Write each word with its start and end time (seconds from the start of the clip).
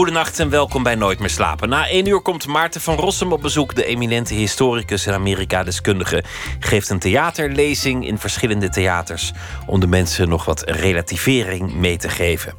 Goedenacht 0.00 0.38
en 0.38 0.50
welkom 0.50 0.82
bij 0.82 0.94
Nooit 0.94 1.18
meer 1.18 1.30
slapen. 1.30 1.68
Na 1.68 1.88
één 1.88 2.06
uur 2.06 2.20
komt 2.20 2.46
Maarten 2.46 2.80
van 2.80 2.94
Rossum 2.94 3.32
op 3.32 3.42
bezoek. 3.42 3.74
De 3.74 3.84
eminente 3.84 4.34
historicus 4.34 5.06
en 5.06 5.14
Amerika-deskundige 5.14 6.24
geeft 6.60 6.88
een 6.88 6.98
theaterlezing 6.98 8.06
in 8.06 8.18
verschillende 8.18 8.68
theaters 8.68 9.32
om 9.66 9.80
de 9.80 9.86
mensen 9.86 10.28
nog 10.28 10.44
wat 10.44 10.62
relativering 10.66 11.74
mee 11.74 11.96
te 11.96 12.08
geven. 12.08 12.54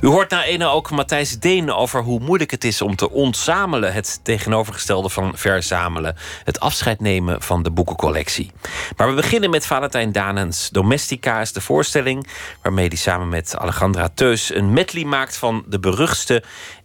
U 0.00 0.06
hoort 0.06 0.30
na 0.30 0.44
ene 0.44 0.66
ook 0.66 0.90
Matthijs 0.90 1.38
Deen 1.38 1.72
over 1.72 2.02
hoe 2.02 2.20
moeilijk 2.20 2.50
het 2.50 2.64
is 2.64 2.82
om 2.82 2.96
te 2.96 3.10
ontzamelen, 3.10 3.92
het 3.92 4.20
tegenovergestelde 4.22 5.08
van 5.08 5.32
verzamelen, 5.34 6.16
het 6.44 6.60
afscheid 6.60 7.00
nemen 7.00 7.42
van 7.42 7.62
de 7.62 7.70
boekencollectie. 7.70 8.50
Maar 8.96 9.08
we 9.08 9.14
beginnen 9.14 9.50
met 9.50 9.66
Valentijn 9.66 10.12
Danens. 10.12 10.70
Domestica 10.70 11.40
is 11.40 11.52
de 11.52 11.60
voorstelling 11.60 12.26
waarmee 12.62 12.88
hij 12.88 12.96
samen 12.96 13.28
met 13.28 13.56
Alejandra 13.56 14.08
Teus 14.14 14.54
een 14.54 14.72
medley 14.72 15.04
maakt 15.04 15.36
van 15.36 15.64
de 15.66 15.78
beruchtste 15.78 16.42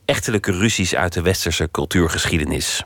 echtelijke 0.08 0.52
ruzies 0.52 0.96
uit 0.96 1.14
de 1.14 1.22
westerse 1.22 1.72
cultuurgeschiedenis. 1.72 2.84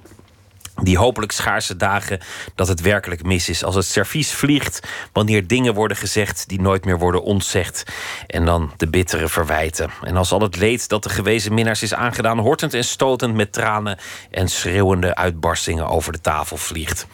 Die 0.84 0.98
hopelijk 0.98 1.32
schaarse 1.32 1.76
dagen 1.76 2.20
dat 2.56 2.68
het 2.68 2.82
werkelijk 2.82 3.24
mis 3.24 3.50
is. 3.50 3.64
Als 3.64 3.76
het 3.76 3.86
servies 3.86 4.32
vliegt, 4.32 4.80
wanneer 5.14 5.48
dingen 5.48 5.74
worden 5.74 5.98
gezegd 5.98 6.50
die 6.50 6.62
nooit 6.62 6.86
meer 6.86 7.00
worden 7.00 7.24
ontzegd. 7.24 7.84
En 8.28 8.46
dan 8.46 8.72
de 8.78 8.90
bittere 8.90 9.28
verwijten. 9.28 9.90
En 10.04 10.18
als 10.18 10.32
al 10.32 10.42
het 10.42 10.56
leed 10.56 10.90
dat 10.90 11.04
de 11.04 11.10
gewezen 11.10 11.54
minnaars 11.54 11.84
is 11.84 11.94
aangedaan, 11.94 12.40
hortend 12.40 12.74
en 12.74 12.84
stotend 12.84 13.36
met 13.36 13.54
tranen 13.54 13.98
en 14.32 14.48
schreeuwende 14.48 15.16
uitbarstingen 15.16 15.88
over 15.88 16.12
de 16.12 16.22
tafel 16.22 16.58
vliegt. 16.58 17.08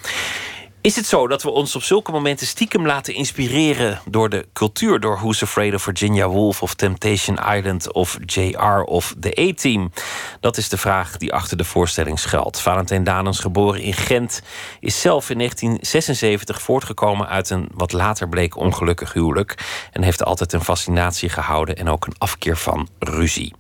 Is 0.88 0.96
het 0.96 1.06
zo 1.06 1.28
dat 1.28 1.44
we 1.44 1.50
ons 1.50 1.76
op 1.76 1.84
zulke 1.84 2.12
momenten 2.12 2.48
stiekem 2.48 2.86
laten 2.86 3.14
inspireren 3.14 4.02
door 4.06 4.30
de 4.30 4.48
cultuur, 4.54 5.00
door 5.00 5.16
Who's 5.16 5.44
Afraid 5.44 5.74
of 5.74 5.82
Virginia 5.82 6.28
Woolf 6.28 6.62
of 6.62 6.74
Temptation 6.74 7.40
Island 7.56 7.92
of 7.92 8.18
JR 8.26 8.82
of 8.82 9.16
The 9.20 9.38
A-Team? 9.40 9.92
Dat 10.40 10.58
is 10.58 10.70
de 10.70 10.78
vraag 10.78 11.18
die 11.18 11.34
achter 11.34 11.58
de 11.58 11.64
voorstelling 11.64 12.20
schuilt. 12.20 12.60
Valentijn 12.60 13.04
Danens, 13.04 13.40
geboren 13.40 13.82
in 13.82 13.94
Gent, 13.94 14.42
is 14.80 15.02
zelf 15.02 15.30
in 15.30 15.38
1976 15.38 16.62
voortgekomen 16.62 17.28
uit 17.28 17.50
een 17.50 17.70
wat 17.74 17.92
later 17.92 18.30
bleek 18.30 18.58
ongelukkig 18.58 19.14
huwelijk 19.14 19.56
en 19.92 20.04
heeft 20.04 20.24
altijd 20.24 20.54
een 20.54 20.64
fascinatie 20.64 21.30
gehouden 21.30 21.76
en 21.76 21.90
ook 21.90 22.06
een 22.06 22.16
afkeer 22.18 22.58
van 22.58 22.88
ruzie. 23.00 23.54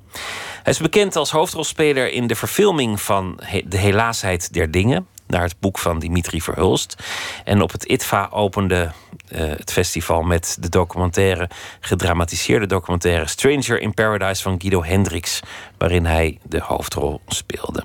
Hij 0.64 0.74
is 0.74 0.80
bekend 0.80 1.16
als 1.16 1.32
hoofdrolspeler 1.32 2.12
in 2.12 2.28
de 2.28 2.36
verfilming 2.36 3.02
van 3.02 3.40
De 3.66 3.78
Helaasheid 3.78 4.54
der 4.54 4.72
Dingen 4.72 5.08
naar 5.28 5.42
het 5.42 5.56
boek 5.60 5.78
van 5.78 6.00
Dimitri 6.00 6.42
Verhulst. 6.42 7.04
En 7.44 7.62
op 7.62 7.72
het 7.72 7.84
ITVA 7.84 8.30
opende 8.32 8.92
uh, 9.30 9.40
het 9.40 9.72
festival 9.72 10.22
met 10.22 10.58
de 10.60 10.70
documentaire, 10.70 11.50
gedramatiseerde 11.80 12.66
documentaire 12.66 13.28
Stranger 13.28 13.82
in 13.82 13.94
Paradise 13.94 14.42
van 14.42 14.56
Guido 14.62 14.84
Hendricks, 14.84 15.40
waarin 15.78 16.06
hij 16.06 16.40
de 16.44 16.60
hoofdrol 16.60 17.22
speelde. 17.28 17.84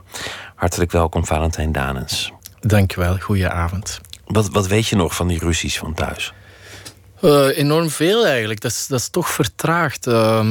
Hartelijk 0.55 0.93
welkom, 0.93 1.27
Valentijn 1.27 1.73
Danens. 1.73 2.33
Dankjewel, 2.61 3.19
goedenavond. 3.19 4.01
Wat, 4.27 4.49
wat 4.49 4.67
weet 4.67 4.87
je 4.87 4.97
nog 4.97 5.15
van 5.15 5.27
die 5.29 5.39
ruzies 5.39 5.79
van 5.79 5.95
thuis? 5.95 6.33
Uh, 7.21 7.59
enorm 7.59 7.91
veel 7.91 8.27
eigenlijk. 8.27 8.61
Dat 8.61 8.71
is, 8.71 8.87
dat 8.87 9.01
is 9.01 9.09
toch 9.09 9.29
vertraagd. 9.29 10.07
Uh, 10.07 10.51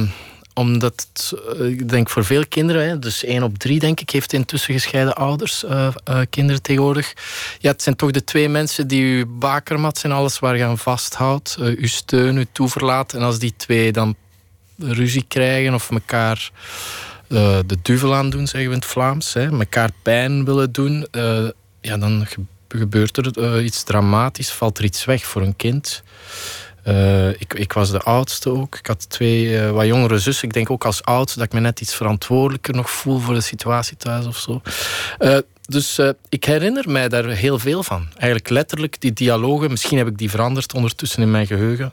omdat, 0.54 1.06
eh, 1.58 1.66
ik 1.66 1.88
denk 1.88 2.10
voor 2.10 2.24
veel 2.24 2.46
kinderen, 2.46 3.00
dus 3.00 3.24
één 3.24 3.42
op 3.42 3.58
drie 3.58 3.78
denk 3.78 4.00
ik, 4.00 4.10
heeft 4.10 4.32
intussen 4.32 4.74
gescheiden 4.74 5.14
ouders, 5.14 5.64
uh, 5.64 5.88
uh, 6.08 6.20
kinderen 6.30 6.62
tegenwoordig. 6.62 7.12
Ja, 7.58 7.70
het 7.70 7.82
zijn 7.82 7.96
toch 7.96 8.10
de 8.10 8.24
twee 8.24 8.48
mensen 8.48 8.86
die 8.86 9.16
uw 9.16 9.38
bakermat 9.38 9.98
zijn, 9.98 10.12
alles 10.12 10.38
waar 10.38 10.56
je 10.56 10.64
aan 10.64 10.78
vasthoudt, 10.78 11.56
uw 11.58 11.86
steun, 11.86 12.36
uw 12.36 12.44
toeverlaat. 12.52 13.14
En 13.14 13.22
als 13.22 13.38
die 13.38 13.54
twee 13.56 13.92
dan 13.92 14.14
ruzie 14.78 15.24
krijgen 15.28 15.74
of 15.74 15.90
elkaar 15.90 16.50
de 17.66 17.76
duvel 17.82 18.14
aan 18.14 18.30
doen, 18.30 18.46
zeggen 18.46 18.68
we 18.70 18.74
in 18.74 18.80
het 18.80 18.90
Vlaams, 18.90 19.32
hè, 19.32 19.58
elkaar 19.58 19.90
pijn 20.02 20.44
willen 20.44 20.72
doen, 20.72 21.06
ja, 21.80 21.96
dan 21.98 22.26
gebeurt 22.68 23.16
er 23.16 23.62
iets 23.62 23.82
dramatisch, 23.82 24.50
valt 24.50 24.78
er 24.78 24.84
iets 24.84 25.04
weg 25.04 25.24
voor 25.24 25.42
een 25.42 25.56
kind. 25.56 26.02
Uh, 26.88 27.28
ik, 27.28 27.54
ik, 27.54 27.72
was 27.72 27.90
de 27.90 28.00
oudste 28.00 28.50
ook. 28.50 28.78
Ik 28.78 28.86
had 28.86 29.10
twee 29.10 29.44
uh, 29.44 29.70
wat 29.70 29.86
jongere 29.86 30.18
zussen. 30.18 30.48
Ik 30.48 30.54
denk 30.54 30.70
ook 30.70 30.84
als 30.84 31.04
oudste 31.04 31.38
dat 31.38 31.46
ik 31.46 31.52
me 31.52 31.60
net 31.60 31.80
iets 31.80 31.94
verantwoordelijker 31.94 32.74
nog 32.74 32.90
voel 32.90 33.18
voor 33.18 33.34
de 33.34 33.40
situatie 33.40 33.96
thuis 33.96 34.26
of 34.26 34.36
zo. 34.36 34.60
Uh, 35.18 35.38
dus 35.62 36.00
ik 36.28 36.44
herinner 36.44 36.90
mij 36.90 37.08
daar 37.08 37.28
heel 37.28 37.58
veel 37.58 37.82
van. 37.82 38.06
Eigenlijk 38.12 38.48
letterlijk 38.48 39.00
die 39.00 39.12
dialogen. 39.12 39.70
Misschien 39.70 39.98
heb 39.98 40.06
ik 40.06 40.18
die 40.18 40.30
veranderd 40.30 40.74
ondertussen 40.74 41.22
in 41.22 41.30
mijn 41.30 41.46
geheugen. 41.46 41.92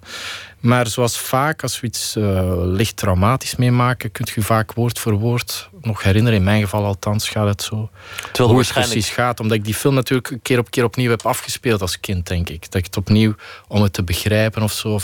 Maar 0.59 0.87
zoals 0.87 1.17
vaak, 1.17 1.63
als 1.63 1.79
we 1.79 1.87
iets 1.87 2.15
licht 2.63 2.97
traumatisch 2.97 3.55
meemaken, 3.55 4.11
kunt 4.11 4.29
je 4.29 4.41
vaak 4.41 4.73
woord 4.73 4.99
voor 4.99 5.13
woord 5.13 5.68
nog 5.81 6.03
herinneren. 6.03 6.37
In 6.37 6.45
mijn 6.45 6.61
geval 6.61 6.85
althans 6.85 7.29
gaat 7.29 7.47
het 7.47 7.61
zo. 7.61 7.89
Terwijl 8.31 8.49
hoe 8.49 8.59
het 8.59 8.73
precies 8.73 9.09
gaat. 9.09 9.39
Omdat 9.39 9.57
ik 9.57 9.65
die 9.65 9.73
film 9.73 9.93
natuurlijk 9.93 10.37
keer 10.41 10.59
op 10.59 10.71
keer 10.71 10.83
opnieuw 10.83 11.09
heb 11.09 11.25
afgespeeld 11.25 11.81
als 11.81 11.99
kind, 11.99 12.27
denk 12.27 12.49
ik. 12.49 12.61
Dat 12.61 12.75
ik 12.75 12.85
het 12.85 12.97
opnieuw, 12.97 13.35
om 13.67 13.81
het 13.81 13.93
te 13.93 14.03
begrijpen 14.03 14.61
of 14.61 14.71
zo. 14.71 14.99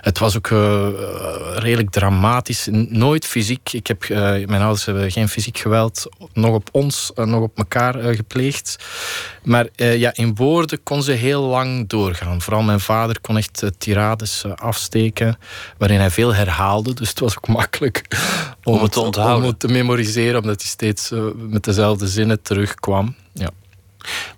Het 0.00 0.18
was 0.18 0.36
ook 0.36 0.48
uh, 0.48 0.88
redelijk 1.54 1.90
dramatisch. 1.90 2.68
Nooit 2.88 3.26
fysiek. 3.26 3.72
Ik 3.72 3.86
heb, 3.86 4.04
uh, 4.04 4.18
mijn 4.18 4.62
ouders 4.62 4.84
hebben 4.84 5.10
geen 5.10 5.28
fysiek 5.28 5.58
geweld 5.58 6.08
nog 6.32 6.54
op 6.54 6.68
ons, 6.72 7.12
uh, 7.16 7.24
nog 7.24 7.42
op 7.42 7.58
elkaar 7.58 7.94
gepleegd. 8.14 8.76
Maar 9.42 9.66
ja, 9.76 10.14
in 10.14 10.34
woorden 10.34 10.82
kon 10.82 11.02
ze 11.02 11.12
heel 11.12 11.42
lang 11.42 11.88
doorgaan. 11.88 12.40
Vooral 12.40 12.62
mijn 12.62 12.80
vader 12.80 13.20
kon 13.20 13.36
echt 13.36 13.62
tirades 13.78 14.44
afsteken, 14.54 15.38
waarin 15.78 15.98
hij 15.98 16.10
veel 16.10 16.34
herhaalde. 16.34 16.94
Dus 16.94 17.08
het 17.08 17.20
was 17.20 17.36
ook 17.36 17.48
makkelijk 17.48 18.04
om, 18.64 18.74
om 18.74 18.82
het 18.82 18.92
te 18.92 19.00
onthouden. 19.00 19.42
Om 19.42 19.48
het 19.48 19.58
te 19.58 19.68
memoriseren 19.68 20.17
omdat 20.26 20.60
hij 20.60 20.70
steeds 20.70 21.10
uh, 21.10 21.24
met 21.36 21.64
dezelfde 21.64 22.08
zinnen 22.08 22.42
terugkwam. 22.42 23.14
Ja. 23.32 23.50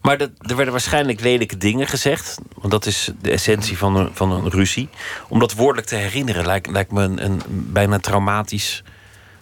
Maar 0.03 0.21
er 0.21 0.57
werden 0.57 0.71
waarschijnlijk 0.71 1.21
lelijke 1.21 1.57
dingen 1.57 1.87
gezegd. 1.87 2.39
Want 2.55 2.71
dat 2.71 2.87
is 2.87 3.11
de 3.23 3.31
essentie 3.31 3.79
van 3.79 3.97
een, 3.97 4.11
van 4.13 4.31
een 4.31 4.51
ruzie. 4.51 4.89
Om 5.29 5.39
dat 5.39 5.53
woordelijk 5.53 5.87
te 5.87 5.95
herinneren 5.95 6.47
lijkt, 6.47 6.71
lijkt 6.71 6.93
me 6.93 7.03
een, 7.03 7.25
een 7.25 7.41
bijna 7.49 7.99
traumatisch 7.99 8.83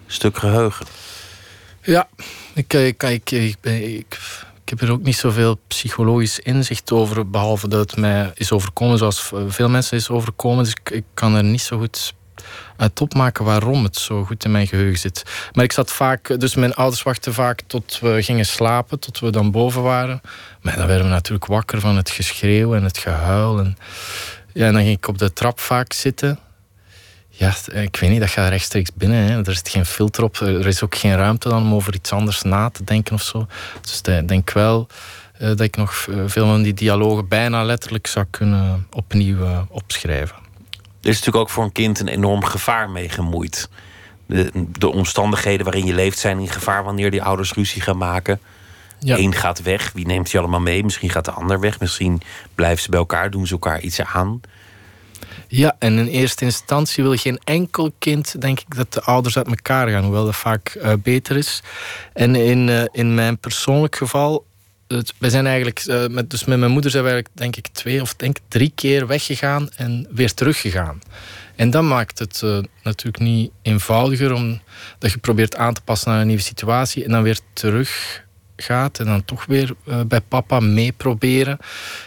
stuk 0.06 0.38
geheugen. 0.38 0.86
Ja, 1.82 2.08
ik, 2.54 2.72
ik, 2.72 3.02
ik, 3.02 3.30
ik, 3.30 3.56
ik, 3.62 4.18
heb 4.64 4.80
er 4.80 4.92
ook 4.92 5.02
niet 5.02 5.16
zoveel 5.16 5.58
psychologisch 5.66 6.38
inzicht 6.38 6.92
over. 6.92 7.30
Behalve 7.30 7.68
dat 7.68 7.90
het 7.90 7.96
mij 7.96 8.30
is 8.34 8.52
overkomen 8.52 8.98
zoals 8.98 9.30
veel 9.46 9.68
mensen 9.68 9.96
is 9.96 10.10
overkomen. 10.10 10.64
Dus 10.64 10.72
ik, 10.72 10.90
ik 10.90 11.04
kan 11.14 11.34
er 11.34 11.44
niet 11.44 11.60
zo 11.60 11.78
goed 11.78 12.14
uit 12.76 13.00
opmaken 13.00 13.44
waarom 13.44 13.84
het 13.84 13.96
zo 13.96 14.24
goed 14.24 14.44
in 14.44 14.50
mijn 14.50 14.66
geheugen 14.66 14.98
zit. 14.98 15.22
Maar 15.52 15.64
ik 15.64 15.72
zat 15.72 15.92
vaak, 15.92 16.40
dus 16.40 16.54
mijn 16.54 16.74
ouders 16.74 17.02
wachten 17.02 17.34
vaak 17.34 17.60
tot 17.66 17.98
we 18.00 18.22
gingen 18.22 18.46
slapen, 18.46 18.98
tot 18.98 19.18
we 19.18 19.30
dan 19.30 19.50
boven 19.50 19.82
waren. 19.82 20.20
Maar 20.62 20.76
dan 20.76 20.86
werden 20.86 21.06
we 21.06 21.12
natuurlijk 21.12 21.46
wakker 21.46 21.80
van 21.80 21.96
het 21.96 22.10
geschreeuw 22.10 22.74
en 22.74 22.82
het 22.84 22.98
gehuil. 22.98 23.58
En, 23.58 23.76
ja, 24.52 24.66
en 24.66 24.72
dan 24.72 24.82
ging 24.82 24.96
ik 24.96 25.08
op 25.08 25.18
de 25.18 25.32
trap 25.32 25.60
vaak 25.60 25.92
zitten. 25.92 26.38
Ja, 27.28 27.54
ik 27.72 27.96
weet 27.96 28.10
niet, 28.10 28.20
dat 28.20 28.30
gaat 28.30 28.48
rechtstreeks 28.48 28.90
binnen. 28.94 29.24
Hè. 29.24 29.44
Er 29.44 29.54
zit 29.54 29.68
geen 29.68 29.86
filter 29.86 30.24
op. 30.24 30.36
Er 30.36 30.66
is 30.66 30.82
ook 30.82 30.96
geen 30.96 31.16
ruimte 31.16 31.48
dan 31.48 31.62
om 31.62 31.74
over 31.74 31.94
iets 31.94 32.12
anders 32.12 32.42
na 32.42 32.70
te 32.70 32.84
denken 32.84 33.14
of 33.14 33.22
zo. 33.22 33.46
Dus 33.80 34.00
ik 34.00 34.28
denk 34.28 34.52
wel 34.52 34.86
uh, 35.40 35.48
dat 35.48 35.60
ik 35.60 35.76
nog 35.76 35.94
veel 36.26 36.46
van 36.46 36.62
die 36.62 36.74
dialogen 36.74 37.28
bijna 37.28 37.64
letterlijk 37.64 38.06
zou 38.06 38.26
kunnen 38.30 38.86
opnieuw 38.90 39.38
uh, 39.38 39.60
opschrijven. 39.68 40.36
Is 41.08 41.14
natuurlijk 41.16 41.44
ook 41.44 41.50
voor 41.50 41.64
een 41.64 41.72
kind 41.72 42.00
een 42.00 42.08
enorm 42.08 42.44
gevaar 42.44 42.90
mee 42.90 43.08
gemoeid. 43.08 43.68
De, 44.26 44.50
de 44.78 44.88
omstandigheden 44.88 45.64
waarin 45.64 45.86
je 45.86 45.94
leeft 45.94 46.18
zijn 46.18 46.38
in 46.38 46.48
gevaar 46.48 46.84
wanneer 46.84 47.10
die 47.10 47.22
ouders 47.22 47.52
ruzie 47.52 47.82
gaan 47.82 47.98
maken. 47.98 48.40
Ja. 48.98 49.18
Eén 49.18 49.34
gaat 49.34 49.62
weg, 49.62 49.92
wie 49.92 50.06
neemt 50.06 50.30
je 50.30 50.38
allemaal 50.38 50.60
mee? 50.60 50.84
Misschien 50.84 51.10
gaat 51.10 51.24
de 51.24 51.30
ander 51.30 51.60
weg, 51.60 51.80
misschien 51.80 52.20
blijven 52.54 52.82
ze 52.82 52.90
bij 52.90 52.98
elkaar, 52.98 53.30
doen 53.30 53.46
ze 53.46 53.52
elkaar 53.52 53.80
iets 53.80 54.00
aan. 54.00 54.40
Ja, 55.48 55.76
en 55.78 55.98
in 55.98 56.06
eerste 56.06 56.44
instantie 56.44 57.02
wil 57.04 57.16
geen 57.16 57.40
enkel 57.44 57.92
kind, 57.98 58.40
denk 58.40 58.60
ik, 58.60 58.76
dat 58.76 58.92
de 58.92 59.02
ouders 59.02 59.36
uit 59.36 59.46
elkaar 59.46 59.88
gaan, 59.88 60.04
hoewel 60.04 60.24
dat 60.24 60.36
vaak 60.36 60.74
uh, 60.82 60.92
beter 61.02 61.36
is. 61.36 61.62
En 62.12 62.34
in, 62.34 62.68
uh, 62.68 62.82
in 62.92 63.14
mijn 63.14 63.38
persoonlijk 63.38 63.96
geval 63.96 64.46
we 65.18 65.30
zijn 65.30 65.46
eigenlijk, 65.46 65.84
uh, 65.86 66.06
met, 66.06 66.30
dus 66.30 66.44
met 66.44 66.58
mijn 66.58 66.70
moeder 66.70 66.90
zijn 66.90 67.04
we 67.04 67.10
eigenlijk 67.10 67.40
denk 67.40 67.56
ik 67.56 67.68
twee 67.72 68.00
of 68.00 68.14
denk 68.14 68.36
drie 68.48 68.72
keer 68.74 69.06
weggegaan 69.06 69.70
en 69.76 70.06
weer 70.10 70.34
teruggegaan. 70.34 70.98
En 71.56 71.70
dat 71.70 71.82
maakt 71.82 72.18
het 72.18 72.40
uh, 72.44 72.58
natuurlijk 72.82 73.18
niet 73.18 73.50
eenvoudiger 73.62 74.32
omdat 74.32 75.12
je 75.12 75.18
probeert 75.18 75.56
aan 75.56 75.74
te 75.74 75.80
passen 75.80 76.10
naar 76.10 76.20
een 76.20 76.26
nieuwe 76.26 76.42
situatie 76.42 77.04
en 77.04 77.10
dan 77.10 77.22
weer 77.22 77.38
terug 77.52 78.22
gaat 78.56 78.98
en 78.98 79.06
dan 79.06 79.24
toch 79.24 79.46
weer 79.46 79.74
uh, 79.84 80.00
bij 80.06 80.20
papa 80.20 80.60
meeproberen. 80.60 81.58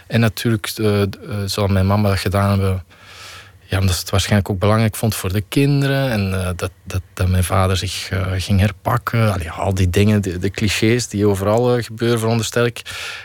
En 0.07 0.19
natuurlijk 0.19 0.74
zal 1.45 1.68
mijn 1.68 1.88
mama 1.88 2.10
dat 2.10 2.19
gedaan 2.19 2.50
hebben 2.50 2.84
ja, 3.72 3.80
omdat 3.80 3.96
ze 3.96 4.02
het 4.02 4.10
waarschijnlijk 4.10 4.50
ook 4.50 4.60
belangrijk 4.60 4.96
vond 4.96 5.16
voor 5.16 5.34
de 5.34 5.44
kinderen. 5.48 6.10
En 6.10 6.32
uh, 6.32 6.50
dat, 6.56 6.72
dat, 6.84 7.02
dat 7.14 7.28
mijn 7.28 7.44
vader 7.44 7.78
zich 7.78 8.12
uh, 8.12 8.26
ging 8.38 8.60
herpakken. 8.60 9.52
Al 9.52 9.74
die 9.74 9.90
dingen, 9.90 10.22
de, 10.22 10.38
de 10.38 10.50
clichés 10.50 11.08
die 11.08 11.28
overal 11.28 11.78
uh, 11.78 11.84
gebeuren, 11.84 12.20
veronderstel 12.20 12.66
ik. 12.66 12.82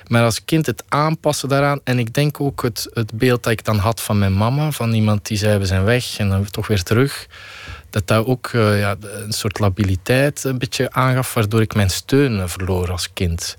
Maar 0.07 0.25
als 0.25 0.45
kind 0.45 0.67
het 0.67 0.85
aanpassen 0.89 1.49
daaraan. 1.49 1.81
En 1.85 1.99
ik 1.99 2.15
denk 2.15 2.41
ook 2.41 2.63
het, 2.63 2.89
het 2.93 3.13
beeld 3.13 3.43
dat 3.43 3.53
ik 3.53 3.65
dan 3.65 3.79
had 3.79 4.01
van 4.01 4.19
mijn 4.19 4.37
mama. 4.37 4.71
Van 4.71 4.93
iemand 4.93 5.27
die 5.27 5.37
zei, 5.37 5.59
we 5.59 5.67
zijn 5.67 5.85
weg 5.85 6.19
en 6.19 6.29
dan 6.29 6.51
toch 6.51 6.67
weer 6.67 6.83
terug. 6.83 7.27
Dat 7.91 8.07
dat 8.07 8.27
ook 8.27 8.51
ja, 8.53 8.97
een 9.01 9.33
soort 9.33 9.59
labiliteit 9.59 10.45
een 10.45 10.59
beetje 10.59 10.93
aangaf. 10.93 11.35
Waardoor 11.35 11.61
ik 11.61 11.75
mijn 11.75 11.91
steun 11.91 12.49
verloor 12.49 12.91
als 12.91 13.13
kind. 13.13 13.57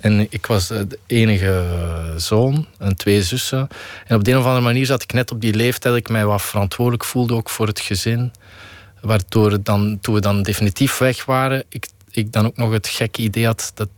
En 0.00 0.26
ik 0.30 0.46
was 0.46 0.68
de 0.68 0.98
enige 1.06 1.64
zoon 2.16 2.66
en 2.78 2.96
twee 2.96 3.22
zussen. 3.22 3.68
En 4.06 4.16
op 4.16 4.24
de 4.24 4.30
een 4.30 4.38
of 4.38 4.44
andere 4.44 4.64
manier 4.64 4.86
zat 4.86 5.02
ik 5.02 5.12
net 5.12 5.30
op 5.30 5.40
die 5.40 5.54
leeftijd 5.54 5.94
dat 5.94 6.02
ik 6.02 6.08
mij 6.08 6.26
wat 6.26 6.42
verantwoordelijk 6.42 7.04
voelde 7.04 7.34
ook 7.34 7.50
voor 7.50 7.66
het 7.66 7.80
gezin. 7.80 8.32
Waardoor 9.00 9.62
dan, 9.62 9.98
toen 10.00 10.14
we 10.14 10.20
dan 10.20 10.42
definitief 10.42 10.98
weg 10.98 11.24
waren, 11.24 11.64
ik, 11.68 11.86
ik 12.10 12.32
dan 12.32 12.46
ook 12.46 12.56
nog 12.56 12.72
het 12.72 12.88
gekke 12.88 13.22
idee 13.22 13.46
had 13.46 13.72
dat, 13.74 13.88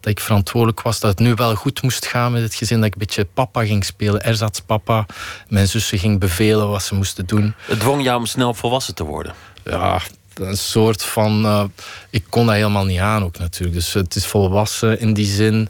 dat 0.00 0.10
ik 0.10 0.20
verantwoordelijk 0.20 0.82
was, 0.82 1.00
dat 1.00 1.10
het 1.10 1.18
nu 1.18 1.34
wel 1.34 1.54
goed 1.54 1.82
moest 1.82 2.06
gaan 2.06 2.32
met 2.32 2.42
het 2.42 2.54
gezin. 2.54 2.76
Dat 2.76 2.86
ik 2.86 2.92
een 2.92 2.98
beetje 2.98 3.24
papa 3.24 3.64
ging 3.64 3.84
spelen, 3.84 4.22
erzatspapa. 4.22 5.06
Mijn 5.48 5.68
zussen 5.68 5.98
ging 5.98 6.20
bevelen 6.20 6.68
wat 6.68 6.82
ze 6.82 6.94
moesten 6.94 7.26
doen. 7.26 7.54
Het 7.58 7.80
dwong 7.80 8.02
jou 8.02 8.18
om 8.18 8.26
snel 8.26 8.54
volwassen 8.54 8.94
te 8.94 9.04
worden? 9.04 9.34
Ja, 9.64 10.00
een 10.40 10.56
soort 10.56 11.02
van. 11.02 11.44
Uh, 11.44 11.64
ik 12.10 12.24
kon 12.28 12.46
dat 12.46 12.54
helemaal 12.54 12.84
niet 12.84 13.00
aan 13.00 13.24
ook 13.24 13.38
natuurlijk. 13.38 13.78
Dus 13.78 13.92
het 13.92 14.14
is 14.14 14.26
volwassen 14.26 15.00
in 15.00 15.12
die 15.12 15.26
zin 15.26 15.68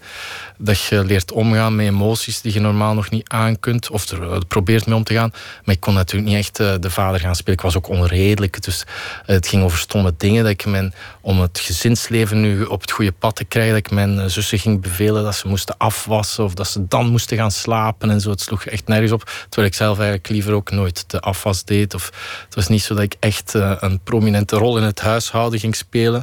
dat 0.58 0.80
je 0.80 1.04
leert 1.04 1.32
omgaan 1.32 1.76
met 1.76 1.86
emoties 1.86 2.40
die 2.40 2.52
je 2.52 2.60
normaal 2.60 2.94
nog 2.94 3.10
niet 3.10 3.28
aan 3.28 3.60
kunt. 3.60 3.90
Of 3.90 4.08
er 4.08 4.22
uh, 4.22 4.36
probeert 4.48 4.86
mee 4.86 4.96
om 4.96 5.04
te 5.04 5.14
gaan. 5.14 5.32
Maar 5.64 5.74
ik 5.74 5.80
kon 5.80 5.94
natuurlijk 5.94 6.30
niet 6.30 6.38
echt 6.38 6.60
uh, 6.60 6.74
de 6.80 6.90
vader 6.90 7.20
gaan 7.20 7.34
spelen. 7.34 7.54
Ik 7.54 7.64
was 7.64 7.76
ook 7.76 7.88
onredelijk. 7.88 8.62
Dus 8.62 8.84
het 9.24 9.48
ging 9.48 9.62
over 9.62 9.78
stomme 9.78 10.14
dingen. 10.16 10.42
Dat 10.42 10.52
ik 10.52 10.66
mijn, 10.66 10.94
om 11.20 11.40
het 11.40 11.58
gezinsleven 11.58 12.40
nu 12.40 12.64
op 12.64 12.80
het 12.80 12.90
goede 12.90 13.12
pad 13.12 13.36
te 13.36 13.44
krijgen, 13.44 13.74
dat 13.74 13.86
ik 13.86 13.90
mijn 13.90 14.30
zussen 14.30 14.58
ging 14.58 14.80
bevelen 14.80 15.24
dat 15.24 15.34
ze 15.34 15.48
moesten 15.48 15.76
afwassen. 15.76 16.44
Of 16.44 16.54
dat 16.54 16.68
ze 16.68 16.86
dan 16.88 17.06
moesten 17.06 17.36
gaan 17.36 17.50
slapen 17.50 18.10
en 18.10 18.20
zo. 18.20 18.30
Het 18.30 18.40
sloeg 18.40 18.64
echt 18.64 18.88
nergens 18.88 19.12
op. 19.12 19.22
Terwijl 19.48 19.66
ik 19.66 19.74
zelf 19.74 19.98
eigenlijk 19.98 20.28
liever 20.28 20.52
ook 20.52 20.70
nooit 20.70 21.04
de 21.10 21.20
afwas 21.20 21.64
deed. 21.64 21.94
Of 21.94 22.04
het 22.44 22.54
was 22.54 22.68
niet 22.68 22.82
zo 22.82 22.94
dat 22.94 23.02
ik 23.02 23.16
echt 23.20 23.54
een 23.54 24.00
prominente 24.04 24.56
rol 24.56 24.76
in 24.76 24.82
het 24.82 25.00
huishouden 25.00 25.60
ging 25.60 25.76
spelen. 25.76 26.22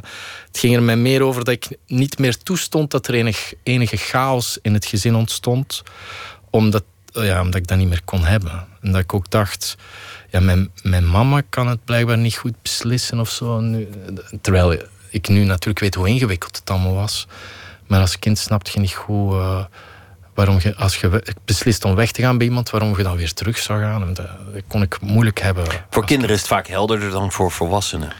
Het 0.54 0.62
ging 0.62 0.74
er 0.74 0.82
mij 0.82 0.96
meer 0.96 1.22
over 1.22 1.44
dat 1.44 1.54
ik 1.54 1.76
niet 1.86 2.18
meer 2.18 2.38
toestond 2.38 2.90
dat 2.90 3.06
er 3.08 3.14
enig, 3.14 3.52
enige 3.62 3.96
chaos 3.96 4.58
in 4.62 4.74
het 4.74 4.86
gezin 4.86 5.14
ontstond. 5.14 5.82
Omdat, 6.50 6.84
ja, 7.12 7.40
omdat 7.40 7.60
ik 7.60 7.66
dat 7.66 7.78
niet 7.78 7.88
meer 7.88 8.04
kon 8.04 8.24
hebben. 8.24 8.66
En 8.80 8.92
dat 8.92 9.00
ik 9.00 9.14
ook 9.14 9.30
dacht, 9.30 9.76
ja, 10.30 10.40
mijn, 10.40 10.70
mijn 10.82 11.10
mama 11.10 11.42
kan 11.48 11.68
het 11.68 11.84
blijkbaar 11.84 12.18
niet 12.18 12.36
goed 12.36 12.62
beslissen 12.62 13.20
of 13.20 13.30
zo. 13.30 13.60
Nu, 13.60 13.88
terwijl 14.40 14.76
ik 15.10 15.28
nu 15.28 15.44
natuurlijk 15.44 15.78
weet 15.78 15.94
hoe 15.94 16.08
ingewikkeld 16.08 16.56
het 16.56 16.70
allemaal 16.70 16.94
was. 16.94 17.26
Maar 17.86 18.00
als 18.00 18.18
kind 18.18 18.38
snapte 18.38 18.70
je 18.74 18.80
niet 18.80 18.94
goed 18.94 19.32
uh, 19.32 19.64
waarom 20.34 20.58
je, 20.60 20.76
als 20.76 20.96
je 20.96 21.22
beslist 21.44 21.84
om 21.84 21.94
weg 21.94 22.10
te 22.10 22.22
gaan 22.22 22.38
bij 22.38 22.46
iemand, 22.46 22.70
waarom 22.70 22.96
je 22.96 23.02
dan 23.02 23.16
weer 23.16 23.32
terug 23.32 23.58
zou 23.58 23.80
gaan. 23.80 24.02
En 24.02 24.14
dat, 24.14 24.28
dat 24.52 24.62
kon 24.68 24.82
ik 24.82 25.00
moeilijk 25.00 25.40
hebben. 25.40 25.64
Voor 25.90 26.04
kinderen 26.04 26.34
is 26.34 26.40
het 26.40 26.50
vaak 26.50 26.66
helderder 26.66 27.10
dan 27.10 27.32
voor 27.32 27.50
volwassenen. 27.50 28.12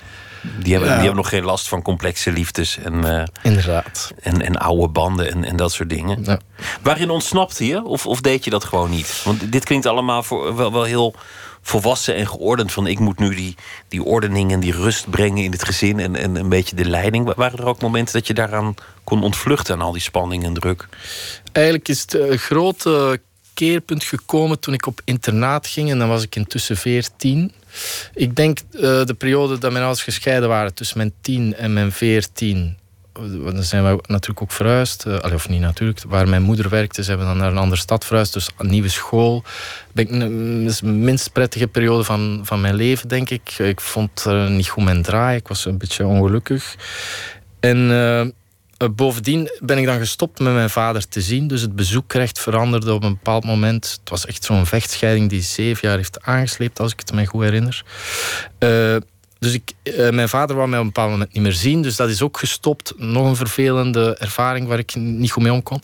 Die 0.58 0.72
hebben, 0.72 0.90
die 0.90 0.98
hebben 0.98 1.16
nog 1.16 1.28
geen 1.28 1.44
last 1.44 1.68
van 1.68 1.82
complexe 1.82 2.32
liefdes 2.32 2.78
en, 2.78 2.94
uh, 2.94 3.22
Inderdaad. 3.42 4.12
en, 4.22 4.42
en 4.42 4.56
oude 4.56 4.88
banden 4.88 5.30
en, 5.30 5.44
en 5.44 5.56
dat 5.56 5.72
soort 5.72 5.88
dingen. 5.88 6.24
Ja. 6.24 6.38
Waarin 6.82 7.10
ontsnapte 7.10 7.66
je? 7.66 7.84
Of, 7.84 8.06
of 8.06 8.20
deed 8.20 8.44
je 8.44 8.50
dat 8.50 8.64
gewoon 8.64 8.90
niet? 8.90 9.22
Want 9.24 9.52
dit 9.52 9.64
klinkt 9.64 9.86
allemaal 9.86 10.22
voor, 10.22 10.56
wel, 10.56 10.72
wel 10.72 10.84
heel 10.84 11.14
volwassen 11.62 12.14
en 12.14 12.26
geordend. 12.26 12.72
Van 12.72 12.86
ik 12.86 12.98
moet 12.98 13.18
nu 13.18 13.34
die, 13.34 13.54
die 13.88 14.02
ordening 14.02 14.52
en 14.52 14.60
die 14.60 14.72
rust 14.72 15.10
brengen 15.10 15.44
in 15.44 15.52
het 15.52 15.64
gezin 15.64 16.00
en, 16.00 16.16
en 16.16 16.36
een 16.36 16.48
beetje 16.48 16.76
de 16.76 16.84
leiding. 16.84 17.34
Waren 17.34 17.58
er 17.58 17.66
ook 17.66 17.80
momenten 17.80 18.14
dat 18.14 18.26
je 18.26 18.34
daaraan 18.34 18.74
kon 19.04 19.22
ontvluchten 19.22 19.74
aan 19.74 19.80
al 19.80 19.92
die 19.92 20.00
spanning 20.00 20.44
en 20.44 20.54
druk? 20.54 20.88
Eigenlijk 21.52 21.88
is 21.88 22.00
het 22.00 22.14
een 22.14 22.38
grote 22.38 23.20
keerpunt 23.54 24.04
gekomen 24.04 24.60
toen 24.60 24.74
ik 24.74 24.86
op 24.86 25.00
internaat 25.04 25.66
ging. 25.66 25.90
En 25.90 25.98
dan 25.98 26.08
was 26.08 26.22
ik 26.22 26.36
intussen 26.36 26.76
14. 26.76 27.52
Ik 28.14 28.36
denk 28.36 28.58
uh, 28.70 28.80
de 28.80 29.14
periode 29.18 29.58
dat 29.58 29.70
mijn 29.70 29.84
ouders 29.84 30.04
gescheiden 30.04 30.48
waren, 30.48 30.74
tussen 30.74 30.98
mijn 30.98 31.12
10 31.20 31.54
en 31.56 31.72
mijn 31.72 31.92
14. 31.92 32.76
Dan 33.12 33.62
zijn 33.62 33.84
we 33.84 34.02
natuurlijk 34.06 34.42
ook 34.42 34.52
verhuisd. 34.52 35.04
Uh, 35.06 35.18
of 35.34 35.48
niet 35.48 35.60
natuurlijk. 35.60 36.00
Waar 36.08 36.28
mijn 36.28 36.42
moeder 36.42 36.68
werkte, 36.68 37.02
zijn 37.02 37.18
we 37.18 37.24
dan 37.24 37.36
naar 37.36 37.50
een 37.50 37.58
andere 37.58 37.80
stad 37.80 38.04
verhuisd. 38.04 38.32
Dus 38.32 38.48
een 38.58 38.70
nieuwe 38.70 38.88
school. 38.88 39.44
Dat 39.92 40.08
is 40.08 40.78
de 40.78 40.86
minst 40.86 41.32
prettige 41.32 41.66
periode 41.66 42.04
van, 42.04 42.40
van 42.42 42.60
mijn 42.60 42.74
leven, 42.74 43.08
denk 43.08 43.30
ik. 43.30 43.58
Ik 43.58 43.80
vond 43.80 44.24
er 44.24 44.50
niet 44.50 44.68
goed 44.68 44.84
mijn 44.84 45.02
draai. 45.02 45.36
Ik 45.36 45.48
was 45.48 45.64
een 45.64 45.78
beetje 45.78 46.06
ongelukkig. 46.06 46.76
En 47.60 47.90
uh, 47.90 48.26
bovendien 48.92 49.50
ben 49.60 49.78
ik 49.78 49.86
dan 49.86 49.98
gestopt 49.98 50.38
met 50.38 50.52
mijn 50.52 50.70
vader 50.70 51.08
te 51.08 51.20
zien. 51.20 51.46
Dus 51.46 51.60
het 51.60 51.76
bezoekrecht 51.76 52.38
veranderde 52.38 52.92
op 52.92 53.02
een 53.02 53.12
bepaald 53.12 53.44
moment. 53.44 53.98
Het 54.00 54.10
was 54.10 54.26
echt 54.26 54.44
zo'n 54.44 54.66
vechtscheiding 54.66 55.30
die 55.30 55.42
zeven 55.42 55.88
jaar 55.88 55.96
heeft 55.96 56.22
aangesleept, 56.22 56.80
als 56.80 56.92
ik 56.92 56.98
het 56.98 57.12
me 57.12 57.26
goed 57.26 57.42
herinner. 57.42 57.84
Uh, 58.58 58.96
dus 59.38 59.52
ik, 59.52 59.72
uh, 59.82 60.10
mijn 60.10 60.28
vader 60.28 60.56
wou 60.56 60.68
mij 60.68 60.78
op 60.78 60.84
een 60.84 60.92
bepaald 60.92 61.10
moment 61.10 61.32
niet 61.32 61.42
meer 61.42 61.52
zien. 61.52 61.82
Dus 61.82 61.96
dat 61.96 62.08
is 62.08 62.22
ook 62.22 62.38
gestopt. 62.38 62.92
Nog 62.96 63.26
een 63.26 63.36
vervelende 63.36 64.16
ervaring 64.18 64.66
waar 64.66 64.78
ik 64.78 64.94
niet 64.94 65.30
goed 65.30 65.42
mee 65.42 65.52
om 65.52 65.62
kon. 65.62 65.80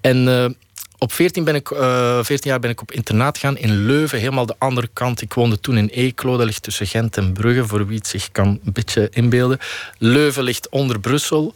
En 0.00 0.56
op 0.98 1.12
14, 1.12 1.44
ben 1.44 1.54
ik, 1.54 1.68
14 1.68 2.38
jaar 2.42 2.60
ben 2.60 2.70
ik 2.70 2.80
op 2.80 2.92
internaat 2.92 3.38
gegaan 3.38 3.56
in 3.56 3.86
Leuven, 3.86 4.18
helemaal 4.18 4.46
de 4.46 4.54
andere 4.58 4.88
kant. 4.92 5.20
Ik 5.20 5.34
woonde 5.34 5.60
toen 5.60 5.76
in 5.76 5.88
Eeklo, 5.88 6.36
dat 6.36 6.46
ligt 6.46 6.62
tussen 6.62 6.86
Gent 6.86 7.16
en 7.16 7.32
Brugge, 7.32 7.66
voor 7.66 7.86
wie 7.86 7.98
het 7.98 8.06
zich 8.06 8.32
kan 8.32 8.46
een 8.46 8.72
beetje 8.72 9.08
inbeelden. 9.10 9.58
Leuven 9.98 10.42
ligt 10.42 10.68
onder 10.68 11.00
Brussel. 11.00 11.54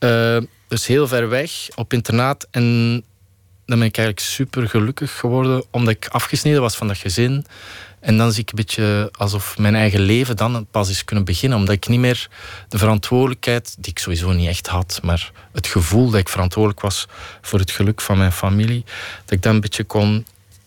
Uh, 0.00 0.38
dus 0.68 0.86
heel 0.86 1.08
ver 1.08 1.28
weg 1.28 1.68
op 1.74 1.92
internaat. 1.92 2.46
En 2.50 2.64
dan 3.66 3.78
ben 3.78 3.88
ik 3.88 3.96
eigenlijk 3.96 4.26
super 4.26 4.68
gelukkig 4.68 5.18
geworden, 5.18 5.64
omdat 5.70 5.94
ik 5.94 6.08
afgesneden 6.08 6.60
was 6.60 6.76
van 6.76 6.88
dat 6.88 6.98
gezin. 6.98 7.46
En 8.00 8.16
dan 8.16 8.32
zie 8.32 8.42
ik 8.42 8.48
een 8.48 8.56
beetje 8.56 9.08
alsof 9.18 9.58
mijn 9.58 9.74
eigen 9.74 10.00
leven 10.00 10.36
dan 10.36 10.66
pas 10.70 10.88
is 10.90 11.04
kunnen 11.04 11.24
beginnen. 11.24 11.58
Omdat 11.58 11.74
ik 11.74 11.88
niet 11.88 12.00
meer 12.00 12.28
de 12.68 12.78
verantwoordelijkheid, 12.78 13.76
die 13.78 13.90
ik 13.90 13.98
sowieso 13.98 14.32
niet 14.32 14.48
echt 14.48 14.66
had, 14.66 15.00
maar 15.02 15.30
het 15.52 15.66
gevoel 15.66 16.10
dat 16.10 16.20
ik 16.20 16.28
verantwoordelijk 16.28 16.80
was 16.80 17.06
voor 17.40 17.58
het 17.58 17.70
geluk 17.70 18.00
van 18.00 18.18
mijn 18.18 18.32
familie, 18.32 18.84
dat 19.24 19.30
ik 19.30 19.42
dan 19.42 19.54
een 19.54 19.60
beetje 19.60 19.84
kon 19.84 20.26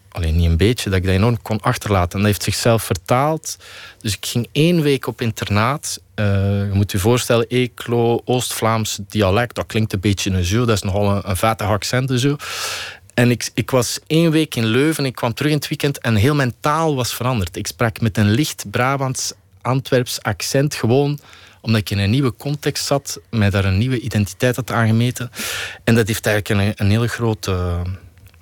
alleen 0.10 0.36
niet 0.36 0.50
een 0.50 0.58
beetje, 0.58 0.90
dat 0.90 1.00
ik 1.00 1.06
dat 1.06 1.14
enorm 1.14 1.42
kon 1.42 1.62
achterlaten. 1.62 2.12
En 2.12 2.18
dat 2.18 2.28
heeft 2.28 2.44
zichzelf 2.44 2.84
vertaald. 2.84 3.58
Dus 4.00 4.16
ik 4.16 4.26
ging 4.26 4.48
één 4.52 4.82
week 4.82 5.08
op 5.08 5.22
internaat. 5.22 6.02
Uh, 6.20 6.26
je 6.26 6.70
moet 6.74 6.92
je 6.92 7.00
voorstellen, 7.00 7.46
Eeklo, 7.48 8.22
Oost-Vlaams 8.26 9.00
dialect, 9.08 9.56
dat 9.56 9.66
klinkt 9.66 9.94
een 9.94 10.00
beetje 10.00 10.32
een 10.32 10.44
zo, 10.44 10.66
dat 10.66 10.76
is 10.76 10.82
nogal 10.82 11.16
een, 11.16 11.36
een 11.42 11.58
accent 11.58 12.12
zo. 12.20 12.36
En 13.14 13.32
ik, 13.32 13.50
ik 13.54 13.72
was 13.72 14.00
één 14.08 14.32
week 14.32 14.56
in 14.56 14.66
Leuven, 14.66 15.06
ik 15.06 15.16
kwam 15.16 15.34
terug 15.34 15.52
in 15.52 15.58
het 15.58 15.68
weekend 15.68 16.00
en 16.00 16.16
heel 16.16 16.36
mijn 16.36 16.54
taal 16.60 16.96
was 16.96 17.14
veranderd. 17.14 17.56
Ik 17.56 17.68
sprak 17.68 18.02
met 18.02 18.18
een 18.18 18.30
licht 18.30 18.66
Brabants, 18.72 19.34
Antwerps 19.62 20.22
accent, 20.22 20.76
gewoon 20.76 21.20
omdat 21.62 21.82
ik 21.82 21.90
in 21.90 21.98
een 21.98 22.10
nieuwe 22.10 22.34
context 22.38 22.86
zat, 22.86 23.20
mij 23.30 23.50
daar 23.50 23.66
een 23.66 23.78
nieuwe 23.78 24.00
identiteit 24.00 24.56
had 24.56 24.72
aangemeten. 24.72 25.32
En 25.84 25.96
dat 25.96 26.08
heeft 26.08 26.26
eigenlijk 26.26 26.62
een, 26.62 26.86
een 26.86 26.92
hele 26.92 27.08
grote... 27.08 27.82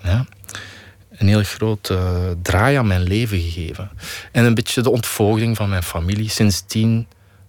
ja, 0.04 0.26
een 1.18 1.28
heel 1.28 1.44
groot 1.44 1.94
draai 2.42 2.76
aan 2.76 2.88
mijn 2.88 3.04
leven 3.04 3.40
gegeven. 3.40 3.90
En 4.32 4.46
een 4.46 4.54
beetje 4.54 4.82
de 4.82 4.90
ontvoogding 4.90 5.56
van 5.56 5.70
mijn 5.70 5.84
familie. 5.84 6.30
Sindsdien 6.30 7.08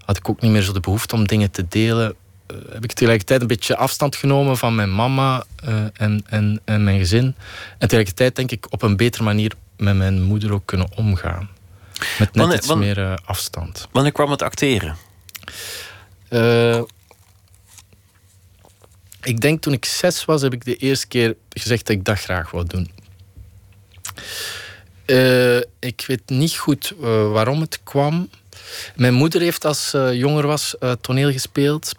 had 0.09 0.17
ik 0.17 0.29
ook 0.29 0.41
niet 0.41 0.51
meer 0.51 0.63
zo 0.63 0.73
de 0.73 0.81
behoefte 0.81 1.15
om 1.15 1.27
dingen 1.27 1.51
te 1.51 1.69
delen. 1.69 2.15
Uh, 2.53 2.57
heb 2.71 2.85
ik 2.85 2.93
tegelijkertijd 2.93 3.41
een 3.41 3.47
beetje 3.47 3.77
afstand 3.77 4.17
genomen 4.17 4.57
van 4.57 4.75
mijn 4.75 4.95
mama 4.95 5.45
uh, 5.69 5.85
en, 5.93 6.25
en, 6.27 6.61
en 6.65 6.85
mijn 6.85 6.99
gezin. 6.99 7.25
En 7.25 7.79
tegelijkertijd 7.79 8.37
denk 8.37 8.51
ik 8.51 8.67
op 8.71 8.83
een 8.83 8.97
betere 8.97 9.25
manier 9.25 9.53
met 9.77 9.97
mijn 9.97 10.23
moeder 10.23 10.53
ook 10.53 10.67
kunnen 10.67 10.97
omgaan. 10.97 11.49
Met 12.19 12.19
net 12.19 12.35
wanneer, 12.35 12.57
iets 12.57 12.67
wanneer, 12.67 12.97
meer 12.97 13.21
afstand. 13.25 13.89
Wanneer 13.93 14.13
kwam 14.13 14.31
het 14.31 14.43
acteren? 14.43 14.97
ik 19.23 19.41
denk 19.41 19.63
toen 19.63 19.73
ik 19.73 19.85
zes 19.85 20.25
was, 20.25 20.43
heb 20.43 20.53
ik 20.53 20.65
de 20.65 20.77
eerste 20.77 21.07
keer 21.07 21.37
gezegd 21.49 21.87
dat 21.87 21.97
ik 21.97 22.05
dat 22.05 22.19
graag 22.19 22.51
wou 22.51 22.67
doen. 22.67 22.91
Ik 25.79 26.05
weet 26.07 26.29
niet 26.29 26.57
goed 26.57 26.95
waarom 27.33 27.61
het 27.61 27.81
kwam. 27.83 28.29
Mijn 28.97 29.15
moeder 29.15 29.41
heeft 29.41 29.65
als 29.65 29.95
uh, 29.95 30.15
jonger 30.15 30.47
was 30.47 30.75
toneel 31.01 31.33
gespeeld. 31.33 31.93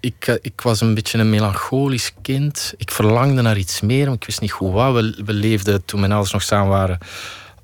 Ik, 0.00 0.38
ik, 0.42 0.60
was 0.60 0.80
een 0.80 0.94
beetje 0.94 1.18
een 1.18 1.30
melancholisch 1.30 2.12
kind. 2.22 2.74
Ik 2.76 2.90
verlangde 2.90 3.42
naar 3.42 3.58
iets 3.58 3.80
meer, 3.80 4.04
maar 4.04 4.14
ik 4.14 4.24
wist 4.24 4.40
niet 4.40 4.52
goed 4.52 4.72
wat. 4.72 4.94
We, 4.94 5.22
we 5.24 5.32
leefden 5.32 5.84
toen 5.84 6.00
mijn 6.00 6.12
ouders 6.12 6.32
nog 6.32 6.42
samen 6.42 6.68
waren 6.68 6.98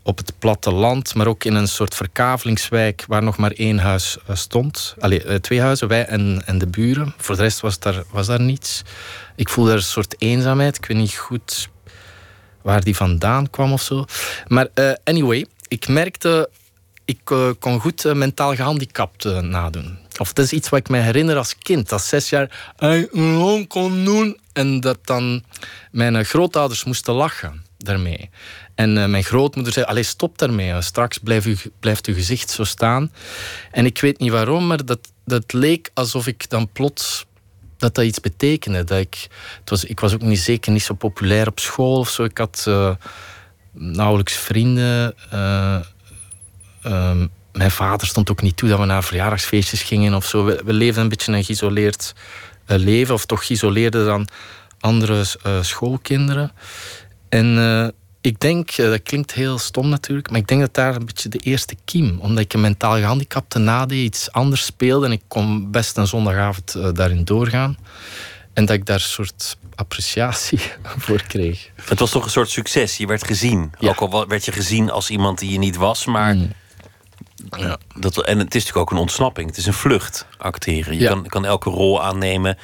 op 0.06 0.18
het 0.18 0.32
platteland, 0.38 1.14
maar 1.14 1.26
ook 1.26 1.44
in 1.44 1.54
een 1.54 1.68
soort 1.68 1.94
verkavelingswijk 1.94 3.04
waar 3.08 3.22
nog 3.22 3.36
maar 3.36 3.50
één 3.50 3.78
huis 3.78 4.16
stond. 4.32 4.94
Allee, 4.98 5.40
twee 5.40 5.60
huizen, 5.60 5.88
wij 5.88 6.06
en, 6.06 6.42
en 6.44 6.58
de 6.58 6.66
buren. 6.66 7.14
Voor 7.16 7.36
de 7.36 7.42
rest 7.42 7.60
was 7.60 7.78
daar, 7.78 8.02
was 8.10 8.26
daar 8.26 8.40
niets. 8.40 8.82
Ik 9.36 9.48
voelde 9.48 9.70
er 9.70 9.76
een 9.76 9.82
soort 9.82 10.14
eenzaamheid. 10.18 10.76
Ik 10.76 10.86
weet 10.86 10.96
niet 10.96 11.14
goed 11.14 11.68
waar 12.62 12.84
die 12.84 12.96
vandaan 12.96 13.50
kwam 13.50 13.72
of 13.72 13.82
zo. 13.82 14.04
Maar 14.46 14.68
anyway, 15.04 15.46
ik 15.68 15.88
merkte, 15.88 16.50
ik 17.06 17.30
uh, 17.30 17.50
kon 17.58 17.80
goed 17.80 18.04
uh, 18.04 18.12
mentaal 18.12 18.54
gehandicapt 18.54 19.24
uh, 19.24 19.38
nadoen. 19.38 19.98
Of 20.18 20.28
het 20.28 20.38
is 20.38 20.52
iets 20.52 20.68
wat 20.68 20.78
ik 20.78 20.88
me 20.88 20.98
herinner 20.98 21.36
als 21.36 21.58
kind. 21.58 21.92
Als 21.92 22.08
zes 22.08 22.28
jaar, 22.28 22.74
kon 23.68 24.04
doen. 24.04 24.38
En 24.52 24.80
dat 24.80 24.98
dan 25.04 25.44
mijn 25.90 26.24
grootouders 26.24 26.84
moesten 26.84 27.14
lachen 27.14 27.64
daarmee. 27.78 28.30
En 28.74 29.10
mijn 29.10 29.24
grootmoeder 29.24 29.72
zei, 29.72 29.86
allee, 29.86 30.02
stop 30.02 30.38
daarmee. 30.38 30.82
Straks 30.82 31.18
blijft, 31.18 31.46
u, 31.46 31.56
blijft 31.80 32.06
uw 32.06 32.14
gezicht 32.14 32.50
zo 32.50 32.64
staan. 32.64 33.12
En 33.70 33.86
ik 33.86 34.00
weet 34.00 34.18
niet 34.18 34.30
waarom, 34.30 34.66
maar 34.66 34.84
dat, 34.84 35.12
dat 35.24 35.52
leek 35.52 35.90
alsof 35.94 36.26
ik 36.26 36.50
dan 36.50 36.68
plots 36.72 37.26
dat 37.76 37.94
dat 37.94 38.04
iets 38.04 38.20
betekende. 38.20 38.84
Dat 38.84 38.98
ik, 38.98 39.28
het 39.60 39.70
was, 39.70 39.84
ik 39.84 40.00
was 40.00 40.14
ook 40.14 40.22
niet, 40.22 40.38
zeker 40.38 40.72
niet 40.72 40.82
zo 40.82 40.94
populair 40.94 41.46
op 41.46 41.60
school 41.60 41.98
of 41.98 42.10
zo. 42.10 42.24
Ik 42.24 42.38
had 42.38 42.66
nauwelijks 43.72 44.34
vrienden. 44.34 45.14
Uh, 46.86 47.10
mijn 47.52 47.70
vader 47.70 48.06
stond 48.06 48.30
ook 48.30 48.42
niet 48.42 48.56
toe 48.56 48.68
dat 48.68 48.78
we 48.78 48.84
naar 48.84 49.04
verjaardagsfeestjes 49.04 49.82
gingen 49.82 50.14
of 50.14 50.26
zo. 50.26 50.44
We, 50.44 50.62
we 50.64 50.72
leefden 50.72 51.02
een 51.02 51.08
beetje 51.08 51.32
een 51.32 51.44
geïsoleerd 51.44 52.14
eh, 52.66 52.78
leven, 52.78 53.14
of 53.14 53.26
toch 53.26 53.46
geïsoleerder 53.46 54.04
dan 54.04 54.28
andere 54.80 55.24
uh, 55.46 55.62
schoolkinderen. 55.62 56.52
En 57.28 57.94
ik 58.20 58.40
denk, 58.40 58.70
eh, 58.70 58.88
dat 58.88 59.02
klinkt 59.02 59.32
heel 59.32 59.58
stom 59.58 59.88
natuurlijk, 59.88 60.30
maar 60.30 60.40
ik 60.40 60.48
denk 60.48 60.60
dat 60.60 60.74
daar 60.74 60.96
een 60.96 61.06
beetje 61.06 61.28
de 61.28 61.38
eerste 61.38 61.76
kiem, 61.84 62.18
omdat 62.20 62.44
ik 62.44 62.52
een 62.52 62.60
mentaal 62.60 62.96
gehandicapte 62.96 63.58
nadeed, 63.58 64.04
iets 64.04 64.32
anders 64.32 64.64
speelde 64.64 65.06
en 65.06 65.12
ik 65.12 65.22
kon 65.28 65.70
best 65.70 65.96
een 65.96 66.06
zondagavond 66.06 66.96
daarin 66.96 67.24
doorgaan. 67.24 67.78
En 68.52 68.64
dat 68.64 68.76
ik 68.76 68.86
daar 68.86 68.96
een 68.96 69.00
soort 69.00 69.56
appreciatie 69.74 70.60
voor 71.04 71.22
kreeg. 71.22 71.70
Het 71.84 71.98
was 71.98 72.10
toch 72.10 72.24
een 72.24 72.30
soort 72.30 72.50
succes, 72.50 72.96
je 72.96 73.06
werd 73.06 73.24
gezien. 73.24 73.72
Ja. 73.78 73.88
Ook 73.88 74.12
al 74.12 74.28
werd 74.28 74.44
je 74.44 74.52
gezien 74.52 74.90
als 74.90 75.10
iemand 75.10 75.38
die 75.38 75.52
je 75.52 75.58
niet 75.58 75.76
was, 75.76 76.04
maar... 76.04 76.34
Mm. 76.34 76.52
Ja. 77.56 77.78
Dat, 77.94 78.24
en 78.24 78.38
het 78.38 78.54
is 78.54 78.64
natuurlijk 78.64 78.76
ook 78.76 78.90
een 78.90 79.02
ontsnapping. 79.02 79.48
Het 79.48 79.56
is 79.56 79.66
een 79.66 79.72
vlucht, 79.72 80.26
acteren. 80.38 80.94
Je 80.94 81.00
ja. 81.00 81.08
kan, 81.08 81.26
kan 81.26 81.44
elke 81.44 81.70
rol 81.70 82.02
aannemen 82.02 82.58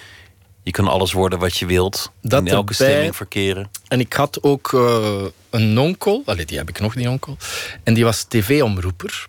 je 0.62 0.70
kan 0.70 0.88
alles 0.88 1.12
worden 1.12 1.38
wat 1.38 1.56
je 1.56 1.66
wilt. 1.66 2.12
Dat 2.20 2.40
in 2.40 2.48
elke 2.48 2.72
erbij. 2.72 2.88
stemming 2.88 3.16
verkeren. 3.16 3.70
En 3.88 4.00
ik 4.00 4.12
had 4.12 4.42
ook 4.42 4.72
uh, 4.72 5.24
een 5.50 5.78
onkel. 5.78 6.22
Allee, 6.26 6.46
die 6.46 6.58
heb 6.58 6.68
ik 6.68 6.80
nog, 6.80 6.94
die 6.94 7.10
onkel. 7.10 7.36
En 7.82 7.94
die 7.94 8.04
was 8.04 8.22
tv-omroeper. 8.22 9.26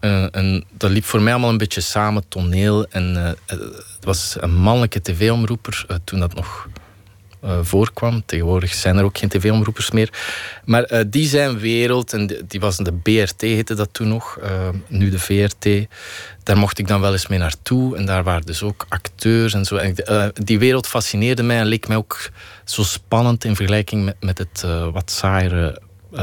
Uh, 0.00 0.36
en 0.36 0.64
dat 0.70 0.90
liep 0.90 1.04
voor 1.04 1.22
mij 1.22 1.32
allemaal 1.32 1.50
een 1.50 1.58
beetje 1.58 1.80
samen, 1.80 2.28
toneel. 2.28 2.86
En 2.88 3.14
uh, 3.16 3.58
het 3.94 4.04
was 4.04 4.36
een 4.40 4.54
mannelijke 4.54 5.00
tv-omroeper 5.00 5.86
toen 6.04 6.20
dat 6.20 6.34
nog 6.34 6.68
uh, 7.44 7.58
voorkwam. 7.62 8.22
Tegenwoordig 8.26 8.74
zijn 8.74 8.96
er 8.96 9.04
ook 9.04 9.18
geen 9.18 9.28
tv-omroepers 9.28 9.90
meer. 9.90 10.08
Maar 10.64 10.92
uh, 10.92 11.00
die 11.06 11.26
zijn 11.26 11.58
wereld, 11.58 12.12
en 12.12 12.44
die, 12.46 12.60
was 12.60 12.76
de 12.76 12.92
BRT, 12.92 13.40
heette 13.40 13.74
dat 13.74 13.88
toen 13.92 14.08
nog, 14.08 14.38
uh, 14.42 14.68
nu 14.86 15.10
de 15.10 15.18
VRT. 15.18 15.86
Daar 16.42 16.56
mocht 16.56 16.78
ik 16.78 16.88
dan 16.88 17.00
wel 17.00 17.12
eens 17.12 17.26
mee 17.26 17.38
naartoe. 17.38 17.96
En 17.96 18.06
daar 18.06 18.22
waren 18.22 18.46
dus 18.46 18.62
ook 18.62 18.86
acteurs 18.88 19.54
en 19.54 19.64
zo. 19.64 19.76
En, 19.76 19.94
die 20.34 20.58
wereld 20.58 20.86
fascineerde 20.86 21.42
mij 21.42 21.58
en 21.58 21.66
leek 21.66 21.88
mij 21.88 21.96
ook 21.96 22.30
zo 22.64 22.82
spannend 22.82 23.44
in 23.44 23.56
vergelijking 23.56 24.04
met, 24.04 24.16
met 24.20 24.38
het 24.38 24.64
wat 24.92 25.10
saaiere 25.10 25.80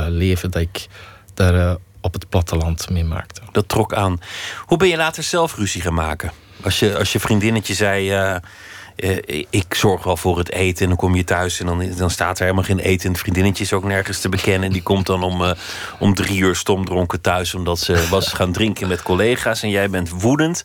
leven 0.08 0.52
dat 0.52 0.62
ik 0.62 0.88
daar 1.34 1.78
op 2.02 2.14
het 2.14 2.30
platteland 2.30 2.90
meemaakte. 2.90 3.42
Dat 3.52 3.70
trok 3.70 3.94
aan. 3.94 4.20
Hoe 4.66 4.78
ben 4.78 4.88
je 4.88 4.98
later 4.98 5.24
zelf 5.24 5.56
ruzie 5.56 5.82
gaan 5.82 5.94
maken? 5.94 6.32
Als 6.64 6.80
je, 6.80 6.98
als 6.98 7.12
je 7.12 7.20
vriendinnetje 7.20 7.74
zei 7.74 8.40
uh, 9.04 9.46
ik 9.50 9.74
zorg 9.74 10.04
wel 10.04 10.18
voor 10.18 10.38
het 10.38 10.52
eten. 10.52 10.82
En 10.82 10.88
dan 10.88 10.98
kom 10.98 11.16
je 11.16 11.24
thuis 11.24 11.60
en 11.60 11.66
dan, 11.66 11.94
dan 11.98 12.10
staat 12.10 12.38
er 12.38 12.44
helemaal 12.44 12.64
geen 12.64 12.80
eten. 12.80 13.06
En 13.06 13.12
het 13.12 13.22
vriendinnetje 13.22 13.64
is 13.64 13.74
ook 13.74 13.84
nergens 13.84 14.20
te 14.20 14.30
bekennen. 14.30 14.68
En 14.68 14.74
die 14.74 14.84
komt 14.84 15.06
dan 15.06 15.24
om, 15.24 15.42
uh, 15.42 15.52
om 16.00 16.14
drie 16.14 16.40
uur 16.40 16.56
stomdronken 16.56 17.22
thuis. 17.22 17.54
Omdat 17.54 17.80
ze 17.80 18.08
was 18.10 18.28
gaan 18.34 18.52
drinken 18.52 18.88
met 18.88 19.02
collega's. 19.02 19.64
En 19.64 19.70
jij 19.70 19.90
bent 19.90 20.10
woedend. 20.10 20.64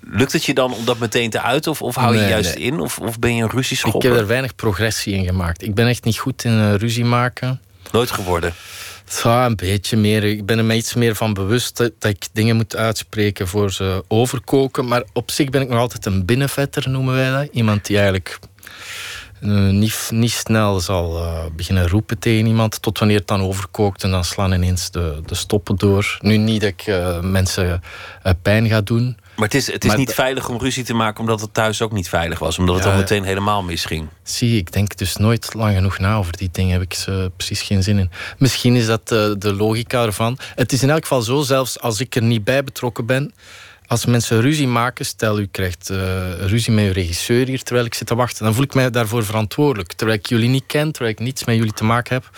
Lukt 0.00 0.32
het 0.32 0.44
je 0.44 0.54
dan 0.54 0.74
om 0.74 0.84
dat 0.84 0.98
meteen 0.98 1.30
te 1.30 1.40
uiten? 1.40 1.70
Of, 1.70 1.82
of 1.82 1.94
hou 1.94 2.16
je 2.16 2.28
juist 2.28 2.54
in? 2.54 2.80
Of, 2.80 2.98
of 2.98 3.18
ben 3.18 3.34
je 3.34 3.42
een 3.42 3.50
ruzieschopper? 3.50 4.04
Ik 4.04 4.10
heb 4.10 4.20
er 4.20 4.26
weinig 4.26 4.54
progressie 4.54 5.14
in 5.14 5.24
gemaakt. 5.24 5.62
Ik 5.62 5.74
ben 5.74 5.86
echt 5.86 6.04
niet 6.04 6.18
goed 6.18 6.44
in 6.44 6.52
uh, 6.52 6.74
ruzie 6.74 7.04
maken. 7.04 7.60
Nooit 7.92 8.10
geworden? 8.10 8.54
Ja, 9.22 9.46
een 9.46 9.56
beetje 9.56 9.96
meer. 9.96 10.24
Ik 10.24 10.46
ben 10.46 10.58
er 10.58 10.64
me 10.64 10.74
iets 10.74 10.94
meer 10.94 11.14
van 11.14 11.34
bewust 11.34 11.76
dat, 11.76 11.92
ik 12.00 12.28
dingen 12.32 12.56
moet 12.56 12.76
uitspreken 12.76 13.48
voor 13.48 13.72
ze 13.72 14.04
overkoken. 14.08 14.86
Maar 14.86 15.02
op 15.12 15.30
zich 15.30 15.50
ben 15.50 15.62
ik 15.62 15.68
nog 15.68 15.78
altijd 15.78 16.06
een 16.06 16.24
binnenvetter, 16.24 16.88
noemen 16.88 17.14
wij 17.14 17.30
dat. 17.30 17.48
Iemand 17.52 17.86
die 17.86 17.96
eigenlijk 17.96 18.38
uh, 19.40 19.68
niet, 19.68 20.08
niet 20.12 20.32
snel 20.32 20.80
zal 20.80 21.22
uh, 21.22 21.44
beginnen 21.56 21.88
roepen 21.88 22.18
tegen 22.18 22.46
iemand. 22.46 22.82
Tot 22.82 22.98
wanneer 22.98 23.18
het 23.18 23.26
dan 23.26 23.40
overkookt 23.40 24.02
en 24.02 24.10
dan 24.10 24.24
slaan 24.24 24.52
ineens 24.52 24.90
de, 24.90 25.20
de 25.26 25.34
stoppen 25.34 25.76
door. 25.76 26.18
Nu 26.20 26.36
niet 26.36 26.60
dat 26.60 26.70
ik 26.70 26.86
uh, 26.86 27.20
mensen 27.20 27.82
pijn 28.42 28.68
ga 28.68 28.80
doen. 28.80 29.16
Maar 29.38 29.46
het 29.48 29.56
is, 29.56 29.72
het 29.72 29.84
is 29.84 29.94
niet 29.94 30.14
veilig 30.14 30.48
om 30.48 30.58
ruzie 30.58 30.84
te 30.84 30.94
maken 30.94 31.20
omdat 31.20 31.40
het 31.40 31.54
thuis 31.54 31.82
ook 31.82 31.92
niet 31.92 32.08
veilig 32.08 32.38
was. 32.38 32.58
Omdat 32.58 32.74
het 32.74 32.84
dan 32.84 32.96
meteen 32.96 33.24
helemaal 33.24 33.62
misging. 33.62 34.08
Zie, 34.22 34.56
ik 34.56 34.72
denk 34.72 34.96
dus 34.96 35.16
nooit 35.16 35.54
lang 35.54 35.74
genoeg 35.74 35.98
na 35.98 36.16
over 36.16 36.36
die 36.36 36.48
dingen. 36.52 36.72
Heb 36.72 36.82
ik 36.82 36.94
ze 36.94 37.30
precies 37.36 37.62
geen 37.62 37.82
zin 37.82 37.98
in. 37.98 38.10
Misschien 38.38 38.76
is 38.76 38.86
dat 38.86 39.08
de, 39.08 39.36
de 39.38 39.54
logica 39.54 40.02
ervan. 40.02 40.38
Het 40.54 40.72
is 40.72 40.82
in 40.82 40.90
elk 40.90 41.02
geval 41.02 41.22
zo, 41.22 41.42
zelfs 41.42 41.80
als 41.80 42.00
ik 42.00 42.14
er 42.14 42.22
niet 42.22 42.44
bij 42.44 42.64
betrokken 42.64 43.06
ben 43.06 43.32
als 43.88 44.06
mensen 44.06 44.40
ruzie 44.40 44.68
maken, 44.68 45.04
stel 45.04 45.40
u 45.40 45.46
krijgt 45.46 45.90
uh, 45.90 45.98
ruzie 46.38 46.72
met 46.72 46.84
uw 46.84 46.92
regisseur 46.92 47.46
hier 47.46 47.62
terwijl 47.62 47.86
ik 47.86 47.94
zit 47.94 48.06
te 48.06 48.14
wachten, 48.14 48.44
dan 48.44 48.54
voel 48.54 48.64
ik 48.64 48.74
mij 48.74 48.90
daarvoor 48.90 49.24
verantwoordelijk. 49.24 49.92
Terwijl 49.92 50.18
ik 50.18 50.26
jullie 50.26 50.48
niet 50.48 50.66
ken, 50.66 50.92
terwijl 50.92 51.14
ik 51.14 51.20
niets 51.20 51.44
met 51.44 51.56
jullie 51.56 51.72
te 51.72 51.84
maken 51.84 52.14
heb. 52.14 52.30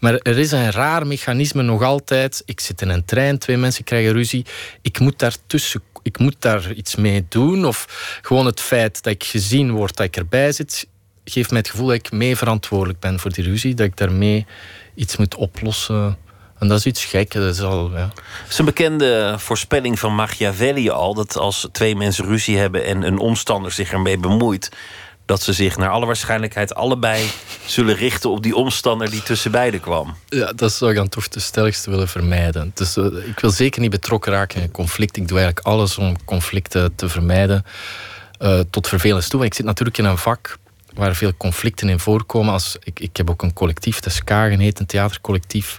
Maar 0.00 0.14
er 0.14 0.38
is 0.38 0.50
een 0.52 0.70
raar 0.70 1.06
mechanisme 1.06 1.62
nog 1.62 1.82
altijd. 1.82 2.42
Ik 2.44 2.60
zit 2.60 2.82
in 2.82 2.88
een 2.88 3.04
trein, 3.04 3.38
twee 3.38 3.56
mensen 3.56 3.84
krijgen 3.84 4.12
ruzie. 4.12 4.46
Ik 4.82 4.98
moet 4.98 5.18
daartussen 5.18 5.82
ik 6.04 6.18
moet 6.18 6.36
daar 6.38 6.72
iets 6.72 6.94
mee 6.94 7.26
doen. 7.28 7.64
Of 7.64 7.86
gewoon 8.22 8.46
het 8.46 8.60
feit 8.60 9.02
dat 9.02 9.12
ik 9.12 9.24
gezien 9.24 9.70
word 9.70 9.96
dat 9.96 10.06
ik 10.06 10.16
erbij 10.16 10.52
zit, 10.52 10.86
geeft 11.24 11.50
mij 11.50 11.58
het 11.58 11.70
gevoel 11.70 11.86
dat 11.86 11.96
ik 11.96 12.12
mee 12.12 12.36
verantwoordelijk 12.36 13.00
ben 13.00 13.18
voor 13.18 13.32
die 13.32 13.44
ruzie. 13.44 13.74
Dat 13.74 13.86
ik 13.86 13.96
daarmee 13.96 14.46
iets 14.94 15.16
moet 15.16 15.34
oplossen. 15.34 16.16
En 16.58 16.68
dat 16.68 16.78
is 16.78 16.86
iets 16.86 17.04
gek. 17.04 17.32
Dat 17.32 17.54
is, 17.54 17.60
al, 17.60 17.90
ja. 17.90 18.10
het 18.42 18.50
is 18.52 18.58
een 18.58 18.64
bekende 18.64 19.34
voorspelling 19.38 19.98
van 19.98 20.14
Machiavelli 20.14 20.90
al. 20.90 21.14
Dat 21.14 21.36
als 21.36 21.68
twee 21.72 21.96
mensen 21.96 22.24
ruzie 22.24 22.58
hebben 22.58 22.84
en 22.84 23.02
een 23.02 23.18
omstander 23.18 23.72
zich 23.72 23.92
ermee 23.92 24.18
bemoeit 24.18 24.70
dat 25.26 25.42
ze 25.42 25.52
zich 25.52 25.76
naar 25.76 25.88
alle 25.88 26.06
waarschijnlijkheid 26.06 26.74
allebei 26.74 27.30
zullen 27.66 27.94
richten 27.94 28.30
op 28.30 28.42
die 28.42 28.56
omstander 28.56 29.10
die 29.10 29.22
tussen 29.22 29.50
beiden 29.50 29.80
kwam. 29.80 30.16
Ja, 30.28 30.52
dat 30.52 30.72
zou 30.72 30.90
ik 30.90 30.96
dan 30.96 31.08
toch 31.08 31.28
de 31.28 31.40
sterkste 31.40 31.90
willen 31.90 32.08
vermijden. 32.08 32.70
Dus, 32.74 32.96
uh, 32.96 33.28
ik 33.28 33.40
wil 33.40 33.50
zeker 33.50 33.80
niet 33.80 33.90
betrokken 33.90 34.32
raken 34.32 34.62
in 34.62 34.70
conflict. 34.70 35.16
Ik 35.16 35.28
doe 35.28 35.38
eigenlijk 35.38 35.66
alles 35.66 35.98
om 35.98 36.24
conflicten 36.24 36.94
te 36.94 37.08
vermijden. 37.08 37.64
Uh, 38.40 38.60
tot 38.70 38.88
vervelens 38.88 39.28
toe. 39.28 39.38
Want 39.38 39.50
ik 39.50 39.56
zit 39.56 39.66
natuurlijk 39.66 39.98
in 39.98 40.04
een 40.04 40.18
vak 40.18 40.58
waar 40.94 41.14
veel 41.14 41.36
conflicten 41.36 41.88
in 41.88 41.98
voorkomen. 41.98 42.52
Als, 42.52 42.76
ik, 42.82 43.00
ik 43.00 43.16
heb 43.16 43.30
ook 43.30 43.42
een 43.42 43.52
collectief, 43.52 44.00
dat 44.00 44.12
is 44.12 44.24
Kagen 44.24 44.58
heet, 44.58 44.80
een 44.80 44.86
theatercollectief, 44.86 45.78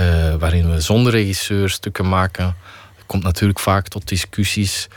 uh, 0.00 0.34
waarin 0.34 0.70
we 0.70 0.80
zonder 0.80 1.12
regisseur 1.12 1.70
stukken 1.70 2.08
maken. 2.08 2.56
Komt 3.06 3.22
natuurlijk 3.22 3.58
vaak 3.58 3.88
tot 3.88 4.08
discussies. 4.08 4.88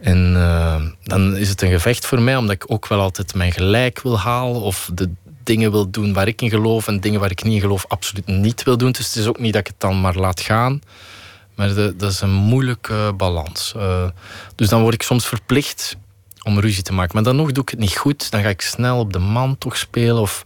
En 0.00 0.32
uh, 0.32 0.82
dan 1.02 1.36
is 1.36 1.48
het 1.48 1.62
een 1.62 1.70
gevecht 1.70 2.06
voor 2.06 2.20
mij, 2.20 2.36
omdat 2.36 2.54
ik 2.54 2.64
ook 2.66 2.86
wel 2.86 3.00
altijd 3.00 3.34
mijn 3.34 3.52
gelijk 3.52 4.00
wil 4.02 4.18
halen. 4.18 4.60
Of 4.60 4.90
de 4.94 5.10
dingen 5.42 5.70
wil 5.70 5.90
doen 5.90 6.12
waar 6.12 6.28
ik 6.28 6.42
in 6.42 6.50
geloof 6.50 6.86
en 6.86 7.00
dingen 7.00 7.20
waar 7.20 7.30
ik 7.30 7.42
niet 7.42 7.54
in 7.54 7.60
geloof 7.60 7.84
absoluut 7.88 8.26
niet 8.26 8.62
wil 8.62 8.76
doen. 8.76 8.92
Dus 8.92 9.06
het 9.06 9.16
is 9.16 9.26
ook 9.26 9.38
niet 9.38 9.52
dat 9.52 9.60
ik 9.60 9.66
het 9.66 9.80
dan 9.80 10.00
maar 10.00 10.16
laat 10.16 10.40
gaan. 10.40 10.80
Maar 11.54 11.74
dat 11.74 12.10
is 12.10 12.20
een 12.20 12.32
moeilijke 12.32 13.14
balans. 13.16 13.72
Uh, 13.76 14.08
dus 14.54 14.68
dan 14.68 14.80
word 14.80 14.94
ik 14.94 15.02
soms 15.02 15.26
verplicht 15.26 15.96
om 16.42 16.58
ruzie 16.58 16.82
te 16.82 16.92
maken. 16.92 17.14
Maar 17.14 17.24
dan 17.24 17.36
nog 17.36 17.52
doe 17.52 17.62
ik 17.62 17.68
het 17.68 17.78
niet 17.78 17.96
goed. 17.96 18.30
Dan 18.30 18.42
ga 18.42 18.48
ik 18.48 18.60
snel 18.60 18.98
op 18.98 19.12
de 19.12 19.18
man 19.18 19.58
toch 19.58 19.76
spelen 19.76 20.20
of 20.20 20.44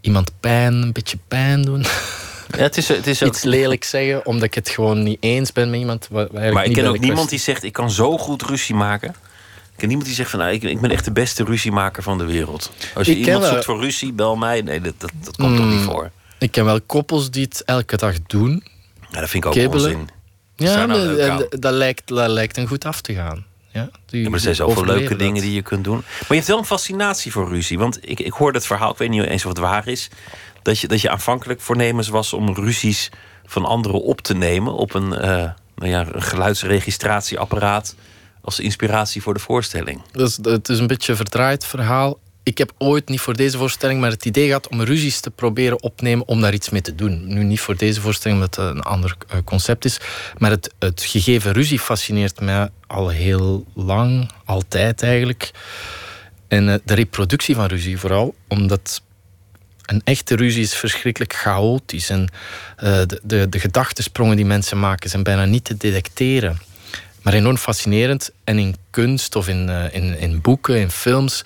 iemand 0.00 0.32
pijn, 0.40 0.74
een 0.74 0.92
beetje 0.92 1.18
pijn 1.28 1.62
doen. 1.62 1.84
Ja, 2.56 2.62
het 2.62 2.76
is, 2.76 2.88
het 2.88 3.06
is 3.06 3.22
ook... 3.22 3.28
Iets 3.28 3.42
lelijk 3.42 3.84
zeggen, 3.84 4.26
omdat 4.26 4.44
ik 4.44 4.54
het 4.54 4.68
gewoon 4.68 5.02
niet 5.02 5.16
eens 5.20 5.52
ben 5.52 5.70
met 5.70 5.80
iemand. 5.80 6.08
maar 6.10 6.64
ik 6.64 6.72
ken 6.72 6.86
ook 6.86 6.98
niemand 6.98 7.28
die 7.28 7.38
zegt: 7.38 7.62
ik 7.62 7.72
kan 7.72 7.90
zo 7.90 8.18
goed 8.18 8.42
ruzie 8.42 8.74
maken. 8.74 9.08
Ik 9.08 9.80
ken 9.80 9.88
niemand 9.88 10.06
die 10.06 10.16
zegt 10.16 10.30
van 10.30 10.38
nou, 10.38 10.52
ik, 10.52 10.62
ik 10.62 10.80
ben 10.80 10.90
echt 10.90 11.04
de 11.04 11.12
beste 11.12 11.44
ruziemaker 11.44 12.02
van 12.02 12.18
de 12.18 12.24
wereld. 12.24 12.70
Als 12.94 13.06
je 13.06 13.12
ik 13.18 13.26
iemand 13.26 13.44
zoekt 13.44 13.64
voor 13.64 13.80
ruzie, 13.80 14.12
bel 14.12 14.36
mij. 14.36 14.60
Nee, 14.60 14.80
dat, 14.80 14.94
dat, 14.98 15.10
dat 15.24 15.36
komt 15.36 15.50
mm, 15.50 15.56
toch 15.56 15.66
niet 15.66 15.76
hmm. 15.76 15.84
voor. 15.84 16.10
Ik 16.38 16.50
ken 16.50 16.64
wel 16.64 16.80
koppels 16.80 17.30
die 17.30 17.42
het 17.42 17.62
elke 17.64 17.96
dag 17.96 18.14
doen. 18.26 18.64
Ja, 19.10 19.20
dat 19.20 19.28
vind 19.28 19.44
ik 19.44 19.46
ook 19.46 19.56
Kibbelen. 19.56 19.90
onzin. 19.90 20.08
Ja, 20.56 20.86
nou 20.86 21.46
dat, 21.58 21.72
lijkt, 21.72 22.08
dat 22.08 22.28
lijkt 22.28 22.56
een 22.56 22.66
goed 22.66 22.84
af 22.84 23.00
te 23.00 23.14
gaan. 23.14 23.44
Ja, 23.72 23.90
die, 24.06 24.22
ja, 24.22 24.28
maar 24.28 24.34
er 24.34 24.44
zijn 24.44 24.54
zoveel 24.54 24.84
leuke 24.84 25.16
dingen 25.16 25.42
die 25.42 25.52
je 25.52 25.62
kunt 25.62 25.84
doen. 25.84 25.96
Maar 25.96 26.26
je 26.28 26.34
hebt 26.34 26.46
wel 26.46 26.58
een 26.58 26.64
fascinatie 26.64 27.32
voor 27.32 27.48
ruzie. 27.48 27.78
Want 27.78 27.98
ik, 28.00 28.20
ik 28.20 28.32
hoorde 28.32 28.58
het 28.58 28.66
verhaal, 28.66 28.90
ik 28.90 28.98
weet 28.98 29.10
niet 29.10 29.24
eens 29.24 29.44
of 29.44 29.48
het 29.48 29.58
waar 29.58 29.88
is 29.88 30.08
dat 30.64 30.78
je, 30.78 30.88
dat 30.88 31.00
je 31.00 31.10
aanvankelijk 31.10 31.60
voornemens 31.60 32.08
was 32.08 32.32
om 32.32 32.54
ruzies 32.54 33.10
van 33.46 33.64
anderen 33.64 34.02
op 34.02 34.20
te 34.20 34.34
nemen 34.34 34.74
op 34.74 34.94
een, 34.94 35.12
uh, 35.12 35.50
nou 35.74 35.90
ja, 35.90 36.06
een 36.12 36.22
geluidsregistratieapparaat 36.22 37.94
als 38.40 38.60
inspiratie 38.60 39.22
voor 39.22 39.34
de 39.34 39.40
voorstelling. 39.40 40.02
Dus, 40.12 40.38
het 40.42 40.68
is 40.68 40.78
een 40.78 40.86
beetje 40.86 41.10
een 41.10 41.16
verdraaid 41.16 41.66
verhaal. 41.66 42.18
ik 42.42 42.58
heb 42.58 42.72
ooit 42.78 43.08
niet 43.08 43.20
voor 43.20 43.36
deze 43.36 43.58
voorstelling, 43.58 44.00
maar 44.00 44.10
het 44.10 44.24
idee 44.24 44.46
gehad 44.46 44.68
om 44.68 44.82
ruzies 44.82 45.20
te 45.20 45.30
proberen 45.30 45.82
opnemen 45.82 46.28
om 46.28 46.40
daar 46.40 46.54
iets 46.54 46.70
mee 46.70 46.80
te 46.80 46.94
doen. 46.94 47.26
Nu 47.26 47.44
niet 47.44 47.60
voor 47.60 47.76
deze 47.76 48.00
voorstelling, 48.00 48.40
omdat 48.40 48.56
het 48.56 48.74
een 48.74 48.82
ander 48.82 49.16
eh, 49.28 49.38
concept 49.44 49.84
is. 49.84 49.98
Maar 50.38 50.50
het, 50.50 50.74
het 50.78 51.02
gegeven 51.02 51.52
ruzie 51.52 51.78
fascineert 51.78 52.40
mij 52.40 52.68
al 52.86 53.08
heel 53.08 53.64
lang, 53.74 54.30
altijd 54.44 55.02
eigenlijk. 55.02 55.50
En 56.48 56.68
eh, 56.68 56.78
de 56.84 56.94
reproductie 56.94 57.54
van 57.54 57.66
ruzie 57.66 57.98
vooral, 57.98 58.34
omdat 58.48 59.02
een 59.86 60.00
echte 60.04 60.36
ruzie 60.36 60.62
is 60.62 60.74
verschrikkelijk 60.74 61.32
chaotisch. 61.32 62.10
En 62.10 62.20
uh, 62.20 62.82
de, 62.82 63.20
de, 63.22 63.48
de 63.48 63.58
gedachtensprongen 63.58 64.36
die 64.36 64.44
mensen 64.44 64.78
maken 64.78 65.10
zijn 65.10 65.22
bijna 65.22 65.44
niet 65.44 65.64
te 65.64 65.76
detecteren. 65.76 66.58
Maar 67.22 67.32
enorm 67.34 67.56
fascinerend. 67.56 68.30
En 68.44 68.58
in 68.58 68.76
kunst 68.90 69.36
of 69.36 69.48
in, 69.48 69.68
uh, 69.68 69.94
in, 69.94 70.18
in 70.18 70.40
boeken, 70.40 70.80
in 70.80 70.90
films 70.90 71.44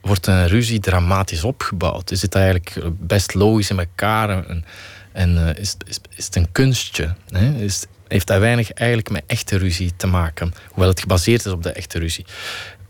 wordt 0.00 0.26
een 0.26 0.48
ruzie 0.48 0.80
dramatisch 0.80 1.44
opgebouwd. 1.44 2.10
Is 2.10 2.22
het 2.22 2.34
eigenlijk 2.34 2.76
best 2.98 3.34
logisch 3.34 3.70
in 3.70 3.78
elkaar 3.78 4.46
en, 4.48 4.64
en 5.12 5.34
uh, 5.34 5.48
is, 5.54 5.76
is, 5.86 5.98
is, 6.16 6.24
het 6.24 6.36
een 6.36 6.52
kunstje? 6.52 7.14
Hè? 7.30 7.52
Is, 7.52 7.86
heeft 8.08 8.26
dat 8.26 8.38
weinig 8.38 8.72
eigenlijk 8.72 9.10
met 9.10 9.22
echte 9.26 9.56
ruzie 9.56 9.92
te 9.96 10.06
maken, 10.06 10.54
hoewel 10.68 10.88
het 10.88 11.00
gebaseerd 11.00 11.44
is 11.44 11.52
op 11.52 11.62
de 11.62 11.72
echte 11.72 11.98
ruzie. 11.98 12.26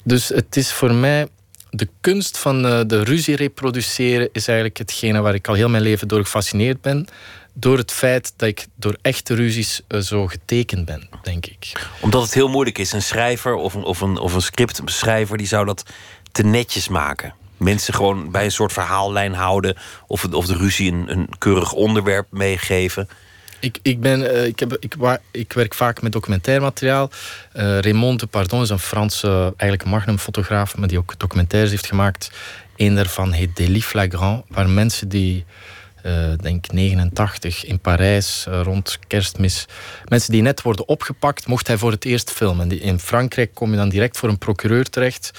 Dus 0.03 0.29
het 0.29 0.57
is 0.57 0.73
voor 0.73 0.95
mij 0.95 1.29
de 1.71 1.89
kunst 2.01 2.39
van 2.39 2.67
uh, 2.67 2.81
de 2.87 3.05
ruzie 3.05 3.37
reproduceren 3.37 4.29
is 4.33 4.49
eigenlijk 4.49 4.79
hetgene 4.79 5.21
waar 5.21 5.35
ik 5.35 5.49
al 5.49 5.55
heel 5.55 5.69
mijn 5.69 5.83
leven 5.83 6.09
door 6.09 6.23
gefascineerd 6.23 6.81
ben. 6.81 7.07
Door 7.53 7.79
het 7.79 7.93
feit 7.93 8.33
dat 8.37 8.49
ik 8.49 8.67
door 8.75 8.97
echte 9.03 9.35
ruzies 9.35 9.81
uh, 9.89 10.01
zo 10.01 10.27
getekend 10.27 10.85
ben, 10.85 11.09
denk 11.23 11.47
ik. 11.47 11.89
Omdat 12.01 12.23
het 12.23 12.35
heel 12.35 12.49
moeilijk 12.49 12.79
is. 12.79 12.93
Een 12.93 13.03
schrijver 13.03 13.55
of 13.55 13.75
een, 13.75 13.83
of 13.83 14.01
een, 14.01 14.19
of 14.19 14.35
een 14.35 14.43
scriptschrijver 14.43 15.37
die 15.37 15.47
zou 15.47 15.67
dat 15.67 15.83
te 16.33 16.43
netjes 16.43 16.89
maken. 16.89 17.35
Mensen 17.57 17.95
gewoon 17.95 18.31
bij 18.31 18.45
een 18.45 18.53
soort 18.53 18.73
verhaallijn 18.73 19.35
houden. 19.35 19.77
Of, 20.07 20.25
of 20.25 20.47
de 20.47 20.57
ruzie 20.57 20.93
een, 20.93 21.11
een 21.11 21.29
keurig 21.39 21.73
onderwerp 21.73 22.27
meegeven. 22.31 23.09
Ik, 23.61 23.79
ik, 23.83 24.01
ben, 24.01 24.21
uh, 24.21 24.47
ik, 24.47 24.59
heb, 24.59 24.77
ik, 24.81 24.95
ik, 25.31 25.53
werk 25.53 25.75
vaak 25.75 26.03
met 26.03 26.13
documentairmateriaal. 26.13 27.11
Uh, 27.57 27.79
Raymond 27.79 28.21
Depardon 28.21 28.63
is 28.63 28.71
een 28.71 28.79
Franse, 28.79 29.27
uh, 29.27 29.43
eigenlijk 29.43 29.85
magnumfotograaf, 29.85 30.77
maar 30.77 30.89
die 30.89 30.99
ook 30.99 31.19
documentaires 31.19 31.71
heeft 31.71 31.87
gemaakt. 31.87 32.31
Eén 32.77 32.95
daarvan 32.95 33.33
heet 33.33 33.57
Délit 33.57 33.85
Flagrant, 33.85 34.45
waar 34.49 34.69
mensen 34.69 35.09
die, 35.09 35.45
denk 36.41 36.73
89, 36.73 37.65
in 37.65 37.79
Parijs 37.79 38.47
rond 38.63 38.99
kerstmis, 39.07 39.67
mensen 40.09 40.33
die 40.33 40.43
net 40.43 40.63
worden 40.63 40.89
opgepakt, 40.89 41.47
mocht 41.47 41.67
hij 41.67 41.77
voor 41.77 41.91
het 41.91 42.05
eerst 42.05 42.31
filmen. 42.31 42.81
In 42.81 42.99
Frankrijk 42.99 43.55
kom 43.55 43.71
je 43.71 43.77
dan 43.77 43.89
direct 43.89 44.17
voor 44.17 44.29
een 44.29 44.39
procureur 44.39 44.91
terecht. 44.91 45.31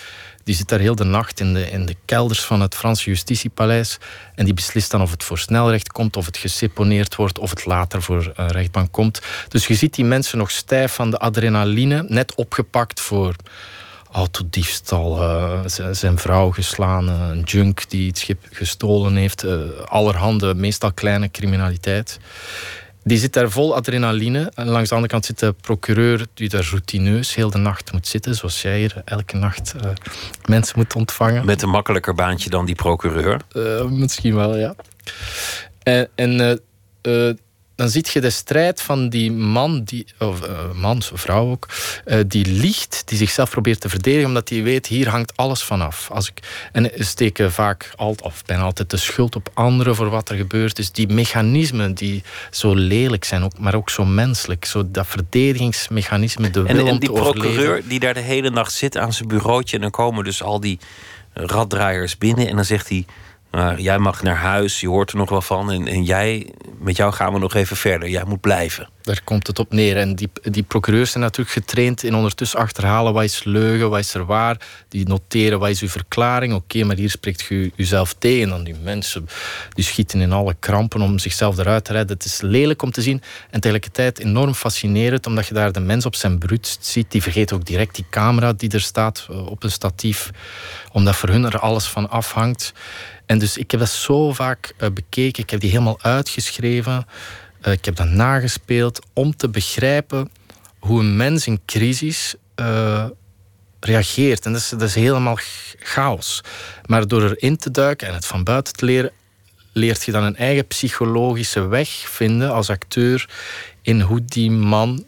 Die 0.49 0.57
zit 0.57 0.69
daar 0.69 0.79
heel 0.79 0.95
de 0.95 1.03
nacht 1.03 1.39
in 1.39 1.53
de, 1.53 1.71
in 1.71 1.85
de 1.85 1.95
kelders 2.05 2.41
van 2.41 2.61
het 2.61 2.75
Franse 2.75 3.09
Justitiepaleis. 3.09 3.97
En 4.35 4.45
die 4.45 4.53
beslist 4.53 4.91
dan 4.91 5.01
of 5.01 5.11
het 5.11 5.23
voor 5.23 5.37
snelrecht 5.37 5.91
komt, 5.91 6.17
of 6.17 6.25
het 6.25 6.37
geseponeerd 6.37 7.15
wordt, 7.15 7.39
of 7.39 7.49
het 7.49 7.65
later 7.65 8.01
voor 8.01 8.33
uh, 8.39 8.47
rechtbank 8.47 8.91
komt. 8.91 9.21
Dus 9.47 9.67
je 9.67 9.75
ziet 9.75 9.95
die 9.95 10.05
mensen 10.05 10.37
nog 10.37 10.51
stijf 10.51 10.93
van 10.93 11.11
de 11.11 11.19
adrenaline, 11.19 12.05
net 12.07 12.35
opgepakt 12.35 12.99
voor 12.99 13.35
autodiefstal, 14.11 15.21
uh, 15.21 15.59
zijn 15.91 16.17
vrouw 16.17 16.51
geslaan, 16.51 17.07
een 17.07 17.41
junk 17.41 17.89
die 17.89 18.07
het 18.07 18.17
schip 18.17 18.45
gestolen 18.51 19.15
heeft, 19.15 19.43
uh, 19.43 19.61
allerhande, 19.85 20.53
meestal 20.55 20.93
kleine 20.93 21.31
criminaliteit. 21.31 22.19
Die 23.09 23.17
zit 23.17 23.33
daar 23.33 23.49
vol 23.49 23.75
adrenaline. 23.75 24.51
En 24.55 24.67
langs 24.67 24.89
de 24.89 24.95
andere 24.95 25.13
kant 25.13 25.25
zit 25.25 25.39
de 25.39 25.55
procureur 25.61 26.25
die 26.33 26.49
daar 26.49 26.67
routineus 26.69 27.35
heel 27.35 27.49
de 27.49 27.57
nacht 27.57 27.91
moet 27.91 28.07
zitten. 28.07 28.35
Zoals 28.35 28.61
jij 28.61 28.79
hier 28.79 29.01
elke 29.05 29.37
nacht 29.37 29.73
uh, 29.75 29.89
mensen 30.45 30.73
moet 30.77 30.95
ontvangen. 30.95 31.45
Met 31.45 31.61
een 31.61 31.69
makkelijker 31.69 32.13
baantje 32.13 32.49
dan 32.49 32.65
die 32.65 32.75
procureur? 32.75 33.41
Uh, 33.53 33.83
misschien 33.85 34.35
wel, 34.35 34.57
ja. 34.57 34.75
En, 35.83 36.09
en 36.15 36.59
uh, 37.01 37.33
dan 37.79 37.89
zie 37.89 38.05
je 38.13 38.21
de 38.21 38.29
strijd 38.29 38.81
van 38.81 39.09
die 39.09 39.31
man, 39.31 39.83
die, 39.83 40.05
of 40.17 40.47
uh, 40.47 40.71
man, 40.73 40.97
of 40.97 41.21
vrouw 41.21 41.49
ook, 41.51 41.67
uh, 42.05 42.19
die 42.27 42.45
liegt, 42.45 43.01
die 43.05 43.17
zichzelf 43.17 43.49
probeert 43.49 43.79
te 43.79 43.89
verdedigen, 43.89 44.27
omdat 44.27 44.49
hij 44.49 44.63
weet, 44.63 44.87
hier 44.87 45.09
hangt 45.09 45.33
alles 45.35 45.63
vanaf. 45.63 46.09
Als 46.11 46.29
ik, 46.29 46.39
en 46.71 46.91
steken 46.95 47.51
vaak, 47.51 47.91
altijd, 47.95 48.21
of 48.21 48.45
bijna 48.45 48.63
altijd, 48.63 48.89
de 48.89 48.97
schuld 48.97 49.35
op 49.35 49.49
anderen 49.53 49.95
voor 49.95 50.09
wat 50.09 50.29
er 50.29 50.35
gebeurt. 50.35 50.79
is. 50.79 50.91
die 50.91 51.07
mechanismen 51.07 51.93
die 51.93 52.23
zo 52.51 52.73
lelijk 52.73 53.23
zijn, 53.23 53.43
ook, 53.43 53.59
maar 53.59 53.75
ook 53.75 53.89
zo 53.89 54.05
menselijk. 54.05 54.65
Zo 54.65 54.91
dat 54.91 55.07
verdedigingsmechanisme, 55.07 56.49
de 56.49 56.61
wil 56.61 56.69
en, 56.69 56.77
en 56.77 56.91
om 56.91 56.99
die 56.99 57.11
procureur 57.11 57.81
die 57.87 57.99
daar 57.99 58.13
de 58.13 58.19
hele 58.19 58.49
nacht 58.49 58.73
zit 58.73 58.97
aan 58.97 59.13
zijn 59.13 59.27
bureautje... 59.27 59.75
en 59.75 59.81
dan 59.81 59.91
komen 59.91 60.23
dus 60.23 60.43
al 60.43 60.59
die 60.59 60.79
raddraaiers 61.33 62.17
binnen 62.17 62.47
en 62.47 62.55
dan 62.55 62.65
zegt 62.65 62.89
hij... 62.89 63.05
Maar 63.51 63.79
jij 63.79 63.99
mag 63.99 64.21
naar 64.23 64.35
huis, 64.35 64.79
je 64.79 64.87
hoort 64.87 65.11
er 65.11 65.17
nog 65.17 65.29
wel 65.29 65.41
van. 65.41 65.71
En, 65.71 65.87
en 65.87 66.03
jij, 66.03 66.53
met 66.79 66.97
jou 66.97 67.13
gaan 67.13 67.33
we 67.33 67.39
nog 67.39 67.53
even 67.53 67.77
verder. 67.77 68.09
Jij 68.09 68.23
moet 68.27 68.41
blijven. 68.41 68.89
Daar 69.01 69.21
komt 69.23 69.47
het 69.47 69.59
op 69.59 69.71
neer. 69.71 69.97
En 69.97 70.15
die, 70.15 70.29
die 70.41 70.63
procureurs 70.63 71.11
zijn 71.11 71.23
natuurlijk 71.23 71.51
getraind 71.51 72.03
in 72.03 72.15
ondertussen 72.15 72.59
achterhalen 72.59 73.13
wat 73.13 73.23
is 73.23 73.43
leugen, 73.43 73.89
wat 73.89 73.99
is 73.99 74.13
er 74.13 74.25
waar. 74.25 74.57
Die 74.87 75.07
noteren 75.07 75.59
wat 75.59 75.69
is 75.69 75.81
uw 75.81 75.87
verklaring. 75.87 76.53
Oké, 76.53 76.83
maar 76.83 76.95
hier 76.95 77.09
spreekt 77.09 77.49
u 77.49 77.71
uzelf 77.75 78.13
tegen. 78.13 78.63
Die 78.63 78.75
mensen 78.83 79.27
die 79.73 79.83
schieten 79.83 80.21
in 80.21 80.31
alle 80.31 80.55
krampen 80.59 81.01
om 81.01 81.19
zichzelf 81.19 81.57
eruit 81.57 81.85
te 81.85 81.93
redden. 81.93 82.15
Het 82.15 82.25
is 82.25 82.41
lelijk 82.41 82.81
om 82.81 82.91
te 82.91 83.01
zien. 83.01 83.21
En 83.49 83.59
tegelijkertijd 83.59 84.19
enorm 84.19 84.53
fascinerend, 84.53 85.27
omdat 85.27 85.47
je 85.47 85.53
daar 85.53 85.71
de 85.71 85.79
mens 85.79 86.05
op 86.05 86.15
zijn 86.15 86.37
bruut 86.37 86.77
ziet. 86.81 87.11
Die 87.11 87.21
vergeet 87.21 87.53
ook 87.53 87.65
direct 87.65 87.95
die 87.95 88.05
camera 88.09 88.53
die 88.53 88.71
er 88.71 88.81
staat 88.81 89.27
op 89.29 89.63
een 89.63 89.71
statief. 89.71 90.29
Omdat 90.91 91.15
voor 91.15 91.29
hun 91.29 91.45
er 91.45 91.59
alles 91.59 91.85
van 91.85 92.09
afhangt. 92.09 92.73
En 93.29 93.39
dus 93.39 93.57
ik 93.57 93.71
heb 93.71 93.79
dat 93.79 93.89
zo 93.89 94.33
vaak 94.33 94.73
uh, 94.77 94.89
bekeken. 94.89 95.43
Ik 95.43 95.49
heb 95.49 95.59
die 95.59 95.69
helemaal 95.69 96.01
uitgeschreven. 96.01 97.05
Uh, 97.65 97.73
ik 97.73 97.85
heb 97.85 97.95
dat 97.95 98.07
nagespeeld 98.07 99.05
om 99.13 99.35
te 99.35 99.49
begrijpen 99.49 100.29
hoe 100.79 100.99
een 100.99 101.17
mens 101.17 101.47
in 101.47 101.61
crisis 101.65 102.35
uh, 102.55 103.05
reageert. 103.79 104.45
En 104.45 104.51
dat 104.51 104.61
is, 104.61 104.69
dat 104.69 104.81
is 104.81 104.95
helemaal 104.95 105.37
chaos. 105.79 106.43
Maar 106.85 107.07
door 107.07 107.23
erin 107.23 107.57
te 107.57 107.71
duiken 107.71 108.07
en 108.07 108.13
het 108.13 108.25
van 108.25 108.43
buiten 108.43 108.73
te 108.73 108.85
leren, 108.85 109.11
leert 109.73 110.05
je 110.05 110.11
dan 110.11 110.23
een 110.23 110.37
eigen 110.37 110.67
psychologische 110.67 111.67
weg 111.67 111.89
vinden 111.89 112.51
als 112.51 112.69
acteur 112.69 113.29
in 113.81 114.01
hoe 114.01 114.25
die 114.25 114.51
man, 114.51 115.05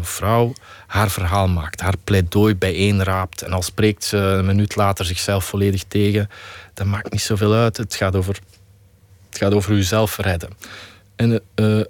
vrouw, 0.00 0.52
haar 0.86 1.10
verhaal 1.10 1.48
maakt, 1.48 1.80
haar 1.80 1.96
pleidooi 2.04 2.56
bijeenraapt. 2.56 3.42
En 3.42 3.52
al 3.52 3.62
spreekt 3.62 4.04
ze 4.04 4.16
een 4.16 4.46
minuut 4.46 4.76
later 4.76 5.04
zichzelf 5.04 5.44
volledig 5.44 5.84
tegen, 5.88 6.28
dat 6.74 6.86
maakt 6.86 7.12
niet 7.12 7.22
zoveel 7.22 7.54
uit. 7.54 7.76
Het 7.76 7.94
gaat 7.94 8.16
over, 8.16 8.38
het 9.28 9.38
gaat 9.38 9.52
over 9.52 9.72
uzelf 9.72 10.16
redden. 10.16 10.50
En 11.16 11.30
uh, 11.30 11.38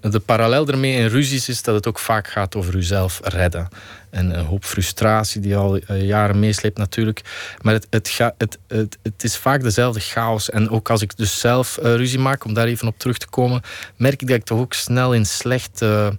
de 0.01 0.23
parallel 0.25 0.69
ermee 0.69 0.97
in 0.97 1.07
ruzies 1.07 1.49
is 1.49 1.63
dat 1.63 1.75
het 1.75 1.87
ook 1.87 1.99
vaak 1.99 2.29
gaat 2.29 2.55
over 2.55 2.75
uzelf 2.75 3.21
redden. 3.25 3.69
En 4.11 4.39
een 4.39 4.45
hoop 4.45 4.65
frustratie 4.65 5.41
die 5.41 5.57
al 5.57 5.77
uh, 5.77 6.03
jaren 6.07 6.39
meesleept 6.39 6.79
natuurlijk. 6.79 7.21
Maar 7.63 7.75
het, 7.75 7.87
het, 7.91 8.19
het, 8.39 8.59
het, 8.69 8.99
het, 9.03 9.25
is 9.25 9.37
vaak 9.37 9.63
dezelfde 9.63 10.01
chaos. 10.01 10.51
En 10.51 10.71
ook 10.71 10.91
als 10.91 11.03
ik 11.03 11.17
dus 11.17 11.41
zelf 11.41 11.79
ruzie 11.83 12.19
maak, 12.19 12.45
om 12.45 12.55
daar 12.55 12.67
even 12.67 12.89
op 12.89 12.99
terug 12.99 13.19
te 13.19 13.29
komen, 13.29 13.63
merk 13.97 14.23
ik 14.23 14.29
dat 14.29 14.37
ik 14.37 14.45
toch 14.45 14.59
ook 14.59 14.73
snel 14.73 15.15
in 15.15 15.27
slechte 15.27 16.19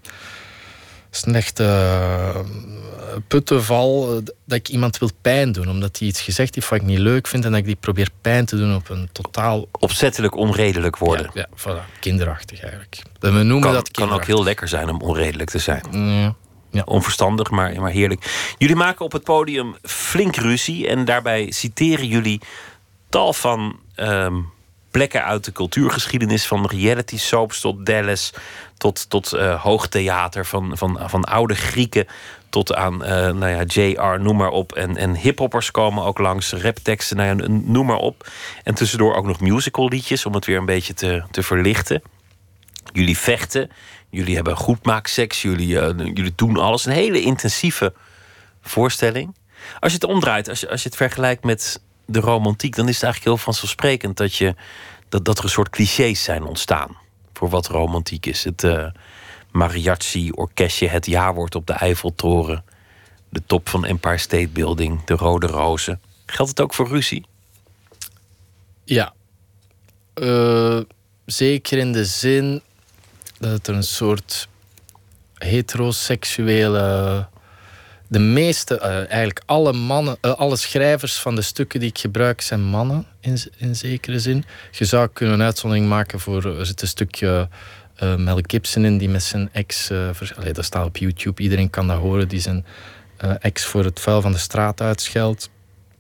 slechte 1.16 1.64
uh, 1.64 2.40
putten 3.28 3.64
val 3.64 4.22
dat 4.46 4.58
ik 4.58 4.70
iemand 4.70 4.98
wil 4.98 5.10
pijn 5.22 5.52
doen. 5.52 5.70
Omdat 5.70 6.00
hij 6.00 6.08
iets 6.08 6.22
gezegd 6.22 6.56
heeft 6.56 6.70
wat 6.70 6.80
ik 6.80 6.86
niet 6.86 7.00
leuk 7.00 7.28
vind 7.28 7.46
en 7.46 7.52
dat 7.52 7.60
ik 7.60 7.66
die 7.66 7.76
probeer 7.76 8.10
pijn 8.22 8.46
te 8.46 8.58
doen 8.58 8.76
op 8.76 8.90
een 8.90 9.10
totaal... 9.12 9.68
Opzettelijk 9.72 10.36
onredelijk 10.36 10.98
worden. 10.98 11.32
Ja, 11.34 11.48
ja 11.50 11.58
voilà. 11.58 12.00
kinderachtig 12.00 12.62
eigenlijk. 12.62 13.02
We 13.20 13.30
noemen 13.30 13.62
kan, 13.62 13.74
dat 13.74 13.92
kan 13.92 14.12
ook 14.12 14.26
heel 14.26 14.44
lekker 14.44 14.68
zijn 14.68 14.90
om 14.90 15.02
onredelijk 15.02 15.50
te 15.50 15.60
zijn. 15.60 15.84
Ja. 15.92 16.36
Ja. 16.72 16.82
Onverstandig, 16.86 17.50
maar, 17.50 17.82
maar 17.82 17.92
heerlijk. 17.92 18.54
Jullie 18.58 18.76
maken 18.76 19.06
op 19.06 19.12
het 19.12 19.24
podium 19.24 19.76
flink 19.82 20.36
ruzie 20.36 20.88
en 20.88 21.06
daarbij 21.06 21.52
citeren 21.52 22.08
jullie 22.08 22.42
tal 23.10 23.34
van 23.34 23.80
um, 23.96 24.52
plekken 24.94 25.24
uit 25.24 25.46
de 25.46 25.52
cultuurgeschiedenis, 25.52 26.48
van 26.48 26.66
reality 26.66 27.18
soaps 27.18 27.60
tot 27.60 27.86
Dallas, 27.86 28.34
tot, 28.78 29.10
tot 29.10 29.34
uh, 29.34 29.62
hoogtheater, 29.62 30.46
van, 30.46 30.78
van, 30.78 31.00
van 31.06 31.24
oude 31.24 31.56
Grieken 31.56 32.08
tot 32.50 32.74
aan 32.74 32.94
uh, 32.94 33.10
nou 33.10 33.48
ja, 33.48 33.64
JR, 33.64 34.20
noem 34.20 34.38
maar 34.38 34.50
op. 34.50 34.76
En, 34.76 34.98
en 34.98 35.16
hiphoppers 35.16 35.72
komen 35.72 36.04
ook 36.04 36.18
langs, 36.18 36.52
rapteksten, 36.52 37.18
nou 37.18 37.30
ja, 37.30 37.48
noem 37.48 37.86
maar 37.86 37.98
op. 37.98 38.28
En 38.64 38.74
tussendoor 38.74 39.16
ook 39.16 39.26
nog 39.26 39.40
musical 39.40 39.88
liedjes 39.88 40.26
om 40.26 40.34
het 40.34 40.46
weer 40.46 40.58
een 40.58 40.66
beetje 40.66 40.94
te, 40.94 41.24
te 41.32 41.44
verlichten. 41.44 42.02
Jullie 42.92 43.18
vechten, 43.18 43.70
jullie 44.10 44.36
hebben 44.36 44.58
goedmaakseks, 44.58 45.42
jullie, 45.42 45.76
uh, 45.76 45.90
jullie 45.98 46.34
doen 46.36 46.58
alles. 46.58 46.86
Een 46.86 46.92
hele 46.92 47.22
intensieve 47.22 47.94
voorstelling. 48.62 49.36
Als 49.80 49.92
je 49.92 49.98
het 49.98 50.10
omdraait, 50.10 50.50
als 50.50 50.60
je, 50.60 50.70
als 50.70 50.84
je 50.84 50.90
het 50.90 50.98
vergelijkt 50.98 51.44
met 51.44 51.82
de 52.06 52.20
romantiek, 52.20 52.76
dan 52.76 52.88
is 52.88 52.96
het 52.96 53.04
eigenlijk 53.04 53.34
heel 53.34 53.44
vanzelfsprekend 53.44 54.18
dat, 54.18 54.36
je, 54.36 54.56
dat, 55.10 55.26
dat 55.26 55.38
er 55.38 55.44
een 55.44 55.50
soort 55.50 55.70
clichés 55.70 56.24
zijn 56.24 56.44
ontstaan 56.44 56.98
voor 57.34 57.50
wat 57.50 57.68
romantiek 57.68 58.26
is. 58.26 58.44
Het 58.44 58.64
uh, 58.64 58.86
mariachi-orkestje, 59.52 60.88
het 60.88 61.06
jaarwoord 61.06 61.56
op 61.56 61.68
de 61.68 61.74
Eiffeltoren, 61.74 62.64
de 63.30 63.42
top 63.46 63.70
van 63.70 63.86
Empire 63.86 64.18
State 64.18 64.48
Building, 64.48 65.04
de 65.04 65.14
rode 65.14 65.48
rozen. 65.48 66.02
Geldt 66.26 66.52
het 66.52 66.62
ook 66.62 66.74
voor 66.74 66.88
ruzie? 66.88 67.26
Ja. 68.84 69.14
Uh, 70.16 70.80
zeker 71.26 71.78
in 71.78 71.92
de 71.92 72.06
zin 72.06 72.62
dat 73.40 73.52
het 73.52 73.68
een 73.68 73.84
soort 73.84 74.48
heteroseksuele. 75.34 77.28
De 78.14 78.20
meeste, 78.20 78.80
uh, 78.82 78.96
eigenlijk 78.98 79.42
alle 79.46 79.74
mannen, 79.74 80.18
uh, 80.22 80.34
alle 80.34 80.56
schrijvers 80.56 81.20
van 81.20 81.36
de 81.36 81.42
stukken 81.42 81.80
die 81.80 81.90
ik 81.90 81.98
gebruik 81.98 82.42
zijn 82.42 82.64
mannen 82.64 83.06
in, 83.20 83.38
in 83.58 83.76
zekere 83.76 84.20
zin. 84.20 84.46
Je 84.72 84.86
zou 84.86 85.08
kunnen 85.14 85.36
een 85.36 85.46
uitzondering 85.46 85.88
maken 85.88 86.20
voor. 86.20 86.46
Er 86.46 86.66
zit 86.66 86.82
een 86.82 86.88
stukje 86.88 87.50
Mel 88.18 88.40
Gibson 88.42 88.86
in 88.86 88.98
die 88.98 89.10
met 89.10 89.24
zijn 89.24 89.50
ex. 89.52 89.88
Dat 90.54 90.66
staat 90.66 90.86
op 90.86 90.98
YouTube, 90.98 91.42
iedereen 91.42 91.70
kan 91.70 91.88
dat 91.88 92.00
horen. 92.00 92.28
Die 92.28 92.40
zijn 92.40 92.66
ex 93.40 93.66
voor 93.66 93.84
het 93.84 94.00
vuil 94.00 94.22
van 94.22 94.32
de 94.32 94.38
straat 94.38 94.82
uitscheldt. 94.82 95.50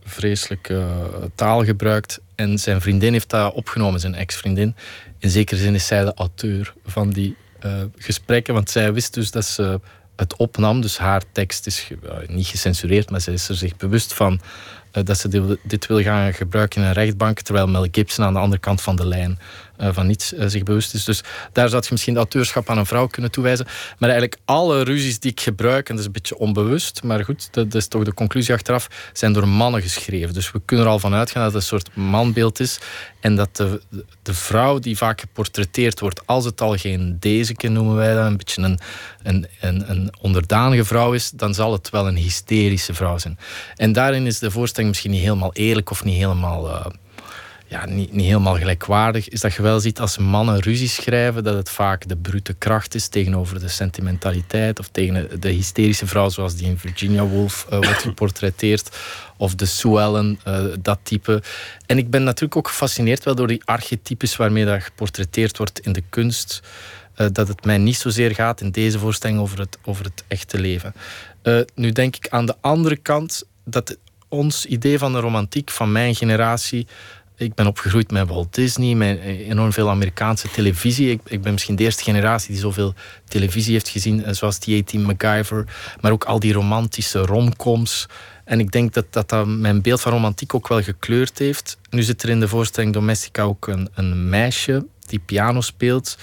Vreselijke 0.03 0.85
taal 1.35 1.63
gebruikt. 1.63 2.21
En 2.35 2.57
zijn 2.57 2.81
vriendin 2.81 3.13
heeft 3.13 3.29
dat 3.29 3.53
opgenomen, 3.53 3.99
zijn 3.99 4.15
ex-vriendin. 4.15 4.75
In 5.19 5.29
zekere 5.29 5.59
zin 5.59 5.75
is 5.75 5.87
zij 5.87 6.03
de 6.03 6.13
auteur 6.13 6.73
van 6.85 7.09
die 7.09 7.35
gesprekken, 7.97 8.53
want 8.53 8.69
zij 8.69 8.93
wist 8.93 9.13
dus 9.13 9.31
dat 9.31 9.45
ze 9.45 9.79
het 10.15 10.35
opnam. 10.35 10.81
Dus 10.81 10.97
haar 10.97 11.21
tekst 11.31 11.67
is 11.67 11.87
niet 12.27 12.47
gecensureerd, 12.47 13.09
maar 13.09 13.19
ze 13.19 13.31
is 13.31 13.49
er 13.49 13.55
zich 13.55 13.75
bewust 13.75 14.13
van 14.13 14.41
uh, 14.93 15.03
dat 15.03 15.17
ze 15.17 15.57
dit, 15.63 15.87
wil 15.87 16.01
gaan 16.01 16.33
gebruiken 16.33 16.81
in 16.81 16.87
een 16.87 16.93
rechtbank, 16.93 17.39
terwijl 17.39 17.67
Mel 17.67 17.87
Gibson 17.91 18.25
aan 18.25 18.33
de 18.33 18.39
andere 18.39 18.61
kant 18.61 18.81
van 18.81 18.95
de 18.95 19.05
lijn 19.05 19.39
van 19.91 20.07
niets 20.07 20.27
zich 20.27 20.63
bewust 20.63 20.93
is. 20.93 21.03
Dus 21.03 21.23
daar 21.51 21.69
zou 21.69 21.81
je 21.83 21.87
misschien 21.91 22.13
de 22.13 22.19
auteurschap 22.19 22.69
aan 22.69 22.77
een 22.77 22.85
vrouw 22.85 23.07
kunnen 23.07 23.31
toewijzen. 23.31 23.65
Maar 23.97 24.09
eigenlijk 24.09 24.41
alle 24.45 24.83
ruzies 24.83 25.19
die 25.19 25.31
ik 25.31 25.41
gebruik, 25.41 25.89
en 25.89 25.95
dat 25.95 25.99
is 25.99 26.05
een 26.05 26.11
beetje 26.11 26.37
onbewust, 26.37 27.03
maar 27.03 27.23
goed, 27.23 27.47
dat 27.51 27.75
is 27.75 27.87
toch 27.87 28.03
de 28.03 28.13
conclusie 28.13 28.53
achteraf, 28.53 28.87
zijn 29.13 29.33
door 29.33 29.47
mannen 29.47 29.81
geschreven. 29.81 30.33
Dus 30.33 30.51
we 30.51 30.61
kunnen 30.65 30.85
er 30.85 30.91
al 30.91 30.99
van 30.99 31.13
uitgaan 31.13 31.43
dat 31.43 31.53
het 31.53 31.61
een 31.61 31.67
soort 31.67 31.95
manbeeld 31.95 32.59
is. 32.59 32.79
En 33.19 33.35
dat 33.35 33.55
de, 33.55 33.81
de 34.21 34.33
vrouw 34.33 34.79
die 34.79 34.97
vaak 34.97 35.19
geportretteerd 35.19 35.99
wordt, 35.99 36.27
als 36.27 36.45
het 36.45 36.61
al 36.61 36.75
geen 36.75 37.17
deze 37.19 37.55
noemen 37.61 37.95
wij 37.95 38.13
dat, 38.13 38.25
een 38.25 38.37
beetje 38.37 38.61
een, 38.61 38.79
een, 39.23 39.47
een, 39.59 39.89
een, 39.89 40.13
onderdanige 40.21 40.85
vrouw 40.85 41.13
is, 41.13 41.29
dan 41.29 41.53
zal 41.53 41.71
het 41.71 41.89
wel 41.89 42.07
een 42.07 42.15
hysterische 42.15 42.93
vrouw 42.93 43.17
zijn. 43.17 43.37
En 43.75 43.91
daarin 43.91 44.25
is 44.25 44.39
de 44.39 44.51
voorstelling 44.51 44.89
misschien 44.89 45.11
niet 45.11 45.21
helemaal 45.21 45.53
eerlijk 45.53 45.89
of 45.89 46.03
niet 46.03 46.17
helemaal. 46.17 46.69
Uh, 46.69 46.85
ja, 47.73 47.85
niet, 47.85 48.13
niet 48.13 48.25
helemaal 48.25 48.55
gelijkwaardig, 48.55 49.29
is 49.29 49.41
dat 49.41 49.53
je 49.53 49.61
wel 49.61 49.79
ziet 49.79 49.99
als 49.99 50.17
mannen 50.17 50.59
ruzie 50.59 50.87
schrijven, 50.87 51.43
dat 51.43 51.55
het 51.55 51.69
vaak 51.69 52.07
de 52.07 52.17
brute 52.17 52.53
kracht 52.53 52.95
is 52.95 53.07
tegenover 53.07 53.59
de 53.59 53.67
sentimentaliteit 53.67 54.79
of 54.79 54.87
tegen 54.87 55.39
de 55.39 55.49
hysterische 55.49 56.07
vrouw 56.07 56.29
zoals 56.29 56.55
die 56.55 56.67
in 56.67 56.77
Virginia 56.77 57.25
Woolf 57.25 57.65
uh, 57.65 57.69
wordt 57.69 58.01
geportretteerd 58.09 58.97
of 59.37 59.55
de 59.55 59.65
Sue 59.65 59.99
Ellen, 59.99 60.39
uh, 60.47 60.63
dat 60.79 60.99
type. 61.03 61.43
En 61.85 61.97
ik 61.97 62.09
ben 62.09 62.23
natuurlijk 62.23 62.55
ook 62.55 62.67
gefascineerd 62.67 63.23
wel 63.23 63.35
door 63.35 63.47
die 63.47 63.61
archetypes 63.65 64.35
waarmee 64.35 64.65
dat 64.65 64.83
geportretteerd 64.83 65.57
wordt 65.57 65.79
in 65.79 65.93
de 65.93 66.03
kunst. 66.09 66.61
Uh, 67.17 67.27
dat 67.31 67.47
het 67.47 67.65
mij 67.65 67.77
niet 67.77 67.97
zozeer 67.97 68.35
gaat 68.35 68.61
in 68.61 68.71
deze 68.71 68.99
voorstelling 68.99 69.39
over 69.39 69.59
het, 69.59 69.77
over 69.83 70.05
het 70.05 70.23
echte 70.27 70.59
leven. 70.59 70.93
nu 71.75 71.91
denk 71.91 72.15
ik 72.15 72.27
aan 72.29 72.45
de 72.45 72.55
andere 72.61 72.97
kant 72.97 73.43
dat 73.65 73.97
ons 74.27 74.65
idee 74.65 74.97
van 74.97 75.13
de 75.13 75.19
romantiek 75.19 75.69
van 75.69 75.91
mijn 75.91 76.15
generatie 76.15 76.87
ik 77.43 77.53
ben 77.53 77.67
opgegroeid 77.67 78.11
met 78.11 78.27
Walt 78.27 78.53
Disney, 78.53 78.95
met 78.95 79.19
enorm 79.19 79.73
veel 79.73 79.89
Amerikaanse 79.89 80.49
televisie. 80.49 81.09
Ik, 81.09 81.21
ik, 81.25 81.41
ben 81.41 81.51
misschien 81.51 81.75
de 81.75 81.83
eerste 81.83 82.03
generatie 82.03 82.51
die 82.51 82.59
zoveel 82.59 82.93
televisie 83.27 83.73
heeft 83.73 83.89
gezien, 83.89 84.23
eh, 84.23 84.33
zoals 84.33 84.59
die 84.59 84.81
18 84.81 85.01
MacGyver. 85.01 85.65
Maar 86.01 86.11
ook 86.11 86.23
al 86.23 86.39
die 86.39 86.53
romantische 86.53 87.19
romcoms. 87.19 88.05
En 88.45 88.59
ik 88.59 88.71
denk 88.71 88.93
dat, 88.93 89.05
dat, 89.09 89.29
dat 89.29 89.47
mijn 89.47 89.81
beeld 89.81 90.01
van 90.01 90.11
romantiek 90.11 90.53
ook 90.53 90.67
wel 90.67 90.81
gekleurd 90.81 91.37
heeft. 91.37 91.77
Nu 91.89 92.01
zit 92.03 92.23
er 92.23 92.29
in 92.29 92.39
de 92.39 92.47
voorstelling 92.47 92.93
Domestica 92.93 93.43
ook 93.43 93.67
een, 93.67 93.89
een 93.93 94.29
meisje 94.29 94.85
die 95.07 95.19
piano 95.19 95.61
speelt. 95.61 96.17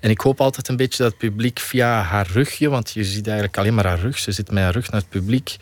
En 0.00 0.10
ik 0.10 0.20
hoop 0.20 0.40
altijd 0.40 0.68
een 0.68 0.76
beetje 0.76 1.02
dat 1.02 1.12
het 1.12 1.20
publiek 1.20 1.58
via 1.58 2.02
haar 2.02 2.26
rugje, 2.32 2.68
want 2.68 2.90
je 2.90 3.04
ziet 3.04 3.26
eigenlijk 3.26 3.58
alleen 3.58 3.74
maar 3.74 3.86
haar 3.86 4.00
rug, 4.00 4.18
ze 4.18 4.32
zit 4.32 4.50
met 4.50 4.62
haar 4.62 4.72
rug 4.72 4.90
naar 4.90 5.00
het 5.00 5.10
publiek, 5.10 5.56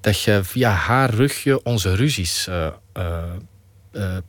dat 0.00 0.20
je 0.20 0.40
via 0.44 0.70
haar 0.70 1.14
rugje 1.14 1.62
onze 1.62 1.94
ruzies 1.94 2.46
uh, 2.48 2.66
uh, 2.96 3.22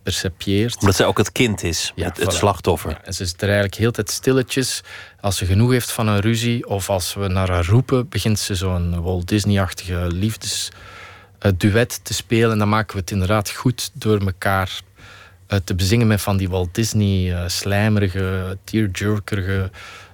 percepieert. 0.03 0.77
Omdat 0.79 0.95
zij 0.95 1.05
ook 1.05 1.17
het 1.17 1.31
kind 1.31 1.63
is, 1.63 1.91
ja, 1.95 2.05
het, 2.05 2.17
het 2.17 2.33
slachtoffer. 2.33 2.99
en 3.03 3.13
ze 3.13 3.23
is 3.23 3.33
er 3.33 3.43
eigenlijk 3.43 3.75
heel 3.75 3.91
tijd 3.91 4.11
stilletjes. 4.11 4.81
Als 5.21 5.37
ze 5.37 5.45
genoeg 5.45 5.71
heeft 5.71 5.91
van 5.91 6.07
een 6.07 6.19
ruzie 6.19 6.67
of 6.67 6.89
als 6.89 7.13
we 7.13 7.27
naar 7.27 7.49
haar 7.49 7.65
roepen, 7.65 8.09
begint 8.09 8.39
ze 8.39 8.55
zo'n 8.55 9.01
Walt 9.01 9.27
Disney-achtige 9.27 10.07
liefdesduet 10.11 11.99
te 12.03 12.13
spelen. 12.13 12.51
En 12.51 12.57
dan 12.57 12.69
maken 12.69 12.95
we 12.95 13.01
het 13.01 13.11
inderdaad 13.11 13.49
goed 13.49 13.91
door 13.93 14.19
elkaar 14.19 14.81
uh, 15.47 15.59
te 15.63 15.75
bezingen 15.75 16.07
met 16.07 16.21
van 16.21 16.37
die 16.37 16.49
Walt 16.49 16.75
Disney 16.75 17.31
uh, 17.31 17.43
slijmerige, 17.47 18.57
tearjerkerige 18.63 19.71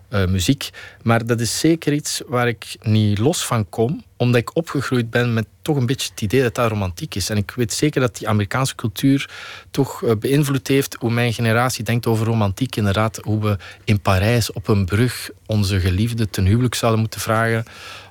uh, 0.10 0.26
muziek. 0.26 0.70
Maar 1.02 1.26
dat 1.26 1.40
is 1.40 1.60
zeker 1.60 1.94
iets 1.94 2.22
waar 2.28 2.48
ik 2.48 2.76
niet 2.82 3.18
los 3.18 3.46
van 3.46 3.70
kom, 3.70 4.04
omdat 4.18 4.42
ik 4.42 4.56
opgegroeid 4.56 5.10
ben 5.10 5.34
met 5.34 5.46
toch 5.62 5.78
een 5.78 5.86
beetje 5.86 6.10
het 6.10 6.22
idee 6.22 6.42
dat 6.42 6.56
dat 6.56 6.70
romantiek 6.70 7.16
is. 7.16 7.30
En 7.30 7.38
ik 7.38 7.52
weet 7.52 7.74
zeker 7.74 8.02
dat 8.02 8.18
die 8.18 8.28
Amerikaanse 8.28 8.76
cultuur 8.76 9.30
toch 9.72 10.02
uh, 10.02 10.12
beïnvloed 10.20 10.68
heeft 10.68 10.96
hoe 11.00 11.12
mijn 11.12 11.34
generatie 11.34 11.84
denkt 11.84 12.08
over 12.08 12.26
romantiek. 12.26 12.76
Inderdaad, 12.76 13.20
hoe 13.24 13.42
we 13.42 13.58
in 13.84 14.00
Parijs 14.00 14.52
op 14.52 14.68
een 14.68 14.86
brug 14.86 15.30
onze 15.46 15.80
geliefde 15.80 16.30
ten 16.30 16.46
huwelijk 16.46 16.76
zouden 16.76 17.02
moeten 17.02 17.22
vragen. 17.22 17.64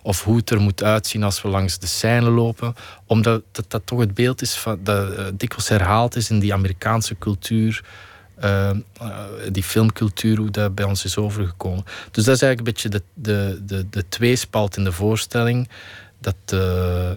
Of 0.02 0.24
hoe 0.24 0.36
het 0.36 0.50
er 0.50 0.60
moet 0.60 0.82
uitzien 0.82 1.22
als 1.22 1.42
we 1.42 1.48
langs 1.48 1.78
de 1.78 1.86
Seine 1.86 2.30
lopen. 2.30 2.74
Omdat 3.06 3.42
dat, 3.68 3.82
toch 3.84 4.00
het 4.00 4.14
beeld 4.14 4.42
is 4.42 4.54
van, 4.54 4.78
dat 4.82 5.12
uh, 5.12 5.24
dikwijls 5.34 5.68
herhaald 5.68 6.16
is 6.16 6.30
in 6.30 6.38
die 6.38 6.52
Amerikaanse 6.52 7.18
cultuur. 7.18 7.84
Uh, 8.44 8.70
die 9.52 9.62
filmcultuur, 9.62 10.36
hoe 10.36 10.50
dat 10.50 10.74
bij 10.74 10.84
ons 10.84 11.04
is 11.04 11.16
overgekomen. 11.16 11.84
Dus 12.10 12.24
dat 12.24 12.34
is 12.34 12.42
eigenlijk 12.42 12.58
een 12.58 12.64
beetje 12.64 12.88
de, 12.88 13.02
de, 13.14 13.60
de, 13.66 13.88
de 13.90 14.08
tweespalt 14.08 14.76
in 14.76 14.84
de 14.84 14.92
voorstelling. 14.92 15.68
Dat 16.20 16.36
uh, 16.54 17.10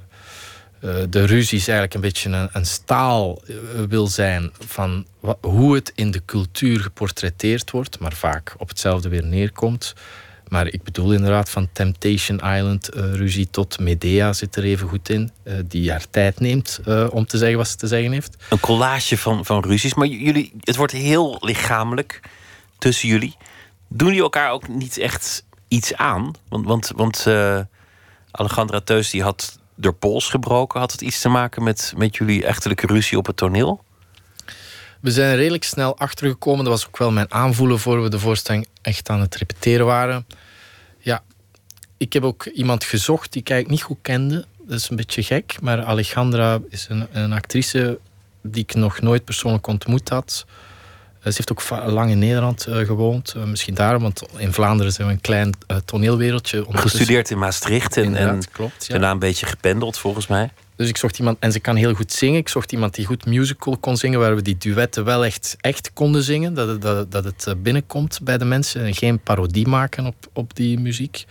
de 1.10 1.26
ruzies 1.26 1.68
eigenlijk 1.68 1.94
een 1.94 2.02
beetje 2.02 2.50
een, 2.52 2.66
staal 2.66 3.42
wil 3.88 4.08
zijn 4.08 4.52
van 4.68 5.06
hoe 5.42 5.76
het 5.76 5.92
in 5.96 6.12
de 6.12 6.22
cultuur 6.26 6.80
geportretteerd 6.80 7.72
wordt, 7.72 8.00
maar 8.00 8.14
vaak 8.14 8.56
op 8.58 8.70
hetzelfde 8.70 9.10
weer 9.10 9.26
neerkomt. 9.26 9.94
Maar 10.52 10.68
ik 10.68 10.84
bedoel 10.84 11.14
inderdaad 11.14 11.50
van 11.50 11.70
Temptation 11.72 12.38
Island 12.38 12.96
uh, 12.96 13.14
ruzie 13.14 13.50
tot 13.50 13.80
Medea 13.80 14.34
zit 14.34 14.56
er 14.56 14.64
even 14.64 14.88
goed 14.88 15.10
in. 15.10 15.32
Uh, 15.44 15.54
die 15.66 15.92
haar 15.92 16.10
tijd 16.10 16.40
neemt 16.40 16.80
uh, 16.88 17.08
om 17.12 17.26
te 17.26 17.38
zeggen 17.38 17.58
wat 17.58 17.68
ze 17.68 17.76
te 17.76 17.88
zeggen 17.88 18.12
heeft. 18.12 18.36
Een 18.50 18.60
collage 18.60 19.18
van, 19.18 19.46
van 19.46 19.64
ruzies. 19.64 19.94
Maar 19.94 20.08
jullie, 20.08 20.54
het 20.60 20.76
wordt 20.76 20.92
heel 20.92 21.38
lichamelijk 21.40 22.20
tussen 22.78 23.08
jullie. 23.08 23.36
Doen 23.88 24.08
jullie 24.08 24.24
elkaar 24.24 24.52
ook 24.52 24.68
niet 24.68 24.98
echt 24.98 25.46
iets 25.68 25.96
aan? 25.96 26.32
Want, 26.50 26.66
want, 26.66 26.92
want 26.96 27.28
Alejandra 28.32 28.80
Teus 28.80 29.10
die 29.10 29.24
had 29.24 29.60
door 29.76 29.94
pols 29.94 30.30
gebroken. 30.30 30.80
Had 30.80 30.92
het 30.92 31.02
iets 31.02 31.22
te 31.22 31.30
maken 31.30 31.64
met, 31.64 31.94
met 31.98 32.16
jullie 32.16 32.46
echtelijke 32.46 32.88
ruzie 32.88 33.18
op 33.18 33.26
het 33.26 33.38
toneel? 33.38 33.84
We 35.02 35.12
zijn 35.12 35.36
redelijk 35.36 35.64
snel 35.64 35.98
achtergekomen. 35.98 36.64
Dat 36.64 36.74
was 36.74 36.88
ook 36.88 36.98
wel 36.98 37.12
mijn 37.12 37.32
aanvoelen 37.32 37.80
voor 37.80 38.04
we 38.04 38.10
de 38.10 38.20
voorstelling 38.20 38.68
echt 38.82 39.10
aan 39.10 39.20
het 39.20 39.36
repeteren 39.36 39.86
waren. 39.86 40.26
Ja, 41.00 41.24
ik 41.98 42.14
heb 42.14 42.24
ook 42.24 42.46
iemand 42.46 42.84
gezocht 42.84 43.32
die 43.32 43.42
ik 43.42 43.50
eigenlijk 43.50 43.80
niet 43.80 43.90
goed 43.90 44.00
kende. 44.02 44.46
Dat 44.68 44.80
is 44.80 44.90
een 44.90 44.96
beetje 44.96 45.24
gek, 45.24 45.58
maar 45.62 45.84
Alejandra 45.84 46.60
is 46.70 46.86
een, 46.90 47.08
een 47.12 47.34
actrice 47.34 48.00
die 48.42 48.64
ik 48.64 48.74
nog 48.74 49.02
nooit 49.02 49.26
persoonlijk 49.26 49.68
ontmoet 49.68 50.10
had. 50.10 50.46
Ze 51.24 51.32
heeft 51.34 51.52
ook 51.52 51.90
lang 51.92 52.12
in 52.12 52.20
Nederland 52.20 52.68
uh, 52.68 52.78
gewoond. 52.86 53.34
Uh, 53.38 53.44
misschien 53.44 53.74
daarom, 53.74 54.02
want 54.02 54.22
in 54.38 54.54
Vlaanderen 54.54 54.92
zijn 54.92 55.08
we 55.08 55.14
een 55.14 55.22
klein 55.22 55.54
uh, 55.68 55.78
toneelwereldje. 55.86 56.66
Gestudeerd 56.70 57.30
in 57.30 57.38
Maastricht 57.38 57.98
en, 57.98 58.16
en 58.16 58.42
klopt, 58.52 58.86
ja. 58.86 58.92
daarna 58.92 59.12
een 59.12 59.20
beetje 59.20 59.46
gependeld 59.46 59.98
volgens 59.98 60.28
mij. 60.28 60.52
Dus 60.82 60.90
ik 60.90 60.98
zocht 60.98 61.20
iemand, 61.20 61.38
en 61.40 61.52
ze 61.52 61.60
kan 61.60 61.76
heel 61.76 61.94
goed 61.94 62.12
zingen. 62.12 62.40
Ik 62.40 62.50
zocht 62.50 62.72
iemand 62.72 62.96
die 62.96 63.06
goed 63.06 63.26
musical 63.26 63.78
kon 63.78 63.98
zingen, 63.98 64.20
waar 64.20 64.36
we 64.36 64.42
die 64.42 64.58
duetten 64.58 65.04
wel 65.04 65.26
echt, 65.26 65.58
echt 65.60 65.94
konden 65.94 66.24
zingen. 66.24 66.54
Dat 66.54 66.68
het, 66.68 66.82
dat, 66.82 67.12
dat 67.12 67.24
het 67.24 67.48
eh, 67.48 67.54
binnenkomt 67.58 68.20
bij 68.24 68.38
de 68.38 68.46
mensen 68.46 68.86
en 68.86 68.94
geen 68.94 69.20
parodie 69.20 69.68
maken 69.68 70.06
op, 70.06 70.16
op 70.34 70.56
die 70.56 70.80
muziek. 70.80 71.26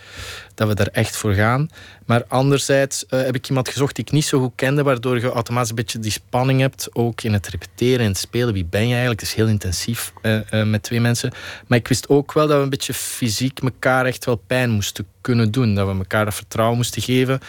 Dat 0.54 0.68
we 0.68 0.74
daar 0.74 0.86
echt 0.86 1.16
voor 1.16 1.32
gaan. 1.32 1.68
Maar 2.06 2.24
anderzijds 2.28 3.04
uh, 3.10 3.22
heb 3.22 3.34
ik 3.34 3.48
iemand 3.48 3.68
gezocht 3.68 3.94
die 3.94 4.04
ik 4.04 4.12
niet 4.12 4.24
zo 4.24 4.40
goed 4.40 4.52
kende, 4.54 4.82
waardoor 4.82 5.20
je 5.20 5.30
automatisch 5.30 5.70
een 5.70 5.74
beetje 5.74 5.98
die 5.98 6.10
spanning 6.10 6.60
hebt, 6.60 6.88
ook 6.92 7.22
in 7.22 7.32
het 7.32 7.48
repeteren 7.48 8.00
en 8.00 8.10
het 8.10 8.18
spelen. 8.18 8.54
Wie 8.54 8.64
ben 8.64 8.82
je 8.82 8.90
eigenlijk? 8.90 9.20
Het 9.20 9.28
is 9.28 9.34
heel 9.34 9.46
intensief 9.46 10.12
uh, 10.22 10.64
met 10.64 10.82
twee 10.82 11.00
mensen. 11.00 11.32
Maar 11.66 11.78
ik 11.78 11.88
wist 11.88 12.08
ook 12.08 12.32
wel 12.32 12.46
dat 12.46 12.56
we 12.56 12.62
een 12.62 12.70
beetje 12.70 12.94
fysiek 12.94 13.58
elkaar 13.58 14.06
echt 14.06 14.24
wel 14.24 14.42
pijn 14.46 14.70
moesten 14.70 15.06
kunnen 15.20 15.50
doen. 15.50 15.74
Dat 15.74 15.88
we 15.88 15.94
elkaar 15.94 16.24
dat 16.24 16.34
vertrouwen 16.34 16.76
moesten 16.76 17.02
geven. 17.02 17.40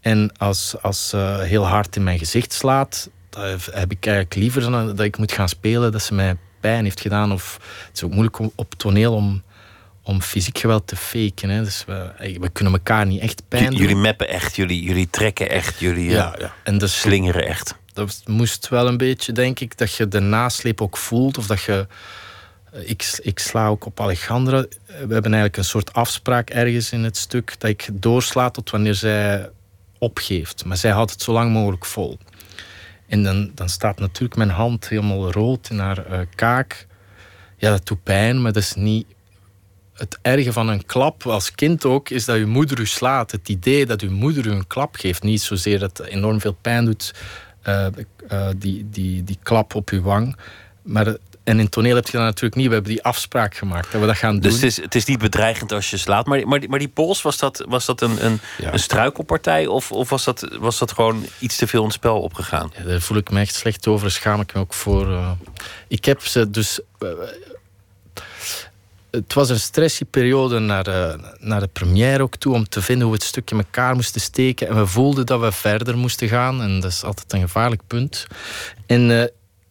En 0.00 0.32
als, 0.36 0.74
als 0.82 1.12
uh, 1.14 1.38
heel 1.40 1.66
hard 1.66 1.96
in 1.96 2.04
mijn 2.04 2.18
gezicht 2.18 2.52
slaat, 2.52 3.10
heb 3.70 3.90
ik 3.90 4.06
eigenlijk 4.06 4.34
liever 4.34 4.70
dat 4.70 5.00
ik 5.00 5.18
moet 5.18 5.32
gaan 5.32 5.48
spelen 5.48 5.92
dat 5.92 6.02
ze 6.02 6.14
mij 6.14 6.36
pijn 6.60 6.84
heeft 6.84 7.00
gedaan. 7.00 7.32
Of 7.32 7.58
het 7.86 7.96
is 7.96 8.04
ook 8.04 8.10
moeilijk 8.10 8.38
om, 8.38 8.52
op 8.54 8.74
toneel 8.74 9.14
om, 9.14 9.42
om 10.02 10.22
fysiek 10.22 10.58
geweld 10.58 10.86
te 10.86 10.96
faken. 10.96 11.48
Hè. 11.50 11.64
Dus 11.64 11.84
we, 11.86 12.10
we 12.40 12.48
kunnen 12.48 12.72
elkaar 12.72 13.06
niet 13.06 13.20
echt 13.20 13.42
pijn 13.48 13.70
doen. 13.70 13.78
Jullie 13.80 13.96
mappen 13.96 14.28
echt, 14.28 14.56
jullie, 14.56 14.82
jullie 14.82 15.10
trekken 15.10 15.50
echt, 15.50 15.78
jullie 15.80 16.10
ja, 16.10 16.34
ja. 16.38 16.52
En 16.64 16.78
dus, 16.78 17.00
slingeren 17.00 17.46
echt. 17.46 17.74
dat 17.92 18.22
moest 18.26 18.68
wel 18.68 18.86
een 18.88 18.96
beetje, 18.96 19.32
denk 19.32 19.60
ik, 19.60 19.78
dat 19.78 19.94
je 19.94 20.08
de 20.08 20.20
nasleep 20.20 20.80
ook 20.80 20.96
voelt. 20.96 21.38
Of 21.38 21.46
dat 21.46 21.62
je. 21.62 21.86
eh, 22.72 22.90
Ik, 22.90 23.18
ik 23.22 23.38
sla 23.38 23.66
ook 23.66 23.84
op 23.86 24.00
Alejandra. 24.00 24.60
We 24.86 24.94
hebben 24.96 25.22
eigenlijk 25.24 25.56
een 25.56 25.64
soort 25.64 25.92
afspraak 25.92 26.50
ergens 26.50 26.92
in 26.92 27.04
het 27.04 27.16
stuk 27.16 27.54
dat 27.58 27.70
ik 27.70 27.88
doorsla 27.92 28.50
tot 28.50 28.70
wanneer 28.70 28.94
zij 28.94 29.50
opgeeft. 30.00 30.64
Maar 30.64 30.76
zij 30.76 30.90
houdt 30.90 31.10
het 31.10 31.22
zo 31.22 31.32
lang 31.32 31.52
mogelijk 31.52 31.84
vol. 31.84 32.18
En 33.06 33.22
dan, 33.22 33.50
dan 33.54 33.68
staat 33.68 33.98
natuurlijk 33.98 34.36
mijn 34.36 34.50
hand 34.50 34.88
helemaal 34.88 35.32
rood 35.32 35.70
in 35.70 35.78
haar 35.78 36.06
eh, 36.06 36.20
kaak. 36.34 36.86
Ja, 37.56 37.70
dat 37.70 37.86
doet 37.86 38.02
pijn, 38.02 38.42
maar 38.42 38.52
dat 38.52 38.62
is 38.62 38.74
niet. 38.74 39.06
Het 39.94 40.18
erge 40.22 40.52
van 40.52 40.68
een 40.68 40.86
klap, 40.86 41.26
als 41.26 41.54
kind 41.54 41.84
ook, 41.84 42.10
is 42.10 42.24
dat 42.24 42.36
je 42.36 42.46
moeder 42.46 42.80
u 42.80 42.86
slaat. 42.86 43.30
Het 43.30 43.48
idee 43.48 43.86
dat 43.86 44.00
uw 44.00 44.10
moeder 44.10 44.46
u 44.46 44.50
een 44.50 44.66
klap 44.66 44.96
geeft. 44.96 45.22
Niet 45.22 45.42
zozeer 45.42 45.78
dat 45.78 46.00
enorm 46.00 46.40
veel 46.40 46.56
pijn 46.60 46.84
doet, 46.84 47.14
eh, 47.62 47.86
eh, 48.28 48.48
die, 48.56 48.88
die, 48.90 49.24
die 49.24 49.38
klap 49.42 49.74
op 49.74 49.90
uw 49.90 50.02
wang. 50.02 50.36
Maar, 50.82 51.16
en 51.44 51.60
in 51.60 51.68
toneel 51.68 51.94
heb 51.94 52.06
je 52.06 52.12
dat 52.12 52.20
natuurlijk 52.22 52.54
niet. 52.54 52.66
We 52.66 52.72
hebben 52.72 52.92
die 52.92 53.02
afspraak 53.02 53.54
gemaakt 53.56 53.92
dat 53.92 54.00
we 54.00 54.06
dat 54.06 54.16
gaan 54.16 54.32
doen. 54.32 54.40
Dus 54.40 54.52
het 54.54 54.62
is, 54.62 54.76
het 54.76 54.94
is 54.94 55.04
niet 55.04 55.18
bedreigend 55.18 55.72
als 55.72 55.90
je 55.90 55.96
slaat. 55.96 56.26
Maar, 56.26 56.48
maar, 56.48 56.60
maar 56.68 56.78
die 56.78 56.88
pols, 56.88 57.22
was 57.22 57.38
dat, 57.38 57.64
was 57.68 57.86
dat 57.86 58.00
een, 58.00 58.24
een, 58.24 58.40
Ja. 58.58 58.72
een 58.72 58.78
struikelpartij? 58.78 59.66
Of, 59.66 59.92
of 59.92 60.08
was, 60.08 60.24
dat, 60.24 60.48
was 60.58 60.78
dat 60.78 60.92
gewoon 60.92 61.24
iets 61.38 61.56
te 61.56 61.66
veel 61.66 61.80
in 61.80 61.86
het 61.86 61.94
spel 61.94 62.20
opgegaan? 62.20 62.72
Ja, 62.78 62.84
daar 62.84 63.00
voel 63.00 63.16
ik 63.16 63.30
me 63.30 63.40
echt 63.40 63.54
slecht 63.54 63.86
over. 63.86 64.02
Daar 64.02 64.10
schaam 64.10 64.40
ik 64.40 64.54
me 64.54 64.60
ook 64.60 64.74
voor. 64.74 65.10
eh. 65.12 65.30
Ik 65.88 66.04
heb 66.04 66.26
ze 66.26 66.50
dus. 66.50 66.80
eh, 66.98 67.08
het 69.10 69.34
was 69.34 69.48
een 69.48 69.60
stressy 69.60 70.04
periode 70.04 70.58
naar 70.58 70.84
de, 70.84 71.18
naar 71.38 71.60
de 71.60 71.66
première 71.66 72.22
ook 72.22 72.36
toe. 72.36 72.54
Om 72.54 72.68
te 72.68 72.82
vinden 72.82 73.02
hoe 73.06 73.12
we 73.16 73.18
het 73.22 73.28
stuk 73.28 73.50
in 73.50 73.56
elkaar 73.58 73.94
moesten 73.94 74.20
steken. 74.20 74.68
En 74.68 74.76
we 74.76 74.86
voelden 74.86 75.26
dat 75.26 75.40
we 75.40 75.52
verder 75.52 75.96
moesten 75.96 76.28
gaan. 76.28 76.62
En 76.62 76.80
dat 76.80 76.90
is 76.90 77.04
altijd 77.04 77.32
een 77.32 77.40
gevaarlijk 77.40 77.82
punt. 77.86 78.26
En 78.86 79.20
eh, 79.20 79.26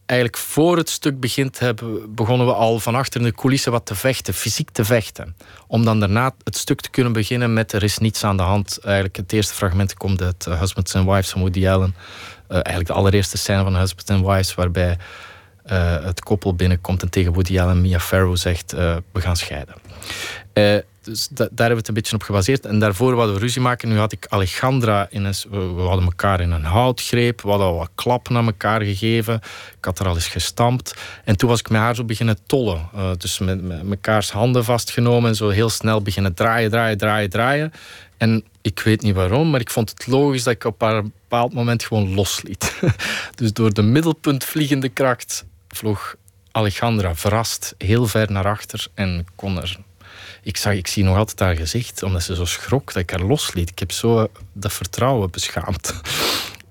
eigenlijk 0.10 0.38
voor 0.38 0.78
het 0.78 0.90
stuk 0.90 1.20
begint, 1.20 1.60
hebben, 1.60 2.16
begonnen 2.16 2.48
we 2.48 2.54
al 2.54 2.80
van 2.80 2.96
achter 2.96 3.24
de 3.24 3.34
coulissen 3.34 3.72
wat 3.72 3.86
te 3.86 3.96
vechten. 3.96 4.34
Fysiek 4.34 4.70
te 4.70 4.86
vechten. 4.86 5.36
Om 5.68 5.86
dan 5.86 6.00
daarna 6.00 6.34
het 6.44 6.58
stuk 6.58 6.82
te 6.82 6.90
kunnen 6.90 7.14
beginnen 7.14 7.54
met 7.54 7.72
er 7.72 7.84
is 7.84 7.98
niets 7.98 8.24
aan 8.24 8.38
de 8.38 8.44
hand. 8.44 8.80
Eigenlijk 8.84 9.16
het 9.16 9.34
eerste 9.34 9.54
fragment 9.54 9.94
komt 9.94 10.22
uit 10.22 10.48
eh, 10.48 10.60
Husbands 10.60 10.96
and 10.96 11.06
Wives 11.06 11.30
van 11.30 11.42
Woody 11.42 11.68
Allen. 11.68 11.96
Eh, 12.48 12.54
eigenlijk 12.54 12.88
de 12.88 12.94
allereerste 12.94 13.38
scène 13.38 13.64
van 13.64 13.76
Husbands 13.76 14.12
and 14.12 14.26
Wives, 14.26 14.56
waarbij 14.56 14.98
eh, 15.64 16.04
het 16.04 16.20
koppel 16.20 16.56
binnenkomt 16.56 17.02
en 17.02 17.10
tegen 17.10 17.34
Woody 17.34 17.60
Allen 17.60 17.76
en 17.76 17.82
Mia 17.82 18.00
Farrow 18.00 18.38
zegt: 18.38 18.72
We 18.72 19.22
gaan 19.22 19.38
scheiden. 19.38 19.76
Dus 21.02 21.28
da- 21.28 21.36
daar 21.36 21.68
hebben 21.68 21.70
we 21.70 21.76
het 21.76 21.88
een 21.88 21.94
beetje 21.94 22.16
op 22.16 22.24
gebaseerd. 22.24 22.66
En 22.66 22.80
daarvoor 22.80 23.16
wilden 23.16 23.34
we 23.34 23.40
ruzie 23.40 23.62
maken. 23.62 23.90
Nu 23.90 23.98
had 23.98 24.12
ik 24.12 24.26
Alejandra 24.30 25.08
in 25.10 25.24
een. 25.24 25.34
We, 25.50 25.82
hadden 25.82 26.06
elkaar 26.06 26.42
in 26.42 26.52
een 26.52 26.64
houtgreep. 26.64 27.42
We 27.42 27.50
hadden 27.50 27.68
al 27.68 27.78
wat 27.78 27.90
klappen 27.96 28.38
aan 28.38 28.46
elkaar 28.46 28.82
gegeven. 28.82 29.36
Ik 29.78 29.86
had 29.86 30.00
er 30.00 30.08
al 30.08 30.16
eens 30.16 30.28
gestampt. 30.28 30.96
En 31.24 31.38
toen 31.38 31.50
was 31.50 31.60
ik 31.60 31.70
met 31.70 31.82
haar 31.82 31.96
zo 31.96 32.04
beginnen 32.04 32.38
tollen. 32.46 32.90
Eh, 32.94 33.12
dus 33.18 33.40
met, 33.40 33.84
mekaars 33.84 34.32
handen 34.32 34.64
vastgenomen 34.64 35.30
en 35.30 35.36
zo 35.36 35.50
heel 35.50 35.70
snel 35.70 36.02
beginnen 36.02 36.34
draaien, 36.34 36.70
draaien, 36.70 36.98
draaien, 36.98 37.30
draaien. 37.30 37.74
En 38.18 38.44
ik 38.62 38.80
weet 38.80 39.02
niet 39.02 39.16
waarom, 39.16 39.50
maar 39.50 39.60
ik 39.60 39.70
vond 39.70 39.90
het 39.90 40.08
logisch 40.08 40.44
dat 40.44 40.54
ik 40.54 40.64
op 40.64 40.82
een 40.82 41.14
bepaald 41.22 41.54
moment 41.54 41.84
gewoon 41.84 42.14
losliet. 42.14 42.76
dus 43.36 43.54
door 43.54 43.74
de 43.74 43.82
middelpunt 43.82 44.44
vliegende 44.44 44.90
kracht 44.90 45.46
vloog 45.68 46.16
Alejandra 46.52 47.16
verrast 47.16 47.76
heel 47.78 48.08
ver 48.08 48.32
naar 48.32 48.48
achter 48.48 48.88
en 48.94 49.26
kon 49.36 49.62
er. 49.62 49.80
Ik, 50.50 50.58
zag, 50.58 50.74
ik 50.74 50.88
zie 50.88 51.04
nog 51.04 51.18
altijd 51.18 51.40
haar 51.40 51.56
gezicht, 51.56 52.04
omdat 52.04 52.24
ze 52.24 52.36
zo 52.36 52.46
schrok 52.46 52.94
dat 52.94 53.02
ik 53.02 53.10
haar 53.10 53.22
losliet. 53.22 53.70
Ik 53.70 53.80
heb 53.80 53.92
zo 53.92 54.28
dat 54.54 54.74
vertrouwen 54.74 55.32
beschaamd. 55.32 55.94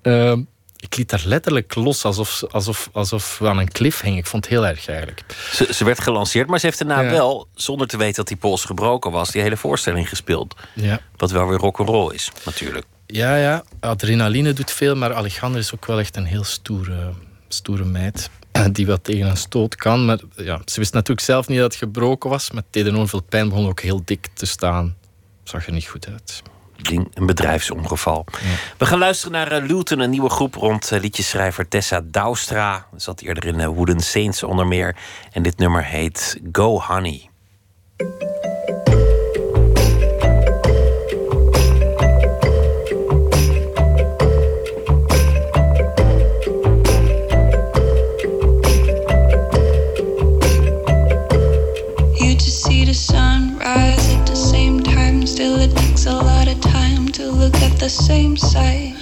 Ehm, 0.02 0.40
ik 0.76 0.96
liet 0.96 1.10
haar 1.10 1.22
letterlijk 1.24 1.74
los, 1.74 2.04
alsof, 2.04 2.42
alsof, 2.50 2.88
alsof 2.92 3.38
we 3.38 3.48
aan 3.48 3.58
een 3.58 3.68
klif 3.72 4.00
hingen. 4.00 4.18
Ik 4.18 4.26
vond 4.26 4.44
het 4.44 4.52
heel 4.52 4.66
erg 4.66 4.88
eigenlijk. 4.88 5.24
Ze, 5.52 5.68
ze 5.74 5.84
werd 5.84 6.00
gelanceerd, 6.00 6.48
maar 6.48 6.58
ze 6.58 6.66
heeft 6.66 6.78
daarna 6.78 7.00
Ja. 7.00 7.10
wel, 7.10 7.48
zonder 7.54 7.86
te 7.86 7.96
weten 7.96 8.14
dat 8.16 8.28
die 8.28 8.36
pols 8.36 8.64
gebroken 8.64 9.10
was, 9.10 9.30
die 9.30 9.42
hele 9.42 9.56
voorstelling 9.56 10.08
gespeeld. 10.08 10.54
Ja. 10.74 11.00
Wat 11.16 11.30
wel 11.30 11.46
weer 11.48 11.58
rock'n'roll 11.58 12.14
is, 12.14 12.30
natuurlijk. 12.44 12.86
Ja, 13.06 13.36
ja, 13.36 13.64
adrenaline 13.80 14.52
doet 14.52 14.70
veel, 14.70 14.94
maar 14.96 15.14
Alejandra 15.14 15.60
is 15.60 15.74
ook 15.74 15.86
wel 15.86 15.98
echt 15.98 16.16
een 16.16 16.24
heel 16.26 16.44
stoere, 16.44 17.12
stoere 17.48 17.84
meid. 17.84 18.30
Die 18.72 18.86
wat 18.86 19.04
tegen 19.04 19.26
een 19.26 19.36
stoot 19.36 19.74
kan. 19.74 20.04
Maar 20.04 20.18
ja, 20.36 20.60
ze 20.64 20.80
wist 20.80 20.92
natuurlijk 20.92 21.26
zelf 21.26 21.48
niet 21.48 21.58
dat 21.58 21.72
het 21.72 21.82
gebroken 21.82 22.30
was. 22.30 22.50
Maar 22.50 22.62
enorm 22.70 23.08
veel 23.08 23.22
pijn. 23.22 23.48
Begon 23.48 23.68
ook 23.68 23.80
heel 23.80 24.02
dik 24.04 24.28
te 24.34 24.46
staan. 24.46 24.96
Zag 25.42 25.66
er 25.66 25.72
niet 25.72 25.86
goed 25.86 26.08
uit. 26.08 26.42
Ding, 26.76 27.08
een 27.14 27.26
bedrijfsongeval. 27.26 28.24
We 28.78 28.86
gaan 28.86 28.98
luisteren 28.98 29.32
naar 29.32 29.52
eh, 29.52 29.66
Luton, 29.66 30.00
een 30.00 30.10
nieuwe 30.10 30.30
groep 30.30 30.54
rond 30.54 30.92
eh, 30.92 31.00
liedjeschrijver 31.00 31.68
Tessa 31.68 32.00
Douwstra. 32.04 32.86
Zat 32.96 33.20
eerder 33.20 33.44
in 33.44 33.60
eh, 33.60 33.66
Wooden 33.66 34.00
Saints 34.00 34.42
onder 34.42 34.66
meer. 34.66 34.96
En 35.32 35.42
dit 35.42 35.58
nummer 35.58 35.84
heet 35.84 36.40
Go 36.52 36.80
Honey. 36.80 37.30
The 57.78 57.88
same 57.88 58.36
sight. 58.36 58.97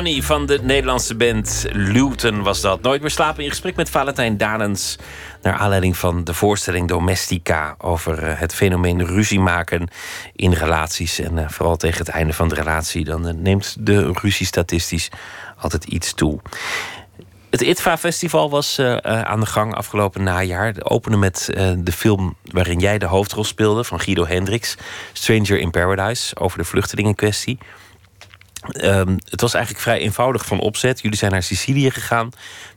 Van 0.00 0.46
de 0.46 0.58
Nederlandse 0.62 1.14
band 1.14 1.66
Luton 1.72 2.42
was 2.42 2.60
dat. 2.60 2.82
Nooit 2.82 3.00
meer 3.00 3.10
slapen 3.10 3.44
in 3.44 3.50
gesprek 3.50 3.76
met 3.76 3.90
Valentijn 3.90 4.36
Danens. 4.36 4.96
Naar 5.42 5.54
aanleiding 5.54 5.96
van 5.96 6.24
de 6.24 6.34
voorstelling 6.34 6.88
Domestica 6.88 7.74
over 7.78 8.22
eh, 8.22 8.38
het 8.38 8.54
fenomeen 8.54 9.06
ruzie 9.06 9.40
maken 9.40 9.88
in 10.36 10.52
relaties. 10.52 11.18
En 11.18 11.36
uh, 11.36 11.48
vooral 11.48 11.76
tegen 11.76 11.98
het 11.98 12.08
einde 12.08 12.32
van 12.32 12.48
de 12.48 12.54
relatie, 12.54 13.04
dan 13.04 13.28
uh, 13.28 13.34
neemt 13.34 13.76
de 13.80 14.12
ruzie 14.12 14.46
statistisch 14.46 15.08
altijd 15.58 15.84
iets 15.84 16.14
toe. 16.14 16.40
Het 17.50 17.60
ITVA-festival 17.60 18.50
was 18.50 18.78
aan 19.02 19.40
de 19.40 19.46
gang 19.46 19.74
afgelopen 19.74 20.22
najaar. 20.22 20.74
Openen 20.82 21.18
met 21.18 21.48
de 21.78 21.92
film 21.92 22.36
waarin 22.44 22.78
jij 22.78 22.98
de 22.98 23.06
hoofdrol 23.06 23.44
speelde 23.44 23.84
van 23.84 24.00
Guido 24.00 24.26
Hendricks, 24.26 24.76
Stranger 25.12 25.58
in 25.58 25.70
Paradise, 25.70 26.36
over 26.36 26.58
de 26.58 26.64
vluchtelingenkwestie. 26.64 27.58
Um, 28.68 29.18
het 29.28 29.40
was 29.40 29.54
eigenlijk 29.54 29.84
vrij 29.84 29.98
eenvoudig 29.98 30.46
van 30.46 30.60
opzet. 30.60 31.00
Jullie 31.00 31.18
zijn 31.18 31.32
naar 31.32 31.42
Sicilië 31.42 31.90
gegaan, 31.90 32.30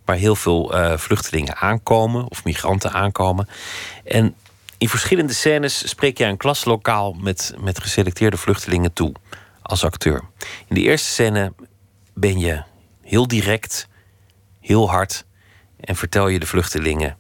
waar 0.06 0.16
heel 0.16 0.36
veel 0.36 0.76
uh, 0.76 0.98
vluchtelingen 0.98 1.56
aankomen 1.56 2.30
of 2.30 2.44
migranten 2.44 2.92
aankomen. 2.92 3.48
En 4.04 4.36
in 4.78 4.90
verschillende 4.90 5.34
scènes 5.34 5.90
spreek 5.90 6.18
je 6.18 6.26
een 6.26 6.38
klaslokaal 6.38 7.14
met, 7.14 7.54
met 7.60 7.80
geselecteerde 7.80 8.38
vluchtelingen 8.38 8.94
toe 8.94 9.14
als 9.62 9.84
acteur. 9.84 10.22
In 10.68 10.76
de 10.76 10.82
eerste 10.82 11.10
scène 11.10 11.54
ben 12.14 12.40
je 12.40 12.64
heel 13.02 13.28
direct, 13.28 13.88
heel 14.60 14.90
hard 14.90 15.26
en 15.80 15.96
vertel 15.96 16.28
je 16.28 16.40
de 16.40 16.46
vluchtelingen: 16.46 17.18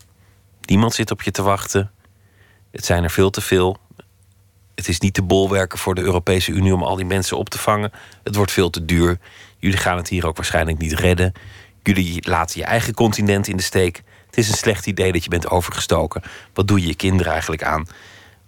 niemand 0.61 0.93
zit 0.93 1.11
op 1.11 1.21
je 1.21 1.31
te 1.31 1.41
wachten. 1.41 1.91
Het 2.71 2.85
zijn 2.85 3.03
er 3.03 3.11
veel 3.11 3.29
te 3.29 3.41
veel 3.41 3.77
het 4.75 4.87
is 4.87 4.99
niet 4.99 5.13
te 5.13 5.23
bolwerken 5.23 5.79
voor 5.79 5.95
de 5.95 6.01
Europese 6.01 6.51
Unie 6.51 6.73
om 6.73 6.83
al 6.83 6.95
die 6.95 7.05
mensen 7.05 7.37
op 7.37 7.49
te 7.49 7.57
vangen. 7.57 7.91
Het 8.23 8.35
wordt 8.35 8.51
veel 8.51 8.69
te 8.69 8.85
duur. 8.85 9.19
Jullie 9.57 9.77
gaan 9.77 9.97
het 9.97 10.07
hier 10.07 10.27
ook 10.27 10.35
waarschijnlijk 10.35 10.77
niet 10.77 10.93
redden. 10.93 11.33
Jullie 11.83 12.29
laten 12.29 12.59
je 12.59 12.65
eigen 12.65 12.93
continent 12.93 13.47
in 13.47 13.57
de 13.57 13.63
steek. 13.63 14.03
Het 14.25 14.37
is 14.37 14.49
een 14.49 14.57
slecht 14.57 14.87
idee 14.87 15.11
dat 15.11 15.23
je 15.23 15.29
bent 15.29 15.49
overgestoken. 15.49 16.21
Wat 16.53 16.67
doe 16.67 16.81
je 16.81 16.87
je 16.87 16.95
kinderen 16.95 17.31
eigenlijk 17.31 17.63
aan? 17.63 17.87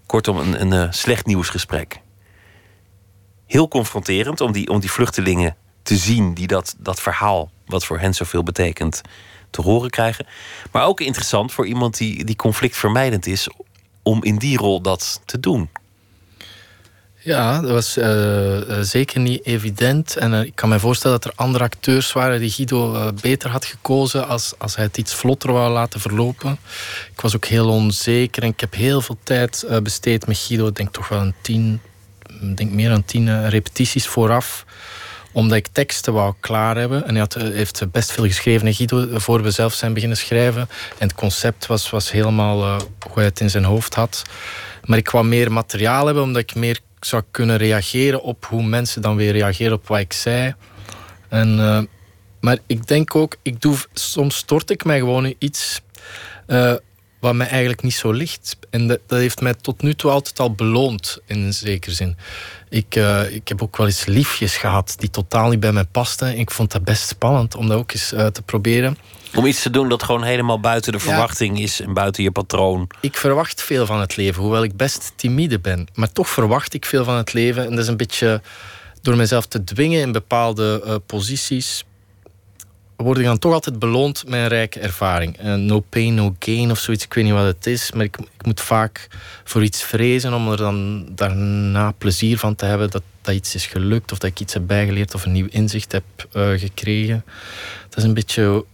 Kortom, 0.06 0.38
een, 0.38 0.62
een, 0.62 0.72
een 0.72 0.94
slecht 0.94 1.26
nieuwsgesprek. 1.26 2.00
Heel 3.46 3.68
confronterend 3.68 4.42
om 4.42 4.52
die, 4.52 4.70
om 4.70 4.80
die 4.80 4.92
vluchtelingen 4.92 5.56
te 5.84 5.96
zien 5.96 6.34
die 6.34 6.48
dat, 6.48 6.76
dat 6.78 7.02
verhaal, 7.02 7.52
wat 7.66 7.86
voor 7.86 8.00
hen 8.00 8.14
zoveel 8.14 8.44
betekent, 8.44 9.02
te 9.50 9.62
horen 9.62 9.90
krijgen. 9.90 10.26
Maar 10.72 10.86
ook 10.86 11.00
interessant 11.00 11.52
voor 11.52 11.68
iemand 11.68 11.98
die, 11.98 12.24
die 12.24 12.36
conflictvermijdend 12.36 13.26
is, 13.26 13.50
om 14.04 14.24
in 14.24 14.38
die 14.38 14.58
rol 14.58 14.82
dat 14.82 15.22
te 15.26 15.40
doen. 15.40 15.70
Ja, 17.26 17.62
dat 17.62 17.72
was 17.72 17.98
uh, 17.98 18.58
zeker 18.82 19.20
niet 19.20 19.46
evident. 19.46 20.18
En 20.18 20.34
uh, 20.34 20.42
ik 20.42 20.56
kan 20.56 20.70
me 20.70 20.80
voorstellen 20.80 21.20
dat 21.22 21.32
er 21.32 21.38
andere 21.40 21.64
acteurs 21.64 22.14
waren 22.14 22.40
die 22.40 22.50
Guido 22.50 23.12
beter 23.22 23.50
had 23.50 23.66
gekozen 23.66 24.28
als, 24.28 24.54
als 24.58 24.76
hij 24.76 24.86
het 24.86 24.98
iets 24.98 25.14
vlotter 25.14 25.52
wou 25.52 25.72
laten 25.72 26.00
verlopen. 26.00 26.58
Ik 27.14 27.22
was 27.22 27.36
ook 27.36 27.46
heel 27.46 27.70
onzeker 27.70 28.44
en 28.44 28.50
ik 28.50 28.60
heb 28.60 28.74
heel 28.74 29.02
veel 29.02 29.18
tijd 29.24 29.66
besteed 29.84 30.28
met 30.28 30.38
Guido. 30.38 30.68
Ik 30.68 30.76
denk 30.76 30.94
toch 30.94 31.08
wel 31.08 31.22
een 31.22 31.34
tien, 31.42 31.82
denk 32.56 32.72
meer 32.72 32.90
dan 32.90 33.06
tien 33.06 33.50
repetities 33.50 34.08
vooraf 34.08 34.66
omdat 35.32 35.58
ik 35.58 35.68
teksten 35.68 36.14
wou 36.14 36.34
klaar 36.40 36.78
hebben. 36.78 37.08
En 37.08 37.10
hij 37.10 37.20
had, 37.20 37.34
heeft 37.34 37.92
best 37.92 38.12
veel 38.12 38.26
geschreven, 38.26 38.74
Guido, 38.74 39.08
voor 39.20 39.42
we 39.42 39.52
zelf 39.52 39.74
zijn 39.74 39.94
beginnen 39.94 40.18
schrijven. 40.18 40.62
En 40.98 41.08
het 41.08 41.14
concept 41.14 41.66
was, 41.66 41.90
was 41.90 42.12
helemaal 42.12 42.80
hoe 42.80 43.14
hij 43.14 43.24
het 43.24 43.40
in 43.40 43.50
zijn 43.50 43.64
hoofd 43.64 43.94
had. 43.94 44.22
Maar 44.84 44.98
ik 44.98 45.10
wou 45.10 45.26
meer 45.26 45.52
materiaal 45.52 46.06
hebben, 46.06 46.24
omdat 46.24 46.42
ik 46.42 46.56
meer 46.56 46.80
zou 47.06 47.24
kunnen 47.32 47.58
reageren 47.58 48.22
op 48.22 48.46
hoe 48.46 48.64
mensen 48.64 49.02
dan 49.02 49.16
weer 49.16 49.32
reageren 49.32 49.74
op 49.74 49.88
wat 49.88 50.00
ik 50.00 50.14
zei. 50.14 50.56
En, 51.30 51.58
uh, 51.58 51.82
maar 52.42 52.58
ik 52.66 52.88
denk 52.88 53.16
ook, 53.16 53.38
ik 53.42 53.62
doe, 53.62 53.78
soms 53.94 54.36
stort 54.36 54.70
ik 54.70 54.86
mij 54.86 55.00
gewoon 55.00 55.26
in 55.26 55.36
iets 55.40 55.82
uh, 56.48 56.74
wat 57.20 57.34
mij 57.34 57.48
eigenlijk 57.48 57.82
niet 57.82 57.94
zo 57.94 58.12
ligt. 58.12 58.58
En 58.70 58.88
dat, 58.88 59.00
dat, 59.08 59.20
heeft 59.20 59.42
mij 59.42 59.54
tot 59.54 59.82
nu 59.82 59.94
toe 59.94 60.12
altijd 60.12 60.40
al 60.40 60.52
beloond, 60.52 61.20
in 61.26 61.42
een 61.42 61.54
zekere 61.54 61.96
zin. 61.96 62.18
Ik, 62.70 62.96
uh, 62.96 63.32
ik 63.32 63.48
heb 63.48 63.62
ook 63.62 63.78
wel 63.78 63.88
eens 63.88 64.06
liefjes 64.06 64.58
gehad 64.58 64.96
die 64.98 65.10
totaal 65.10 65.50
niet 65.50 65.60
bij 65.60 65.72
mij 65.72 65.86
pasten. 65.86 66.38
Ik 66.38 66.52
vond 66.52 66.72
dat 66.72 66.84
best 66.84 67.08
spannend 67.08 67.56
om 67.56 67.68
dat 67.68 67.78
ook 67.78 67.92
eens 67.92 68.08
te 68.08 68.42
proberen. 68.46 68.98
Om 69.36 69.46
iets 69.46 69.62
te 69.62 69.70
doen 69.70 69.90
dat 69.90 70.04
gewoon 70.04 70.24
helemaal 70.24 70.60
buiten 70.60 70.92
de 70.92 71.00
verwachting 71.00 71.58
ja. 71.58 71.64
is 71.64 71.82
en 71.82 71.94
buiten 71.94 72.24
je 72.24 72.32
patroon. 72.32 72.88
Ik 73.02 73.18
verwacht 73.18 73.62
veel 73.62 73.86
van 73.86 74.00
het 74.00 74.16
leven, 74.16 74.42
hoewel 74.42 74.64
ik 74.64 74.78
best 74.78 75.14
timide 75.16 75.60
ben. 75.60 75.88
Maar 75.94 76.12
toch 76.12 76.30
verwacht 76.30 76.74
ik 76.74 76.86
veel 76.86 77.04
van 77.04 77.16
het 77.16 77.34
leven. 77.34 77.64
En 77.64 77.70
dat 77.70 77.80
is 77.80 77.88
een 77.88 77.98
beetje 77.98 78.42
door 79.02 79.16
mezelf 79.16 79.46
te 79.46 79.64
dwingen 79.64 80.02
in 80.02 80.12
bepaalde 80.12 80.82
uh, 80.86 80.96
posities. 81.06 81.86
Word 82.96 83.18
ik 83.18 83.26
dan 83.26 83.40
toch 83.40 83.54
altijd 83.54 83.80
beloond 83.80 84.24
met 84.28 84.40
een 84.40 84.48
rijke 84.48 84.80
ervaring. 84.80 85.46
Uh, 85.46 85.54
no 85.54 85.80
pain, 85.80 86.14
no 86.14 86.36
gain 86.40 86.72
of 86.72 86.80
zoiets. 86.80 87.04
Ik 87.04 87.14
weet 87.14 87.24
niet 87.24 87.34
wat 87.34 87.46
het 87.46 87.66
is. 87.66 87.92
Maar 87.92 88.06
ik, 88.06 88.18
ik 88.18 88.46
moet 88.46 88.62
vaak 88.62 89.08
voor 89.44 89.64
iets 89.64 89.84
vrezen 89.84 90.34
om 90.34 90.52
er 90.52 90.58
dan 90.58 91.06
daarna 91.16 91.92
plezier 91.92 92.38
van 92.38 92.56
te 92.56 92.66
hebben. 92.66 92.90
Dat, 92.90 93.04
dat 93.26 93.36
iets 93.36 93.56
is 93.56 93.66
gelukt 93.66 94.12
of 94.12 94.18
dat 94.18 94.30
ik 94.30 94.40
iets 94.40 94.54
heb 94.54 94.68
bijgeleerd 94.68 95.14
of 95.14 95.26
een 95.26 95.32
nieuw 95.32 95.48
inzicht 95.50 95.92
heb 95.92 96.04
uh, 96.34 96.50
gekregen. 96.60 97.24
Dat 97.90 97.98
is 97.98 98.04
een 98.04 98.14
beetje 98.14 98.66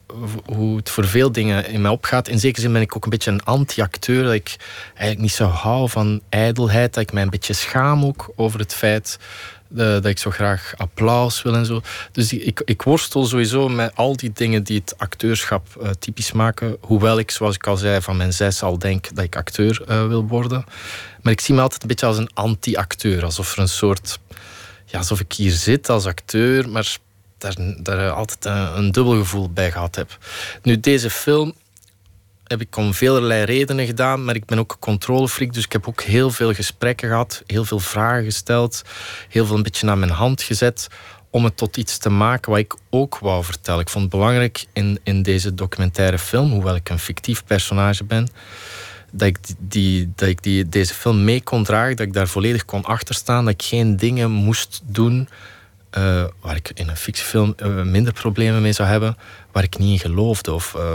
hoe 0.46 0.78
het 0.78 0.90
voor 0.90 1.08
veel 1.08 1.32
dingen 1.32 1.68
in 1.68 1.82
mij 1.82 1.92
opgaat. 1.92 2.28
In 2.28 2.40
zekere 2.40 2.62
zin 2.62 2.74
ben 2.74 2.82
ik 2.82 2.96
ook 2.96 3.04
een 3.04 3.10
beetje 3.10 3.32
een 3.32 3.44
anti-acteur. 3.44 4.24
Dat 4.24 4.34
ik 4.34 4.56
eigenlijk 4.88 5.20
niet 5.20 5.32
zo 5.32 5.46
hou 5.46 5.90
van 5.90 6.22
ijdelheid. 6.30 6.94
Dat 6.94 7.04
ik 7.04 7.14
mij 7.14 7.24
een 7.24 7.30
beetje 7.30 7.54
schaam 7.54 8.06
ook 8.06 8.32
over 8.36 8.60
het 8.60 8.74
feit 8.74 9.20
dat 9.68 10.06
ik 10.06 10.20
zo 10.20 10.32
graag 10.32 10.74
applaus 10.78 11.42
wil 11.42 11.56
en 11.56 11.66
zo. 11.66 11.82
Dus 12.12 12.34
ik, 12.34 12.62
ik 12.66 12.82
worstel 12.82 13.26
sowieso 13.26 13.70
met 13.70 13.96
al 13.96 14.16
die 14.16 14.32
dingen 14.34 14.64
die 14.64 14.80
het 14.80 14.94
acteurschap 14.98 15.68
uh, 15.82 15.90
typisch 15.90 16.32
maken. 16.32 16.78
Hoewel 16.82 17.20
ik, 17.20 17.32
zoals 17.32 17.56
ik 17.56 17.68
al 17.68 17.78
zei, 17.78 18.02
van 18.02 18.18
mijn 18.18 18.34
zes 18.34 18.64
al 18.64 18.80
denk 18.80 19.16
dat 19.16 19.24
ik 19.24 19.36
acteur 19.36 19.84
wil 20.08 20.28
worden. 20.28 20.66
Maar 21.22 21.34
ik 21.34 21.42
zie 21.42 21.56
me 21.56 21.62
altijd 21.62 21.82
een 21.82 21.88
beetje 21.88 22.06
als 22.06 22.18
een 22.18 22.34
anti-acteur. 22.34 23.24
Alsof 23.24 23.54
er 23.54 23.60
een 23.60 23.68
soort... 23.68 24.20
Ja, 24.92 24.98
alsof 24.98 25.20
ik 25.20 25.34
hier 25.34 25.52
zit 25.52 25.90
als 25.90 26.06
acteur, 26.06 26.70
maar 26.70 26.98
daar, 27.38 27.56
daar 27.78 28.10
altijd 28.10 28.46
een, 28.46 28.78
een 28.78 28.92
dubbel 28.92 29.18
gevoel 29.18 29.50
bij 29.50 29.72
gehad 29.72 29.96
heb. 29.96 30.18
Nu, 30.64 30.80
deze 30.80 31.10
film 31.10 31.54
heb 32.44 32.62
ik 32.62 32.76
om 32.76 32.94
velerlei 32.94 33.44
redenen 33.44 33.86
gedaan, 33.86 34.26
maar 34.26 34.36
ik 34.36 34.46
ben 34.46 34.60
ook 34.60 34.72
een 34.72 34.80
controlefreak, 34.80 35.54
dus 35.54 35.64
ik 35.64 35.72
heb 35.72 35.88
ook 35.88 36.02
heel 36.02 36.32
veel 36.32 36.54
gesprekken 36.54 37.10
gehad, 37.10 37.44
heel 37.46 37.66
veel 37.66 37.80
vragen 37.80 38.24
gesteld, 38.24 38.82
heel 39.30 39.46
veel 39.46 39.56
een 39.56 39.64
beetje 39.64 39.86
naar 39.86 39.98
mijn 39.98 40.12
hand 40.12 40.42
gezet 40.42 40.88
om 41.30 41.44
het 41.44 41.58
tot 41.58 41.78
iets 41.78 41.98
te 41.98 42.10
maken 42.10 42.52
wat 42.52 42.60
ik 42.60 42.76
ook 42.90 43.18
wou 43.18 43.44
vertellen. 43.44 43.82
Ik 43.82 43.90
vond 43.90 44.04
het 44.04 44.14
belangrijk 44.14 44.66
in, 44.74 45.00
in 45.04 45.22
deze 45.22 45.54
documentaire 45.54 46.20
film, 46.20 46.52
hoewel 46.52 46.76
ik 46.76 46.90
een 46.90 47.00
fictief 47.00 47.44
personage 47.46 48.04
ben, 48.04 48.30
dat 49.12 49.28
ik, 49.28 49.38
die, 49.60 50.12
dat 50.16 50.30
ik 50.30 50.44
die, 50.44 50.70
deze 50.70 50.94
film 50.94 51.24
mee 51.24 51.42
kon 51.42 51.64
dragen, 51.64 51.96
dat 51.96 52.06
ik 52.06 52.14
daar 52.14 52.28
volledig 52.28 52.66
kon 52.66 52.84
achterstaan, 52.84 53.46
dat 53.46 53.54
ik 53.54 53.64
geen 53.64 53.98
dingen 53.98 54.32
moest 54.32 54.82
doen 54.84 55.30
uh, 55.98 56.24
waar 56.42 56.56
ik 56.56 56.72
in 56.74 56.90
een 56.90 56.98
fictiefilm 56.98 57.54
uh, 57.58 57.82
minder 57.82 58.14
problemen 58.14 58.62
mee 58.62 58.74
zou 58.74 58.90
hebben, 58.90 59.18
waar 59.52 59.64
ik 59.64 59.78
niet 59.78 59.92
in 59.92 60.10
geloofde. 60.10 60.54
Of 60.54 60.74
uh, 60.78 60.94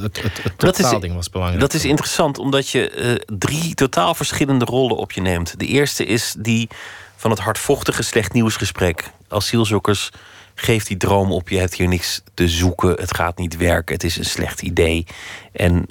het, 0.00 0.22
het, 0.22 0.42
het 0.42 0.58
totaalding 0.58 1.14
was 1.14 1.30
belangrijk. 1.30 1.60
Dat 1.60 1.74
is 1.74 1.84
interessant, 1.84 2.38
omdat 2.38 2.68
je 2.68 3.24
drie 3.38 3.74
totaal 3.74 4.14
verschillende 4.14 4.64
rollen 4.64 4.96
op 4.96 5.12
je 5.12 5.20
neemt. 5.20 5.58
De 5.58 5.66
eerste 5.66 6.04
is 6.04 6.34
die 6.38 6.68
van 7.16 7.30
het 7.30 7.40
hardvochtige 7.40 8.02
slecht 8.02 8.32
nieuwsgesprek. 8.32 9.10
Asielzoekers 9.28 10.10
geeft 10.54 10.86
die 10.86 10.96
droom 10.96 11.32
op, 11.32 11.48
je 11.48 11.58
hebt 11.58 11.74
hier 11.74 11.88
niks 11.88 12.22
te 12.34 12.48
zoeken, 12.48 12.90
het 12.90 13.14
gaat 13.14 13.38
niet 13.38 13.56
werken, 13.56 13.94
het 13.94 14.04
is 14.04 14.16
een 14.16 14.24
slecht 14.24 14.62
idee. 14.62 15.06
En 15.52 15.86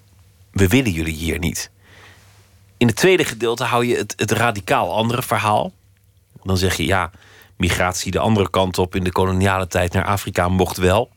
we 0.56 0.68
willen 0.68 0.92
jullie 0.92 1.14
hier 1.14 1.40
niet. 1.40 1.72
In 2.78 2.88
het 2.88 2.96
tweede 2.96 3.26
gedeelte 3.26 3.64
hou 3.64 3.86
je 3.86 3.96
het, 3.96 4.14
het 4.18 4.32
radicaal 4.32 4.96
andere 4.96 5.22
verhaal. 5.22 5.72
Dan 6.44 6.58
zeg 6.58 6.76
je 6.76 6.86
ja 6.86 7.12
migratie 7.58 8.12
de 8.12 8.20
andere 8.20 8.50
kant 8.50 8.78
op 8.78 8.96
in 8.96 9.04
de 9.04 9.12
koloniale 9.12 9.68
tijd 9.68 9.94
naar 9.94 10.06
Afrika 10.06 10.50
mocht 10.50 10.78
wel. 10.78 11.10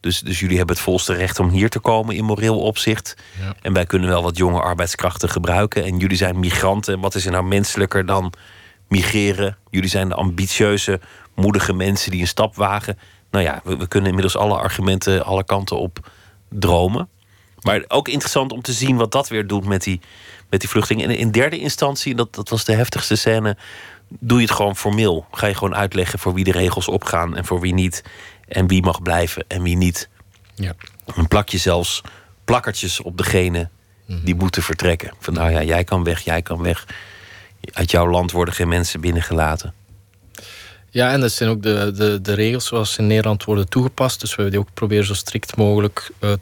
Dus, 0.00 0.20
dus 0.20 0.40
jullie 0.40 0.56
hebben 0.56 0.74
het 0.74 0.84
volste 0.84 1.12
recht 1.12 1.38
om 1.38 1.48
hier 1.48 1.70
te 1.70 1.78
komen 1.78 2.16
in 2.16 2.24
moreel 2.24 2.60
opzicht. 2.60 3.16
Ja. 3.40 3.54
En 3.62 3.72
wij 3.72 3.86
kunnen 3.86 4.08
wel 4.08 4.22
wat 4.22 4.36
jonge 4.36 4.60
arbeidskrachten 4.60 5.28
gebruiken. 5.28 5.84
En 5.84 5.98
jullie 5.98 6.16
zijn 6.16 6.40
migranten. 6.40 6.94
En 6.94 7.00
wat 7.00 7.14
is 7.14 7.26
er 7.26 7.32
nou 7.32 7.44
menselijker 7.44 8.06
dan 8.06 8.32
migreren? 8.88 9.56
Jullie 9.70 9.90
zijn 9.90 10.08
de 10.08 10.14
ambitieuze, 10.14 11.00
moedige 11.34 11.72
mensen 11.72 12.10
die 12.10 12.20
een 12.20 12.26
stap 12.26 12.56
wagen. 12.56 12.98
Nou 13.30 13.44
ja, 13.44 13.60
we, 13.64 13.76
we 13.76 13.88
kunnen 13.88 14.08
inmiddels 14.08 14.36
alle 14.36 14.58
argumenten 14.58 15.24
alle 15.24 15.44
kanten 15.44 15.78
op 15.78 16.10
dromen. 16.48 17.08
Maar 17.60 17.84
ook 17.88 18.08
interessant 18.08 18.52
om 18.52 18.62
te 18.62 18.72
zien 18.72 18.96
wat 18.96 19.12
dat 19.12 19.28
weer 19.28 19.46
doet 19.46 19.64
met 19.64 19.82
die, 19.82 20.00
met 20.50 20.60
die 20.60 20.68
vluchtelingen. 20.68 21.10
En 21.10 21.16
in 21.16 21.30
derde 21.30 21.58
instantie, 21.58 22.14
dat, 22.14 22.34
dat 22.34 22.48
was 22.48 22.64
de 22.64 22.74
heftigste 22.74 23.16
scène 23.16 23.56
doe 24.08 24.38
je 24.38 24.44
het 24.44 24.54
gewoon 24.54 24.76
formeel. 24.76 25.26
Ga 25.32 25.46
je 25.46 25.54
gewoon 25.54 25.74
uitleggen 25.74 26.18
voor 26.18 26.34
wie 26.34 26.44
de 26.44 26.52
regels 26.52 26.88
opgaan 26.88 27.36
en 27.36 27.44
voor 27.44 27.60
wie 27.60 27.74
niet. 27.74 28.04
En 28.48 28.66
wie 28.66 28.82
mag 28.82 29.02
blijven 29.02 29.44
en 29.48 29.62
wie 29.62 29.76
niet. 29.76 30.08
Ja. 30.54 30.74
Dan 31.14 31.28
plak 31.28 31.48
je 31.48 31.58
zelfs 31.58 32.02
plakkertjes 32.44 33.00
op 33.00 33.16
degene 33.16 33.68
die 34.06 34.34
moeten 34.34 34.62
vertrekken. 34.62 35.12
Van 35.18 35.34
nou 35.34 35.50
ja, 35.50 35.62
jij 35.62 35.84
kan 35.84 36.04
weg, 36.04 36.20
jij 36.20 36.42
kan 36.42 36.62
weg. 36.62 36.86
Uit 37.72 37.90
jouw 37.90 38.08
land 38.08 38.32
worden 38.32 38.54
geen 38.54 38.68
mensen 38.68 39.00
binnengelaten. 39.00 39.74
Ja, 40.90 41.12
en 41.12 41.20
dat 41.20 41.32
zijn 41.32 41.50
ook 41.50 41.62
de, 41.62 41.92
de, 41.94 42.20
de 42.20 42.32
regels 42.32 42.66
zoals 42.66 42.98
in 42.98 43.06
Nederland 43.06 43.44
worden 43.44 43.68
toegepast. 43.68 44.20
Dus 44.20 44.30
we 44.30 44.42
hebben 44.42 44.52
die 44.52 44.60
ook 44.60 44.74
proberen 44.74 45.04
zo 45.04 45.14
strikt 45.14 45.56
mogelijk. 45.56 46.10
Uh, 46.20 46.32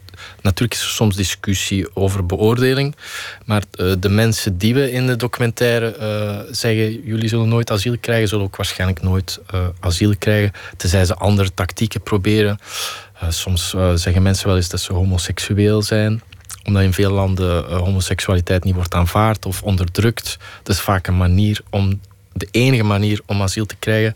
natuurlijk 0.42 0.74
is 0.80 0.82
er 0.82 0.88
soms 0.88 1.16
discussie 1.16 1.96
over 1.96 2.26
beoordeling. 2.26 2.96
Maar 3.44 3.62
uh, 3.80 3.92
de 3.98 4.08
mensen 4.08 4.58
die 4.58 4.74
we 4.74 4.90
in 4.90 5.06
de 5.06 5.16
documentaire 5.16 5.96
uh, 6.00 6.52
zeggen... 6.54 7.04
jullie 7.04 7.28
zullen 7.28 7.48
nooit 7.48 7.70
asiel 7.70 7.96
krijgen, 8.00 8.28
zullen 8.28 8.44
ook 8.44 8.56
waarschijnlijk 8.56 9.02
nooit 9.02 9.40
asiel 9.80 10.14
krijgen. 10.18 10.52
Tenzij 10.76 11.04
ze 11.04 11.14
andere 11.14 11.54
tactieken 11.54 12.02
proberen. 12.02 12.58
soms 13.28 13.74
zeggen 13.94 14.22
mensen 14.22 14.46
wel 14.46 14.56
eens 14.56 14.68
dat 14.68 14.80
ze 14.80 14.92
homoseksueel 14.92 15.82
zijn 15.82 16.22
omdat 16.64 16.82
in 16.82 16.92
veel 16.92 17.10
landen 17.10 17.64
homoseksualiteit 17.64 18.64
niet 18.64 18.74
wordt 18.74 18.94
aanvaard 18.94 19.46
of 19.46 19.62
onderdrukt. 19.62 20.38
Dat 20.62 20.74
is 20.76 20.82
vaak 20.82 21.06
een 21.06 21.16
manier 21.16 21.60
om 21.70 22.00
de 22.36 22.48
enige 22.50 22.82
manier 22.82 23.20
om 23.26 23.42
asiel 23.42 23.66
te 23.66 23.76
krijgen 23.76 24.14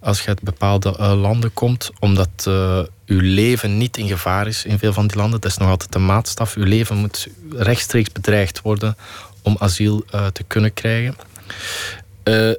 als 0.00 0.20
je 0.20 0.28
uit 0.28 0.42
bepaalde 0.42 0.96
uh, 1.00 1.20
landen 1.20 1.52
komt, 1.52 1.90
omdat 1.98 2.44
uh, 2.48 2.78
uw 3.06 3.20
leven 3.20 3.78
niet 3.78 3.96
in 3.96 4.08
gevaar 4.08 4.46
is 4.46 4.64
in 4.64 4.78
veel 4.78 4.92
van 4.92 5.06
die 5.06 5.16
landen. 5.16 5.40
Dat 5.40 5.50
is 5.50 5.56
nog 5.56 5.68
altijd 5.68 5.92
de 5.92 5.98
maatstaf. 5.98 6.54
Uw 6.54 6.64
leven 6.64 6.96
moet 6.96 7.26
rechtstreeks 7.50 8.12
bedreigd 8.12 8.60
worden 8.62 8.96
om 9.42 9.56
asiel 9.58 10.04
uh, 10.14 10.26
te 10.26 10.42
kunnen 10.42 10.74
krijgen. 10.74 11.16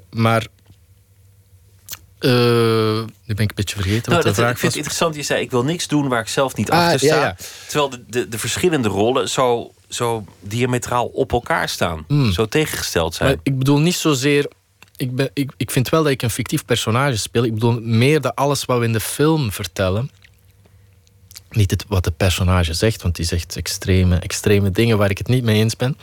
maar 0.09 0.47
nu 3.25 3.33
ben 3.35 3.45
ik 3.45 3.49
een 3.49 3.55
beetje 3.55 3.75
vergeten 3.75 4.11
nou, 4.11 4.23
wat 4.23 4.35
de 4.35 4.41
vraag 4.41 4.51
ik 4.51 4.57
vind 4.57 4.71
het 4.71 4.81
interessant. 4.81 5.15
Je 5.15 5.23
zei, 5.23 5.41
ik 5.41 5.51
wil 5.51 5.63
niks 5.63 5.87
doen 5.87 6.07
waar 6.07 6.21
ik 6.21 6.27
zelf 6.27 6.55
niet 6.55 6.71
achter 6.71 6.93
ah, 6.93 6.97
sta. 6.97 7.15
Ja, 7.15 7.21
ja. 7.21 7.35
Terwijl 7.67 7.89
de, 7.89 8.03
de, 8.07 8.29
de, 8.29 8.39
verschillende 8.39 8.87
rollen 8.87 9.29
zo, 9.29 9.71
zo 9.89 10.25
diametraal 10.39 11.05
op 11.05 11.31
elkaar 11.31 11.69
staan. 11.69 12.05
Mm. 12.07 12.31
Zo 12.31 12.45
tegengesteld 12.45 13.15
zijn. 13.15 13.29
Maar 13.29 13.39
ik 13.43 13.57
bedoel 13.57 13.79
niet 13.79 13.95
zozeer 13.95 14.47
ik, 15.01 15.15
ben, 15.15 15.29
ik, 15.33 15.51
ik 15.57 15.71
vind 15.71 15.89
wel 15.89 16.03
dat 16.03 16.11
ik 16.11 16.21
een 16.21 16.29
fictief 16.29 16.65
personage 16.65 17.17
speel. 17.17 17.43
Ik 17.43 17.53
bedoel 17.53 17.79
meer 17.81 18.21
dat 18.21 18.35
alles 18.35 18.65
wat 18.65 18.79
we 18.79 18.85
in 18.85 18.93
de 18.93 18.99
film 18.99 19.51
vertellen. 19.51 20.11
Niet 21.49 21.71
het, 21.71 21.85
wat 21.87 22.03
de 22.03 22.11
personage 22.11 22.73
zegt, 22.73 23.01
want 23.01 23.15
die 23.15 23.25
zegt 23.25 23.55
extreme, 23.55 24.15
extreme 24.15 24.71
dingen 24.71 24.97
waar 24.97 25.09
ik 25.09 25.17
het 25.17 25.27
niet 25.27 25.43
mee 25.43 25.59
eens 25.59 25.75
ben. 25.75 25.97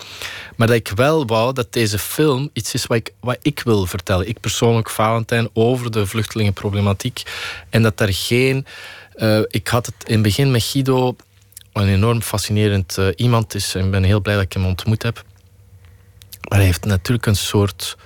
Maar 0.56 0.66
dat 0.66 0.76
ik 0.76 0.88
wel 0.88 1.26
wou 1.26 1.52
dat 1.52 1.72
deze 1.72 1.98
film 1.98 2.50
iets 2.52 2.74
is 2.74 2.86
wat 2.86 2.96
ik, 2.96 3.12
wat 3.20 3.38
ik 3.42 3.60
wil 3.64 3.86
vertellen. 3.86 4.28
Ik 4.28 4.40
persoonlijk, 4.40 4.90
Valentijn, 4.90 5.48
over 5.52 5.90
de 5.90 6.06
vluchtelingenproblematiek. 6.06 7.22
En 7.70 7.82
dat 7.82 8.00
er 8.00 8.12
geen. 8.12 8.66
Uh, 9.16 9.40
ik 9.48 9.68
had 9.68 9.86
het 9.86 9.94
in 10.04 10.12
het 10.12 10.22
begin 10.22 10.50
met 10.50 10.62
Guido, 10.62 11.16
een 11.72 11.88
enorm 11.88 12.22
fascinerend 12.22 12.96
uh, 12.98 13.08
iemand 13.16 13.54
is. 13.54 13.74
En 13.74 13.84
ik 13.84 13.90
ben 13.90 14.02
heel 14.02 14.20
blij 14.20 14.34
dat 14.34 14.44
ik 14.44 14.52
hem 14.52 14.66
ontmoet 14.66 15.02
heb. 15.02 15.24
Maar 16.48 16.58
hij 16.58 16.66
heeft 16.66 16.84
natuurlijk 16.84 17.26
een 17.26 17.36
soort 17.36 17.96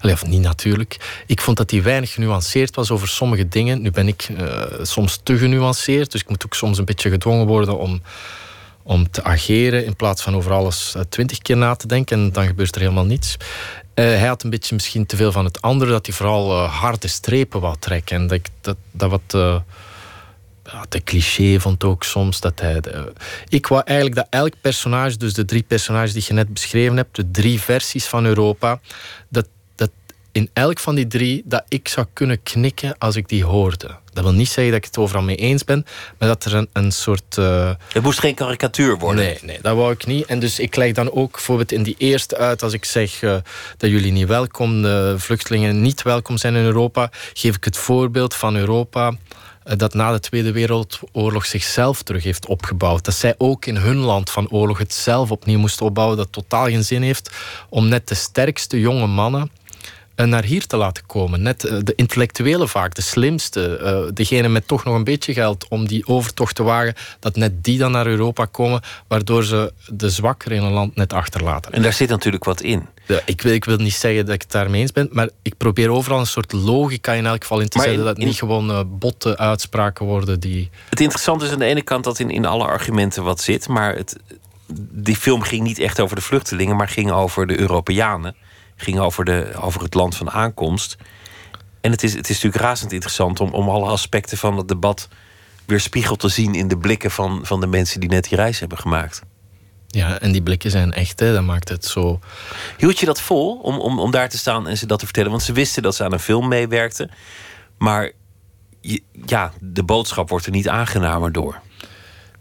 Allee, 0.00 0.14
of 0.14 0.26
niet 0.26 0.42
natuurlijk. 0.42 1.22
Ik 1.26 1.40
vond 1.40 1.56
dat 1.56 1.70
hij 1.70 1.82
weinig 1.82 2.12
genuanceerd 2.12 2.74
was 2.74 2.90
over 2.90 3.08
sommige 3.08 3.48
dingen. 3.48 3.82
Nu 3.82 3.90
ben 3.90 4.08
ik 4.08 4.28
uh, 4.28 4.62
soms 4.82 5.20
te 5.22 5.38
genuanceerd, 5.38 6.12
dus 6.12 6.20
ik 6.20 6.28
moet 6.28 6.44
ook 6.44 6.54
soms 6.54 6.78
een 6.78 6.84
beetje 6.84 7.10
gedwongen 7.10 7.46
worden 7.46 7.78
om, 7.78 8.02
om 8.82 9.10
te 9.10 9.24
ageren 9.24 9.84
in 9.84 9.96
plaats 9.96 10.22
van 10.22 10.36
over 10.36 10.52
alles 10.52 10.94
eh, 10.94 11.02
twintig 11.08 11.38
keer 11.38 11.56
na 11.56 11.74
te 11.74 11.86
denken 11.86 12.18
en 12.18 12.32
dan 12.32 12.46
gebeurt 12.46 12.74
er 12.74 12.80
helemaal 12.80 13.04
niets. 13.04 13.36
Uh, 13.38 14.04
hij 14.04 14.26
had 14.26 14.42
een 14.42 14.50
beetje 14.50 14.74
misschien 14.74 15.06
te 15.06 15.16
veel 15.16 15.32
van 15.32 15.44
het 15.44 15.62
andere, 15.62 15.90
dat 15.90 16.06
hij 16.06 16.14
vooral 16.14 16.56
harde 16.56 17.08
strepen 17.08 17.60
wou 17.60 17.76
trekken. 17.78 18.16
En 18.16 18.26
dat 18.26 18.50
dat, 18.60 18.76
dat 18.90 19.10
wat 19.10 19.22
ja, 20.64 20.84
te 20.88 21.02
cliché 21.02 21.60
vond 21.60 21.84
ook 21.84 22.04
soms. 22.04 22.40
Dat 22.40 22.60
hij 22.60 22.80
ik 23.48 23.66
wou 23.66 23.82
eigenlijk 23.84 24.16
dat 24.16 24.26
elk 24.30 24.52
personage, 24.60 25.16
dus 25.16 25.34
de 25.34 25.44
drie 25.44 25.62
personages 25.62 26.12
die 26.12 26.24
je 26.26 26.32
net 26.32 26.52
beschreven 26.52 26.96
hebt, 26.96 27.16
de 27.16 27.30
drie 27.30 27.60
versies 27.60 28.06
van 28.06 28.24
Europa, 28.24 28.80
dat 29.28 29.46
in 30.32 30.50
elk 30.52 30.78
van 30.78 30.94
die 30.94 31.06
drie 31.06 31.42
dat 31.44 31.64
ik 31.68 31.88
zou 31.88 32.06
kunnen 32.12 32.42
knikken 32.42 32.98
als 32.98 33.16
ik 33.16 33.28
die 33.28 33.44
hoorde. 33.44 33.98
Dat 34.12 34.24
wil 34.24 34.32
niet 34.32 34.48
zeggen 34.48 34.72
dat 34.72 34.76
ik 34.76 34.84
het 34.84 34.98
overal 34.98 35.22
mee 35.22 35.36
eens 35.36 35.64
ben, 35.64 35.86
maar 36.18 36.28
dat 36.28 36.44
er 36.44 36.54
een, 36.54 36.68
een 36.72 36.92
soort. 36.92 37.36
Uh... 37.36 37.70
Het 37.92 38.02
moest 38.02 38.20
geen 38.20 38.34
karikatuur 38.34 38.98
worden. 38.98 39.24
Nee, 39.24 39.38
nee, 39.42 39.58
dat 39.62 39.76
wou 39.76 39.92
ik 39.92 40.06
niet. 40.06 40.26
En 40.26 40.38
dus 40.38 40.58
ik 40.58 40.76
leg 40.76 40.92
dan 40.92 41.12
ook 41.12 41.32
bijvoorbeeld 41.32 41.72
in 41.72 41.82
die 41.82 41.94
eerste 41.98 42.36
uit, 42.36 42.62
als 42.62 42.72
ik 42.72 42.84
zeg 42.84 43.22
uh, 43.22 43.36
dat 43.76 43.90
jullie 43.90 44.12
niet 44.12 44.26
welkom, 44.26 44.82
de 44.82 45.14
vluchtelingen 45.18 45.82
niet 45.82 46.02
welkom 46.02 46.36
zijn 46.36 46.54
in 46.54 46.64
Europa, 46.64 47.10
geef 47.32 47.56
ik 47.56 47.64
het 47.64 47.76
voorbeeld 47.76 48.34
van 48.34 48.56
Europa 48.56 49.10
uh, 49.10 49.76
dat 49.76 49.94
na 49.94 50.12
de 50.12 50.20
Tweede 50.20 50.52
Wereldoorlog 50.52 51.46
zichzelf 51.46 52.02
terug 52.02 52.24
heeft 52.24 52.46
opgebouwd. 52.46 53.04
Dat 53.04 53.14
zij 53.14 53.34
ook 53.38 53.66
in 53.66 53.76
hun 53.76 53.96
land 53.96 54.30
van 54.30 54.50
oorlog 54.50 54.78
het 54.78 54.94
zelf 54.94 55.30
opnieuw 55.30 55.58
moesten 55.58 55.86
opbouwen, 55.86 56.16
dat 56.16 56.32
totaal 56.32 56.64
geen 56.64 56.84
zin 56.84 57.02
heeft 57.02 57.30
om 57.68 57.88
net 57.88 58.08
de 58.08 58.14
sterkste 58.14 58.80
jonge 58.80 59.06
mannen 59.06 59.42
eh, 59.42 59.59
naar 60.28 60.44
hier 60.44 60.66
te 60.66 60.76
laten 60.76 61.06
komen. 61.06 61.42
Net 61.42 61.64
eh, 61.64 61.76
de 61.82 61.94
intellectuele 61.94 62.68
vaak, 62.68 62.94
de 62.94 63.02
slimste, 63.02 63.80
uh, 63.82 64.10
degene 64.14 64.48
met 64.48 64.66
toch 64.66 64.84
nog 64.84 64.94
een 64.94 65.04
beetje 65.04 65.32
geld 65.32 65.66
om 65.68 65.86
die 65.86 66.06
overtocht 66.06 66.54
te 66.54 66.62
wagen, 66.62 66.94
dat 67.18 67.36
net 67.36 67.64
die 67.64 67.78
dan 67.78 67.92
naar 67.92 68.06
Europa 68.06 68.44
komen, 68.44 68.80
waardoor 69.08 69.44
ze 69.44 69.72
de 69.86 70.10
zwakkeren 70.10 70.56
in 70.56 70.62
een 70.62 70.72
land 70.72 70.96
net 70.96 71.12
achterlaten. 71.12 71.72
En 71.72 71.82
daar 71.82 71.92
zit 71.92 72.08
natuurlijk 72.08 72.44
wat 72.44 72.60
in. 72.60 72.86
Ja, 73.06 73.20
ik, 73.24 73.42
wil, 73.42 73.52
ik 73.52 73.64
wil 73.64 73.76
niet 73.76 73.94
zeggen 73.94 74.24
dat 74.24 74.34
ik 74.34 74.42
het 74.42 74.50
daarmee 74.50 74.80
eens 74.80 74.92
ben, 74.92 75.08
maar 75.12 75.28
ik 75.42 75.56
probeer 75.56 75.90
overal 75.90 76.18
een 76.18 76.26
soort 76.26 76.52
logica 76.52 77.12
in 77.12 77.26
elk 77.26 77.42
geval 77.42 77.60
in 77.60 77.68
te 77.68 77.80
zetten, 77.80 78.04
dat 78.04 78.16
het 78.16 78.24
niet 78.26 78.38
gewoon 78.38 78.98
botte 78.98 79.38
uitspraken 79.38 80.06
worden 80.06 80.40
die... 80.40 80.70
Het 80.88 81.00
interessante 81.00 81.44
is 81.44 81.52
aan 81.52 81.58
de 81.58 81.64
ene 81.64 81.82
kant 81.82 82.04
dat 82.04 82.18
in, 82.18 82.30
in 82.30 82.44
alle 82.44 82.64
argumenten 82.64 83.24
wat 83.24 83.40
zit, 83.40 83.68
maar 83.68 83.96
het, 83.96 84.16
die 84.92 85.16
film 85.16 85.42
ging 85.42 85.62
niet 85.62 85.78
echt 85.78 86.00
over 86.00 86.16
de 86.16 86.22
vluchtelingen, 86.22 86.76
maar 86.76 86.88
ging 86.88 87.10
over 87.10 87.46
de 87.46 87.60
Europeanen 87.60 88.34
ging 88.80 88.98
over, 88.98 89.24
de, 89.24 89.52
over 89.60 89.82
het 89.82 89.94
land 89.94 90.16
van 90.16 90.30
aankomst. 90.30 90.96
En 91.80 91.90
het 91.90 92.02
is, 92.02 92.14
het 92.14 92.28
is 92.28 92.34
natuurlijk 92.34 92.62
razend 92.62 92.92
interessant 92.92 93.40
om, 93.40 93.50
om 93.52 93.68
alle 93.68 93.88
aspecten 93.88 94.38
van 94.38 94.56
het 94.56 94.68
debat 94.68 95.08
weer 95.66 95.80
spiegel 95.80 96.16
te 96.16 96.28
zien 96.28 96.54
in 96.54 96.68
de 96.68 96.78
blikken 96.78 97.10
van, 97.10 97.40
van 97.42 97.60
de 97.60 97.66
mensen 97.66 98.00
die 98.00 98.08
net 98.08 98.28
die 98.28 98.36
reis 98.36 98.60
hebben 98.60 98.78
gemaakt. 98.78 99.22
Ja, 99.86 100.20
en 100.20 100.32
die 100.32 100.42
blikken 100.42 100.70
zijn 100.70 100.92
echt, 100.92 101.20
hè? 101.20 101.32
dat 101.32 101.42
maakt 101.42 101.68
het 101.68 101.84
zo. 101.84 102.20
Hield 102.76 102.98
je 102.98 103.06
dat 103.06 103.20
vol 103.20 103.56
om, 103.56 103.78
om, 103.78 103.98
om 103.98 104.10
daar 104.10 104.28
te 104.28 104.38
staan 104.38 104.68
en 104.68 104.78
ze 104.78 104.86
dat 104.86 104.98
te 104.98 105.04
vertellen? 105.04 105.30
Want 105.30 105.42
ze 105.42 105.52
wisten 105.52 105.82
dat 105.82 105.94
ze 105.94 106.04
aan 106.04 106.12
een 106.12 106.18
film 106.18 106.48
meewerkten. 106.48 107.10
Maar 107.78 108.12
je, 108.80 109.02
ja, 109.26 109.52
de 109.60 109.82
boodschap 109.82 110.28
wordt 110.28 110.46
er 110.46 110.52
niet 110.52 110.68
aangenamer 110.68 111.32
door. 111.32 111.60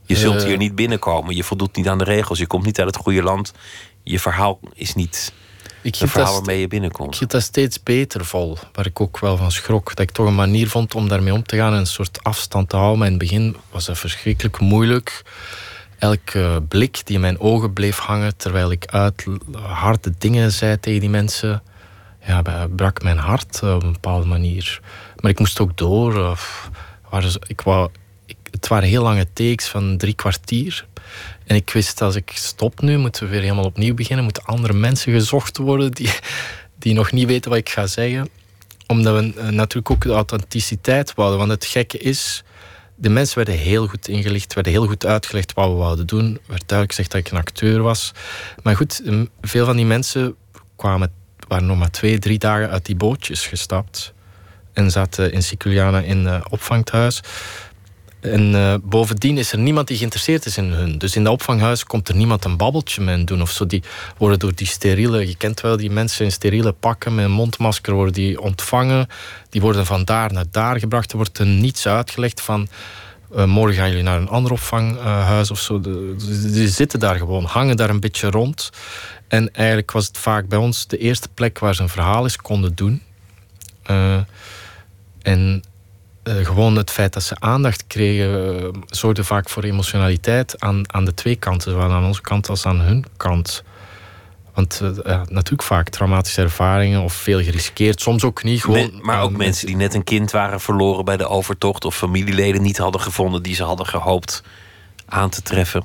Je 0.06 0.16
zult 0.16 0.42
uh, 0.42 0.44
hier 0.44 0.58
niet 0.58 0.76
binnenkomen. 0.76 1.36
Je 1.36 1.44
voldoet 1.44 1.76
niet 1.76 1.88
aan 1.88 1.98
de 1.98 2.04
regels. 2.04 2.40
Je 2.40 2.48
komt 2.48 2.66
niet 2.66 2.80
uit 2.80 2.88
het 2.88 3.04
goede 3.04 3.24
land. 3.24 3.54
Je 4.04 4.20
verhaal 4.20 4.60
is 4.74 4.96
niet 4.96 5.34
ik 5.82 6.00
een 6.00 6.08
verhaal 6.08 6.34
waarmee 6.34 6.60
je 6.60 6.68
binnenkomt. 6.68 7.22
Ik 7.22 7.30
dat 7.30 7.42
steeds 7.42 7.84
beter 7.84 8.26
vol, 8.26 8.58
waar 8.74 8.86
ik 8.86 9.02
ook 9.02 9.20
wel 9.20 9.38
van 9.38 9.52
schrok. 9.52 9.88
Dat 9.88 10.00
ik 10.00 10.12
toch 10.12 10.26
een 10.26 10.36
manier 10.36 10.70
vond 10.70 10.96
om 10.96 11.08
daarmee 11.08 11.34
om 11.34 11.44
te 11.44 11.56
gaan 11.56 11.74
en 11.74 11.80
een 11.80 11.88
soort 11.88 12.24
afstand 12.24 12.70
te 12.70 12.76
houden. 12.76 12.98
Maar 12.98 13.08
in 13.08 13.14
het 13.14 13.22
begin 13.22 13.56
was 13.72 13.86
dat 13.86 13.98
verschrikkelijk 13.98 14.60
moeilijk. 14.60 15.22
Elke 15.98 16.64
blik 16.68 17.02
die 17.06 17.16
in 17.16 17.22
mijn 17.22 17.40
ogen 17.40 17.74
bleef 17.74 17.98
hangen 17.98 18.38
terwijl 18.38 18.72
ik 18.72 18.86
uit 18.86 19.26
harde 19.62 20.14
dingen 20.18 20.52
zei 20.52 20.80
tegen 20.80 21.00
die 21.00 21.10
mensen, 21.10 21.64
ja, 22.26 22.68
brak 22.76 23.04
mijn 23.04 23.18
hart 23.18 23.64
op 23.64 23.84
een 23.84 23.92
bepaalde 23.92 24.26
manier. 24.26 24.82
Maar 25.20 25.32
ik 25.32 25.40
moest 25.40 25.60
ook 25.60 25.78
door. 25.78 26.38
Ik 27.48 27.62
wou, 27.62 27.90
ik, 28.26 28.38
het 28.52 28.68
waren 28.68 28.90
heel 28.90 29.04
lange 29.04 29.28
takes 29.34 29.68
van 29.68 29.98
drie 29.98 30.14
kwartier. 30.14 30.86
En 31.50 31.56
ik 31.56 31.70
wist, 31.70 32.02
als 32.02 32.16
ik 32.16 32.32
stop 32.34 32.82
nu, 32.82 32.98
moeten 32.98 33.24
we 33.24 33.30
weer 33.30 33.42
helemaal 33.42 33.66
opnieuw 33.66 33.94
beginnen. 33.94 34.24
Moeten 34.24 34.46
andere 34.46 34.74
mensen 34.74 35.14
gezocht 35.14 35.58
worden 35.58 35.92
die, 35.92 36.12
die 36.80 36.94
nog 36.94 37.12
niet 37.12 37.28
weten 37.28 37.50
wat 37.50 37.60
ik 37.60 37.70
ga 37.70 37.88
zeggen. 37.88 38.30
Omdat 38.88 39.20
we 39.20 39.34
eh, 39.40 39.48
natuurlijk 39.48 39.92
ook 39.92 40.02
de 40.02 40.14
authenticiteit 40.14 41.14
wouden. 41.14 41.38
Want 41.38 41.52
het 41.52 41.66
gekke 41.66 41.98
is, 41.98 42.44
de 42.96 43.10
mensen 43.10 43.38
werden 43.38 43.58
heel 43.58 43.88
goed 43.88 44.08
ingelicht, 44.08 44.54
werden 44.54 44.72
heel 44.72 44.88
goed 44.88 45.06
uitgelegd 45.06 45.54
wat 45.54 45.68
we 45.68 45.74
wouden 45.74 46.08
doen. 46.08 46.26
Er 46.26 46.40
werd 46.48 46.68
duidelijk 46.68 46.90
gezegd 46.90 47.12
dat 47.12 47.20
ik 47.26 47.32
een 47.32 47.38
acteur 47.38 47.82
was. 47.82 48.12
Maar 48.64 48.76
goed, 48.76 49.02
veel 49.42 49.66
van 49.66 49.76
die 49.76 49.86
mensen 49.86 50.36
kwamen, 50.76 51.12
waren 51.48 51.66
nog 51.66 51.78
maar 51.78 51.92
twee, 51.92 52.20
drie 52.20 52.40
dagen 52.40 52.70
uit 52.70 52.86
die 52.86 52.96
bootjes 52.96 53.48
gestapt. 53.48 54.14
En 54.74 54.92
zaten 54.92 55.32
in 55.32 55.44
Siculiana 55.44 56.00
in 56.00 56.24
uh, 56.24 56.42
opvanghuis. 56.50 57.22
En 58.20 58.54
uh, 58.54 58.74
bovendien 58.84 59.38
is 59.38 59.52
er 59.52 59.58
niemand 59.58 59.88
die 59.88 59.98
geïnteresseerd 59.98 60.46
is 60.46 60.58
in 60.58 60.72
hun. 60.72 60.98
Dus 60.98 61.16
in 61.16 61.24
dat 61.24 61.34
opvanghuis 61.34 61.84
komt 61.84 62.10
er 62.10 62.16
niemand 62.16 62.46
een 62.46 62.58
babbeltje 62.58 63.02
met 63.02 63.16
hen 63.16 63.26
doen. 63.26 63.42
Of 63.42 63.52
zo. 63.52 63.66
Die 63.66 63.84
worden 64.18 64.40
door 64.40 64.56
die 64.56 64.68
steriele, 64.68 65.28
je 65.28 65.36
kent 65.36 65.62
wel 65.62 65.78
die 65.78 65.92
mensen 65.92 66.26
in 66.26 66.32
steriele 66.32 66.72
pakken 66.72 67.16
met 67.16 67.26
een 67.26 67.32
mondmasker, 67.32 67.94
worden 67.94 68.14
die 68.14 68.42
ontvangen. 68.42 69.08
Die 69.50 69.62
worden 69.62 69.86
van 69.86 70.04
daar 70.04 70.34
naar 70.34 70.46
daar 70.52 70.80
gebracht. 70.80 71.12
Er 71.12 71.18
wordt 71.18 71.38
er 71.38 71.46
niets 71.46 71.88
uitgelegd 71.88 72.42
van. 72.42 72.68
Uh, 73.36 73.46
morgen 73.46 73.76
gaan 73.76 73.90
jullie 73.90 74.04
naar 74.04 74.20
een 74.20 74.30
ander 74.30 74.52
opvanghuis 74.52 75.52
of 75.52 75.60
zo. 75.60 75.82
Die 75.82 76.68
zitten 76.68 77.00
daar 77.00 77.16
gewoon, 77.16 77.46
hangen 77.46 77.78
daar 77.78 77.90
een 77.90 78.00
beetje 78.00 78.30
rond. 78.30 78.70
En 79.28 79.54
eigenlijk 79.54 79.92
was 79.92 80.08
het 80.08 80.18
vaak 80.18 80.48
bij 80.48 80.58
ons 80.58 80.88
de 80.88 80.98
eerste 80.98 81.28
plek 81.34 81.60
waar 81.60 81.76
ze 81.76 81.82
een 81.82 81.90
verhaal 81.90 82.24
eens 82.24 82.38
konden 82.38 82.76
doen. 82.76 83.02
Uh, 83.92 84.18
en 85.22 85.64
uh, 86.30 86.46
gewoon 86.46 86.76
het 86.76 86.92
feit 86.92 87.14
dat 87.14 87.24
ze 87.24 87.36
aandacht 87.40 87.88
kregen, 87.88 88.64
uh, 88.64 88.82
zorgde 88.86 89.24
vaak 89.24 89.50
voor 89.50 89.64
emotionaliteit 89.64 90.60
aan, 90.60 90.94
aan 90.94 91.06
de 91.06 91.14
twee 91.14 91.36
kanten, 91.36 91.72
zowel 91.72 91.92
aan 91.92 92.06
onze 92.06 92.22
kant 92.22 92.50
als 92.50 92.66
aan 92.66 92.80
hun 92.80 93.06
kant. 93.18 93.64
Want 94.54 94.80
uh, 94.84 94.90
ja, 95.04 95.26
natuurlijk 95.30 95.64
vaak 95.64 95.90
traumatische 95.90 96.42
ervaringen 96.42 97.02
of 97.02 97.14
veel 97.14 97.44
geriskeerd. 97.44 98.02
Soms 98.02 98.24
ook 98.24 98.44
niet. 98.44 98.62
Gewoon, 98.62 98.92
Me, 98.94 99.00
maar 99.02 99.22
ook 99.22 99.38
mensen 99.38 99.68
die 99.68 99.76
net 99.76 99.94
een 99.94 100.04
kind 100.04 100.32
waren 100.32 100.60
verloren 100.60 101.06
bij 101.06 101.18
de 101.18 101.28
overtocht... 101.28 101.86
of 101.86 101.96
familieleden 101.96 102.62
niet 102.62 102.78
hadden 102.78 103.02
gevonden 103.02 103.44
die 103.44 103.56
ze 103.56 103.64
hadden 103.64 103.86
gehoopt 103.86 104.44
aan 105.06 105.30
te 105.30 105.42
treffen. 105.42 105.84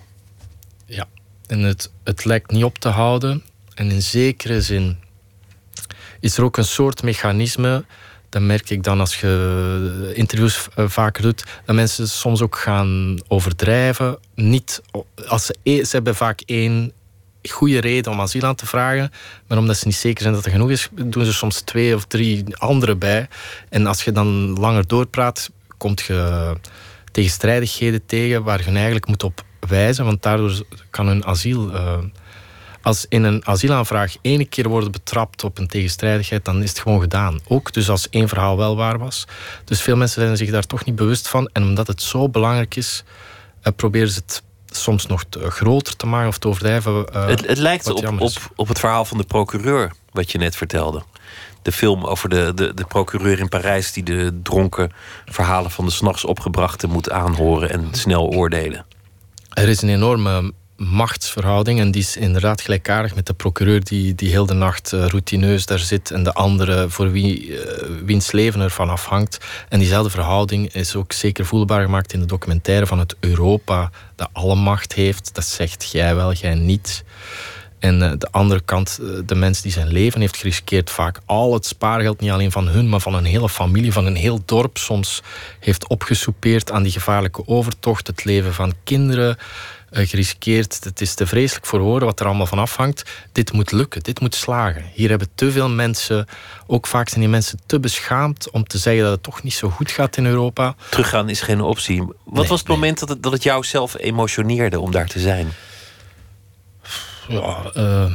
Ja, 0.86 1.06
en 1.46 1.60
het, 1.60 1.90
het 2.04 2.24
lijkt 2.24 2.50
niet 2.50 2.64
op 2.64 2.78
te 2.78 2.88
houden. 2.88 3.42
En 3.74 3.90
in 3.90 4.02
zekere 4.02 4.62
zin 4.62 4.98
is 6.20 6.36
er 6.36 6.44
ook 6.44 6.56
een 6.56 6.64
soort 6.64 7.02
mechanisme 7.02 7.84
dat 8.34 8.42
merk 8.42 8.70
ik 8.70 8.82
dan 8.82 9.00
als 9.00 9.20
je 9.20 10.12
interviews 10.14 10.68
vaker 10.76 11.22
doet, 11.22 11.44
dat 11.64 11.74
mensen 11.74 12.08
soms 12.08 12.42
ook 12.42 12.56
gaan 12.56 13.18
overdrijven. 13.28 14.18
Niet, 14.34 14.82
als 15.26 15.46
ze, 15.46 15.54
ze 15.62 15.88
hebben 15.90 16.14
vaak 16.14 16.40
één 16.40 16.92
goede 17.42 17.78
reden 17.80 18.12
om 18.12 18.20
asiel 18.20 18.42
aan 18.42 18.54
te 18.54 18.66
vragen, 18.66 19.10
maar 19.46 19.58
omdat 19.58 19.76
ze 19.76 19.86
niet 19.86 19.96
zeker 19.96 20.22
zijn 20.22 20.34
dat 20.34 20.44
er 20.44 20.50
genoeg 20.50 20.70
is, 20.70 20.88
doen 20.92 21.24
ze 21.24 21.32
soms 21.32 21.60
twee 21.60 21.94
of 21.94 22.04
drie 22.04 22.56
andere 22.56 22.96
bij. 22.96 23.28
En 23.68 23.86
als 23.86 24.04
je 24.04 24.12
dan 24.12 24.58
langer 24.58 24.86
doorpraat, 24.86 25.50
komt 25.78 26.00
je 26.00 26.52
tegenstrijdigheden 27.10 28.06
tegen 28.06 28.42
waar 28.42 28.62
je 28.64 28.70
eigenlijk 28.70 29.06
moet 29.06 29.22
op 29.22 29.44
wijzen, 29.68 30.04
want 30.04 30.22
daardoor 30.22 30.62
kan 30.90 31.06
hun 31.06 31.24
asiel. 31.24 31.74
Uh, 31.74 31.98
als 32.84 33.06
in 33.08 33.22
een 33.24 33.46
asielaanvraag 33.46 34.16
ene 34.20 34.44
keer 34.44 34.68
worden 34.68 34.92
betrapt 34.92 35.44
op 35.44 35.58
een 35.58 35.68
tegenstrijdigheid, 35.68 36.44
dan 36.44 36.62
is 36.62 36.68
het 36.68 36.78
gewoon 36.78 37.00
gedaan. 37.00 37.40
Ook 37.48 37.72
dus 37.72 37.90
als 37.90 38.08
één 38.10 38.28
verhaal 38.28 38.56
wel 38.56 38.76
waar 38.76 38.98
was. 38.98 39.24
Dus 39.64 39.80
veel 39.80 39.96
mensen 39.96 40.22
zijn 40.22 40.36
zich 40.36 40.50
daar 40.50 40.66
toch 40.66 40.84
niet 40.84 40.96
bewust 40.96 41.28
van. 41.28 41.50
En 41.52 41.62
omdat 41.62 41.86
het 41.86 42.02
zo 42.02 42.28
belangrijk 42.28 42.76
is, 42.76 43.04
uh, 43.62 43.72
proberen 43.76 44.08
ze 44.08 44.20
het 44.26 44.42
soms 44.66 45.06
nog 45.06 45.24
te, 45.28 45.50
groter 45.50 45.96
te 45.96 46.06
maken 46.06 46.28
of 46.28 46.38
te 46.38 46.48
overdrijven. 46.48 47.06
Uh, 47.14 47.26
het, 47.26 47.46
het 47.46 47.58
lijkt 47.58 47.90
op, 47.90 48.20
op, 48.20 48.32
op 48.56 48.68
het 48.68 48.78
verhaal 48.78 49.04
van 49.04 49.18
de 49.18 49.24
procureur, 49.24 49.92
wat 50.10 50.32
je 50.32 50.38
net 50.38 50.56
vertelde. 50.56 51.02
De 51.62 51.72
film 51.72 52.04
over 52.04 52.28
de, 52.28 52.52
de, 52.54 52.74
de 52.74 52.84
procureur 52.84 53.38
in 53.38 53.48
Parijs 53.48 53.92
die 53.92 54.02
de 54.02 54.40
dronken 54.42 54.92
verhalen 55.26 55.70
van 55.70 55.84
de 55.84 55.90
s'nachts 55.90 56.24
opgebrachte 56.24 56.86
moet 56.86 57.10
aanhoren 57.10 57.70
en 57.70 57.88
snel 57.90 58.26
oordelen. 58.26 58.86
Er 59.52 59.68
is 59.68 59.82
een 59.82 59.88
enorme 59.88 60.52
machtsverhouding. 60.76 61.80
En 61.80 61.90
die 61.90 62.02
is 62.02 62.16
inderdaad 62.16 62.60
gelijkaardig 62.60 63.14
met 63.14 63.26
de 63.26 63.34
procureur 63.34 63.84
die, 63.84 64.14
die 64.14 64.30
heel 64.30 64.46
de 64.46 64.54
nacht 64.54 64.92
uh, 64.92 65.06
routineus 65.06 65.66
daar 65.66 65.78
zit. 65.78 66.10
En 66.10 66.22
de 66.22 66.32
andere 66.32 66.88
voor 66.88 67.10
wie, 67.10 67.48
uh, 67.48 67.58
wiens 68.04 68.32
leven 68.32 68.60
ervan 68.60 68.90
afhangt. 68.90 69.38
En 69.68 69.78
diezelfde 69.78 70.10
verhouding 70.10 70.72
is 70.72 70.96
ook 70.96 71.12
zeker 71.12 71.46
voelbaar 71.46 71.82
gemaakt 71.82 72.12
in 72.12 72.20
de 72.20 72.26
documentaire 72.26 72.86
van 72.86 72.98
het 72.98 73.16
Europa 73.20 73.90
dat 74.16 74.28
alle 74.32 74.54
macht 74.54 74.92
heeft. 74.92 75.34
Dat 75.34 75.44
zegt 75.44 75.90
jij 75.90 76.14
wel, 76.14 76.32
jij 76.32 76.54
niet. 76.54 77.04
En 77.78 78.02
uh, 78.02 78.12
de 78.18 78.28
andere 78.30 78.60
kant, 78.60 79.00
de 79.26 79.34
mens 79.34 79.60
die 79.62 79.72
zijn 79.72 79.88
leven 79.88 80.20
heeft 80.20 80.36
geriskeerd, 80.36 80.90
vaak 80.90 81.20
al 81.24 81.54
het 81.54 81.66
spaargeld, 81.66 82.20
niet 82.20 82.30
alleen 82.30 82.52
van 82.52 82.68
hun, 82.68 82.88
maar 82.88 83.00
van 83.00 83.14
een 83.14 83.24
hele 83.24 83.48
familie, 83.48 83.92
van 83.92 84.06
een 84.06 84.16
heel 84.16 84.42
dorp, 84.44 84.78
soms 84.78 85.22
heeft 85.60 85.86
opgesoupeerd 85.88 86.70
aan 86.70 86.82
die 86.82 86.92
gevaarlijke 86.92 87.46
overtocht, 87.46 88.06
het 88.06 88.24
leven 88.24 88.54
van 88.54 88.74
kinderen 88.84 89.36
geriskeerd. 89.94 90.84
Het 90.84 91.00
is 91.00 91.14
te 91.14 91.26
vreselijk 91.26 91.66
voor 91.66 91.80
woorden 91.80 92.08
wat 92.08 92.20
er 92.20 92.26
allemaal 92.26 92.46
van 92.46 92.58
afhangt. 92.58 93.02
Dit 93.32 93.52
moet 93.52 93.72
lukken, 93.72 94.02
dit 94.02 94.20
moet 94.20 94.34
slagen. 94.34 94.84
Hier 94.94 95.08
hebben 95.08 95.28
te 95.34 95.52
veel 95.52 95.68
mensen, 95.68 96.26
ook 96.66 96.86
vaak 96.86 97.08
zijn 97.08 97.20
die 97.20 97.28
mensen 97.28 97.58
te 97.66 97.80
beschaamd 97.80 98.50
om 98.50 98.64
te 98.66 98.78
zeggen 98.78 99.02
dat 99.02 99.12
het 99.12 99.22
toch 99.22 99.42
niet 99.42 99.54
zo 99.54 99.68
goed 99.70 99.90
gaat 99.90 100.16
in 100.16 100.26
Europa. 100.26 100.74
Teruggaan 100.90 101.28
is 101.28 101.40
geen 101.40 101.60
optie. 101.60 102.02
Wat 102.02 102.14
Nee, 102.24 102.46
was 102.48 102.58
het 102.58 102.68
nee. 102.68 102.76
moment 102.76 102.98
dat 102.98 103.08
het, 103.08 103.22
dat 103.22 103.32
het 103.32 103.42
jou 103.42 103.64
zelf 103.64 103.96
emotioneerde 103.98 104.80
om 104.80 104.90
daar 104.90 105.06
te 105.08 105.20
zijn? 105.20 105.52
Ja, 107.28 107.70
eh, 107.74 108.12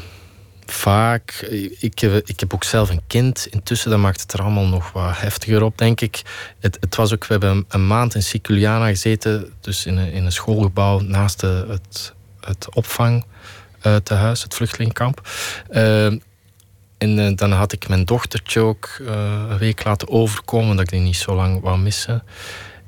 vaak. 0.71 1.31
Ik, 1.79 1.99
heb- 1.99 2.27
ik 2.27 2.39
heb 2.39 2.53
ook 2.53 2.63
zelf 2.63 2.89
een 2.89 3.01
kind. 3.07 3.47
Intussen 3.49 3.89
dat 3.89 3.99
maakt 3.99 4.21
het 4.21 4.33
er 4.33 4.41
allemaal 4.41 4.67
nog 4.67 4.91
wat 4.91 5.17
heftiger 5.19 5.63
op, 5.63 5.77
denk 5.77 6.01
ik. 6.01 6.21
Het, 6.59 6.77
het 6.79 6.95
was 6.95 7.13
ook, 7.13 7.25
we 7.25 7.31
hebben 7.33 7.65
een, 7.69 7.87
maand 7.87 8.15
in 8.15 8.23
Siculiana 8.23 8.87
gezeten. 8.87 9.53
Dus 9.61 9.85
in 9.85 9.97
een, 9.97 10.11
in 10.11 10.25
een 10.25 10.31
schoolgebouw 10.31 10.99
naast 10.99 11.39
de, 11.39 11.65
het, 11.69 12.13
het 12.39 12.75
opvangtehuis, 12.75 14.43
het 14.43 14.53
vluchtelingenkamp. 14.55 15.29
Eh, 15.69 16.05
en 16.05 17.19
eh, 17.19 17.35
dan 17.35 17.51
had 17.51 17.71
ik 17.71 17.87
mijn 17.87 18.05
dochtertje 18.05 18.59
ook 18.59 18.89
eh, 19.07 19.45
een 19.49 19.57
week 19.57 19.83
laten 19.83 20.09
overkomen, 20.09 20.75
dat 20.75 20.85
ik 20.85 20.91
die 20.91 20.99
niet 20.99 21.17
zo 21.17 21.35
lang 21.35 21.61
wou 21.61 21.77
missen. 21.79 22.23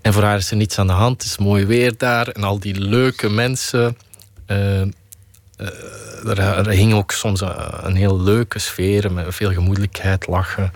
En 0.02 0.14
voor 0.14 0.24
haar 0.24 0.38
is 0.38 0.52
er 0.52 0.58
niets 0.58 0.78
aan 0.80 0.88
de 0.88 0.94
hand. 0.94 1.22
Het 1.22 1.32
is 1.32 1.38
mooi 1.38 1.66
weer 1.66 1.94
daar 1.98 2.28
en 2.28 2.44
al 2.44 2.60
die 2.60 2.80
leuke 2.80 3.30
mensen. 3.30 3.98
Eh, 5.62 6.30
er, 6.30 6.40
er 6.40 6.70
hing 6.70 6.94
ook 6.94 7.12
soms 7.12 7.42
een, 7.42 7.86
een 7.86 7.96
heel 7.96 8.22
leuke 8.22 8.60
sfeer 8.60 9.12
met 9.12 9.36
veel 9.36 9.52
gemoedelijkheid, 9.52 10.28
lachen. 10.28 10.72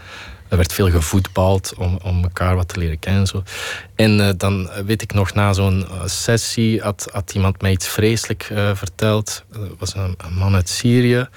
Er 0.47 0.57
werd 0.57 0.73
veel 0.73 0.89
gevoetbald 0.89 1.73
om, 1.77 1.99
om 2.03 2.23
elkaar 2.23 2.55
wat 2.55 2.67
te 2.67 2.79
leren 2.79 2.99
kennen. 2.99 3.21
En, 3.21 3.27
zo. 3.27 3.43
en 3.95 4.27
eh, 4.27 4.33
dan 4.37 4.69
weet 4.85 5.01
ik 5.01 5.13
nog, 5.13 5.33
na 5.33 5.53
zo'n 5.53 5.87
eh, 5.87 6.05
sessie 6.05 6.81
had, 6.81 7.07
had 7.11 7.33
iemand 7.33 7.61
mij 7.61 7.71
iets 7.71 7.87
vreselijk 7.87 8.43
verteld. 8.73 9.43
Er 9.53 9.75
was 9.77 9.95
een, 9.95 10.15
een 10.17 10.33
man 10.33 10.55
uit 10.55 10.69
Syrië 10.69 11.27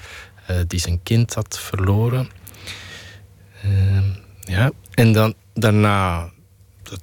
die 0.67 0.79
zijn 0.79 0.99
kind 1.03 1.33
had 1.33 1.59
verloren. 1.59 2.29
Ehm, 3.63 4.03
ja. 4.39 4.71
En 4.93 5.11
dan, 5.13 5.33
daarna, 5.53 6.29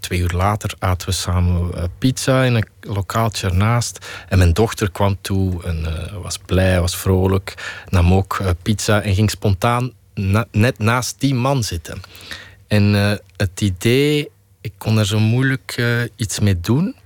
twee 0.01 0.21
uur 0.21 0.33
later, 0.33 0.75
aten 0.79 1.09
we 1.09 1.15
samen 1.15 1.75
eh, 1.75 1.85
pizza 1.99 2.43
in 2.43 2.55
een 2.55 2.67
lokaaltje 2.81 3.47
ernaast. 3.47 4.07
En 4.29 4.39
mijn 4.39 4.53
dochter 4.53 4.91
kwam 4.91 5.19
toe 5.21 5.63
en 5.65 5.87
eh, 5.87 6.13
was 6.23 6.39
blij, 6.39 6.81
was 6.81 6.97
vrolijk. 6.97 7.83
Nam 7.89 8.13
ook 8.15 8.39
eh, 8.41 8.51
pizza 8.63 9.03
en 9.03 9.15
ging 9.15 9.31
spontaan 9.31 9.93
net 10.51 10.79
naast 10.79 11.21
die 11.21 11.35
man 11.35 11.63
zitten. 11.63 12.01
En 12.67 12.93
het 13.37 13.61
idee, 13.61 14.31
ik 14.61 14.73
kon 14.79 14.97
daar 14.97 15.05
zo 15.05 15.19
moeilijk 15.19 15.83
iets 16.17 16.41
mee 16.41 16.61
doen. 16.61 16.97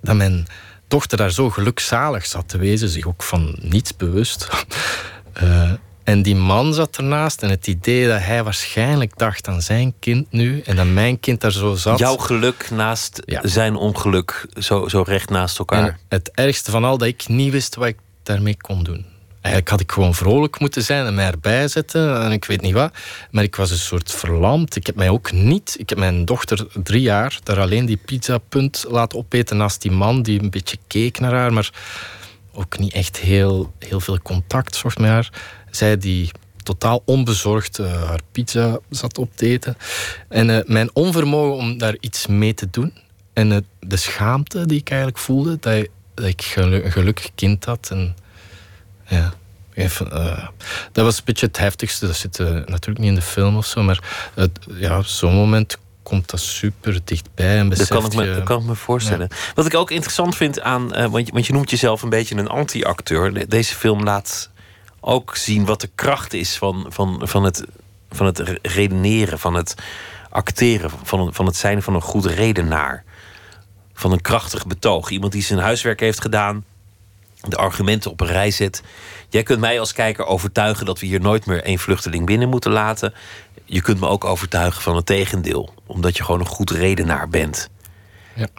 Dat 0.00 0.16
mijn 0.16 0.46
dochter 0.88 1.18
daar 1.18 1.30
zo 1.30 1.50
gelukzalig 1.50 2.26
zat 2.26 2.48
te 2.48 2.58
wezen, 2.58 2.88
zich 2.88 3.06
ook 3.06 3.22
van 3.22 3.56
niets 3.60 3.96
bewust. 3.96 4.48
En 6.08 6.22
die 6.22 6.36
man 6.36 6.74
zat 6.74 6.96
ernaast 6.96 7.42
en 7.42 7.50
het 7.50 7.66
idee 7.66 8.06
dat 8.08 8.20
hij 8.20 8.44
waarschijnlijk 8.44 9.18
dacht 9.18 9.48
aan 9.48 9.62
zijn 9.62 9.94
kind 9.98 10.32
nu 10.32 10.60
en 10.60 10.76
dat 10.76 10.86
mijn 10.86 11.20
kind 11.20 11.40
daar 11.40 11.52
zo 11.52 11.74
zat. 11.74 11.98
Jouw 11.98 12.16
geluk 12.16 12.70
naast 12.70 13.22
Ja. 13.24 13.40
zijn 13.44 13.76
ongeluk, 13.76 14.46
zo, 14.58 14.88
zo 14.88 15.02
recht 15.06 15.30
naast 15.30 15.58
elkaar. 15.58 15.84
En 15.84 15.98
het 16.08 16.30
ergste 16.34 16.70
van 16.70 16.84
al 16.84 16.98
dat 16.98 17.08
ik 17.08 17.28
niet 17.28 17.52
wist 17.52 17.74
wat 17.74 17.86
ik 17.86 17.98
daarmee 18.22 18.56
kon 18.56 18.82
doen. 18.84 19.06
Eigenlijk 19.40 19.68
had 19.68 19.80
ik 19.80 19.92
gewoon 19.92 20.14
vrolijk 20.14 20.60
moeten 20.60 20.82
zijn 20.82 21.06
en 21.06 21.14
mij 21.14 21.26
erbij 21.26 21.68
zetten 21.68 22.22
en 22.22 22.32
ik 22.32 22.44
weet 22.44 22.60
niet 22.60 22.74
wat. 22.74 22.92
Maar 23.30 23.44
ik 23.44 23.56
was 23.56 23.70
een 23.70 23.76
soort 23.78 24.12
verlamd. 24.12 24.76
Ik 24.76 24.86
heb 24.86 24.96
mij 24.96 25.08
ook 25.08 25.32
niet... 25.32 25.76
Ik 25.78 25.88
heb 25.88 25.98
mijn 25.98 26.24
dochter 26.24 26.66
drie 26.82 27.02
jaar 27.02 27.38
daar 27.42 27.60
alleen 27.60 27.86
die 27.86 28.00
pizzapunt 28.04 28.84
laten 28.88 29.18
opeten 29.18 29.56
naast 29.56 29.82
die 29.82 29.90
man 29.90 30.22
die 30.22 30.42
een 30.42 30.50
beetje 30.50 30.76
keek 30.86 31.18
naar 31.20 31.32
haar, 31.32 31.52
maar 31.52 31.70
ook 32.52 32.78
niet 32.78 32.92
echt 32.92 33.16
heel, 33.16 33.72
heel 33.78 34.00
veel 34.00 34.18
contact 34.22 34.76
zocht 34.76 34.98
met 34.98 35.10
haar. 35.10 35.30
Zij 35.70 35.96
die 35.98 36.30
totaal 36.62 37.02
onbezorgd 37.04 37.78
eh, 37.78 38.02
haar 38.06 38.20
pizza 38.32 38.78
zat 38.90 39.18
op 39.18 39.30
te 39.34 39.46
eten. 39.46 39.76
En 40.28 40.50
eh, 40.50 40.58
mijn 40.66 40.90
onvermogen 40.92 41.56
om 41.56 41.78
daar 41.78 41.96
iets 42.00 42.26
mee 42.26 42.54
te 42.54 42.68
doen 42.70 42.92
en 43.32 43.52
eh, 43.52 43.58
de 43.80 43.96
schaamte 43.96 44.66
die 44.66 44.78
ik 44.78 44.88
eigenlijk 44.88 45.18
voelde, 45.20 45.56
dat, 45.60 45.74
ik- 45.74 46.52
dat 46.54 46.66
een 46.66 46.92
gelukkig 46.92 47.28
kind 47.34 47.64
had. 47.64 47.88
En, 47.90 48.16
ja, 49.06 49.32
even, 49.74 50.08
dat 50.92 51.04
was 51.04 51.18
een 51.18 51.24
beetje 51.24 51.46
het 51.46 51.58
heftigste. 51.58 52.06
Dat 52.06 52.16
zit 52.16 52.38
natuurlijk 52.38 52.98
niet 52.98 53.08
in 53.08 53.14
de 53.14 53.22
film 53.22 53.56
of 53.56 53.66
zo, 53.66 53.82
maar 53.82 54.30
het- 54.34 54.58
ja, 54.74 54.98
op 54.98 55.04
zo'n 55.06 55.34
moment 55.34 55.78
komt 56.02 56.30
dat 56.30 56.40
super 56.40 57.00
dichtbij. 57.04 57.56
En 57.58 57.58
Dat 57.58 57.68
beseft 57.68 57.90
kan, 57.90 58.04
ik 58.04 58.14
me, 58.14 58.24
je- 58.24 58.34
dat 58.34 58.42
kan 58.44 58.60
ik 58.60 58.66
me 58.66 58.74
voorstellen. 58.74 59.28
Wat 59.54 59.66
ik 59.66 59.74
ook 59.74 59.90
interessant 59.90 60.36
vind 60.36 60.60
aan. 60.60 60.88
want, 61.10 61.26
je, 61.26 61.32
want 61.32 61.46
je 61.46 61.52
noemt 61.52 61.70
jezelf 61.70 62.02
een 62.02 62.08
beetje 62.08 62.36
een 62.36 62.48
anti-acteur. 62.48 63.34
De- 63.34 63.46
Deze 63.48 63.74
film 63.74 64.02
laat 64.04 64.50
ook 65.08 65.36
zien 65.36 65.64
wat 65.64 65.80
de 65.80 65.90
kracht 65.94 66.32
is 66.32 66.56
van, 66.56 66.86
van, 66.88 67.20
van, 67.24 67.44
het, 67.44 67.64
van 68.10 68.26
het 68.26 68.38
re- 68.38 68.58
redeneren, 68.62 69.38
van 69.38 69.54
het 69.54 69.74
acteren, 70.30 70.90
van, 71.02 71.34
van 71.34 71.46
het 71.46 71.56
zijn 71.56 71.82
van 71.82 71.94
een 71.94 72.00
goed 72.00 72.24
redenaar. 72.24 73.04
Van 73.94 74.12
een 74.12 74.20
krachtig 74.20 74.66
betoog. 74.66 75.10
Iemand 75.10 75.32
die 75.32 75.42
zijn 75.42 75.58
huiswerk 75.58 76.00
heeft 76.00 76.20
gedaan, 76.20 76.64
de 77.40 77.56
argumenten 77.56 78.10
op 78.10 78.20
een 78.20 78.26
rij 78.26 78.50
zet. 78.50 78.82
Jij 79.28 79.42
kunt 79.42 79.60
mij 79.60 79.80
als 79.80 79.92
kijker 79.92 80.24
overtuigen 80.24 80.86
dat 80.86 81.00
we 81.00 81.06
hier 81.06 81.20
nooit 81.20 81.46
meer 81.46 81.62
één 81.62 81.78
vluchteling 81.78 82.26
binnen 82.26 82.48
moeten 82.48 82.70
laten. 82.70 83.14
Je 83.64 83.82
kunt 83.82 84.00
me 84.00 84.06
ook 84.06 84.24
overtuigen 84.24 84.82
van 84.82 84.96
het 84.96 85.06
tegendeel, 85.06 85.74
omdat 85.86 86.16
je 86.16 86.24
gewoon 86.24 86.40
een 86.40 86.46
goed 86.46 86.70
redenaar 86.70 87.28
bent. 87.28 87.68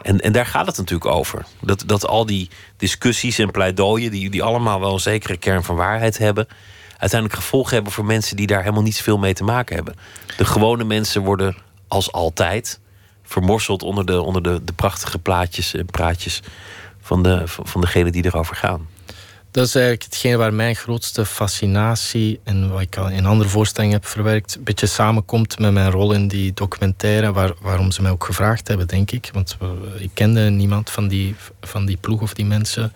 En, 0.01 0.19
en 0.19 0.31
daar 0.31 0.45
gaat 0.45 0.67
het 0.67 0.77
natuurlijk 0.77 1.11
over. 1.11 1.45
Dat, 1.61 1.83
dat 1.85 2.07
al 2.07 2.25
die 2.25 2.49
discussies 2.77 3.39
en 3.39 3.51
pleidooien, 3.51 4.11
die, 4.11 4.29
die 4.29 4.43
allemaal 4.43 4.79
wel 4.79 4.93
een 4.93 4.99
zekere 4.99 5.37
kern 5.37 5.63
van 5.63 5.75
waarheid 5.75 6.17
hebben, 6.17 6.47
uiteindelijk 6.97 7.41
gevolgen 7.41 7.73
hebben 7.73 7.91
voor 7.91 8.05
mensen 8.05 8.35
die 8.35 8.47
daar 8.47 8.61
helemaal 8.61 8.83
niet 8.83 8.95
zoveel 8.95 9.17
mee 9.17 9.33
te 9.33 9.43
maken 9.43 9.75
hebben. 9.75 9.95
De 10.37 10.45
gewone 10.45 10.83
mensen 10.83 11.21
worden 11.21 11.57
als 11.87 12.11
altijd 12.11 12.79
vermorseld 13.23 13.83
onder 13.83 14.05
de, 14.05 14.21
onder 14.21 14.43
de, 14.43 14.63
de 14.63 14.73
prachtige 14.73 15.19
plaatjes 15.19 15.73
en 15.73 15.85
praatjes 15.85 16.41
van, 17.01 17.23
de, 17.23 17.41
van 17.45 17.81
degenen 17.81 18.11
die 18.11 18.25
erover 18.25 18.55
gaan. 18.55 18.87
Dat 19.51 19.65
is 19.65 19.75
eigenlijk 19.75 20.03
hetgeen 20.03 20.37
waar 20.37 20.53
mijn 20.53 20.75
grootste 20.75 21.25
fascinatie 21.25 22.39
en 22.43 22.69
wat 22.69 22.81
ik 22.81 22.97
al 22.97 23.09
in 23.09 23.25
andere 23.25 23.49
voorstellingen 23.49 23.95
heb 23.95 24.05
verwerkt, 24.05 24.55
een 24.55 24.63
beetje 24.63 24.85
samenkomt 24.85 25.59
met 25.59 25.71
mijn 25.71 25.91
rol 25.91 26.13
in 26.13 26.27
die 26.27 26.53
documentaire, 26.53 27.31
waar, 27.31 27.53
waarom 27.61 27.91
ze 27.91 28.01
mij 28.01 28.11
ook 28.11 28.23
gevraagd 28.23 28.67
hebben, 28.67 28.87
denk 28.87 29.11
ik. 29.11 29.29
Want 29.33 29.57
ik 29.97 30.09
kende 30.13 30.49
niemand 30.49 30.89
van 30.89 31.07
die, 31.07 31.35
van 31.61 31.85
die 31.85 31.97
ploeg 31.97 32.21
of 32.21 32.33
die 32.33 32.45
mensen. 32.45 32.93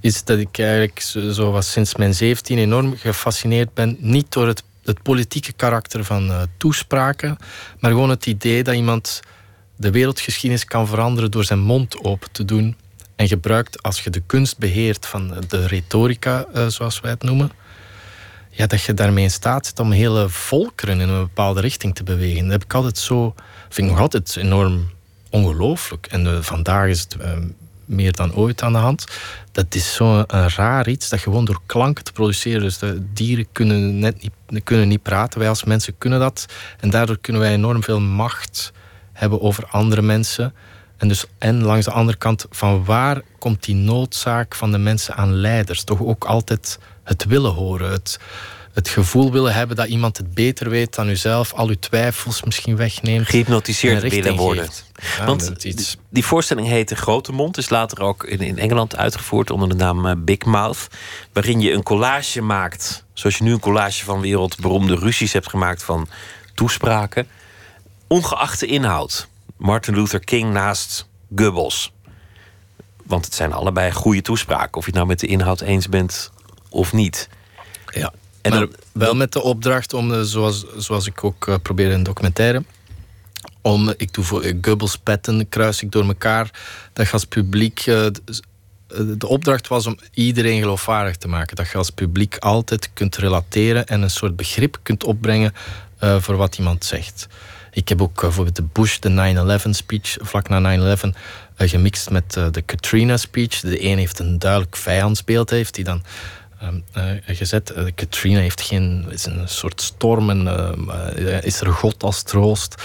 Is 0.00 0.24
dat 0.24 0.38
ik 0.38 0.58
eigenlijk 0.58 1.00
zo 1.32 1.50
was 1.50 1.70
sinds 1.70 1.96
mijn 1.96 2.14
17 2.14 2.58
enorm 2.58 2.96
gefascineerd 2.96 3.74
ben, 3.74 3.96
niet 4.00 4.32
door 4.32 4.46
het, 4.46 4.62
het 4.84 5.02
politieke 5.02 5.52
karakter 5.52 6.04
van 6.04 6.28
uh, 6.28 6.42
toespraken, 6.56 7.36
maar 7.80 7.90
gewoon 7.90 8.10
het 8.10 8.26
idee 8.26 8.62
dat 8.62 8.74
iemand 8.74 9.20
de 9.76 9.90
wereldgeschiedenis 9.90 10.64
kan 10.64 10.86
veranderen 10.86 11.30
door 11.30 11.44
zijn 11.44 11.60
mond 11.60 12.04
open 12.04 12.32
te 12.32 12.44
doen 12.44 12.76
en 13.16 13.28
gebruikt 13.28 13.82
als 13.82 14.04
je 14.04 14.10
de 14.10 14.22
kunst 14.26 14.58
beheert 14.58 15.06
van 15.06 15.34
de 15.48 15.66
retorica, 15.66 16.46
uh, 16.54 16.66
zoals 16.66 17.00
wij 17.00 17.10
het 17.10 17.22
noemen, 17.22 17.50
ja, 18.50 18.66
dat 18.66 18.82
je 18.82 18.94
daarmee 18.94 19.24
in 19.24 19.30
staat 19.30 19.66
zit 19.66 19.80
om 19.80 19.92
hele 19.92 20.28
volkeren 20.28 21.00
in 21.00 21.08
een 21.08 21.20
bepaalde 21.20 21.60
richting 21.60 21.94
te 21.94 22.02
bewegen. 22.02 22.42
Dat 22.42 22.52
heb 22.52 22.64
ik 22.64 22.74
altijd 22.74 22.98
zo, 22.98 23.34
vind 23.68 23.86
ik 23.86 23.92
nog 23.92 24.02
altijd 24.02 24.36
enorm 24.36 24.90
ongelooflijk. 25.30 26.06
En 26.06 26.26
uh, 26.26 26.38
vandaag 26.40 26.88
is 26.88 27.00
het 27.00 27.16
uh, 27.20 27.30
meer 27.84 28.12
dan 28.12 28.34
ooit 28.34 28.62
aan 28.62 28.72
de 28.72 28.78
hand. 28.78 29.04
Dat 29.52 29.74
is 29.74 29.94
zo'n 29.94 30.24
raar 30.56 30.88
iets 30.88 31.08
dat 31.08 31.20
gewoon 31.20 31.44
door 31.44 31.60
klanken 31.66 32.04
te 32.04 32.12
produceren. 32.12 32.60
Dus 32.60 32.78
de 32.78 33.06
dieren 33.12 33.46
kunnen 33.52 33.98
net 33.98 34.22
niet, 34.22 34.64
kunnen 34.64 34.88
niet 34.88 35.02
praten. 35.02 35.38
Wij 35.38 35.48
als 35.48 35.64
mensen 35.64 35.98
kunnen 35.98 36.18
dat. 36.18 36.46
En 36.80 36.90
daardoor 36.90 37.18
kunnen 37.18 37.42
wij 37.42 37.52
enorm 37.52 37.82
veel 37.82 38.00
macht 38.00 38.72
hebben 39.12 39.40
over 39.40 39.66
andere 39.66 40.02
mensen. 40.02 40.54
En, 40.96 41.08
dus, 41.08 41.24
en 41.38 41.62
langs 41.62 41.84
de 41.84 41.90
andere 41.90 42.18
kant, 42.18 42.46
van 42.50 42.84
waar 42.84 43.22
komt 43.38 43.64
die 43.64 43.74
noodzaak 43.74 44.54
van 44.54 44.72
de 44.72 44.78
mensen 44.78 45.14
aan 45.14 45.34
leiders? 45.34 45.84
Toch 45.84 46.00
ook 46.00 46.24
altijd 46.24 46.78
het 47.04 47.24
willen 47.24 47.52
horen, 47.52 47.90
het, 47.90 48.18
het 48.72 48.88
gevoel 48.88 49.32
willen 49.32 49.54
hebben 49.54 49.76
dat 49.76 49.86
iemand 49.86 50.16
het 50.16 50.34
beter 50.34 50.70
weet 50.70 50.94
dan 50.94 51.08
uzelf, 51.08 51.52
al 51.52 51.68
uw 51.68 51.78
twijfels 51.78 52.42
misschien 52.42 52.76
wegneemt. 52.76 53.28
Gehypnotiseerd 53.28 54.02
willen 54.02 54.36
worden. 54.36 54.68
Want 55.26 55.64
iets... 55.64 55.96
die 56.08 56.24
voorstelling 56.24 56.66
heette 56.66 56.96
Grote 56.96 57.32
Mond, 57.32 57.56
is 57.56 57.68
later 57.68 58.02
ook 58.02 58.24
in, 58.24 58.38
in 58.38 58.58
Engeland 58.58 58.96
uitgevoerd 58.96 59.50
onder 59.50 59.68
de 59.68 59.74
naam 59.74 60.06
eh, 60.06 60.12
Big 60.18 60.44
Mouth, 60.44 60.86
waarin 61.32 61.60
je 61.60 61.72
een 61.72 61.82
collage 61.82 62.42
maakt, 62.42 63.04
zoals 63.12 63.36
je 63.36 63.44
nu 63.44 63.52
een 63.52 63.60
collage 63.60 64.04
van 64.04 64.20
wereldberoemde 64.20 64.94
ruzies 64.94 65.32
hebt 65.32 65.48
gemaakt 65.48 65.82
van 65.82 66.08
toespraken, 66.54 67.26
ongeacht 68.06 68.60
de 68.60 68.66
inhoud. 68.66 69.28
Martin 69.56 69.94
Luther 69.94 70.20
King 70.20 70.52
naast 70.52 71.08
Goebbels. 71.36 71.92
Want 73.04 73.24
het 73.24 73.34
zijn 73.34 73.52
allebei 73.52 73.92
goede 73.92 74.22
toespraken, 74.22 74.74
of 74.74 74.84
je 74.84 74.90
het 74.90 74.94
nou 74.94 75.06
met 75.06 75.20
de 75.20 75.26
inhoud 75.26 75.60
eens 75.60 75.88
bent 75.88 76.32
of 76.68 76.92
niet. 76.92 77.28
Ja, 77.86 78.12
en 78.42 78.52
maar 78.52 78.68
wel 78.92 79.14
met 79.14 79.32
de 79.32 79.42
opdracht 79.42 79.92
om, 79.92 80.12
eh, 80.12 80.20
zoals, 80.20 80.64
zoals 80.76 81.06
ik 81.06 81.24
ook 81.24 81.46
uh, 81.46 81.54
probeer 81.62 81.90
in 81.90 82.02
documentaire, 82.02 82.64
om, 83.60 83.92
ik 83.96 84.12
doe 84.12 84.24
voor 84.24 84.54
Goebbels 84.62 84.98
petten, 84.98 85.48
kruis 85.48 85.82
ik 85.82 85.92
door 85.92 86.04
elkaar, 86.06 86.50
dat 86.92 87.06
je 87.06 87.12
als 87.12 87.24
publiek. 87.24 87.84
de 87.84 89.26
opdracht 89.26 89.68
was 89.68 89.86
om 89.86 89.98
iedereen 90.12 90.60
geloofwaardig 90.60 91.16
te 91.16 91.28
maken. 91.28 91.56
Dat 91.56 91.68
je 91.68 91.78
als 91.78 91.90
publiek 91.90 92.36
altijd 92.36 92.90
kunt 92.92 93.16
relateren 93.16 93.86
en 93.86 94.02
een 94.02 94.10
soort 94.10 94.36
begrip 94.36 94.78
kunt 94.82 95.04
opbrengen 95.04 95.54
voor 95.98 96.36
wat 96.36 96.58
iemand 96.58 96.84
zegt. 96.84 97.26
Ik 97.76 97.88
heb 97.88 98.02
ook 98.02 98.16
eh, 98.16 98.22
bijvoorbeeld 98.22 98.56
de 98.56 98.62
Bush, 98.72 98.98
de 98.98 99.60
9-11 99.66 99.70
speech, 99.70 100.16
vlak 100.20 100.48
na 100.48 100.96
9-11, 100.96 101.14
eh, 101.56 101.68
gemixt 101.68 102.10
met 102.10 102.36
eh, 102.36 102.46
de 102.50 102.62
Katrina 102.62 103.16
speech. 103.16 103.60
De 103.60 103.84
een 103.84 103.98
heeft 103.98 104.18
een 104.18 104.38
duidelijk 104.38 104.76
vijandsbeeld, 104.76 105.50
heeft 105.50 105.74
die 105.74 105.84
dan 105.84 106.02
ehm, 106.60 107.18
gezet. 107.26 107.74
Katrina 107.94 108.40
heeft 108.40 108.60
geen, 108.60 109.06
is 109.10 109.24
een 109.24 109.48
soort 109.48 109.80
storm 109.80 110.30
en 110.30 110.48
is 111.42 111.60
er 111.60 111.72
God 111.72 112.02
als 112.02 112.22
troost. 112.22 112.82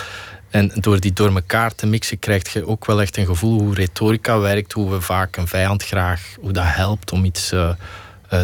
En 0.50 0.72
door 0.76 1.00
die 1.00 1.14
door 1.14 1.34
elkaar 1.36 1.76
te 1.76 1.88
mixen 1.88 2.20
krijg 2.20 2.54
je 2.54 2.68
ook 2.68 2.86
wel 2.86 3.02
echt 3.02 3.18
een 3.18 3.26
gevoel 3.26 3.60
hoe 3.60 3.76
retorica 3.76 4.40
werkt, 4.40 4.72
hoe 4.72 4.92
we 4.92 5.02
vaak 5.02 5.38
een 5.38 5.48
vijand 5.48 5.84
graag, 5.84 6.36
hoe 6.40 6.52
dat 6.52 6.68
helpt 6.68 7.12
om 7.12 7.26
iets 7.26 7.50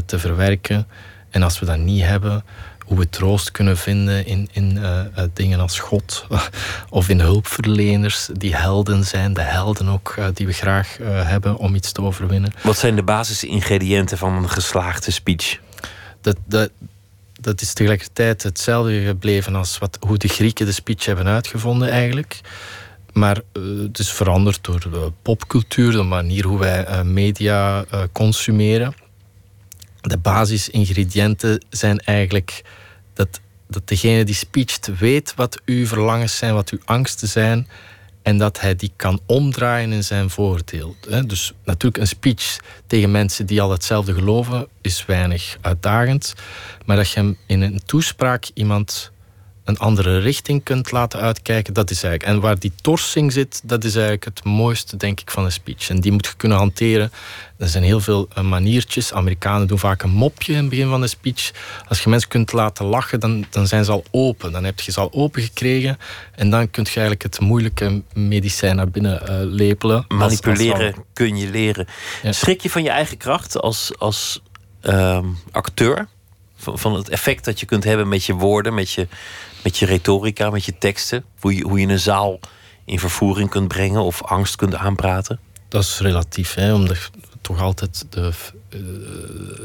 te 0.05 0.19
verwerken. 0.19 0.87
En 1.29 1.43
als 1.43 1.59
we 1.59 1.65
dat 1.65 1.77
niet 1.77 2.03
hebben, 2.03 2.43
hoe 2.87 2.97
we 2.97 3.09
troost 3.09 3.51
kunnen 3.51 3.77
vinden 3.77 4.25
in, 4.25 4.49
in 4.51 4.77
uh, 4.77 5.01
dingen 5.33 5.59
als 5.59 5.79
God 5.79 6.27
of 6.89 7.09
in 7.09 7.19
hulpverleners 7.19 8.29
die 8.33 8.55
helden 8.55 9.03
zijn, 9.03 9.33
de 9.33 9.41
helden 9.41 9.87
ook 9.87 10.15
uh, 10.19 10.25
die 10.33 10.45
we 10.45 10.53
graag 10.53 10.97
hebben 11.01 11.57
om 11.57 11.75
iets 11.75 11.91
te 11.91 12.01
overwinnen. 12.01 12.53
Wat 12.63 12.77
zijn 12.77 12.95
de 12.95 13.03
basisingrediënten 13.03 14.17
van 14.17 14.33
een 14.33 14.49
geslaagde 14.49 15.11
speech? 15.11 15.59
Dat, 16.21 16.37
dat, 16.45 16.69
dat 17.41 17.61
is 17.61 17.73
tegelijkertijd 17.73 18.43
hetzelfde 18.43 19.01
gebleven 19.05 19.55
als 19.55 19.77
wat, 19.77 19.97
hoe 19.99 20.17
de 20.17 20.27
Grieken 20.27 20.65
de 20.65 20.71
speech 20.71 21.05
hebben 21.05 21.27
uitgevonden 21.27 21.89
eigenlijk. 21.89 22.41
Maar 23.13 23.41
het 23.83 23.99
is 23.99 24.11
veranderd 24.11 24.63
door 24.63 24.79
de 24.79 25.11
popcultuur, 25.21 25.91
de 25.91 26.03
manier 26.03 26.45
hoe 26.45 26.59
wij 26.59 27.03
media 27.03 27.85
consumeren 28.11 28.95
de 30.07 30.17
basisingrediënten 30.17 31.65
zijn 31.69 31.99
eigenlijk 31.99 32.63
dat, 33.17 33.39
dat 33.67 33.87
degene 33.87 34.23
die 34.23 34.35
speecht 34.35 34.89
weet 34.99 35.33
wat 35.35 35.61
uw 35.65 35.85
verlangens 35.85 36.37
zijn, 36.37 36.53
wat 36.53 36.69
uw 36.69 36.79
angsten 36.85 37.27
zijn. 37.27 37.67
En 38.21 38.37
dat 38.37 38.59
hij 38.59 38.75
die 38.75 38.91
kan 38.95 39.19
omdraaien 39.25 39.91
in 39.91 40.03
zijn 40.03 40.29
voordeel. 40.29 40.95
Dus 41.25 41.53
natuurlijk 41.63 41.97
een 41.97 42.07
speech 42.07 42.59
tegen 42.87 43.11
mensen 43.11 43.45
die 43.45 43.61
al 43.61 43.71
hetzelfde 43.71 44.13
geloven 44.13 44.67
is 44.81 45.05
weinig 45.05 45.57
uitdagend. 45.61 46.33
Maar 46.85 46.95
dat 46.95 47.09
je 47.09 47.35
in 47.45 47.61
een 47.61 47.81
toespraak 47.85 48.49
iemand 48.53 49.11
een 49.67 49.77
andere 49.77 50.17
richting 50.17 50.63
kunt 50.63 50.91
laten 50.91 51.19
uitkijken, 51.19 51.73
dat 51.73 51.89
is 51.89 52.03
eigenlijk. 52.03 52.33
En 52.33 52.41
waar 52.41 52.59
die 52.59 52.71
torsing 52.81 53.31
zit, 53.33 53.61
dat 53.63 53.83
is 53.83 53.93
eigenlijk 53.95 54.25
het 54.25 54.43
mooiste, 54.43 54.97
denk 54.97 55.19
ik, 55.19 55.31
van 55.31 55.45
een 55.45 55.51
speech. 55.51 55.89
En 55.89 55.99
die 55.99 56.11
moet 56.11 56.25
je 56.25 56.33
kunnen 56.37 56.57
hanteren. 56.57 57.11
Er 57.57 57.67
zijn 57.67 57.83
heel 57.83 57.99
veel 57.99 58.27
eh, 58.33 58.43
maniertjes. 58.43 59.13
Amerikanen 59.13 59.67
doen 59.67 59.79
vaak 59.79 60.03
een 60.03 60.09
mopje 60.09 60.51
in 60.51 60.57
het 60.57 60.69
begin 60.69 60.89
van 60.89 61.01
de 61.01 61.07
speech. 61.07 61.51
Als 61.87 62.03
je 62.03 62.09
mensen 62.09 62.29
kunt 62.29 62.51
laten 62.51 62.85
lachen, 62.85 63.19
dan, 63.19 63.45
dan 63.49 63.67
zijn 63.67 63.85
ze 63.85 63.91
al 63.91 64.03
open. 64.11 64.51
Dan 64.51 64.63
heb 64.63 64.79
je 64.79 64.91
ze 64.91 64.99
al 64.99 65.13
open 65.13 65.41
gekregen. 65.41 65.97
En 66.35 66.49
dan 66.49 66.71
kun 66.71 66.83
je 66.83 66.89
eigenlijk 66.89 67.23
het 67.23 67.39
moeilijke 67.39 68.01
medicijn 68.13 68.75
naar 68.75 68.89
binnen 68.89 69.21
uh, 69.23 69.35
lepelen. 69.41 70.05
Manipuleren 70.07 70.95
kun 71.13 71.37
je 71.37 71.49
leren. 71.49 71.87
Schrik 72.23 72.61
je 72.61 72.69
van 72.69 72.83
je 72.83 72.89
eigen 72.89 73.17
kracht 73.17 73.61
als, 73.61 73.91
als 73.97 74.41
uh, 74.83 75.19
acteur? 75.51 76.07
Van, 76.55 76.79
van 76.79 76.93
het 76.93 77.09
effect 77.09 77.45
dat 77.45 77.59
je 77.59 77.65
kunt 77.65 77.83
hebben 77.83 78.07
met 78.07 78.25
je 78.25 78.33
woorden, 78.33 78.73
met 78.73 78.91
je 78.91 79.07
met 79.63 79.77
je 79.77 79.85
retorica, 79.85 80.49
met 80.49 80.65
je 80.65 80.77
teksten? 80.77 81.23
Hoe 81.39 81.55
je, 81.55 81.63
hoe 81.63 81.79
je 81.79 81.87
een 81.87 81.99
zaal 81.99 82.39
in 82.85 82.99
vervoering 82.99 83.49
kunt 83.49 83.67
brengen 83.67 84.01
of 84.01 84.23
angst 84.23 84.55
kunt 84.55 84.75
aanpraten? 84.75 85.39
Dat 85.67 85.83
is 85.83 85.99
relatief, 85.99 86.53
hè, 86.53 86.73
omdat 86.73 87.09
toch 87.41 87.61
altijd 87.61 88.05
de, 88.09 88.31
eh, 88.69 88.79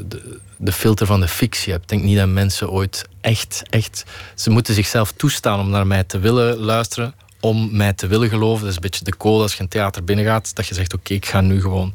de, 0.09 0.39
de, 0.57 0.73
filter 0.73 1.07
van 1.07 1.21
de 1.21 1.29
fictie 1.29 1.73
hebt. 1.73 1.83
Ik 1.85 1.89
denk 1.89 2.03
niet 2.03 2.17
dat 2.17 2.29
mensen 2.29 2.71
ooit 2.71 3.09
echt, 3.21 3.63
echt... 3.71 4.05
Ze 4.35 4.51
moeten 4.51 4.75
zichzelf 4.75 5.13
toestaan 5.13 5.61
om 5.61 5.71
naar 5.71 5.87
mij 5.87 6.05
te 6.05 6.19
willen 6.19 6.57
luisteren, 6.57 7.15
om 7.41 7.77
mij 7.77 7.93
te 7.93 8.07
willen 8.07 8.29
geloven. 8.29 8.61
Dat 8.61 8.69
is 8.69 8.75
een 8.75 8.81
beetje 8.81 9.05
de 9.05 9.17
code 9.17 9.43
als 9.43 9.55
je 9.55 9.63
een 9.63 9.69
theater 9.69 10.05
binnengaat, 10.05 10.55
dat 10.55 10.67
je 10.67 10.75
zegt, 10.75 10.95
oké, 10.95 11.15
ik 11.15 11.27
ga 11.27 11.41
nu 11.41 11.61
gewoon 11.61 11.95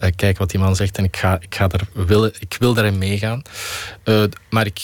uh, 0.00 0.10
kijken 0.16 0.38
wat 0.38 0.50
die 0.50 0.60
man 0.60 0.76
zegt 0.76 0.98
en 0.98 1.04
ik 1.04 1.16
ga, 1.16 1.40
ik 1.40 1.54
ga 1.54 1.68
daar 1.68 1.86
willen, 1.92 2.32
ik 2.38 2.56
wil 2.58 2.74
daarin 2.74 2.98
meegaan. 2.98 3.42
Uh, 4.04 4.24
maar 4.50 4.66
ik, 4.66 4.78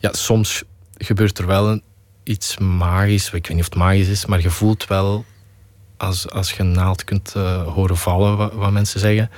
ja, 0.00 0.12
soms 0.12 0.62
gebeurt 0.98 1.38
er 1.38 1.46
wel 1.46 1.80
iets 2.22 2.58
magisch. 2.58 3.26
Ik 3.26 3.32
weet 3.32 3.48
niet 3.48 3.58
of 3.58 3.64
het 3.64 3.74
magisch 3.74 4.08
is, 4.08 4.26
maar 4.26 4.40
je 4.40 4.50
voelt 4.50 4.86
wel 4.86 5.24
als, 5.96 6.30
als 6.30 6.52
je 6.52 6.60
een 6.60 6.72
naald 6.72 7.04
kunt 7.04 7.34
uh, 7.36 7.66
horen 7.66 7.96
vallen, 7.96 8.56
wat, 8.56 8.72
mensen 8.72 9.00
zeggen. 9.00 9.30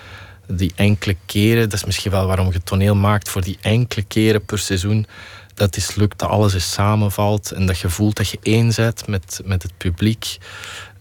Die 0.46 0.72
enkele 0.74 1.16
keren, 1.26 1.68
dat 1.68 1.78
is 1.78 1.84
misschien 1.84 2.10
wel 2.10 2.26
waarom 2.26 2.52
je 2.52 2.62
toneel 2.62 2.94
maakt, 2.94 3.28
voor 3.28 3.42
die 3.42 3.58
enkele 3.60 4.04
keren 4.04 4.44
per 4.44 4.58
seizoen, 4.58 5.06
dat 5.54 5.76
is 5.76 5.94
lukt, 5.94 6.18
dat 6.18 6.28
alles 6.28 6.54
is 6.54 6.72
samenvalt 6.72 7.52
en 7.52 7.66
dat 7.66 7.78
je 7.78 7.90
voelt 7.90 8.16
dat 8.16 8.28
je 8.28 8.38
één 8.42 8.72
bent 8.76 9.06
met, 9.06 9.40
met 9.44 9.62
het 9.62 9.76
publiek. 9.76 10.38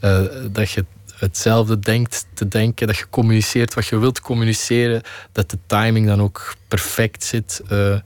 Uh, 0.01 0.22
dat 0.51 0.72
je 0.72 0.86
hetzelfde 1.16 1.80
denkt 1.80 2.26
te 2.34 2.47
denken, 2.47 2.88
dat 2.88 2.97
je 2.97 3.10
communiceert 3.10 3.74
wat 3.74 3.88
je 3.88 3.97
wilt 3.97 4.22
communiceren, 4.22 5.01
dat 5.32 5.49
de 5.49 5.57
timing 5.66 6.07
dan 6.07 6.22
ook 6.22 6.55
perfect 6.68 7.24
zit. 7.24 7.62
Uh, 7.72 7.99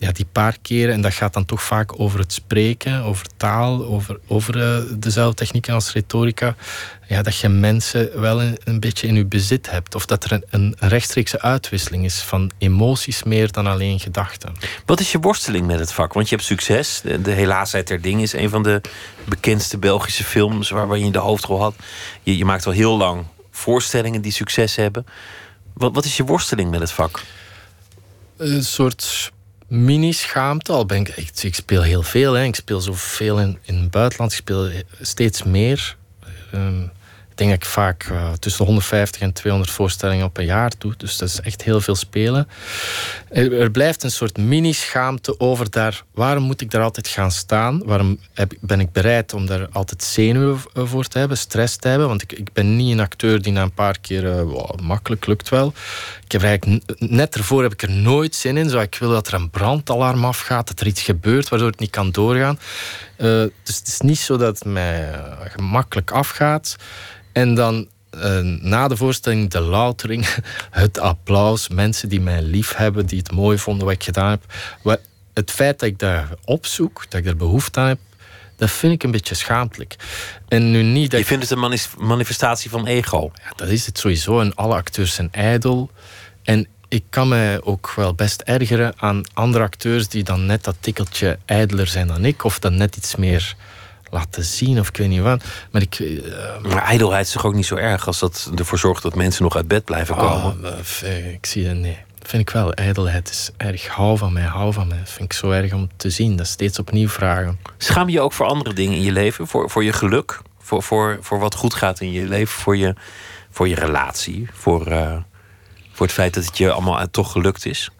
ja, 0.00 0.12
die 0.12 0.26
paar 0.32 0.56
keren, 0.62 0.94
en 0.94 1.00
dat 1.00 1.14
gaat 1.14 1.32
dan 1.32 1.44
toch 1.44 1.62
vaak 1.62 2.00
over 2.00 2.18
het 2.18 2.32
spreken, 2.32 3.02
over 3.02 3.26
taal, 3.36 3.84
over, 3.84 4.20
over 4.26 4.56
uh, 4.56 4.92
dezelfde 4.98 5.34
technieken 5.34 5.74
als 5.74 5.92
retorica, 5.92 6.54
ja, 7.08 7.22
dat 7.22 7.38
je 7.38 7.48
mensen 7.48 8.20
wel 8.20 8.42
een, 8.42 8.58
een 8.64 8.80
beetje 8.80 9.06
in 9.06 9.14
je 9.14 9.24
bezit 9.24 9.70
hebt. 9.70 9.94
Of 9.94 10.06
dat 10.06 10.24
er 10.24 10.32
een, 10.32 10.44
een, 10.50 10.76
rechtstreekse 10.78 11.40
uitwisseling 11.40 12.04
is 12.04 12.20
van 12.20 12.50
emoties 12.58 13.22
meer 13.22 13.52
dan 13.52 13.66
alleen 13.66 14.00
gedachten. 14.00 14.52
Wat 14.86 15.00
is 15.00 15.12
je 15.12 15.18
worsteling 15.18 15.66
met 15.66 15.78
het 15.78 15.92
vak? 15.92 16.12
Want 16.12 16.28
je 16.28 16.34
hebt 16.34 16.46
succes. 16.46 17.00
De, 17.00 17.22
de 17.22 17.30
Helaasheid 17.30 17.86
der 17.86 18.00
Ding 18.00 18.22
is 18.22 18.32
een 18.32 18.50
van 18.50 18.62
de 18.62 18.80
bekendste 19.24 19.78
Belgische 19.78 20.24
films 20.24 20.70
waar, 20.70 20.86
waar 20.86 20.98
je 20.98 21.04
in 21.04 21.12
de 21.12 21.18
hoofdrol 21.18 21.60
had. 21.60 21.74
Je, 22.22 22.36
je 22.36 22.44
maakt 22.44 22.66
al 22.66 22.72
heel 22.72 22.96
lang 22.96 23.24
voorstellingen 23.50 24.20
die 24.20 24.32
succes 24.32 24.76
hebben. 24.76 25.06
Wat, 25.74 25.94
wat 25.94 26.04
is 26.04 26.16
je 26.16 26.24
worsteling 26.24 26.70
met 26.70 26.80
het 26.80 26.92
vak? 26.92 27.22
Een 28.36 28.64
soort 28.64 29.30
mini-schaamte. 29.70 30.72
Al 30.72 30.86
ben 30.86 31.00
ik, 31.00 31.08
ik, 31.42 31.54
speel 31.54 31.82
heel 31.82 32.02
veel. 32.02 32.32
Hè. 32.32 32.44
Ik 32.44 32.54
speel 32.54 32.80
zoveel 32.80 33.38
in, 33.38 33.58
in 33.62 33.76
het 33.76 33.90
buitenland. 33.90 34.32
Ik 34.32 34.38
speel 34.38 34.68
steeds 35.00 35.42
meer. 35.42 35.96
Ehm, 36.52 36.82
ik 37.30 37.36
denk 37.36 37.52
ik 37.52 37.64
vaak 37.64 38.08
uh, 38.12 38.32
tussen 38.32 38.64
150 38.64 39.20
en 39.20 39.32
200 39.32 39.72
voorstellingen 39.72 40.24
op 40.24 40.38
een 40.38 40.44
jaar 40.44 40.72
doe. 40.78 40.94
Dus 40.96 41.16
dat 41.16 41.28
is 41.28 41.40
echt 41.40 41.62
heel 41.62 41.80
veel 41.80 41.94
spelen. 41.94 42.48
Er, 43.28 43.70
blijft 43.70 44.02
een 44.02 44.10
soort 44.10 44.38
mini-schaamte 44.38 45.40
over 45.40 45.70
daar. 45.70 46.02
Waarom 46.14 46.42
moet 46.42 46.60
ik 46.60 46.70
daar 46.70 46.82
altijd 46.82 47.08
gaan 47.08 47.30
staan? 47.30 47.82
Waarom 47.84 48.18
ben 48.60 48.80
ik 48.80 48.92
bereid 48.92 49.32
om 49.32 49.46
daar 49.46 49.68
altijd 49.72 50.04
zenuwen 50.04 50.60
voor 50.74 51.04
te 51.04 51.18
hebben, 51.18 51.38
stress 51.38 51.76
te 51.76 51.88
hebben? 51.88 52.08
Want 52.08 52.22
ik, 52.22 52.32
ik 52.32 52.52
ben 52.52 52.76
niet 52.76 52.92
een 52.92 53.00
acteur 53.00 53.42
die 53.42 53.52
na 53.52 53.62
een 53.62 53.74
paar 53.74 53.98
keer 54.00 54.44
wow, 54.44 54.80
makkelijk 54.80 55.26
lukt 55.26 55.48
wel. 55.48 55.72
Ik 56.30 56.40
heb 56.40 56.48
eigenlijk 56.50 57.00
net 57.00 57.34
ervoor 57.34 57.62
heb 57.62 57.72
ik 57.72 57.82
er 57.82 57.90
nooit 57.90 58.34
zin 58.34 58.56
in. 58.56 58.68
Zo, 58.68 58.80
ik 58.80 58.96
wil 59.00 59.10
dat 59.10 59.26
er 59.26 59.34
een 59.34 59.50
brandalarm 59.50 60.24
afgaat, 60.24 60.68
dat 60.68 60.80
er 60.80 60.86
iets 60.86 61.02
gebeurt 61.02 61.48
waardoor 61.48 61.68
het 61.68 61.78
niet 61.78 61.90
kan 61.90 62.10
doorgaan. 62.10 62.58
Uh, 63.18 63.26
dus 63.62 63.76
het 63.76 63.86
is 63.86 64.00
niet 64.00 64.18
zo 64.18 64.36
dat 64.36 64.58
het 64.58 64.64
mij 64.64 65.14
gemakkelijk 65.44 66.10
afgaat. 66.10 66.76
En 67.32 67.54
dan 67.54 67.88
uh, 68.14 68.40
na 68.60 68.88
de 68.88 68.96
voorstelling 68.96 69.50
de 69.50 69.60
loutering, 69.60 70.26
het 70.70 70.98
applaus, 70.98 71.68
mensen 71.68 72.08
die 72.08 72.20
mij 72.20 72.42
lief 72.42 72.74
hebben, 72.74 73.06
die 73.06 73.18
het 73.18 73.32
mooi 73.32 73.58
vonden 73.58 73.84
wat 73.84 73.94
ik 73.94 74.04
gedaan 74.04 74.30
heb. 74.30 74.42
Wat, 74.82 75.00
het 75.34 75.50
feit 75.50 75.78
dat 75.78 75.88
ik 75.88 75.98
daar 75.98 76.28
opzoek, 76.44 77.04
dat 77.08 77.20
ik 77.20 77.26
er 77.26 77.36
behoefte 77.36 77.80
aan 77.80 77.86
heb, 77.86 77.98
dat 78.56 78.70
vind 78.70 78.92
ik 78.92 79.02
een 79.02 79.10
beetje 79.10 79.34
schaamtelijk. 79.34 79.96
En 80.48 80.70
nu 80.70 80.82
niet 80.82 81.10
dat 81.10 81.20
Je 81.20 81.26
vindt 81.26 81.48
het 81.48 81.58
een 81.58 82.06
manifestatie 82.06 82.70
van 82.70 82.86
ego? 82.86 83.30
Ja, 83.34 83.52
dat 83.56 83.68
is 83.68 83.86
het 83.86 83.98
sowieso. 83.98 84.40
En 84.40 84.54
alle 84.54 84.74
acteurs 84.74 85.14
zijn 85.14 85.28
ijdel. 85.32 85.90
En 86.42 86.66
ik 86.88 87.04
kan 87.10 87.28
mij 87.28 87.62
ook 87.62 87.92
wel 87.96 88.14
best 88.14 88.40
ergeren 88.40 88.92
aan 88.96 89.22
andere 89.34 89.64
acteurs 89.64 90.08
die 90.08 90.24
dan 90.24 90.46
net 90.46 90.64
dat 90.64 90.76
tikkeltje 90.80 91.38
ijdeler 91.44 91.86
zijn 91.86 92.06
dan 92.06 92.24
ik, 92.24 92.44
of 92.44 92.58
dan 92.58 92.76
net 92.76 92.96
iets 92.96 93.16
meer 93.16 93.56
laten 94.10 94.44
zien 94.44 94.80
of 94.80 94.88
ik 94.88 94.96
weet 94.96 95.08
niet 95.08 95.20
wat. 95.20 95.44
Maar, 95.70 95.82
ik, 95.82 95.98
uh, 95.98 96.24
maar 96.62 96.82
ijdelheid 96.82 97.26
is 97.26 97.32
toch 97.32 97.46
ook 97.46 97.54
niet 97.54 97.66
zo 97.66 97.76
erg 97.76 98.06
als 98.06 98.18
dat 98.18 98.50
ervoor 98.56 98.78
zorgt 98.78 99.02
dat 99.02 99.14
mensen 99.14 99.42
nog 99.42 99.56
uit 99.56 99.68
bed 99.68 99.84
blijven 99.84 100.16
komen? 100.16 100.64
Oh, 100.64 101.32
ik 101.32 101.46
zie 101.46 101.66
het, 101.66 101.76
nee. 101.76 101.98
Dat 102.18 102.28
vind 102.28 102.42
ik 102.42 102.50
wel. 102.50 102.72
Ijdelheid 102.72 103.30
is 103.30 103.50
erg. 103.56 103.86
Hou 103.86 104.18
van 104.18 104.32
mij, 104.32 104.42
hou 104.42 104.72
van 104.72 104.88
mij. 104.88 104.98
Dat 104.98 105.10
vind 105.10 105.32
ik 105.32 105.32
zo 105.32 105.50
erg 105.50 105.72
om 105.72 105.88
te 105.96 106.10
zien. 106.10 106.36
Dat 106.36 106.46
steeds 106.46 106.78
opnieuw 106.78 107.08
vragen. 107.08 107.58
Schaam 107.78 108.08
je 108.08 108.20
ook 108.20 108.32
voor 108.32 108.46
andere 108.46 108.74
dingen 108.74 108.96
in 108.96 109.02
je 109.02 109.12
leven? 109.12 109.46
Voor, 109.46 109.70
voor 109.70 109.84
je 109.84 109.92
geluk? 109.92 110.40
Voor, 110.58 110.82
voor, 110.82 111.18
voor 111.20 111.38
wat 111.38 111.54
goed 111.54 111.74
gaat 111.74 112.00
in 112.00 112.12
je 112.12 112.26
leven? 112.26 112.58
Voor 112.58 112.76
je, 112.76 112.94
voor 113.50 113.68
je 113.68 113.74
relatie? 113.74 114.48
Voor, 114.52 114.88
uh, 114.88 115.16
voor 116.00 116.08
het 116.08 116.18
feit 116.18 116.34
dat 116.34 116.44
het 116.44 116.58
je 116.58 116.70
allemaal 116.70 117.10
toch 117.10 117.32
gelukt 117.32 117.66
is? 117.66 117.90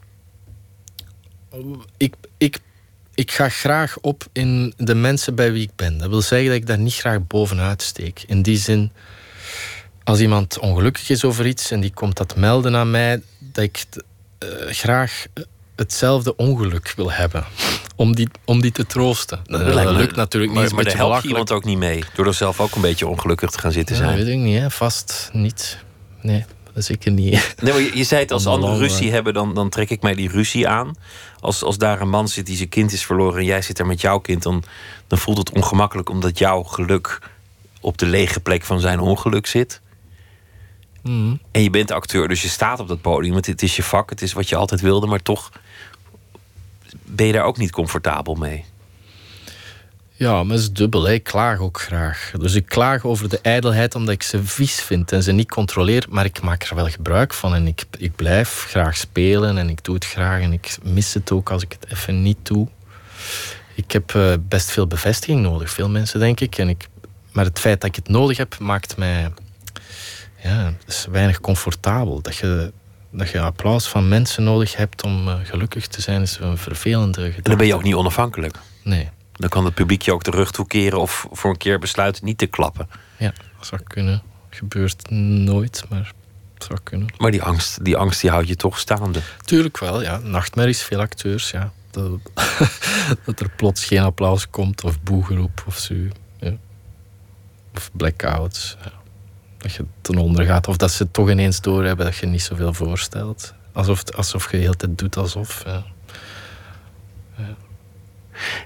Ik, 1.97 2.15
ik 2.39 2.61
ik 3.15 3.33
ga 3.33 3.49
graag 3.49 3.99
op 3.99 4.27
in 4.33 4.75
de 4.77 4.95
mensen 4.95 5.35
bij 5.35 5.53
wie 5.53 5.63
ik 5.63 5.77
ben. 5.77 5.99
Dat 5.99 6.09
wil 6.09 6.23
zeggen 6.23 6.49
dat 6.49 6.57
ik 6.57 6.67
daar 6.67 6.79
niet 6.79 6.95
graag 6.95 7.27
bovenuit 7.27 7.83
steek. 7.83 8.25
In 8.27 8.43
die 8.43 8.57
zin, 8.57 8.93
als 10.05 10.21
iemand 10.21 10.59
ongelukkig 10.59 11.11
is 11.11 11.25
over 11.25 11.47
iets 11.47 11.71
en 11.71 11.81
die 11.81 11.93
komt 11.93 12.17
dat 12.17 12.37
melden 12.37 12.77
aan 12.77 12.91
mij, 12.91 13.23
dat 13.39 13.65
ik 13.65 13.87
uh, 13.95 14.49
graag 14.71 15.27
hetzelfde 15.77 16.37
ongeluk 16.37 16.93
wil 16.97 17.11
hebben. 17.11 17.45
Om 17.97 18.15
die, 18.15 18.29
om 18.45 18.61
die 18.61 18.73
te 18.73 18.87
troosten. 18.87 19.41
Dat, 19.45 19.73
dat 19.73 19.97
lukt 19.97 20.17
natuurlijk 20.17 20.53
niet. 20.53 20.63
Maar, 20.63 20.75
maar 20.75 20.85
daar 20.85 20.97
helpt 20.97 21.25
iemand 21.25 21.53
ook 21.53 21.65
niet 21.65 21.79
mee. 21.79 22.05
Door 22.15 22.27
er 22.27 22.35
zelf 22.35 22.61
ook 22.61 22.75
een 22.75 22.81
beetje 22.81 23.07
ongelukkig 23.07 23.51
te 23.51 23.59
gaan 23.59 23.73
zitten 23.73 23.97
zijn. 23.97 24.11
Ja, 24.11 24.17
weet 24.17 24.35
ik 24.35 24.39
niet, 24.39 24.59
hè. 24.59 24.71
vast 24.71 25.31
niet. 25.33 25.79
Nee, 26.21 26.45
zeker 26.75 27.11
niet. 27.11 27.55
Nee, 27.61 27.73
maar 27.73 27.83
je, 27.83 27.97
je 27.97 28.05
zei 28.05 28.21
het, 28.21 28.33
als 28.33 28.47
anderen 28.55 28.79
ruzie 28.79 29.13
hebben, 29.13 29.35
dan, 29.35 29.55
dan 29.55 29.69
trek 29.69 29.91
ik 29.91 30.03
mij 30.03 30.15
die 30.15 30.29
ruzie 30.29 30.69
aan. 30.69 30.95
Als, 31.41 31.63
als 31.63 31.79
daar 31.79 32.01
een 32.01 32.09
man 32.09 32.29
zit 32.29 32.47
die 32.47 32.57
zijn 32.57 32.69
kind 32.69 32.93
is 32.93 33.07
verloren 33.07 33.39
en 33.39 33.45
jij 33.45 33.63
zit 33.63 33.79
er 33.79 33.87
met 33.87 34.01
jouw 34.01 34.19
kind, 34.19 34.43
dan, 34.43 34.63
dan 35.07 35.19
voelt 35.19 35.39
het 35.39 35.53
ongemakkelijk 35.53 36.09
omdat 36.09 36.39
jouw 36.39 36.63
geluk 36.63 37.19
op 37.81 37.99
de 37.99 38.07
lege 38.07 38.41
plek 38.41 38.65
van 38.65 38.81
zijn 38.81 39.01
ongeluk 39.01 39.47
zit. 39.47 39.81
Mm. 41.03 41.41
En 41.51 41.63
je 41.63 41.71
bent 41.71 41.91
acteur, 41.91 42.29
dus 42.29 42.43
je 42.43 42.49
staat 42.49 42.81
op 42.81 42.89
dat 42.89 43.01
podium. 43.01 43.35
Het, 43.35 43.47
het 43.47 43.63
is 43.63 43.77
je 43.77 43.83
vak, 43.83 44.11
het 44.11 44.23
is 44.23 44.33
wat 44.33 44.49
je 44.49 44.57
altijd 44.57 44.81
wilde, 44.81 45.07
maar 45.07 45.23
toch 45.23 45.51
ben 47.05 47.27
je 47.27 47.33
daar 47.33 47.45
ook 47.45 47.57
niet 47.57 47.71
comfortabel 47.71 48.35
mee. 48.35 48.65
Ja, 50.21 50.43
maar 50.43 50.55
het 50.55 50.65
is 50.65 50.73
dubbel. 50.73 51.05
Hè. 51.05 51.13
Ik 51.13 51.25
klaag 51.25 51.59
ook 51.59 51.81
graag. 51.81 52.33
Dus 52.39 52.55
ik 52.55 52.67
klaag 52.67 53.05
over 53.05 53.29
de 53.29 53.39
ijdelheid 53.43 53.95
omdat 53.95 54.15
ik 54.15 54.23
ze 54.23 54.45
vies 54.45 54.81
vind 54.81 55.13
en 55.13 55.23
ze 55.23 55.33
niet 55.33 55.51
controleer. 55.51 56.07
Maar 56.09 56.25
ik 56.25 56.43
maak 56.43 56.63
er 56.63 56.75
wel 56.75 56.89
gebruik 56.89 57.35
van. 57.35 57.55
En 57.55 57.67
ik, 57.67 57.85
ik 57.99 58.17
blijf 58.17 58.65
graag 58.69 58.97
spelen 58.97 59.59
en 59.59 59.69
ik 59.69 59.85
doe 59.85 59.95
het 59.95 60.07
graag. 60.07 60.41
En 60.43 60.53
ik 60.53 60.79
mis 60.83 61.15
het 61.15 61.33
ook 61.33 61.51
als 61.51 61.63
ik 61.63 61.77
het 61.81 61.93
even 61.93 62.23
niet 62.23 62.37
doe. 62.43 62.69
Ik 63.75 63.93
heb 63.93 64.13
uh, 64.13 64.35
best 64.41 64.71
veel 64.71 64.87
bevestiging 64.87 65.41
nodig. 65.41 65.71
Veel 65.71 65.89
mensen, 65.89 66.21
denk 66.21 66.41
ik. 66.41 66.59
En 66.59 66.69
ik. 66.69 66.89
Maar 67.33 67.45
het 67.45 67.59
feit 67.59 67.81
dat 67.81 67.91
ik 67.91 67.97
het 67.97 68.09
nodig 68.09 68.37
heb, 68.37 68.59
maakt 68.59 68.97
mij 68.97 69.33
ja, 70.43 70.73
is 70.87 71.07
weinig 71.11 71.41
comfortabel. 71.41 72.23
Dat 72.23 72.37
je, 72.37 72.73
dat 73.11 73.31
je 73.31 73.41
applaus 73.41 73.89
van 73.89 74.09
mensen 74.09 74.45
nodig 74.45 74.77
hebt 74.77 75.03
om 75.03 75.29
uh, 75.29 75.35
gelukkig 75.43 75.87
te 75.87 76.01
zijn, 76.01 76.23
is 76.23 76.39
een 76.41 76.59
vervelende 76.59 77.21
gedachte. 77.21 77.37
En 77.37 77.43
dan 77.43 77.57
ben 77.57 77.67
je 77.67 77.75
ook 77.75 77.83
niet 77.83 77.95
onafhankelijk. 77.95 78.57
Nee. 78.83 79.09
Dan 79.41 79.49
kan 79.49 79.65
het 79.65 79.75
publiek 79.75 80.03
je 80.03 80.13
ook 80.13 80.25
de 80.25 80.31
rug 80.31 80.51
toekeren 80.51 81.01
of 81.01 81.27
voor 81.31 81.51
een 81.51 81.57
keer 81.57 81.79
besluiten 81.79 82.25
niet 82.25 82.39
te 82.39 82.47
klappen. 82.47 82.89
Ja, 83.17 83.33
dat 83.59 83.67
zou 83.67 83.81
kunnen. 83.83 84.23
Gebeurt 84.51 85.11
nooit, 85.11 85.85
maar 85.89 86.13
zou 86.59 86.79
kunnen. 86.83 87.09
Maar 87.19 87.31
die 87.31 87.43
angst, 87.43 87.85
die 87.85 87.97
angst 87.97 88.21
die 88.21 88.31
houdt 88.31 88.49
je 88.49 88.57
toch 88.57 88.79
staande? 88.79 89.21
Tuurlijk 89.45 89.79
wel, 89.79 90.03
ja. 90.03 90.19
Nachtmerries, 90.19 90.83
veel 90.83 91.01
acteurs, 91.01 91.51
ja. 91.51 91.73
Dat, 91.91 92.21
dat 93.25 93.41
er 93.41 93.51
plots 93.57 93.85
geen 93.85 94.03
applaus 94.03 94.51
komt 94.51 94.85
of 94.85 95.03
boegeroep 95.03 95.63
of 95.67 95.79
zo. 95.79 95.95
Ja. 96.41 96.53
Of 97.75 97.91
blackouts. 97.93 98.77
Ja. 98.85 98.93
Dat 99.59 99.73
je 99.73 99.85
ten 100.01 100.19
onder 100.19 100.45
gaat. 100.45 100.69
Of 100.69 100.77
dat 100.77 100.91
ze 100.91 101.03
het 101.03 101.13
toch 101.13 101.31
ineens 101.31 101.61
doorhebben 101.61 102.07
dat 102.07 102.17
je 102.17 102.27
niet 102.27 102.43
zoveel 102.43 102.75
voorstelt. 102.75 103.55
Alsof, 103.73 104.11
alsof 104.11 104.51
je 104.51 104.57
de 104.57 104.63
hele 104.63 104.77
tijd 104.77 104.99
doet 104.99 105.17
alsof. 105.17 105.63
Ja. 105.65 105.85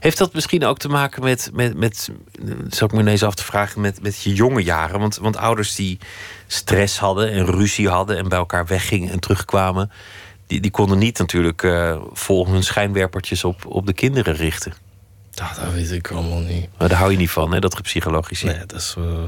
Heeft 0.01 0.19
dat 0.19 0.35
misschien 0.35 0.65
ook 0.65 0.79
te 0.79 0.89
maken 0.89 1.23
met, 1.23 1.51
met, 1.53 1.77
met 1.77 2.11
zou 2.69 2.91
ik 2.91 2.93
me 2.93 3.01
ineens 3.01 3.23
af 3.23 3.35
te 3.35 3.45
vragen, 3.45 3.81
met, 3.81 4.03
met 4.03 4.23
je 4.23 4.35
jonge 4.35 4.63
jaren? 4.63 5.01
Want, 5.01 5.17
want 5.17 5.37
ouders 5.37 5.75
die 5.75 5.99
stress 6.47 6.99
hadden 6.99 7.31
en 7.31 7.47
ruzie 7.47 7.89
hadden 7.89 8.17
en 8.17 8.29
bij 8.29 8.39
elkaar 8.39 8.67
weggingen 8.67 9.11
en 9.11 9.21
terugkwamen, 9.21 9.91
die, 10.47 10.61
die 10.61 10.71
konden 10.71 10.99
niet 10.99 11.19
natuurlijk 11.19 11.63
uh, 11.63 12.03
vol 12.13 12.49
hun 12.49 12.63
schijnwerpertjes 12.63 13.45
op, 13.45 13.67
op 13.67 13.87
de 13.87 13.93
kinderen 13.93 14.35
richten. 14.35 14.73
Dat, 15.31 15.59
dat 15.61 15.73
weet 15.73 15.91
ik 15.91 16.11
allemaal 16.11 16.39
niet. 16.39 16.69
Maar 16.79 16.89
daar 16.89 16.99
hou 16.99 17.11
je 17.11 17.17
niet 17.17 17.31
van, 17.31 17.53
hè, 17.53 17.61
dat 17.61 17.83
psychologisch 17.83 18.43
Nee, 18.43 18.67
dat 18.67 18.73
is. 18.75 18.95
Uh 18.99 19.23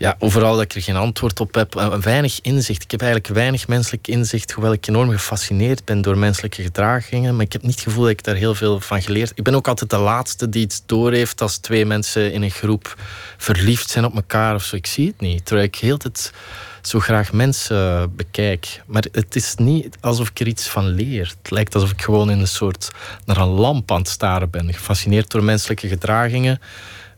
ja, 0.00 0.16
overal 0.18 0.52
dat 0.52 0.62
ik 0.62 0.74
er 0.74 0.82
geen 0.82 0.96
antwoord 0.96 1.40
op 1.40 1.54
heb. 1.54 1.74
Weinig 2.00 2.40
inzicht. 2.42 2.82
Ik 2.82 2.90
heb 2.90 3.00
eigenlijk 3.00 3.34
weinig 3.34 3.68
menselijk 3.68 4.08
inzicht, 4.08 4.52
hoewel 4.52 4.72
ik 4.72 4.86
enorm 4.86 5.10
gefascineerd 5.10 5.84
ben 5.84 6.02
door 6.02 6.18
menselijke 6.18 6.62
gedragingen. 6.62 7.36
Maar 7.36 7.44
ik 7.44 7.52
heb 7.52 7.62
niet 7.62 7.74
het 7.74 7.82
gevoel 7.82 8.02
dat 8.02 8.10
ik 8.10 8.24
daar 8.24 8.34
heel 8.34 8.54
veel 8.54 8.80
van 8.80 9.02
geleerd 9.02 9.32
Ik 9.34 9.44
ben 9.44 9.54
ook 9.54 9.68
altijd 9.68 9.90
de 9.90 9.98
laatste 9.98 10.48
die 10.48 10.62
iets 10.62 10.82
doorheeft 10.86 11.40
als 11.40 11.56
twee 11.56 11.86
mensen 11.86 12.32
in 12.32 12.42
een 12.42 12.50
groep 12.50 12.96
verliefd 13.36 13.90
zijn 13.90 14.04
op 14.04 14.14
elkaar 14.14 14.54
of 14.54 14.64
zo. 14.64 14.76
Ik 14.76 14.86
zie 14.86 15.06
het 15.06 15.20
niet. 15.20 15.44
Terwijl 15.44 15.66
ik 15.66 15.76
heel 15.76 15.96
tijd 15.96 16.32
zo 16.82 17.00
graag 17.00 17.32
mensen 17.32 18.14
bekijk. 18.16 18.82
Maar 18.86 19.04
het 19.12 19.36
is 19.36 19.54
niet 19.54 19.96
alsof 20.00 20.28
ik 20.28 20.40
er 20.40 20.46
iets 20.46 20.68
van 20.68 20.88
leer. 20.88 21.34
Het 21.42 21.50
lijkt 21.50 21.74
alsof 21.74 21.90
ik 21.90 22.02
gewoon 22.02 22.30
in 22.30 22.38
een 22.38 22.48
soort 22.48 22.90
naar 23.24 23.36
een 23.36 23.48
lamp 23.48 23.92
aan 23.92 23.98
het 23.98 24.08
staren 24.08 24.50
ben. 24.50 24.74
Gefascineerd 24.74 25.30
door 25.30 25.44
menselijke 25.44 25.88
gedragingen 25.88 26.60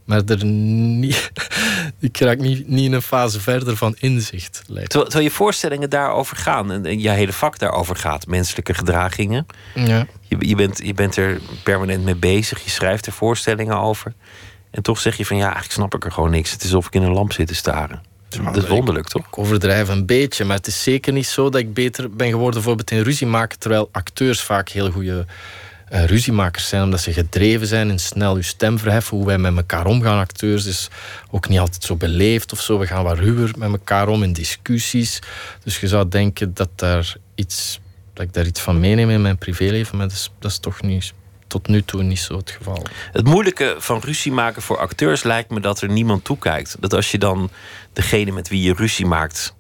maar 0.04 0.22
er 0.26 0.44
niet, 0.44 1.32
ik 2.00 2.18
raak 2.18 2.38
niet, 2.38 2.68
niet 2.68 2.84
in 2.84 2.92
een 2.92 3.02
fase 3.02 3.40
verder 3.40 3.76
van 3.76 3.96
inzicht. 3.98 4.62
Terwijl, 4.64 4.86
terwijl, 4.86 5.24
je 5.24 5.30
voorstellingen 5.30 5.90
daarover 5.90 6.36
gaan 6.36 6.72
en, 6.72 6.86
en 6.86 7.00
je 7.00 7.10
hele 7.10 7.32
vak 7.32 7.58
daarover 7.58 7.96
gaat, 7.96 8.26
menselijke 8.26 8.74
gedragingen. 8.74 9.46
Ja. 9.74 10.06
Je, 10.28 10.36
je, 10.38 10.54
bent, 10.54 10.80
je 10.84 10.94
bent 10.94 11.16
er 11.16 11.40
permanent 11.62 12.04
mee 12.04 12.16
bezig, 12.16 12.64
je 12.64 12.70
schrijft 12.70 13.06
er 13.06 13.12
voorstellingen 13.12 13.78
over. 13.78 14.12
En 14.70 14.82
toch 14.82 15.00
zeg 15.00 15.16
je 15.16 15.26
van 15.26 15.36
ja, 15.36 15.42
eigenlijk 15.42 15.72
snap 15.72 15.94
ik 15.94 16.04
er 16.04 16.12
gewoon 16.12 16.30
niks. 16.30 16.50
Het 16.50 16.62
is 16.62 16.66
alsof 16.66 16.86
ik 16.86 16.94
in 16.94 17.02
een 17.02 17.12
lamp 17.12 17.32
zit 17.32 17.46
te 17.46 17.54
staren. 17.54 18.02
dat 18.28 18.56
is 18.56 18.66
wonderlijk, 18.66 19.08
toch? 19.08 19.26
Ik 19.26 19.38
overdrijf 19.38 19.88
een 19.88 20.06
beetje, 20.06 20.44
maar 20.44 20.56
het 20.56 20.66
is 20.66 20.82
zeker 20.82 21.12
niet 21.12 21.26
zo 21.26 21.50
dat 21.50 21.60
ik 21.60 21.74
beter 21.74 22.10
ben 22.10 22.28
geworden 22.28 22.54
bijvoorbeeld 22.54 22.90
in 22.90 23.00
ruzie 23.00 23.26
maken, 23.26 23.58
terwijl 23.58 23.88
acteurs 23.92 24.40
vaak 24.40 24.68
heel 24.68 24.90
goede 24.90 25.26
uh, 25.92 26.04
ruziemakers 26.04 26.68
zijn, 26.68 26.82
omdat 26.82 27.00
ze 27.00 27.12
gedreven 27.12 27.66
zijn 27.66 27.90
en 27.90 27.98
snel 27.98 28.36
je 28.36 28.42
stem 28.42 28.78
verheffen. 28.78 29.16
Hoe 29.16 29.26
wij 29.26 29.38
met 29.38 29.56
elkaar 29.56 29.86
omgaan, 29.86 30.18
acteurs, 30.18 30.64
is 30.64 30.88
ook 31.30 31.48
niet 31.48 31.58
altijd 31.58 31.84
zo 31.84 31.96
beleefd 31.96 32.52
of 32.52 32.60
zo. 32.60 32.78
We 32.78 32.86
gaan 32.86 33.04
wat 33.04 33.18
ruwer 33.18 33.50
met 33.58 33.70
elkaar 33.70 34.08
om 34.08 34.22
in 34.22 34.32
discussies. 34.32 35.18
Dus 35.64 35.80
je 35.80 35.88
zou 35.88 36.08
denken 36.08 36.54
dat, 36.54 36.68
daar 36.74 37.16
iets, 37.34 37.80
dat 38.12 38.24
ik 38.24 38.32
daar 38.32 38.46
iets 38.46 38.60
van 38.60 38.80
meeneem 38.80 39.10
in 39.10 39.22
mijn 39.22 39.38
privéleven, 39.38 39.96
maar 39.96 40.08
dat 40.08 40.16
is, 40.16 40.30
dat 40.38 40.50
is 40.50 40.58
toch 40.58 40.82
niet, 40.82 41.12
tot 41.46 41.68
nu 41.68 41.82
toe 41.82 42.02
niet 42.02 42.18
zo 42.18 42.36
het 42.36 42.50
geval. 42.50 42.86
Het 43.12 43.24
moeilijke 43.24 43.74
van 43.78 44.00
ruzie 44.04 44.32
maken 44.32 44.62
voor 44.62 44.78
acteurs 44.78 45.22
lijkt 45.22 45.50
me 45.50 45.60
dat 45.60 45.80
er 45.80 45.88
niemand 45.88 46.24
toekijkt. 46.24 46.76
Dat 46.80 46.94
als 46.94 47.10
je 47.10 47.18
dan 47.18 47.50
degene 47.92 48.32
met 48.32 48.48
wie 48.48 48.62
je 48.62 48.74
ruzie 48.74 49.06
maakt 49.06 49.54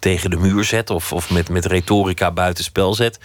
tegen 0.00 0.30
de 0.30 0.36
muur 0.36 0.64
zet 0.64 0.90
of, 0.90 1.12
of 1.12 1.30
met, 1.30 1.48
met 1.48 1.66
retorica 1.66 2.30
buitenspel 2.30 2.94
zet, 2.94 3.18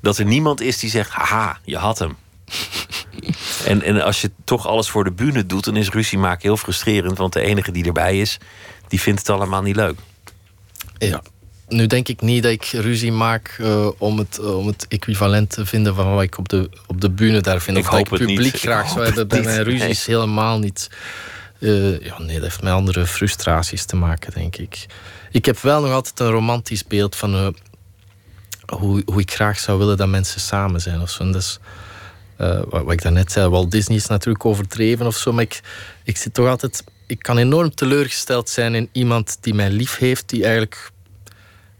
dat 0.00 0.18
er 0.18 0.24
niemand 0.24 0.60
is 0.60 0.78
die 0.78 0.90
zegt: 0.90 1.10
haha, 1.10 1.58
je 1.64 1.76
had 1.76 1.98
hem. 1.98 2.16
en, 3.64 3.82
en 3.82 4.02
als 4.02 4.20
je 4.20 4.30
toch 4.44 4.66
alles 4.66 4.88
voor 4.88 5.04
de 5.04 5.12
bühne 5.12 5.46
doet, 5.46 5.64
dan 5.64 5.76
is 5.76 5.88
ruzie 5.88 6.18
maken 6.18 6.42
heel 6.42 6.56
frustrerend, 6.56 7.18
want 7.18 7.32
de 7.32 7.40
enige 7.40 7.72
die 7.72 7.84
erbij 7.84 8.20
is, 8.20 8.38
die 8.88 9.00
vindt 9.00 9.18
het 9.18 9.30
allemaal 9.30 9.62
niet 9.62 9.76
leuk. 9.76 9.98
Ja. 10.98 11.22
Nu 11.68 11.86
denk 11.86 12.08
ik 12.08 12.20
niet 12.20 12.42
dat 12.42 12.52
ik 12.52 12.64
ruzie 12.64 13.12
maak 13.12 13.56
uh, 13.60 13.88
om, 13.98 14.18
het, 14.18 14.38
uh, 14.40 14.58
om 14.58 14.66
het 14.66 14.86
equivalent 14.88 15.50
te 15.50 15.66
vinden 15.66 15.94
van 15.94 16.14
wat 16.14 16.22
ik 16.22 16.38
op 16.38 16.48
de, 16.48 16.70
op 16.86 17.00
de 17.00 17.10
bühne 17.10 17.40
daar 17.40 17.60
vind. 17.60 17.76
Ik 17.76 17.84
of 17.84 17.90
hoop 17.90 18.08
dat 18.08 18.12
ik 18.12 18.18
het 18.18 18.28
publiek 18.28 18.52
niet. 18.52 18.62
graag 18.62 18.82
Ik 18.84 18.88
zou 18.88 19.04
hoop 19.04 19.14
hebben. 19.14 19.38
het 19.38 19.44
Bij 19.44 19.54
mijn 19.54 19.64
ruzies 19.64 20.06
helemaal 20.06 20.58
niet. 20.58 20.90
Uh, 21.58 22.00
ja, 22.00 22.18
nee, 22.18 22.34
dat 22.34 22.42
heeft 22.42 22.62
met 22.62 22.72
andere 22.72 23.06
frustraties 23.06 23.84
te 23.84 23.96
maken, 23.96 24.32
denk 24.32 24.56
ik. 24.56 24.86
Ik 25.30 25.44
heb 25.44 25.58
wel 25.58 25.80
nog 25.80 25.92
altijd 25.92 26.20
een 26.20 26.30
romantisch 26.30 26.86
beeld 26.86 27.16
van 27.16 27.34
uh, 27.34 27.48
hoe, 28.66 29.02
hoe 29.04 29.20
ik 29.20 29.32
graag 29.32 29.58
zou 29.58 29.78
willen 29.78 29.96
dat 29.96 30.08
mensen 30.08 30.40
samen 30.40 30.80
zijn. 30.80 31.00
Of 31.00 31.10
zo. 31.10 31.22
En 31.22 31.32
dat 31.32 31.60
uh, 32.40 32.60
wat, 32.68 32.92
ik 32.92 33.02
daarnet 33.02 33.32
zei, 33.32 33.48
Walt 33.48 33.70
Disney 33.70 33.96
is 33.96 34.06
natuurlijk 34.06 34.44
overdreven 34.44 35.06
of 35.06 35.16
zo, 35.16 35.32
maar 35.32 35.42
ik, 35.42 35.60
ik 36.04 36.16
zit 36.16 36.34
toch 36.34 36.48
altijd... 36.48 36.84
Ik 37.06 37.18
kan 37.18 37.38
enorm 37.38 37.74
teleurgesteld 37.74 38.48
zijn 38.48 38.74
in 38.74 38.88
iemand 38.92 39.38
die 39.40 39.54
mij 39.54 39.70
lief 39.70 39.98
heeft, 39.98 40.28
die 40.28 40.42
eigenlijk 40.42 40.90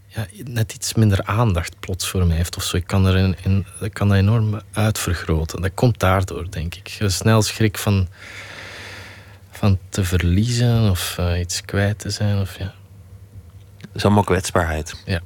ja, 0.07 0.27
net 0.43 0.73
iets 0.73 0.93
minder 0.93 1.23
aandacht 1.23 1.79
plots 1.79 2.07
voor 2.07 2.25
mij 2.25 2.37
heeft 2.37 2.57
of 2.57 2.63
zo. 2.63 2.77
Ik 2.77 2.87
kan, 2.87 3.05
er 3.05 3.35
in, 3.43 3.65
ik 3.81 3.93
kan 3.93 4.07
dat 4.07 4.17
enorm 4.17 4.61
uitvergroten. 4.71 5.61
Dat 5.61 5.71
komt 5.73 5.99
daardoor, 5.99 6.51
denk 6.51 6.75
ik. 6.75 6.99
Snel 7.05 7.41
schrik 7.41 7.77
van, 7.77 8.07
van 9.51 9.79
te 9.89 10.03
verliezen 10.03 10.89
of 10.89 11.17
uh, 11.19 11.39
iets 11.39 11.61
kwijt 11.61 11.99
te 11.99 12.09
zijn. 12.09 12.39
Of, 12.39 12.57
ja. 12.57 12.73
Dat 13.81 13.95
is 13.95 14.03
allemaal 14.05 14.23
kwetsbaarheid. 14.23 14.93
Ja. 15.05 15.19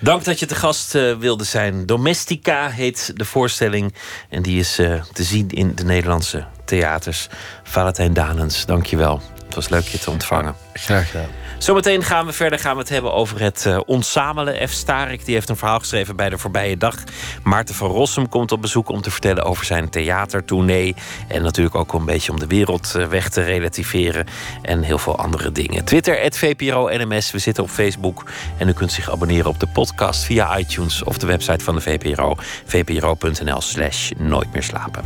Dank 0.00 0.24
dat 0.24 0.38
je 0.38 0.46
te 0.46 0.54
gast 0.54 0.94
uh, 0.94 1.16
wilde 1.16 1.44
zijn. 1.44 1.86
Domestica 1.86 2.68
heet 2.70 3.12
de 3.14 3.24
voorstelling. 3.24 3.94
En 4.28 4.42
die 4.42 4.58
is 4.58 4.78
uh, 4.78 5.02
te 5.12 5.22
zien 5.22 5.50
in 5.50 5.74
de 5.74 5.84
Nederlandse 5.84 6.46
theaters. 6.64 7.28
Valentijn 7.62 8.12
Danens, 8.12 8.66
dank 8.66 8.86
je 8.86 8.96
wel. 8.96 9.22
Het 9.44 9.54
was 9.54 9.68
leuk 9.68 9.84
je 9.84 9.98
te 9.98 10.10
ontvangen. 10.10 10.54
Graag 10.72 11.10
gedaan. 11.10 11.43
Zometeen 11.64 12.02
gaan 12.02 12.26
we 12.26 12.32
verder 12.32 12.58
gaan 12.58 12.74
we 12.74 12.80
het 12.80 12.88
hebben 12.88 13.12
over 13.12 13.40
het 13.40 13.64
uh, 13.66 13.80
ontzamelen. 13.86 14.68
F. 14.68 14.72
Starik 14.72 15.24
die 15.24 15.34
heeft 15.34 15.48
een 15.48 15.56
verhaal 15.56 15.78
geschreven 15.78 16.16
bij 16.16 16.28
de 16.28 16.38
voorbije 16.38 16.76
dag. 16.76 16.96
Maarten 17.42 17.74
van 17.74 17.90
Rossum 17.90 18.28
komt 18.28 18.52
op 18.52 18.60
bezoek 18.60 18.88
om 18.88 19.00
te 19.00 19.10
vertellen 19.10 19.44
over 19.44 19.64
zijn 19.64 19.88
theatertournee. 19.90 20.94
En 21.28 21.42
natuurlijk 21.42 21.74
ook 21.74 21.92
een 21.92 22.04
beetje 22.04 22.32
om 22.32 22.38
de 22.38 22.46
wereld 22.46 22.94
uh, 22.96 23.06
weg 23.06 23.28
te 23.28 23.42
relativeren. 23.42 24.26
En 24.62 24.82
heel 24.82 24.98
veel 24.98 25.18
andere 25.18 25.52
dingen. 25.52 25.84
Twitter, 25.84 26.32
VPRO 26.32 26.88
NMS. 26.88 27.30
We 27.30 27.38
zitten 27.38 27.62
op 27.62 27.70
Facebook. 27.70 28.24
En 28.58 28.68
u 28.68 28.72
kunt 28.72 28.92
zich 28.92 29.10
abonneren 29.10 29.50
op 29.50 29.60
de 29.60 29.68
podcast 29.72 30.24
via 30.24 30.58
iTunes 30.58 31.02
of 31.02 31.18
de 31.18 31.26
website 31.26 31.64
van 31.64 31.74
de 31.74 31.80
VPRO. 31.80 32.36
vpro.nl 32.64 33.60
slash 33.60 34.10
nooit 34.16 34.52
meer 34.52 34.62
slapen. 34.62 35.04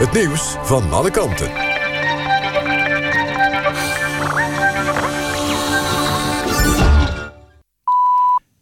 Het 0.00 0.12
nieuws 0.12 0.56
van 0.62 0.92
alle 0.92 1.10
kanten. 1.10 1.50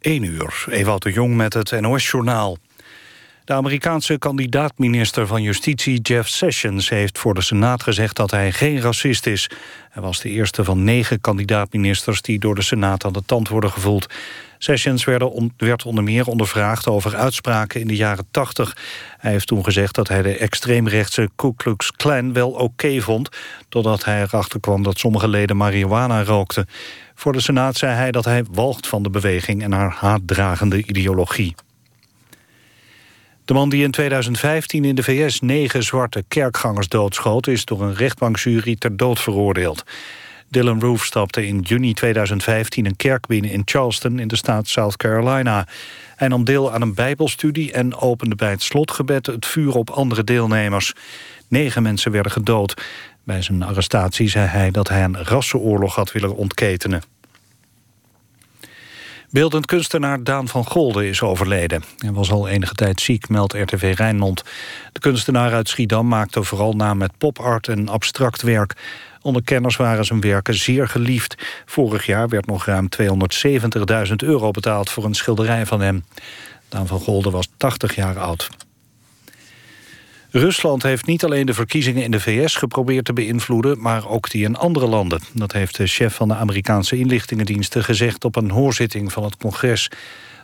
1 0.01 0.23
uur, 0.23 0.65
Ewout 0.71 1.03
de 1.03 1.13
Jong 1.13 1.35
met 1.35 1.55
het 1.55 1.81
NOS-journaal. 1.81 2.57
De 3.49 3.55
Amerikaanse 3.55 4.19
kandidaat-minister 4.19 5.27
van 5.27 5.43
Justitie 5.43 6.01
Jeff 6.01 6.29
Sessions... 6.29 6.89
heeft 6.89 7.19
voor 7.19 7.35
de 7.35 7.41
Senaat 7.41 7.83
gezegd 7.83 8.17
dat 8.17 8.31
hij 8.31 8.53
geen 8.53 8.81
racist 8.81 9.27
is. 9.27 9.51
Hij 9.91 10.03
was 10.03 10.21
de 10.21 10.29
eerste 10.29 10.65
van 10.65 10.85
negen 10.85 11.21
kandidaat-ministers... 11.21 12.23
die 12.23 12.39
door 12.39 12.55
de 12.55 12.63
Senaat 12.63 13.05
aan 13.05 13.13
de 13.13 13.23
tand 13.27 13.49
worden 13.49 13.71
gevoeld. 13.71 14.15
Sessions 14.59 15.05
werd 15.05 15.85
onder 15.85 16.05
meer 16.05 16.27
ondervraagd 16.27 16.87
over 16.87 17.17
uitspraken 17.17 17.81
in 17.81 17.87
de 17.87 17.97
jaren 17.97 18.27
80. 18.31 18.77
Hij 19.19 19.31
heeft 19.31 19.47
toen 19.47 19.65
gezegd 19.65 19.95
dat 19.95 20.09
hij 20.09 20.23
de 20.23 20.37
extreemrechtse 20.37 21.29
Ku 21.37 21.53
Klux 21.57 21.93
Klan 21.93 22.33
wel 22.33 22.51
oké 22.51 23.01
vond... 23.01 23.29
totdat 23.69 24.05
hij 24.05 24.23
erachter 24.23 24.61
kwam 24.61 24.83
dat 24.83 24.99
sommige 24.99 25.29
leden 25.29 25.57
marihuana 25.57 26.25
rookten. 26.25 26.67
Voor 27.15 27.33
de 27.33 27.41
Senaat 27.41 27.77
zei 27.77 27.95
hij 27.95 28.11
dat 28.11 28.25
hij 28.25 28.45
walgt 28.51 28.87
van 28.87 29.03
de 29.03 29.11
beweging... 29.11 29.63
en 29.63 29.73
haar 29.73 29.97
haatdragende 29.99 30.85
ideologie. 30.87 31.55
De 33.49 33.55
man 33.55 33.69
die 33.69 33.83
in 33.83 33.91
2015 33.91 34.85
in 34.85 34.95
de 34.95 35.03
VS 35.03 35.41
negen 35.41 35.83
zwarte 35.83 36.25
kerkgangers 36.29 36.89
doodschoot... 36.89 37.47
is 37.47 37.65
door 37.65 37.83
een 37.83 37.95
rechtbankjury 37.95 38.77
ter 38.77 38.97
dood 38.97 39.21
veroordeeld. 39.21 39.85
Dylan 40.49 40.81
Roof 40.81 41.05
stapte 41.05 41.47
in 41.47 41.61
juni 41.61 41.95
2015 41.95 42.87
een 42.87 42.97
kerk 42.97 43.27
binnen 43.27 43.51
in 43.51 43.63
Charleston... 43.65 44.19
in 44.19 44.29
de 44.29 44.37
staat 44.37 44.69
South 44.69 44.97
Carolina. 44.97 45.67
Hij 46.17 46.29
nam 46.29 46.45
deel 46.45 46.73
aan 46.73 46.83
een 46.83 46.95
bijbelstudie 46.95 47.73
en 47.73 47.97
opende 47.97 48.35
bij 48.35 48.51
het 48.51 48.63
slotgebed... 48.63 49.27
het 49.27 49.47
vuur 49.47 49.75
op 49.75 49.91
andere 49.91 50.25
deelnemers. 50.25 50.93
Negen 51.49 51.83
mensen 51.83 52.13
werden 52.13 52.33
gedood. 52.33 52.83
Bij 53.25 53.43
zijn 53.43 53.63
arrestatie 53.63 54.29
zei 54.29 54.47
hij 54.47 54.71
dat 54.71 54.89
hij 54.89 55.05
een 55.05 55.25
rassenoorlog 55.25 55.95
had 55.95 56.13
willen 56.13 56.37
ontketenen. 56.37 57.03
Beeldend 59.31 59.67
kunstenaar 59.67 60.25
Daan 60.25 60.49
van 60.49 60.65
Golde 60.65 61.09
is 61.09 61.23
overleden. 61.23 61.85
Hij 61.99 62.13
was 62.13 62.31
al 62.31 62.49
enige 62.49 62.75
tijd 62.75 63.01
ziek, 63.01 63.29
meldt 63.29 63.53
RTV 63.53 63.95
Rijnmond. 63.97 64.43
De 64.93 65.01
kunstenaar 65.01 65.53
uit 65.53 65.69
Schiedam 65.69 66.09
maakte 66.09 66.43
vooral 66.43 66.73
naam 66.73 66.99
met 66.99 67.19
popart 67.19 67.69
en 67.69 67.89
abstract 67.89 68.43
werk. 68.43 68.77
Onder 69.23 69.43
kenners 69.43 69.77
waren 69.77 70.05
zijn 70.05 70.21
werken 70.21 70.55
zeer 70.55 70.89
geliefd. 70.89 71.35
Vorig 71.67 72.07
jaar 72.07 72.29
werd 72.29 72.47
nog 72.47 72.65
ruim 72.65 72.89
270.000 74.09 74.15
euro 74.17 74.51
betaald 74.51 74.91
voor 74.91 75.05
een 75.05 75.15
schilderij 75.15 75.67
van 75.67 75.81
hem. 75.81 76.05
Daan 76.69 76.87
van 76.87 77.01
Golde 77.01 77.31
was 77.31 77.49
80 77.57 77.95
jaar 77.95 78.19
oud. 78.19 78.49
Rusland 80.31 80.83
heeft 80.83 81.07
niet 81.07 81.25
alleen 81.25 81.47
de 81.47 81.55
verkiezingen 81.55 82.03
in 82.03 82.11
de 82.11 82.21
VS 82.21 82.55
geprobeerd 82.57 83.05
te 83.05 83.13
beïnvloeden... 83.13 83.81
maar 83.81 84.09
ook 84.09 84.31
die 84.31 84.45
in 84.45 84.57
andere 84.57 84.87
landen. 84.87 85.21
Dat 85.33 85.53
heeft 85.53 85.77
de 85.77 85.87
chef 85.87 86.15
van 86.15 86.29
de 86.29 86.35
Amerikaanse 86.35 86.99
inlichtingendiensten 86.99 87.85
gezegd... 87.85 88.25
op 88.25 88.37
een 88.37 88.51
hoorzitting 88.51 89.13
van 89.13 89.25
het 89.25 89.37
congres. 89.37 89.91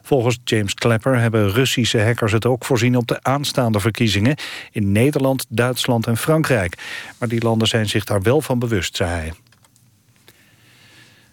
Volgens 0.02 0.38
James 0.44 0.74
Clapper 0.74 1.18
hebben 1.18 1.50
Russische 1.50 2.02
hackers 2.02 2.32
het 2.32 2.46
ook 2.46 2.64
voorzien... 2.64 2.96
op 2.96 3.06
de 3.06 3.22
aanstaande 3.22 3.80
verkiezingen 3.80 4.36
in 4.70 4.92
Nederland, 4.92 5.46
Duitsland 5.48 6.06
en 6.06 6.16
Frankrijk. 6.16 6.78
Maar 7.18 7.28
die 7.28 7.42
landen 7.42 7.68
zijn 7.68 7.88
zich 7.88 8.04
daar 8.04 8.22
wel 8.22 8.40
van 8.40 8.58
bewust, 8.58 8.96
zei 8.96 9.10
hij. 9.10 9.32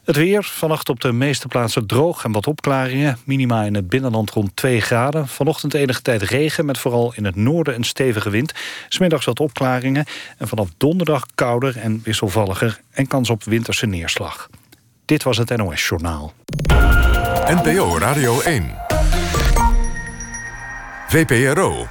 Het 0.03 0.15
weer, 0.15 0.43
vannacht 0.43 0.89
op 0.89 0.99
de 0.99 1.11
meeste 1.11 1.47
plaatsen 1.47 1.85
droog 1.85 2.23
en 2.23 2.31
wat 2.31 2.47
opklaringen. 2.47 3.17
Minima 3.25 3.63
in 3.63 3.75
het 3.75 3.89
binnenland 3.89 4.29
rond 4.29 4.55
2 4.55 4.81
graden. 4.81 5.27
Vanochtend 5.27 5.73
enige 5.73 6.01
tijd 6.01 6.21
regen 6.21 6.65
met 6.65 6.77
vooral 6.77 7.13
in 7.15 7.25
het 7.25 7.35
noorden 7.35 7.75
een 7.75 7.83
stevige 7.83 8.29
wind. 8.29 8.53
Smiddags 8.89 9.25
wat 9.25 9.39
opklaringen. 9.39 10.05
En 10.37 10.47
vanaf 10.47 10.67
donderdag 10.77 11.25
kouder 11.35 11.77
en 11.77 12.01
wisselvalliger 12.03 12.81
en 12.91 13.07
kans 13.07 13.29
op 13.29 13.43
winterse 13.43 13.85
neerslag. 13.85 14.49
Dit 15.05 15.23
was 15.23 15.37
het 15.37 15.57
NOS 15.57 15.87
Journaal. 15.87 16.33
NPO 17.45 17.97
Radio 17.97 18.41
1. 18.41 18.75
VPRO. 21.07 21.87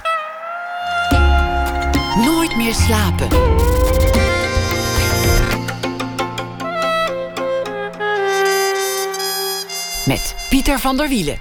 Nooit 2.15 2.55
meer 2.57 2.73
slapen. 2.73 3.27
Met 10.05 10.35
Pieter 10.49 10.79
van 10.79 10.97
der 10.97 11.09
Wielen. 11.09 11.37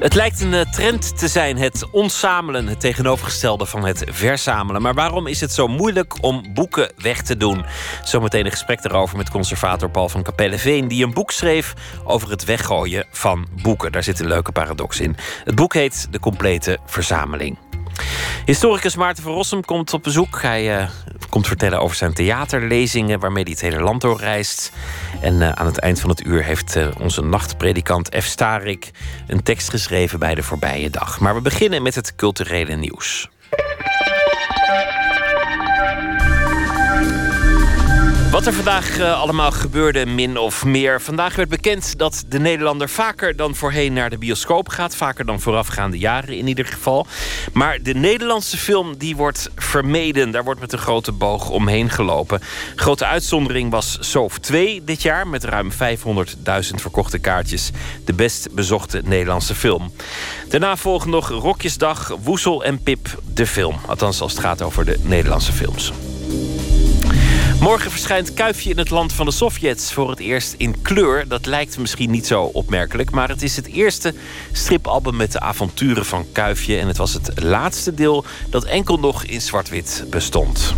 Het 0.00 0.14
lijkt 0.14 0.40
een 0.40 0.54
eh, 0.54 0.60
trend 0.60 1.18
te 1.18 1.28
zijn, 1.28 1.56
het 1.58 1.90
onzamelen, 1.90 2.66
het 2.66 2.80
tegenovergestelde 2.80 3.66
van 3.66 3.84
het 3.84 4.04
verzamelen. 4.06 4.82
Maar 4.82 4.94
waarom 4.94 5.26
is 5.26 5.40
het 5.40 5.52
zo 5.52 5.68
moeilijk 5.68 6.14
om 6.20 6.54
boeken 6.54 6.92
weg 6.96 7.22
te 7.22 7.36
doen? 7.36 7.64
Zometeen 8.04 8.44
een 8.44 8.50
gesprek 8.50 8.82
daarover 8.82 9.16
met 9.16 9.30
conservator 9.30 9.90
Paul 9.90 10.08
van 10.08 10.22
Capelleveen, 10.22 10.88
die 10.88 11.04
een 11.04 11.14
boek 11.14 11.30
schreef 11.30 11.74
over 12.04 12.30
het 12.30 12.44
weggooien 12.44 13.06
van 13.10 13.46
boeken. 13.62 13.92
Daar 13.92 14.02
zit 14.02 14.20
een 14.20 14.28
leuke 14.28 14.52
paradox 14.52 15.00
in. 15.00 15.16
Het 15.44 15.54
boek 15.54 15.74
heet 15.74 16.06
De 16.10 16.20
Complete 16.20 16.78
Verzameling. 16.86 17.69
Historicus 18.44 18.96
Maarten 18.96 19.22
van 19.22 19.32
Rossum 19.32 19.64
komt 19.64 19.92
op 19.92 20.02
bezoek. 20.02 20.42
Hij 20.42 20.80
uh, 20.80 20.88
komt 21.28 21.46
vertellen 21.46 21.80
over 21.80 21.96
zijn 21.96 22.12
theaterlezingen... 22.12 23.20
waarmee 23.20 23.42
hij 23.42 23.52
het 23.52 23.60
hele 23.60 23.80
land 23.80 24.00
doorreist. 24.00 24.72
En 25.20 25.34
uh, 25.34 25.50
aan 25.52 25.66
het 25.66 25.78
eind 25.78 26.00
van 26.00 26.10
het 26.10 26.26
uur 26.26 26.44
heeft 26.44 26.76
uh, 26.76 26.88
onze 26.98 27.22
nachtpredikant 27.22 28.08
F. 28.20 28.24
Starik... 28.24 28.90
een 29.26 29.42
tekst 29.42 29.70
geschreven 29.70 30.18
bij 30.18 30.34
de 30.34 30.42
voorbije 30.42 30.90
dag. 30.90 31.20
Maar 31.20 31.34
we 31.34 31.40
beginnen 31.40 31.82
met 31.82 31.94
het 31.94 32.14
culturele 32.14 32.74
nieuws. 32.74 33.28
Wat 38.30 38.46
er 38.46 38.52
vandaag 38.52 38.98
uh, 38.98 39.20
allemaal 39.20 39.50
gebeurde, 39.50 40.06
min 40.06 40.38
of 40.38 40.64
meer. 40.64 41.00
Vandaag 41.00 41.36
werd 41.36 41.48
bekend 41.48 41.98
dat 41.98 42.24
de 42.28 42.38
Nederlander 42.38 42.88
vaker 42.88 43.36
dan 43.36 43.54
voorheen 43.54 43.92
naar 43.92 44.10
de 44.10 44.18
bioscoop 44.18 44.68
gaat. 44.68 44.96
Vaker 44.96 45.24
dan 45.26 45.40
voorafgaande 45.40 45.98
jaren 45.98 46.36
in 46.36 46.46
ieder 46.46 46.66
geval. 46.66 47.06
Maar 47.52 47.82
de 47.82 47.94
Nederlandse 47.94 48.56
film 48.56 48.96
die 48.96 49.16
wordt 49.16 49.50
vermeden. 49.56 50.30
Daar 50.30 50.44
wordt 50.44 50.60
met 50.60 50.72
een 50.72 50.78
grote 50.78 51.12
boog 51.12 51.50
omheen 51.50 51.90
gelopen. 51.90 52.40
Grote 52.76 53.06
uitzondering 53.06 53.70
was 53.70 53.96
Soof 54.00 54.38
2 54.38 54.84
dit 54.84 55.02
jaar. 55.02 55.28
Met 55.28 55.44
ruim 55.44 55.70
500.000 55.72 55.76
verkochte 56.74 57.18
kaartjes. 57.18 57.70
De 58.04 58.12
best 58.12 58.54
bezochte 58.54 59.02
Nederlandse 59.04 59.54
film. 59.54 59.92
Daarna 60.48 60.76
volgen 60.76 61.10
nog 61.10 61.28
Rokjesdag, 61.28 62.16
Woezel 62.22 62.64
en 62.64 62.82
Pip 62.82 63.22
de 63.34 63.46
film. 63.46 63.76
Althans 63.86 64.20
als 64.20 64.32
het 64.32 64.40
gaat 64.40 64.62
over 64.62 64.84
de 64.84 64.98
Nederlandse 65.02 65.52
films. 65.52 65.92
Morgen 67.60 67.90
verschijnt 67.90 68.34
Kuifje 68.34 68.70
in 68.70 68.78
het 68.78 68.90
land 68.90 69.12
van 69.12 69.26
de 69.26 69.32
Sovjets 69.32 69.92
voor 69.92 70.10
het 70.10 70.18
eerst 70.18 70.54
in 70.56 70.82
kleur. 70.82 71.28
Dat 71.28 71.46
lijkt 71.46 71.78
misschien 71.78 72.10
niet 72.10 72.26
zo 72.26 72.42
opmerkelijk, 72.42 73.10
maar 73.10 73.28
het 73.28 73.42
is 73.42 73.56
het 73.56 73.66
eerste 73.66 74.14
stripalbum 74.52 75.16
met 75.16 75.32
de 75.32 75.40
avonturen 75.40 76.04
van 76.04 76.26
Kuifje. 76.32 76.78
En 76.78 76.86
het 76.86 76.96
was 76.96 77.14
het 77.14 77.42
laatste 77.42 77.94
deel 77.94 78.24
dat 78.50 78.64
enkel 78.64 78.98
nog 78.98 79.24
in 79.24 79.40
zwart-wit 79.40 80.04
bestond. 80.10 80.74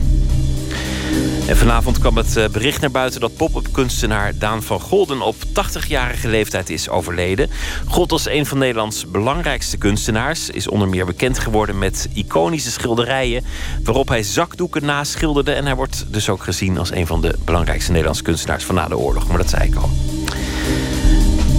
En 1.46 1.56
vanavond 1.56 1.98
kwam 1.98 2.16
het 2.16 2.36
eh, 2.36 2.48
bericht 2.48 2.80
naar 2.80 2.90
buiten 2.90 3.20
dat 3.20 3.36
pop-up 3.36 3.68
kunstenaar 3.72 4.38
Daan 4.38 4.62
van 4.62 4.80
Golden 4.80 5.20
op 5.22 5.36
80-jarige 5.36 6.28
leeftijd 6.28 6.70
is 6.70 6.88
overleden. 6.88 7.50
God 7.86 8.12
als 8.12 8.28
een 8.28 8.46
van 8.46 8.58
Nederlands 8.58 9.10
belangrijkste 9.10 9.76
kunstenaars 9.76 10.50
is 10.50 10.68
onder 10.68 10.88
meer 10.88 11.06
bekend 11.06 11.38
geworden 11.38 11.78
met 11.78 12.08
iconische 12.14 12.70
schilderijen 12.70 13.44
waarop 13.84 14.08
hij 14.08 14.22
zakdoeken 14.22 14.84
naschilderde. 14.84 15.52
En 15.52 15.64
hij 15.64 15.74
wordt 15.74 16.04
dus 16.08 16.28
ook 16.28 16.42
gezien 16.42 16.78
als 16.78 16.92
een 16.92 17.06
van 17.06 17.20
de 17.20 17.34
belangrijkste 17.44 17.90
Nederlandse 17.90 18.22
kunstenaars 18.22 18.64
van 18.64 18.74
na 18.74 18.88
de 18.88 18.98
oorlog. 18.98 19.28
Maar 19.28 19.38
dat 19.38 19.50
zei 19.50 19.68
ik 19.68 19.74
al. 19.74 19.90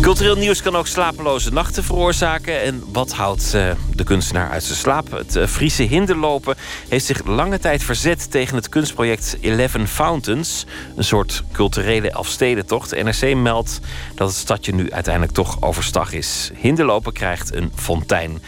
Cultureel 0.04 0.36
nieuws 0.36 0.62
kan 0.62 0.76
ook 0.76 0.88
slapeloze 0.88 1.54
nachten 1.54 1.84
veroorzaken. 1.84 2.62
En 2.62 2.84
wat 2.92 3.14
houdt 3.14 3.54
uh, 3.56 3.72
de 3.96 4.04
kunstenaar 4.04 4.50
uit 4.50 4.64
zijn 4.64 4.78
slaap? 4.78 5.12
Het 5.12 5.36
uh, 5.36 5.46
Friese 5.46 5.84
hinderlopen 5.84 6.56
heeft 6.90 7.06
zich 7.06 7.26
lange 7.26 7.60
tijd 7.60 7.84
verzet 7.84 8.32
tegen 8.32 8.56
het 8.56 8.70
kunstproject 8.70 9.38
Eleven 9.42 9.88
Fountains. 9.88 10.66
Een 10.96 11.04
soort 11.04 11.44
culturele 11.52 12.12
elfstedentocht. 12.12 13.04
NRC 13.04 13.36
meldt 13.36 13.80
dat 14.16 14.28
het 14.28 14.38
stadje 14.38 14.74
nu 14.74 14.92
uiteindelijk 14.92 15.34
toch 15.34 15.62
overstag 15.62 16.14
is. 16.14 16.52
Hinderlopen 16.56 17.14
krijgt 17.14 17.54
een 17.54 17.72
fontein. 17.76 18.42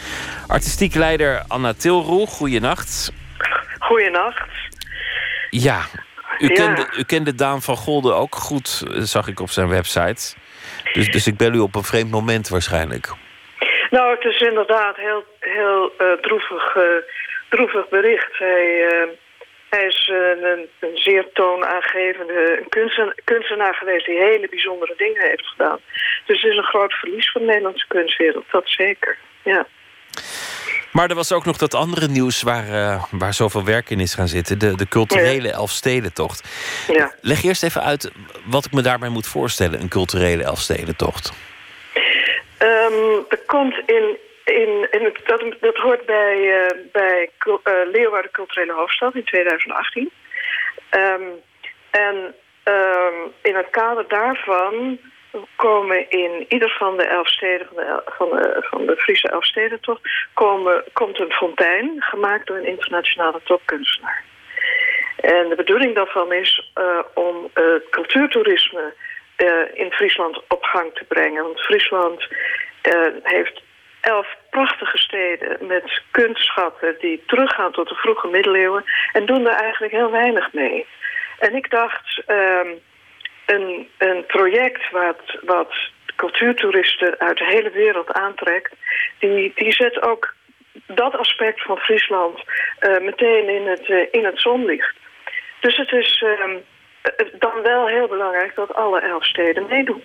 Artistiek 0.46 0.94
leider 0.94 1.44
Anna 1.48 1.72
Tilroel, 1.74 2.26
goeienacht. 2.26 3.12
Goeienacht. 3.78 4.48
Ja, 5.50 5.80
u, 6.38 6.48
ja. 6.48 6.54
Kende, 6.54 6.88
u 6.96 7.02
kende 7.02 7.34
Daan 7.34 7.62
van 7.62 7.76
Golden 7.76 8.16
ook 8.16 8.34
goed, 8.34 8.82
zag 8.90 9.28
ik 9.28 9.40
op 9.40 9.50
zijn 9.50 9.68
website. 9.68 10.34
Dus, 10.96 11.10
dus 11.10 11.26
ik 11.26 11.36
bel 11.36 11.52
u 11.52 11.58
op 11.58 11.74
een 11.74 11.90
vreemd 11.92 12.10
moment 12.10 12.48
waarschijnlijk. 12.48 13.06
Nou, 13.90 14.14
het 14.14 14.24
is 14.24 14.40
inderdaad 14.40 14.96
heel, 14.96 15.24
heel 15.40 15.92
uh, 15.98 16.12
droevig, 16.12 16.76
uh, 16.76 16.82
droevig 17.48 17.88
bericht. 17.88 18.38
Hij, 18.38 18.66
uh, 18.92 19.08
hij 19.68 19.86
is 19.86 20.10
een, 20.12 20.68
zeer 20.94 21.26
toonaangevende 21.32 22.64
kunstenaar, 22.68 23.14
kunstenaar 23.24 23.74
geweest... 23.74 24.06
die 24.06 24.18
hele 24.18 24.48
bijzondere 24.48 24.94
dingen 24.96 25.22
heeft 25.22 25.46
gedaan. 25.46 25.78
Dus 26.26 26.42
het 26.42 26.50
is 26.50 26.56
een 26.56 26.72
groot 26.72 26.92
verlies 26.92 27.30
voor 27.30 27.40
de 27.40 27.46
Nederlandse 27.46 27.86
kunstwereld, 27.88 28.44
dat 28.50 28.68
zeker, 28.68 29.16
ja. 29.42 29.66
Maar 30.92 31.08
er 31.08 31.14
was 31.14 31.32
ook 31.32 31.44
nog 31.44 31.56
dat 31.56 31.74
andere 31.74 32.08
nieuws 32.08 32.42
waar, 32.42 32.68
uh, 32.68 33.04
waar 33.10 33.34
zoveel 33.34 33.64
werk 33.64 33.90
in 33.90 34.00
is 34.00 34.14
gaan 34.14 34.28
zitten. 34.28 34.58
De, 34.58 34.76
de 34.76 34.88
culturele 34.88 35.48
ja. 35.48 35.54
Elfstedentocht. 35.54 36.48
Ja. 36.88 37.14
Leg 37.20 37.42
eerst 37.42 37.62
even 37.62 37.82
uit 37.82 38.12
wat 38.44 38.64
ik 38.64 38.72
me 38.72 38.82
daarbij 38.82 39.08
moet 39.08 39.26
voorstellen. 39.26 39.80
Een 39.80 39.88
culturele 39.88 40.44
Elfstedentocht. 40.44 41.32
Um, 42.58 43.24
er 43.28 43.42
komt 43.46 43.74
in... 43.86 44.16
in, 44.44 44.88
in 44.90 45.04
het, 45.04 45.20
dat, 45.26 45.42
dat 45.60 45.76
hoort 45.76 46.06
bij, 46.06 46.36
uh, 46.36 46.90
bij 46.92 47.30
uh, 47.46 47.54
Leeuwarden 47.92 48.30
Culturele 48.30 48.72
Hoofdstad 48.72 49.14
in 49.14 49.24
2018. 49.24 50.10
Um, 50.90 51.22
en 51.90 52.34
um, 52.64 53.32
in 53.42 53.54
het 53.54 53.70
kader 53.70 54.04
daarvan 54.08 54.98
komen 55.56 56.10
in 56.10 56.46
ieder 56.48 56.70
van 56.78 56.96
de 56.96 57.04
elf 57.04 57.28
steden 57.28 57.66
van 57.66 57.76
de, 57.76 58.02
van 58.04 58.28
de, 58.30 58.66
van 58.70 58.86
de 58.86 58.96
Friese 58.96 59.28
elfstedentocht 59.28 60.00
komen, 60.34 60.84
komt 60.92 61.20
een 61.20 61.32
fontein 61.32 61.96
gemaakt 61.98 62.46
door 62.46 62.56
een 62.56 62.66
internationale 62.66 63.40
topkunstenaar. 63.44 64.24
En 65.16 65.48
de 65.48 65.54
bedoeling 65.56 65.94
daarvan 65.94 66.32
is 66.32 66.72
uh, 66.74 66.98
om 67.14 67.50
uh, 67.54 67.64
cultuurtoerisme 67.90 68.94
uh, 69.36 69.48
in 69.72 69.92
Friesland 69.92 70.42
op 70.48 70.62
gang 70.62 70.94
te 70.94 71.04
brengen. 71.04 71.42
Want 71.42 71.60
Friesland 71.60 72.26
heeft 73.22 73.62
elf 74.00 74.36
prachtige 74.50 74.98
steden 74.98 75.66
met 75.66 76.02
kunstschatten 76.10 76.96
die 76.98 77.22
teruggaan 77.26 77.72
tot 77.72 77.88
de 77.88 77.94
vroege 77.94 78.28
middeleeuwen 78.28 78.84
en 79.12 79.26
doen 79.26 79.44
daar 79.44 79.60
eigenlijk 79.60 79.92
heel 79.92 80.10
weinig 80.10 80.52
mee. 80.52 80.86
En 81.38 81.54
ik 81.54 81.70
dacht, 81.70 82.22
een, 83.46 83.88
een 83.98 84.26
project 84.26 84.90
wat, 84.90 85.38
wat 85.42 85.74
cultuurtoeristen 86.16 87.18
uit 87.18 87.38
de 87.38 87.44
hele 87.44 87.70
wereld 87.70 88.12
aantrekt... 88.12 88.74
die, 89.18 89.52
die 89.54 89.72
zet 89.72 90.02
ook 90.02 90.34
dat 90.86 91.16
aspect 91.16 91.62
van 91.62 91.78
Friesland 91.78 92.44
uh, 92.80 92.98
meteen 92.98 93.48
in 93.48 93.66
het, 93.66 93.88
uh, 93.88 94.06
in 94.10 94.24
het 94.24 94.40
zonlicht. 94.40 94.94
Dus 95.60 95.76
het 95.76 95.92
is 95.92 96.20
uh, 96.20 96.56
dan 97.38 97.62
wel 97.62 97.86
heel 97.86 98.08
belangrijk 98.08 98.54
dat 98.54 98.74
alle 98.74 99.00
elf 99.00 99.24
steden 99.24 99.66
meedoen. 99.68 100.02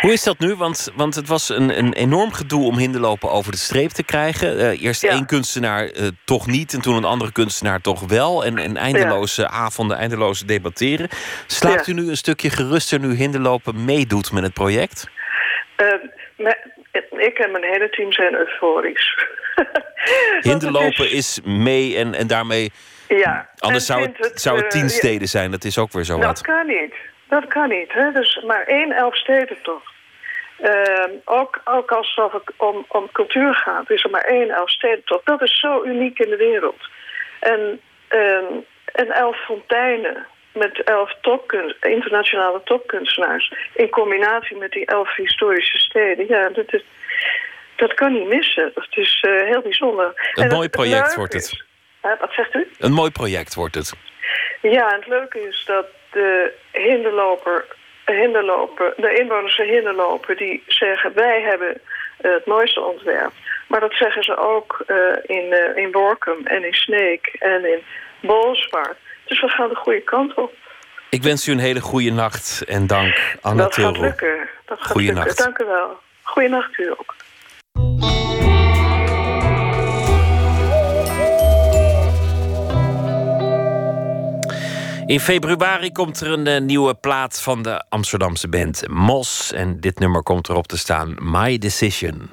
Hoe 0.00 0.12
is 0.12 0.22
dat 0.22 0.38
nu? 0.38 0.54
Want, 0.54 0.92
want 0.94 1.14
het 1.14 1.28
was 1.28 1.48
een, 1.48 1.78
een 1.78 1.92
enorm 1.92 2.32
gedoe 2.32 2.66
om 2.66 2.78
hinderlopen 2.78 3.30
over 3.30 3.52
de 3.52 3.58
streep 3.58 3.90
te 3.90 4.04
krijgen. 4.04 4.56
Uh, 4.56 4.82
eerst 4.82 5.02
ja. 5.02 5.10
één 5.10 5.26
kunstenaar 5.26 5.84
uh, 5.84 6.06
toch 6.24 6.46
niet 6.46 6.72
en 6.72 6.80
toen 6.80 6.96
een 6.96 7.04
andere 7.04 7.32
kunstenaar 7.32 7.80
toch 7.80 8.00
wel. 8.08 8.44
En, 8.44 8.58
en 8.58 8.76
eindeloze 8.76 9.42
ja. 9.42 9.48
avonden, 9.48 9.96
eindeloze 9.96 10.44
debatteren. 10.44 11.08
Slaapt 11.46 11.86
ja. 11.86 11.92
u 11.92 11.96
nu 11.96 12.08
een 12.08 12.16
stukje 12.16 12.50
geruster 12.50 13.00
nu 13.00 13.14
hinderlopen 13.14 13.84
meedoet 13.84 14.32
met 14.32 14.42
het 14.42 14.52
project? 14.54 15.08
Uh, 15.76 16.46
ik 17.18 17.38
en 17.38 17.50
mijn 17.50 17.64
hele 17.64 17.88
team 17.90 18.12
zijn 18.12 18.34
euforisch. 18.34 19.26
hinderlopen 20.50 21.10
is... 21.10 21.12
is... 21.12 21.40
mee 21.44 21.96
en, 21.96 22.14
en 22.14 22.26
daarmee... 22.26 22.72
Ja. 23.08 23.48
Anders 23.58 23.86
zou 23.86 24.02
het, 24.02 24.18
het, 24.18 24.40
zou 24.40 24.58
het 24.58 24.70
tien 24.70 24.90
steden 24.90 25.28
zijn. 25.28 25.50
Dat 25.50 25.64
is 25.64 25.78
ook 25.78 25.92
weer 25.92 26.04
zo 26.04 26.18
wat. 26.18 26.26
Dat 26.26 26.40
kan 26.40 26.66
niet. 26.66 26.94
Dat 27.28 27.46
kan 27.46 27.68
niet. 27.68 27.92
Hè? 27.92 28.12
Dus 28.12 28.42
maar 28.46 28.64
één 28.64 28.92
elfstedentocht. 28.92 29.94
Uh, 30.60 31.04
ook, 31.24 31.60
ook 31.64 31.90
als 31.90 32.20
het 32.32 32.42
om, 32.56 32.84
om 32.88 33.12
cultuur 33.12 33.54
gaat, 33.54 33.90
is 33.90 34.04
er 34.04 34.10
maar 34.10 34.24
één 34.24 34.50
elfstedentocht. 34.50 35.26
Dat 35.26 35.42
is 35.42 35.60
zo 35.60 35.82
uniek 35.84 36.18
in 36.18 36.30
de 36.30 36.36
wereld. 36.36 36.88
En, 37.40 37.80
uh, 38.10 38.36
en 38.92 39.10
elf 39.10 39.36
fonteinen 39.44 40.26
met 40.52 40.82
elf 40.82 41.14
topkunst, 41.20 41.84
internationale 41.84 42.60
topkunstenaars... 42.64 43.54
in 43.74 43.88
combinatie 43.88 44.56
met 44.56 44.70
die 44.70 44.86
elf 44.86 45.14
historische 45.14 45.78
steden. 45.78 46.26
Ja, 46.28 46.48
dat, 46.48 46.74
is, 46.74 46.84
dat 47.76 47.94
kan 47.94 48.12
niet 48.12 48.28
missen. 48.28 48.70
Dat 48.74 48.86
is 48.90 49.24
uh, 49.28 49.42
heel 49.42 49.62
bijzonder. 49.62 50.30
Een 50.34 50.44
en 50.44 50.54
mooi 50.54 50.68
project 50.68 51.14
wordt 51.14 51.32
het. 51.32 51.42
Is, 51.42 51.64
wat 52.00 52.32
zegt 52.32 52.54
u? 52.54 52.68
Een 52.78 52.92
mooi 52.92 53.10
project 53.10 53.54
wordt 53.54 53.74
het. 53.74 53.92
Ja, 54.62 54.92
en 54.92 54.98
het 54.98 55.06
leuke 55.06 55.48
is 55.48 55.64
dat 55.66 55.86
de 56.16 56.52
hinderloper, 56.72 57.64
hinderloper, 58.04 58.94
de 58.96 59.14
inwoners 59.20 59.56
van 59.56 59.64
hinderlopen, 59.64 60.36
die 60.36 60.62
zeggen 60.66 61.14
wij 61.14 61.42
hebben 61.42 61.80
het 62.16 62.46
mooiste 62.46 62.80
ontwerp. 62.80 63.32
Maar 63.68 63.80
dat 63.80 63.92
zeggen 63.92 64.22
ze 64.22 64.36
ook 64.36 64.84
uh, 64.86 64.96
in, 65.22 65.44
uh, 65.44 65.76
in 65.82 65.90
Borkum 65.90 66.46
en 66.46 66.64
in 66.64 66.74
Sneek 66.74 67.26
en 67.38 67.64
in 67.72 67.82
Bolsward. 68.20 68.96
Dus 69.24 69.40
we 69.40 69.48
gaan 69.48 69.68
de 69.68 69.74
goede 69.74 70.00
kant 70.00 70.34
op. 70.34 70.52
Ik 71.10 71.22
wens 71.22 71.48
u 71.48 71.52
een 71.52 71.58
hele 71.58 71.80
goede 71.80 72.10
nacht 72.10 72.64
en 72.66 72.86
dank, 72.86 73.36
Anna 73.40 73.62
dat 73.62 73.74
gaat 73.74 73.98
lukken. 73.98 74.48
Dat 74.64 74.78
gaat 74.80 74.90
Goeienacht. 74.90 75.26
lukken. 75.26 75.44
Dank 75.44 75.58
u 75.58 75.64
wel. 75.64 75.98
Goeienacht 76.22 76.78
u 76.78 76.90
ook. 76.90 77.15
In 85.06 85.20
februari 85.20 85.92
komt 85.92 86.20
er 86.20 86.30
een 86.30 86.46
eh, 86.46 86.60
nieuwe 86.60 86.94
plaat 86.94 87.40
van 87.40 87.62
de 87.62 87.84
Amsterdamse 87.88 88.48
band 88.48 88.88
Mos. 88.88 89.52
En 89.52 89.80
dit 89.80 89.98
nummer 89.98 90.22
komt 90.22 90.48
erop 90.48 90.66
te 90.66 90.78
staan: 90.78 91.16
My 91.20 91.58
Decision. 91.58 92.30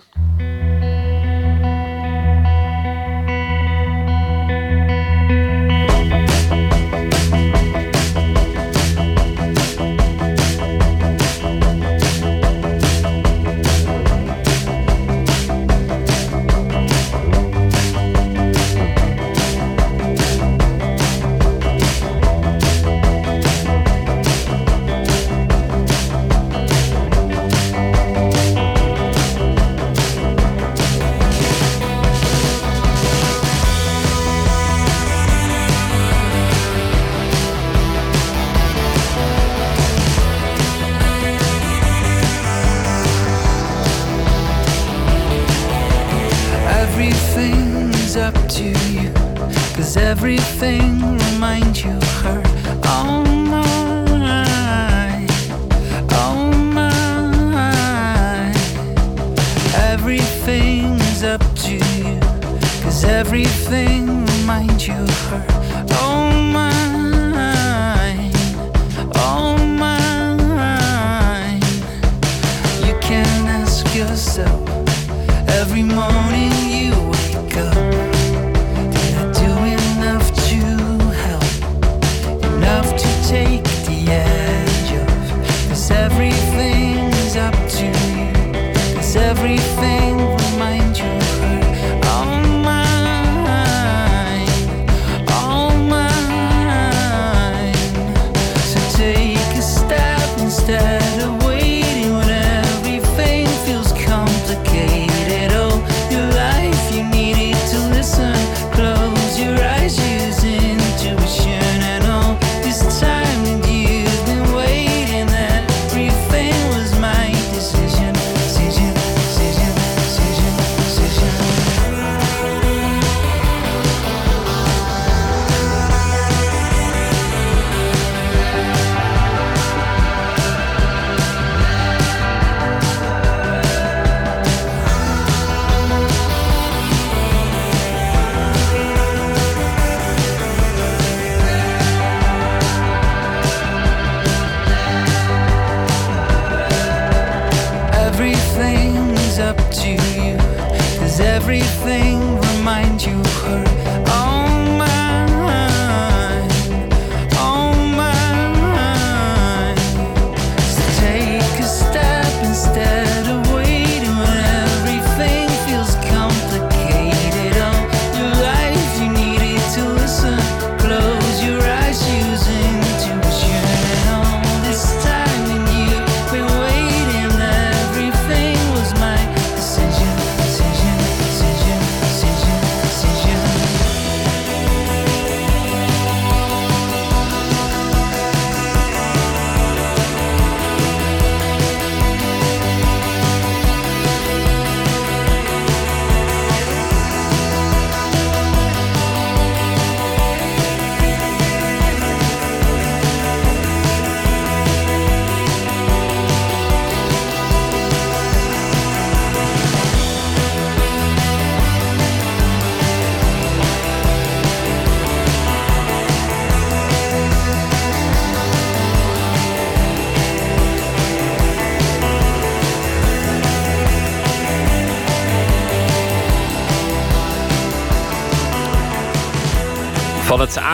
Everything 63.26 64.26
reminds 64.26 64.86
you 64.86 64.96
her. 65.30 65.63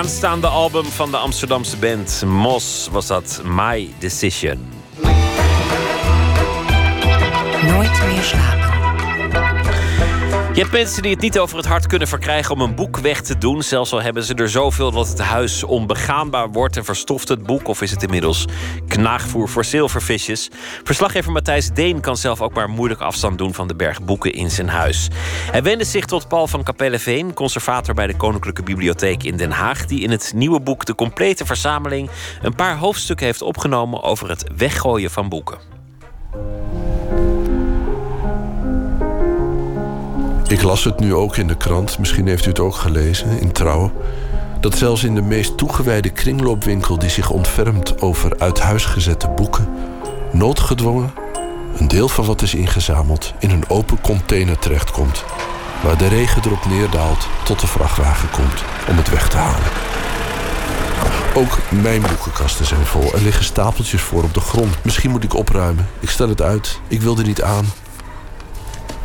Aanstaande 0.09 0.47
album 0.47 0.85
van 0.85 1.11
de 1.11 1.17
Amsterdamse 1.17 1.77
band 1.77 2.23
Mos 2.25 2.87
was 2.91 3.07
dat 3.07 3.41
My 3.43 3.93
Decision. 3.99 4.69
Nooit 7.61 8.01
meer 8.07 8.23
slapen. 8.23 8.58
Je 10.59 10.65
hebt 10.65 10.77
mensen 10.77 11.01
die 11.01 11.11
het 11.11 11.21
niet 11.21 11.39
over 11.39 11.57
het 11.57 11.65
hart 11.65 11.87
kunnen 11.87 12.07
verkrijgen 12.07 12.55
om 12.55 12.61
een 12.61 12.75
boek 12.75 12.97
weg 12.97 13.21
te 13.21 13.37
doen. 13.37 13.63
Zelfs 13.63 13.93
al 13.93 14.01
hebben 14.01 14.23
ze 14.23 14.33
er 14.33 14.49
zoveel 14.49 14.91
dat 14.91 15.07
het 15.07 15.19
huis 15.19 15.63
onbegaanbaar 15.63 16.51
wordt 16.51 16.77
en 16.77 16.85
verstoft 16.85 17.27
het 17.27 17.43
boek. 17.43 17.67
Of 17.67 17.81
is 17.81 17.91
het 17.91 18.03
inmiddels 18.03 18.45
knaagvoer 18.87 19.49
voor 19.49 19.65
zilvervisjes. 19.65 20.49
Verslaggever 20.83 21.31
Matthijs 21.31 21.69
Deen 21.69 21.99
kan 21.99 22.17
zelf 22.17 22.41
ook 22.41 22.53
maar 22.53 22.69
moeilijk 22.69 23.01
afstand 23.01 23.37
doen 23.37 23.53
van 23.53 23.67
de 23.67 23.75
berg 23.75 24.03
boeken 24.03 24.33
in 24.33 24.51
zijn 24.51 24.69
huis. 24.69 25.07
Hij 25.51 25.63
wendde 25.63 25.85
zich 25.85 26.05
tot 26.05 26.27
Paul 26.27 26.47
van 26.47 26.63
Capelleveen, 26.63 27.33
conservator 27.33 27.93
bij 27.93 28.07
de 28.07 28.15
Koninklijke 28.15 28.63
Bibliotheek 28.63 29.23
in 29.23 29.37
Den 29.37 29.51
Haag. 29.51 29.85
Die 29.85 30.01
in 30.01 30.11
het 30.11 30.31
nieuwe 30.35 30.61
boek 30.61 30.85
De 30.85 30.95
Complete 30.95 31.45
Verzameling 31.45 32.09
een 32.41 32.55
paar 32.55 32.77
hoofdstukken 32.77 33.25
heeft 33.25 33.41
opgenomen 33.41 34.03
over 34.03 34.29
het 34.29 34.43
weggooien 34.55 35.11
van 35.11 35.29
boeken. 35.29 35.78
Ik 40.49 40.63
las 40.63 40.83
het 40.83 40.99
nu 40.99 41.13
ook 41.13 41.37
in 41.37 41.47
de 41.47 41.57
krant, 41.57 41.99
misschien 41.99 42.27
heeft 42.27 42.45
u 42.45 42.49
het 42.49 42.59
ook 42.59 42.75
gelezen, 42.75 43.39
in 43.39 43.51
Trouw. 43.51 43.91
Dat 44.59 44.77
zelfs 44.77 45.03
in 45.03 45.15
de 45.15 45.21
meest 45.21 45.57
toegewijde 45.57 46.09
kringloopwinkel 46.09 46.99
die 46.99 47.09
zich 47.09 47.29
ontfermt 47.29 48.01
over 48.01 48.39
uit 48.39 48.59
huis 48.59 48.85
gezette 48.85 49.27
boeken, 49.27 49.69
noodgedwongen 50.31 51.13
een 51.77 51.87
deel 51.87 52.09
van 52.09 52.25
wat 52.25 52.41
is 52.41 52.55
ingezameld 52.55 53.33
in 53.39 53.49
een 53.49 53.69
open 53.69 54.01
container 54.01 54.59
terechtkomt, 54.59 55.23
waar 55.83 55.97
de 55.97 56.07
regen 56.07 56.41
erop 56.45 56.65
neerdaalt 56.65 57.27
tot 57.43 57.59
de 57.59 57.67
vrachtwagen 57.67 58.29
komt 58.29 58.63
om 58.89 58.97
het 58.97 59.09
weg 59.09 59.29
te 59.29 59.37
halen. 59.37 59.71
Ook 61.33 61.57
mijn 61.81 62.01
boekenkasten 62.01 62.65
zijn 62.65 62.85
vol. 62.85 63.13
Er 63.13 63.21
liggen 63.21 63.45
stapeltjes 63.45 64.01
voor 64.01 64.23
op 64.23 64.33
de 64.33 64.39
grond. 64.39 64.83
Misschien 64.83 65.11
moet 65.11 65.23
ik 65.23 65.33
opruimen. 65.33 65.87
Ik 65.99 66.09
stel 66.09 66.29
het 66.29 66.41
uit. 66.41 66.79
Ik 66.87 67.01
wil 67.01 67.17
er 67.17 67.25
niet 67.25 67.41
aan. 67.41 67.65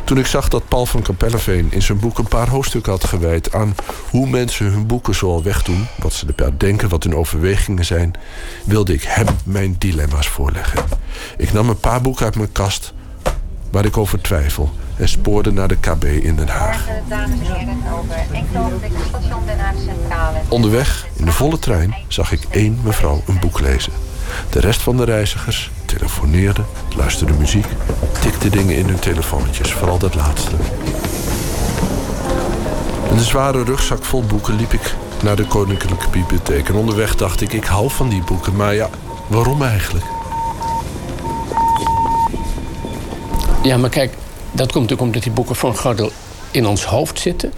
Toen 0.05 0.17
ik 0.17 0.25
zag 0.25 0.47
dat 0.47 0.67
Paul 0.67 0.85
van 0.85 1.01
Capelleveen 1.01 1.67
in 1.71 1.81
zijn 1.81 1.99
boek 1.99 2.17
een 2.17 2.27
paar 2.27 2.49
hoofdstukken 2.49 2.91
had 2.91 3.03
gewijd 3.03 3.53
aan 3.53 3.75
hoe 4.09 4.29
mensen 4.29 4.65
hun 4.65 4.87
boeken 4.87 5.15
zoal 5.15 5.43
wegdoen, 5.43 5.87
wat 5.97 6.13
ze 6.13 6.27
erbij 6.27 6.51
denken, 6.57 6.89
wat 6.89 7.03
hun 7.03 7.15
overwegingen 7.15 7.85
zijn, 7.85 8.13
wilde 8.65 8.93
ik 8.93 9.03
hem 9.03 9.25
mijn 9.43 9.75
dilemma's 9.77 10.27
voorleggen. 10.27 10.83
Ik 11.37 11.53
nam 11.53 11.69
een 11.69 11.79
paar 11.79 12.01
boeken 12.01 12.25
uit 12.25 12.35
mijn 12.35 12.51
kast 12.51 12.93
waar 13.71 13.85
ik 13.85 13.97
over 13.97 14.21
twijfel 14.21 14.71
en 14.97 15.09
spoorde 15.09 15.51
naar 15.51 15.67
de 15.67 15.77
KB 15.77 16.03
in 16.03 16.35
Den 16.35 16.47
Haag. 16.47 16.87
Onderweg, 20.47 21.07
in 21.15 21.25
de 21.25 21.31
volle 21.31 21.59
trein, 21.59 21.95
zag 22.07 22.31
ik 22.31 22.41
één 22.49 22.79
mevrouw 22.83 23.23
een 23.27 23.39
boek 23.39 23.59
lezen. 23.59 23.93
De 24.49 24.59
rest 24.59 24.81
van 24.81 24.97
de 24.97 25.03
reizigers 25.03 25.71
telefoneerde, 25.97 26.63
luisterde 26.95 27.33
muziek, 27.33 27.65
tikte 28.21 28.49
dingen 28.49 28.75
in 28.75 28.85
hun 28.85 28.99
telefoontjes, 28.99 29.71
vooral 29.73 29.97
dat 29.97 30.15
laatste. 30.15 30.55
Met 33.01 33.11
een 33.11 33.19
zware 33.19 33.63
rugzak 33.63 34.03
vol 34.03 34.23
boeken 34.23 34.55
liep 34.55 34.73
ik 34.73 34.95
naar 35.23 35.35
de 35.35 35.45
Koninklijke 35.45 36.09
Bibliotheek. 36.09 36.69
En 36.69 36.75
onderweg 36.75 37.15
dacht 37.15 37.41
ik, 37.41 37.53
ik 37.53 37.65
hou 37.65 37.89
van 37.89 38.09
die 38.09 38.23
boeken, 38.23 38.55
maar 38.55 38.75
ja, 38.75 38.89
waarom 39.27 39.63
eigenlijk? 39.63 40.05
Ja, 43.63 43.77
maar 43.77 43.89
kijk, 43.89 44.13
dat 44.51 44.71
komt 44.71 44.89
natuurlijk 44.89 45.01
omdat 45.01 45.23
die 45.23 45.31
boeken 45.31 45.55
voor 45.55 45.75
een 45.87 46.11
in 46.51 46.67
ons 46.67 46.85
hoofd 46.85 47.19
zitten. 47.19 47.53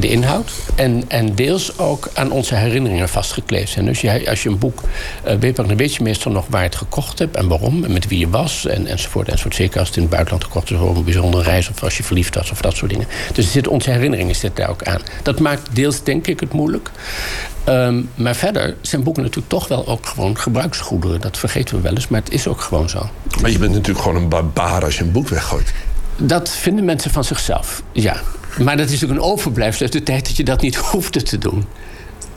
De 0.00 0.08
inhoud. 0.08 0.52
En, 0.74 1.04
en 1.08 1.34
deels 1.34 1.78
ook 1.78 2.08
aan 2.14 2.30
onze 2.30 2.54
herinneringen 2.54 3.08
vastgekleefd 3.08 3.72
zijn. 3.72 3.84
Dus 3.84 4.00
je, 4.00 4.28
als 4.30 4.42
je 4.42 4.48
een 4.48 4.58
boek 4.58 4.82
uh, 5.26 5.34
weet, 5.34 5.56
dan 5.56 5.76
weet 5.76 5.94
je 5.94 6.02
meestal 6.02 6.32
nog 6.32 6.46
waar 6.48 6.60
je 6.60 6.66
het 6.66 6.76
gekocht 6.76 7.18
hebt 7.18 7.36
en 7.36 7.48
waarom 7.48 7.84
en 7.84 7.92
met 7.92 8.08
wie 8.08 8.18
je 8.18 8.28
was 8.28 8.66
en, 8.66 8.86
enzovoort. 8.86 9.28
enzovoort. 9.28 9.54
Zeker 9.54 9.78
als 9.78 9.88
het 9.88 9.96
in 9.96 10.02
het 10.02 10.12
buitenland 10.12 10.44
gekocht 10.44 10.70
is 10.70 10.76
voor 10.78 10.96
een 10.96 11.04
bijzondere 11.04 11.42
reis 11.42 11.68
of 11.68 11.82
als 11.82 11.96
je 11.96 12.02
verliefd 12.02 12.34
was 12.34 12.50
of 12.50 12.60
dat 12.60 12.76
soort 12.76 12.90
dingen. 12.90 13.06
Dus 13.32 13.52
zit, 13.52 13.68
onze 13.68 13.90
herinneringen 13.90 14.34
zitten 14.34 14.60
daar 14.60 14.70
ook 14.70 14.82
aan. 14.82 15.00
Dat 15.22 15.40
maakt 15.40 15.68
deels, 15.72 16.02
denk 16.02 16.26
ik, 16.26 16.40
het 16.40 16.52
moeilijk. 16.52 16.90
Um, 17.68 18.10
maar 18.14 18.36
verder 18.36 18.74
zijn 18.80 19.02
boeken 19.02 19.22
natuurlijk 19.22 19.48
toch 19.48 19.68
wel 19.68 19.86
ook 19.86 20.06
gewoon 20.06 20.38
gebruiksgoederen. 20.38 21.20
Dat 21.20 21.38
vergeten 21.38 21.76
we 21.76 21.82
wel 21.82 21.92
eens, 21.92 22.08
maar 22.08 22.20
het 22.20 22.32
is 22.32 22.46
ook 22.46 22.60
gewoon 22.60 22.88
zo. 22.88 23.10
Maar 23.40 23.50
je 23.50 23.58
bent 23.58 23.72
natuurlijk 23.72 24.04
gewoon 24.04 24.22
een 24.22 24.28
barbaar 24.28 24.84
als 24.84 24.96
je 24.96 25.02
een 25.02 25.12
boek 25.12 25.28
weggooit. 25.28 25.72
Dat 26.16 26.50
vinden 26.50 26.84
mensen 26.84 27.10
van 27.10 27.24
zichzelf, 27.24 27.82
ja. 27.92 28.20
Maar 28.62 28.76
dat 28.76 28.90
is 28.90 29.04
ook 29.04 29.10
een 29.10 29.20
overblijfsel 29.20 29.82
uit 29.82 29.92
de 29.92 30.02
tijd 30.02 30.26
dat 30.26 30.36
je 30.36 30.44
dat 30.44 30.60
niet 30.60 30.76
hoefde 30.92 31.22
te 31.22 31.38
doen. 31.38 31.64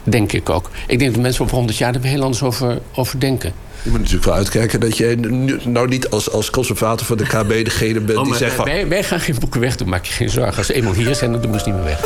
Denk 0.03 0.31
ik 0.31 0.49
ook. 0.49 0.69
Ik 0.87 0.99
denk 0.99 1.13
dat 1.13 1.21
mensen 1.21 1.43
over 1.43 1.55
100 1.55 1.77
jaar 1.77 1.95
er 1.95 2.03
heel 2.03 2.21
anders 2.21 2.43
over, 2.43 2.81
over 2.95 3.19
denken. 3.19 3.53
Je 3.83 3.89
moet 3.89 3.99
natuurlijk 3.99 4.25
wel 4.25 4.35
uitkijken 4.35 4.79
dat 4.79 4.97
je 4.97 5.15
nou 5.65 5.87
niet 5.87 6.09
als, 6.09 6.31
als 6.31 6.49
conservator 6.49 7.05
van 7.05 7.17
de 7.17 7.23
KB 7.23 7.65
degene 7.65 7.99
bent 7.99 8.17
oh, 8.17 8.23
die 8.23 8.35
zegt 8.35 8.55
van... 8.55 8.65
Wij, 8.65 8.87
wij 8.87 9.03
gaan 9.03 9.19
geen 9.19 9.35
boeken 9.39 9.59
weg 9.59 9.75
doen, 9.75 9.89
maak 9.89 10.05
je 10.05 10.13
geen 10.13 10.29
zorgen. 10.29 10.57
Als 10.57 10.65
ze 10.65 10.73
eenmaal 10.73 10.93
hier 10.93 11.15
zijn, 11.15 11.31
dan 11.31 11.41
doen 11.41 11.51
we 11.51 11.59
ze 11.59 11.65
niet 11.65 11.75
meer 11.75 11.83
weg. 11.83 11.99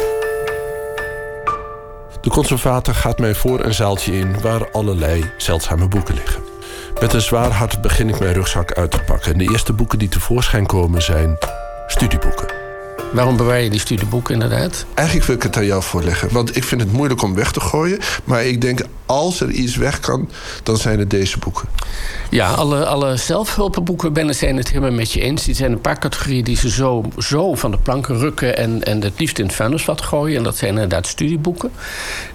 De 2.21 2.29
conservator 2.29 2.95
gaat 2.95 3.19
mij 3.19 3.35
voor 3.35 3.65
een 3.65 3.73
zaaltje 3.73 4.13
in 4.13 4.41
waar 4.41 4.71
allerlei 4.71 5.31
zeldzame 5.37 5.87
boeken 5.87 6.15
liggen. 6.15 6.41
Met 7.01 7.13
een 7.13 7.21
zwaar 7.21 7.51
hart 7.51 7.81
begin 7.81 8.09
ik 8.09 8.19
mijn 8.19 8.33
rugzak 8.33 8.73
uit 8.73 8.91
te 8.91 8.99
pakken. 9.05 9.31
En 9.31 9.37
de 9.37 9.49
eerste 9.51 9.73
boeken 9.73 9.99
die 9.99 10.09
tevoorschijn 10.09 10.65
komen 10.65 11.01
zijn 11.01 11.37
studieboeken. 11.87 12.62
Waarom 13.13 13.37
bewaar 13.37 13.61
je 13.61 13.69
die 13.69 13.79
studieboeken 13.79 14.33
inderdaad? 14.33 14.85
Eigenlijk 14.93 15.27
wil 15.27 15.35
ik 15.35 15.43
het 15.43 15.57
aan 15.57 15.65
jou 15.65 15.83
voorleggen. 15.83 16.29
Want 16.31 16.55
ik 16.55 16.63
vind 16.63 16.81
het 16.81 16.91
moeilijk 16.91 17.21
om 17.21 17.35
weg 17.35 17.51
te 17.51 17.59
gooien. 17.59 17.99
Maar 18.23 18.45
ik 18.45 18.61
denk, 18.61 18.81
als 19.05 19.41
er 19.41 19.49
iets 19.49 19.75
weg 19.75 19.99
kan, 19.99 20.29
dan 20.63 20.77
zijn 20.77 20.99
het 20.99 21.09
deze 21.09 21.37
boeken. 21.37 21.67
Ja, 22.29 22.49
alle, 22.49 22.85
alle 22.85 23.17
zelfhulpenboeken 23.17 24.13
ben 24.13 24.35
zijn 24.35 24.57
het 24.57 24.67
helemaal 24.67 24.91
met 24.91 25.11
je 25.11 25.21
eens. 25.21 25.43
Die 25.43 25.55
zijn 25.55 25.71
een 25.71 25.81
paar 25.81 25.99
categorieën 25.99 26.43
die 26.43 26.57
ze 26.57 26.69
zo, 26.69 27.05
zo 27.17 27.55
van 27.55 27.71
de 27.71 27.77
planken 27.77 28.17
rukken... 28.17 28.57
en, 28.57 28.83
en 28.83 29.01
het 29.01 29.19
liefst 29.19 29.39
in 29.39 29.45
het 29.45 29.55
vuilnisvat 29.55 30.01
gooien. 30.01 30.37
En 30.37 30.43
dat 30.43 30.57
zijn 30.57 30.71
inderdaad 30.71 31.07
studieboeken. 31.07 31.71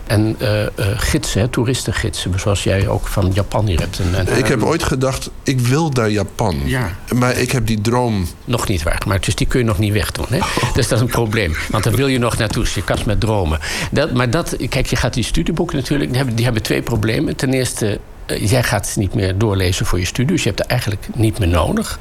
En 0.07 0.37
uh, 0.43 0.63
uh, 0.63 0.67
gidsen, 0.77 1.51
toeristengidsen, 1.51 2.41
zoals 2.41 2.63
jij 2.63 2.89
ook 2.89 3.07
van 3.07 3.31
Japan 3.33 3.67
hier 3.67 3.81
hebt. 3.81 3.99
En, 3.99 4.27
en, 4.27 4.39
ik 4.39 4.47
heb 4.47 4.63
ooit 4.63 4.83
gedacht, 4.83 5.31
ik 5.43 5.61
wil 5.61 5.89
naar 5.89 6.11
Japan. 6.11 6.61
Ja. 6.65 6.97
Maar 7.15 7.37
ik 7.37 7.51
heb 7.51 7.67
die 7.67 7.81
droom... 7.81 8.27
Nog 8.45 8.69
niet 8.69 8.83
waargemaakt, 8.83 9.25
dus 9.25 9.35
die 9.35 9.47
kun 9.47 9.59
je 9.59 9.65
nog 9.65 9.79
niet 9.79 9.93
wegdoen. 9.93 10.27
Hè? 10.29 10.39
Dus 10.75 10.89
dat 10.89 10.99
is 10.99 11.05
een 11.05 11.11
probleem. 11.11 11.57
Want 11.71 11.85
dan 11.85 11.95
wil 11.95 12.07
je 12.07 12.19
nog 12.19 12.39
naartoe, 12.39 12.63
dus 12.63 12.75
je 12.75 12.85
kast 12.85 13.07
met 13.07 13.21
dromen. 13.21 13.59
Dat, 13.91 14.13
maar 14.13 14.31
dat, 14.31 14.57
kijk, 14.69 14.87
je 14.87 14.97
gaat 14.97 15.15
die 15.15 15.25
studieboeken 15.25 15.77
natuurlijk... 15.77 16.09
die 16.09 16.17
hebben, 16.17 16.37
die 16.37 16.45
hebben 16.45 16.63
twee 16.63 16.83
problemen. 16.83 17.37
Ten 17.37 17.53
eerste, 17.53 18.01
uh, 18.27 18.51
jij 18.51 18.63
gaat 18.63 18.87
ze 18.87 18.99
niet 18.99 19.15
meer 19.15 19.39
doorlezen 19.39 19.87
voor 19.87 19.99
je 19.99 20.05
studie. 20.05 20.33
Dus 20.33 20.43
je 20.43 20.49
hebt 20.49 20.61
er 20.61 20.67
eigenlijk 20.67 21.07
niet 21.15 21.39
meer 21.39 21.49
nodig. 21.49 21.99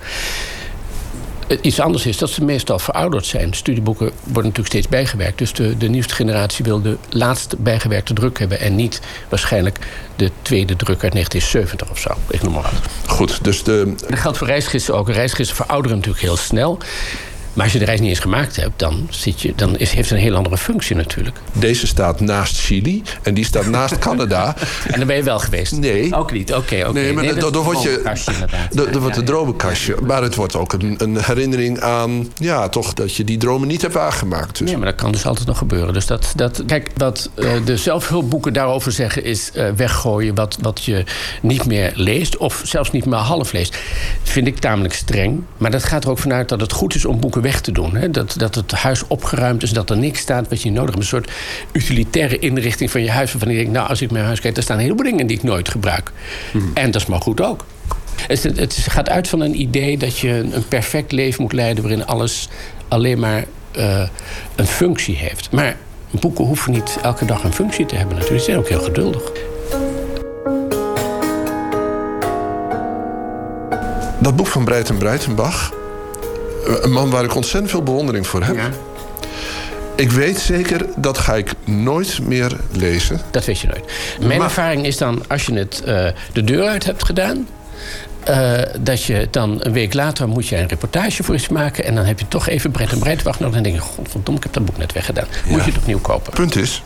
Iets 1.62 1.80
anders 1.80 2.06
is 2.06 2.18
dat 2.18 2.30
ze 2.30 2.44
meestal 2.44 2.80
verouderd 2.80 3.26
zijn. 3.26 3.54
Studieboeken 3.54 4.12
worden 4.24 4.44
natuurlijk 4.44 4.68
steeds 4.68 4.88
bijgewerkt. 4.88 5.38
Dus 5.38 5.54
de, 5.54 5.78
de 5.78 5.90
nieuwste 5.90 6.14
generatie 6.14 6.66
wil 6.66 6.82
de 6.82 6.98
laatste 7.10 7.56
bijgewerkte 7.60 8.14
druk 8.14 8.40
hebben... 8.40 8.60
en 8.60 8.76
niet 8.76 9.02
waarschijnlijk 9.30 9.80
de 10.16 10.32
tweede 10.42 10.76
druk 10.76 11.04
uit 11.04 11.12
1970 11.12 11.90
of 11.90 12.00
zo. 12.00 12.10
Ik 12.30 12.44
noem 12.44 12.54
maar 12.54 12.62
wat. 12.62 12.72
Goed, 13.06 13.44
dus 13.44 13.64
de... 13.64 13.94
Dat 14.10 14.20
geldt 14.20 14.38
voor 14.38 14.48
reisgidsen 14.48 14.96
ook. 14.96 15.10
Reisgidsen 15.10 15.56
verouderen 15.56 15.98
natuurlijk 15.98 16.24
heel 16.24 16.38
snel. 16.38 16.78
Maar 17.58 17.66
als 17.66 17.76
je 17.76 17.80
de 17.82 17.86
reis 17.86 18.00
niet 18.00 18.10
eens 18.10 18.20
gemaakt 18.20 18.56
hebt, 18.56 18.80
dan, 18.80 19.08
zit 19.10 19.42
je, 19.42 19.54
dan 19.56 19.78
is, 19.78 19.92
heeft 19.92 20.10
het 20.10 20.18
een 20.18 20.24
heel 20.24 20.36
andere 20.36 20.58
functie 20.58 20.96
natuurlijk. 20.96 21.38
Deze 21.52 21.88
staat 21.88 22.20
naast 22.20 22.60
Chili 22.60 23.04
en 23.22 23.34
die 23.34 23.46
staat 23.46 23.66
naast 23.66 23.98
Canada. 24.08 24.56
En 24.88 24.98
dan 24.98 25.08
ben 25.08 25.16
je 25.16 25.24
wel 25.24 25.40
geweest? 25.40 25.72
Nee. 25.72 26.16
Ook 26.16 26.32
niet, 26.32 26.54
oké. 26.54 26.60
Okay, 26.60 26.82
okay. 26.82 27.04
Nee, 27.04 27.14
maar 27.14 27.24
nee, 27.24 27.34
dan, 27.34 27.52
dan 27.52 27.64
word 27.64 27.82
je. 27.82 28.02
Dat 28.72 28.96
wordt 28.96 29.18
een 29.18 29.26
dromenkastje. 29.26 29.96
Maar 30.02 30.24
het 30.24 30.36
wordt 30.36 30.56
ook 30.56 30.74
een, 30.74 30.96
een, 30.98 31.24
herinnering 31.24 31.80
aan. 31.80 32.32
Ja, 32.36 32.70
toch 32.70 32.94
dat 32.94 33.16
je 33.16 33.24
die 33.24 33.38
dromen 33.38 33.68
niet 33.68 33.82
hebt 33.82 33.94
waargemaakt. 33.94 34.58
Dus. 34.58 34.68
Nee, 34.68 34.78
maar 34.78 34.88
dat 34.88 34.96
kan 34.96 35.12
dus 35.12 35.26
altijd 35.26 35.48
nog 35.48 35.58
gebeuren. 35.58 35.94
Dus 35.94 36.06
dat, 36.06 36.34
dat, 36.36 36.64
kijk, 36.66 36.92
wat 36.96 37.30
uh, 37.36 37.52
de 37.66 37.78
zelfhulpboeken 37.78 38.54
daarover 38.54 38.92
zeggen 38.92 39.24
is 39.24 39.52
uh, 39.56 39.70
weggooien 39.76 40.36
wat, 40.36 40.58
wat 40.62 40.84
je 40.84 41.04
niet 41.42 41.66
meer 41.66 41.92
leest. 41.96 42.38
Of 42.38 42.62
zelfs 42.64 42.92
niet 42.92 43.06
meer 43.06 43.20
half 43.20 43.52
leest. 43.52 43.78
Vind 44.24 44.48
ik 44.48 44.58
tamelijk 44.58 44.94
streng. 44.94 45.44
Maar 45.58 45.72
dat 45.72 45.84
gaat 45.84 46.04
er 46.04 46.10
ook 46.10 46.20
vanuit 46.20 46.50
dat 46.50 46.62
het 46.62 46.72
goed 46.72 46.96
is 46.96 47.06
om 47.06 47.20
boeken 47.20 47.46
weg 47.48 47.62
te 47.62 47.72
doen. 47.72 47.96
Hè? 47.96 48.10
Dat, 48.10 48.34
dat 48.38 48.56
het 48.56 48.72
huis 48.72 49.08
opgeruimd 49.08 49.64
is, 49.64 49.72
dat 49.72 49.90
er 49.90 49.98
niks 49.98 50.20
staat 50.20 50.50
wat 50.50 50.62
je 50.62 50.72
nodig 50.72 50.90
hebt. 50.90 50.98
Een 50.98 51.06
soort 51.06 51.32
utilitaire 51.72 52.40
inrichting 52.40 52.92
van 52.92 53.02
je 53.02 53.12
huis. 53.12 53.32
Waarvan 53.32 53.52
je 53.52 53.58
denkt, 53.58 53.72
nou, 53.72 53.90
als 53.90 54.02
ik 54.02 54.12
mijn 54.12 54.26
huis 54.26 54.40
kijk, 54.40 54.58
er 54.58 54.64
staan 54.64 54.78
een 54.78 54.84
heleboel 54.84 55.06
dingen 55.06 55.28
die 55.28 55.38
ik 55.38 55.44
nooit 55.44 55.70
gebruik. 55.70 56.12
Mm. 56.54 56.72
En 56.74 56.92
dat 56.92 57.02
is 57.02 57.08
maar 57.08 57.22
goed 57.22 57.42
ook. 57.42 57.66
Het, 58.28 58.44
het, 58.44 58.86
gaat 58.90 59.10
uit 59.10 59.28
van 59.28 59.42
een 59.42 59.62
idee 59.62 59.98
dat 59.98 60.18
je 60.18 60.30
een 60.30 60.68
perfect 60.68 61.12
leven 61.12 61.42
moet 61.42 61.54
leiden... 61.54 61.84
waarin 61.84 62.06
alles 62.06 62.50
alleen 62.88 63.20
maar 63.20 63.46
uh, 63.78 64.08
een 64.56 64.68
functie 64.68 65.16
heeft. 65.16 65.52
Maar 65.52 65.78
boeken 66.12 66.46
hoeven 66.46 66.72
niet 66.72 66.98
elke 67.02 67.26
dag 67.26 67.44
een 67.44 67.54
functie 67.54 67.86
te 67.86 67.96
hebben 67.96 68.16
natuurlijk. 68.16 68.44
Ze 68.44 68.52
zijn 68.52 68.58
ook 68.58 68.70
heel 68.70 68.84
geduldig. 68.84 69.32
Dat 74.20 74.36
boek 74.36 74.48
van 74.48 74.64
Breiten 74.66 74.98
Breitenbach 74.98 75.74
een 76.68 76.92
man 76.92 77.10
waar 77.10 77.24
ik 77.24 77.36
ontzettend 77.36 77.72
veel 77.72 77.84
bewondering 77.84 78.28
voor 78.28 78.44
heb. 78.44 78.56
Ja. 78.56 78.70
Ik 79.96 80.12
weet 80.12 80.40
zeker, 80.40 80.86
dat 80.96 81.18
ga 81.18 81.36
ik 81.36 81.54
nooit 81.64 82.20
meer 82.22 82.58
lezen. 82.72 83.22
Dat 83.32 83.46
weet 83.46 83.60
je 83.60 83.68
nooit. 83.68 83.92
Mijn 84.20 84.38
maar... 84.38 84.48
ervaring 84.48 84.86
is 84.86 84.98
dan, 84.98 85.24
als 85.28 85.46
je 85.46 85.54
het 85.54 85.82
uh, 85.86 86.08
de 86.34 86.44
deur 86.44 86.68
uit 86.68 86.86
hebt 86.86 87.06
gedaan... 87.06 87.48
Uh, 88.30 88.62
dat 88.80 89.04
je 89.04 89.28
dan 89.32 89.58
een 89.60 89.74
week 89.74 89.94
later 89.94 90.28
moet 90.28 90.48
je 90.48 90.58
een 90.58 90.68
reportage 90.68 91.24
voor 91.24 91.36
iets 91.36 91.48
maken... 91.48 91.84
en 91.84 91.96
dan 91.96 92.06
heb 92.06 92.20
je 92.20 92.28
toch 92.28 92.48
even 92.48 92.72
Brett 92.72 92.92
en 92.92 93.00
Breitwacht 93.00 93.40
nodig... 93.40 93.58
en 93.58 93.64
dan 93.64 93.72
denk 93.72 93.84
je, 93.84 93.92
godverdomme, 93.92 94.38
ik 94.38 94.44
heb 94.44 94.54
dat 94.54 94.66
boek 94.66 94.78
net 94.78 94.94
weggedaan. 94.94 95.28
Moet 95.46 95.64
je 95.64 95.72
het 95.72 95.80
opnieuw 95.80 96.00
kopen. 96.00 96.34
Punt 96.34 96.56
is... 96.56 96.84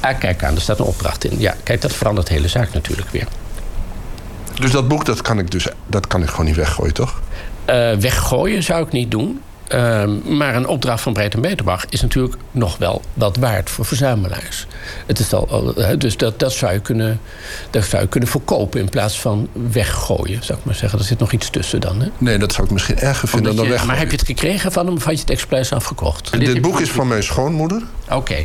Ah, 0.00 0.18
kijk 0.18 0.44
aan, 0.44 0.54
er 0.54 0.60
staat 0.60 0.78
een 0.78 0.84
opdracht 0.84 1.24
in. 1.24 1.40
Ja, 1.40 1.54
kijk, 1.62 1.80
dat 1.80 1.92
verandert 1.92 2.26
de 2.26 2.32
hele 2.32 2.48
zaak 2.48 2.72
natuurlijk 2.72 3.10
weer. 3.10 3.26
Dus 4.60 4.70
dat 4.70 4.88
boek, 4.88 5.04
dat 5.04 5.22
kan 5.22 5.38
ik, 5.38 5.50
dus, 5.50 5.66
dat 5.86 6.06
kan 6.06 6.22
ik 6.22 6.28
gewoon 6.28 6.46
niet 6.46 6.56
weggooien, 6.56 6.94
toch? 6.94 7.20
Uh, 7.70 7.92
weggooien 7.92 8.62
zou 8.62 8.86
ik 8.86 8.92
niet 8.92 9.10
doen. 9.10 9.40
Uh, 9.74 10.04
maar 10.24 10.54
een 10.54 10.66
opdracht 10.66 11.02
van 11.02 11.12
Breed 11.12 11.34
en 11.34 11.40
Beterbach 11.40 11.84
is 11.88 12.00
natuurlijk 12.00 12.34
nog 12.50 12.76
wel 12.78 13.02
wat 13.14 13.36
waard 13.36 13.70
voor 13.70 13.84
verzamelaars. 13.84 14.66
Het 15.06 15.18
is 15.18 15.32
al, 15.32 15.74
dus 15.98 16.16
dat, 16.16 16.38
dat, 16.38 16.52
zou 16.52 16.72
je 16.72 16.80
kunnen, 16.80 17.20
dat 17.70 17.84
zou 17.84 18.02
je 18.02 18.08
kunnen 18.08 18.28
verkopen 18.28 18.80
in 18.80 18.88
plaats 18.88 19.20
van 19.20 19.48
weggooien, 19.72 20.42
zou 20.44 20.58
ik 20.58 20.64
maar 20.64 20.74
zeggen. 20.74 20.98
Er 20.98 21.04
zit 21.04 21.18
nog 21.18 21.32
iets 21.32 21.50
tussen 21.50 21.80
dan. 21.80 22.00
Hè? 22.00 22.08
Nee, 22.18 22.38
dat 22.38 22.52
zou 22.52 22.66
ik 22.66 22.72
misschien 22.72 22.98
erger 22.98 23.28
vinden 23.28 23.50
Omdat 23.50 23.64
dan 23.64 23.72
je- 23.74 23.78
weg. 23.78 23.86
maar 23.86 23.98
heb 23.98 24.10
je 24.10 24.16
het 24.16 24.26
gekregen 24.26 24.72
van 24.72 24.86
hem 24.86 24.94
of 24.96 25.04
had 25.04 25.14
je 25.14 25.20
het 25.20 25.30
expres 25.30 25.72
afgekocht? 25.72 26.40
Dit 26.40 26.60
boek 26.60 26.80
is 26.80 26.90
van 26.90 27.08
mijn 27.08 27.22
schoonmoeder. 27.22 27.82
Oké. 28.10 28.36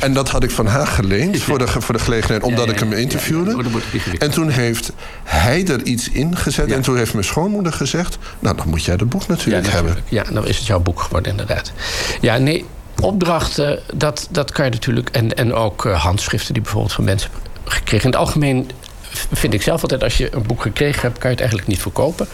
En 0.00 0.12
dat 0.12 0.28
had 0.28 0.42
ik 0.42 0.50
van 0.50 0.66
haar 0.66 0.86
geleend 0.86 1.42
voor 1.42 1.58
de, 1.58 1.66
voor 1.68 1.94
de 1.94 2.00
gelegenheid, 2.00 2.42
omdat 2.42 2.60
Ja, 2.64 2.66
ja, 2.66 2.72
ik 2.72 2.78
hem 2.78 2.92
interviewde. 2.92 3.56
het 3.56 3.66
ingewikkeld. 3.66 4.18
En 4.22 4.30
toen 4.30 4.48
heeft 4.48 4.92
hij 5.24 5.66
er 5.66 5.82
iets 5.82 6.08
in 6.10 6.36
gezet. 6.36 6.72
En 6.72 6.80
toen 6.82 6.96
heeft 6.96 7.12
mijn 7.12 7.24
schoonmoeder 7.24 7.72
gezegd... 7.72 8.18
nou, 8.38 8.56
dan 8.56 8.68
moet 8.68 8.84
jij 8.84 8.96
dat 8.96 9.08
boek 9.08 9.26
natuurlijk 9.26 9.66
hebben. 9.68 9.96
Ja, 10.08 10.24
dan 10.40 10.50
is 10.50 10.58
het 10.58 10.66
jouw 10.66 10.80
boek 10.80 11.00
geworden, 11.00 11.30
inderdaad. 11.30 11.72
Ja, 12.20 12.38
nee, 12.38 12.64
opdrachten, 13.00 13.80
dat, 13.94 14.28
dat 14.30 14.52
kan 14.52 14.64
je 14.64 14.70
natuurlijk... 14.70 15.08
En, 15.08 15.34
en 15.34 15.54
ook 15.54 15.84
eh, 15.84 16.02
handschriften 16.02 16.54
die 16.54 16.62
bijvoorbeeld 16.62 16.92
van 16.92 17.04
mensen 17.04 17.30
gekregen. 17.64 18.04
In 18.04 18.10
het 18.10 18.20
algemeen 18.20 18.70
vind 19.32 19.54
ik 19.54 19.62
zelf 19.62 19.82
altijd... 19.82 20.02
als 20.02 20.16
je 20.16 20.34
een 20.34 20.42
boek 20.42 20.62
gekregen 20.62 21.00
hebt, 21.00 21.18
kan 21.18 21.30
je 21.30 21.36
het 21.36 21.40
eigenlijk 21.40 21.68
niet 21.68 21.80
verkopen. 21.80 22.28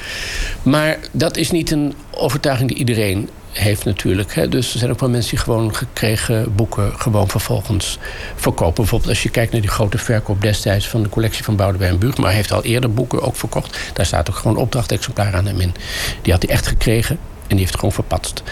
Maar 0.62 0.98
dat 1.10 1.36
is 1.36 1.50
niet 1.50 1.70
een 1.70 1.94
overtuiging 2.10 2.68
die 2.68 2.78
iedereen 2.78 3.28
heeft 3.52 3.84
natuurlijk. 3.84 4.34
Hè. 4.34 4.48
Dus 4.48 4.72
er 4.72 4.78
zijn 4.78 4.90
ook 4.90 5.00
wel 5.00 5.10
mensen 5.10 5.30
die 5.30 5.38
gewoon 5.38 5.74
gekregen 5.74 6.54
boeken... 6.54 6.92
gewoon 6.96 7.28
vervolgens 7.28 7.98
verkopen. 8.36 8.74
Bijvoorbeeld 8.74 9.10
als 9.10 9.22
je 9.22 9.28
kijkt 9.28 9.52
naar 9.52 9.60
die 9.60 9.70
grote 9.70 9.98
verkoop 9.98 10.42
destijds... 10.42 10.88
van 10.88 11.02
de 11.02 11.08
collectie 11.08 11.44
van 11.44 11.56
Boudewijn 11.56 11.98
Buug. 11.98 12.16
Maar 12.16 12.32
heeft 12.32 12.52
al 12.52 12.64
eerder 12.64 12.92
boeken 12.92 13.22
ook 13.22 13.36
verkocht. 13.36 13.78
Daar 13.92 14.06
staat 14.06 14.30
ook 14.30 14.36
gewoon 14.36 14.56
opdrachtexemplaar 14.56 15.34
aan 15.34 15.46
hem 15.46 15.60
in. 15.60 15.74
Die 16.22 16.32
had 16.32 16.42
hij 16.42 16.52
echt 16.52 16.66
gekregen 16.66 17.18
en 17.48 17.56
die 17.56 17.58
heeft 17.58 17.70
het 17.70 17.78
gewoon 17.78 17.94
verpatst. 17.94 18.42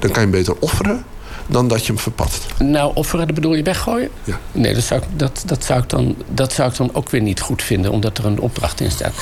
Dan 0.00 0.10
kan 0.10 0.22
je 0.22 0.28
hem 0.28 0.30
beter 0.30 0.54
offeren 0.58 1.04
dan 1.46 1.68
dat 1.68 1.80
je 1.80 1.92
hem 1.92 2.00
verpatst. 2.00 2.46
Nou, 2.58 2.94
offeren, 2.94 3.26
dat 3.26 3.34
bedoel 3.34 3.54
je 3.54 3.62
weggooien? 3.62 4.10
Ja. 4.24 4.38
Nee, 4.52 4.74
dat 4.74 4.82
zou, 4.82 5.02
ik, 5.02 5.18
dat, 5.18 5.42
dat, 5.46 5.64
zou 5.64 5.82
ik 5.82 5.88
dan, 5.88 6.16
dat 6.28 6.52
zou 6.52 6.70
ik 6.70 6.76
dan 6.76 6.90
ook 6.94 7.10
weer 7.10 7.20
niet 7.20 7.40
goed 7.40 7.62
vinden, 7.62 7.90
omdat 7.90 8.18
er 8.18 8.26
een 8.26 8.40
opdracht 8.40 8.80
in 8.80 8.90
staat. 8.90 9.12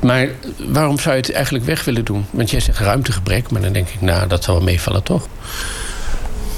Maar 0.00 0.28
waarom 0.68 0.98
zou 0.98 1.14
je 1.14 1.20
het 1.20 1.32
eigenlijk 1.32 1.64
weg 1.64 1.84
willen 1.84 2.04
doen? 2.04 2.26
Want 2.30 2.50
jij 2.50 2.60
zegt 2.60 2.78
ruimtegebrek, 2.78 3.50
maar 3.50 3.60
dan 3.60 3.72
denk 3.72 3.88
ik, 3.88 4.00
nou, 4.00 4.28
dat 4.28 4.44
zal 4.44 4.54
wel 4.54 4.64
meevallen, 4.64 5.02
toch? 5.02 5.26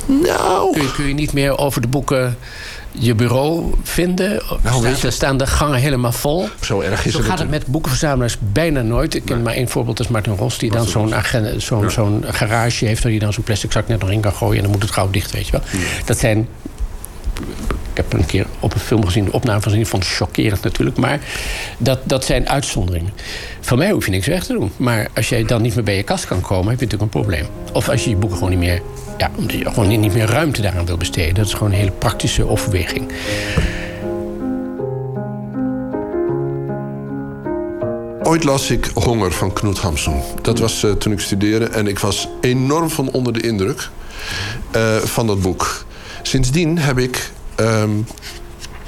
Nou. 0.06 0.72
Kun 0.72 0.82
je, 0.82 0.92
kun 0.92 1.08
je 1.08 1.14
niet 1.14 1.32
meer 1.32 1.58
over 1.58 1.80
de 1.80 1.88
boeken 1.88 2.36
je 2.98 3.14
bureau 3.14 3.74
vinden? 3.82 4.42
Nou, 4.62 4.94
Staan- 4.94 5.12
staan 5.12 5.36
de 5.36 5.46
gangen 5.46 5.78
helemaal 5.78 6.12
vol? 6.12 6.48
Zo 6.60 6.80
erg 6.80 7.06
is 7.06 7.12
Zo 7.12 7.18
het 7.18 7.26
gaat 7.26 7.38
het 7.38 7.50
met 7.50 7.66
boekenverzamelaars 7.66 8.36
bijna 8.52 8.82
nooit. 8.82 9.14
Ik 9.14 9.24
ken 9.24 9.42
maar 9.42 9.54
één 9.54 9.68
voorbeeld, 9.68 9.96
dat 9.96 10.06
is 10.06 10.12
Martin 10.12 10.34
Ros... 10.34 10.58
die 10.58 10.70
dan 10.70 10.86
zo'n 11.90 12.24
garage 12.30 12.84
heeft... 12.84 13.02
waar 13.02 13.12
hij 13.12 13.20
dan 13.20 13.32
zo'n 13.32 13.44
plastic 13.44 13.72
zak 13.72 13.88
net 13.88 14.00
nog 14.00 14.10
in 14.10 14.20
kan 14.20 14.32
gooien... 14.32 14.56
en 14.56 14.62
dan 14.62 14.70
moet 14.70 14.82
het 14.82 14.90
gauw 14.90 15.10
dicht, 15.10 15.32
weet 15.32 15.46
je 15.46 15.52
wel. 15.52 15.62
Dat 16.04 16.18
zijn... 16.18 16.48
Ik 17.90 18.02
heb 18.02 18.12
een 18.12 18.26
keer 18.26 18.46
op 18.60 18.74
een 18.74 18.80
film 18.80 19.04
gezien, 19.04 19.24
de 19.24 19.32
opname 19.32 19.62
gezien. 19.62 19.80
Ik 19.80 19.86
vond 19.86 20.02
het 20.04 20.12
chockerend 20.12 20.62
natuurlijk. 20.62 20.96
Maar 20.96 21.20
dat, 21.78 21.98
dat 22.04 22.24
zijn 22.24 22.48
uitzonderingen. 22.48 23.12
Van 23.60 23.78
mij 23.78 23.90
hoef 23.90 24.04
je 24.04 24.10
niks 24.10 24.26
weg 24.26 24.44
te 24.44 24.52
doen. 24.52 24.72
Maar 24.76 25.08
als 25.14 25.28
jij 25.28 25.44
dan 25.44 25.62
niet 25.62 25.74
meer 25.74 25.84
bij 25.84 25.96
je 25.96 26.02
kast 26.02 26.26
kan 26.26 26.40
komen, 26.40 26.68
heb 26.70 26.80
je 26.80 26.84
natuurlijk 26.84 27.14
een 27.14 27.20
probleem. 27.22 27.46
Of 27.72 27.88
als 27.88 28.04
je 28.04 28.10
je 28.10 28.16
boeken 28.16 28.38
gewoon 28.38 28.52
niet 28.52 28.62
meer... 28.62 28.82
Ja, 29.18 29.30
omdat 29.36 29.56
je 29.56 29.64
gewoon 29.64 30.00
niet 30.00 30.14
meer 30.14 30.26
ruimte 30.26 30.62
daaraan 30.62 30.86
wil 30.86 30.96
besteden. 30.96 31.34
Dat 31.34 31.46
is 31.46 31.52
gewoon 31.52 31.72
een 31.72 31.78
hele 31.78 31.90
praktische 31.90 32.48
overweging. 32.48 33.12
Ooit 38.22 38.44
las 38.44 38.70
ik 38.70 38.90
Honger 38.94 39.32
van 39.32 39.52
Knut 39.52 39.78
Hamsun. 39.78 40.20
Dat 40.42 40.58
was 40.58 40.82
eh, 40.82 40.90
toen 40.90 41.12
ik 41.12 41.20
studeerde. 41.20 41.64
En 41.64 41.86
ik 41.86 41.98
was 41.98 42.28
enorm 42.40 42.90
van 42.90 43.10
onder 43.10 43.32
de 43.32 43.40
indruk 43.40 43.90
eh, 44.70 44.96
van 44.96 45.26
dat 45.26 45.40
boek. 45.40 45.84
Sindsdien 46.22 46.78
heb 46.78 46.98
ik 46.98 47.30
ehm, 47.54 47.90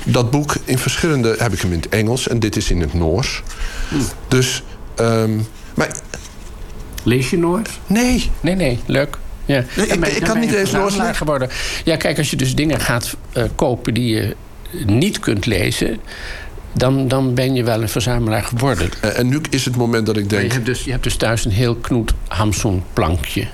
dat 0.05 0.31
boek 0.31 0.55
in 0.65 0.79
verschillende... 0.79 1.35
heb 1.39 1.53
ik 1.53 1.61
hem 1.61 1.73
in 1.73 1.79
het 1.81 1.89
Engels 1.89 2.29
en 2.29 2.39
dit 2.39 2.57
is 2.57 2.71
in 2.71 2.81
het 2.81 2.95
Noors. 2.95 3.43
Dus... 4.29 4.63
ehm, 4.95 5.39
maar 5.75 5.91
Lees 7.03 7.31
je 7.31 7.39
Noors? 7.39 7.81
Nee. 7.87 8.31
Nee, 8.41 8.55
nee, 8.55 8.81
leuk. 8.87 9.19
Ja. 9.49 9.65
Nee, 9.77 9.87
ik- 9.87 10.23
kan 10.23 10.41
niet 10.41 10.53
eens 10.53 10.71
lezen. 10.73 11.15
geworden. 11.15 11.49
Ja, 11.85 11.97
kijk, 11.97 12.19
als 12.19 12.31
je 12.31 12.37
dus 12.37 12.55
dingen 12.55 12.81
gaat 12.81 13.17
eh, 13.33 13.43
kopen 13.55 13.95
die 13.95 14.15
je 14.15 14.37
niet 14.87 15.19
kunt 15.19 15.47
lezen... 15.47 16.01
Dan, 16.73 17.09
dan 17.09 17.35
ben 17.35 17.55
je 17.55 17.65
wel 17.65 17.83
een 17.83 17.89
verzamelaar 17.89 18.43
geworden. 18.43 18.91
Eh, 19.01 19.19
en 19.19 19.29
nu 19.29 19.41
is 19.51 19.65
het 19.65 19.77
moment 19.77 20.07
dat 20.07 20.17
ik 20.17 20.23
Maar 20.23 20.31
denk... 20.31 20.47
Je 20.47 20.53
hebt, 20.53 20.67
dus, 20.67 20.85
je 20.85 20.91
hebt 20.91 21.03
dus 21.03 21.17
thuis 21.17 21.45
een 21.45 21.51
heel 21.51 21.75
Knoet 21.77 22.15
Hamsun 22.29 22.83
plankje. 22.93 23.47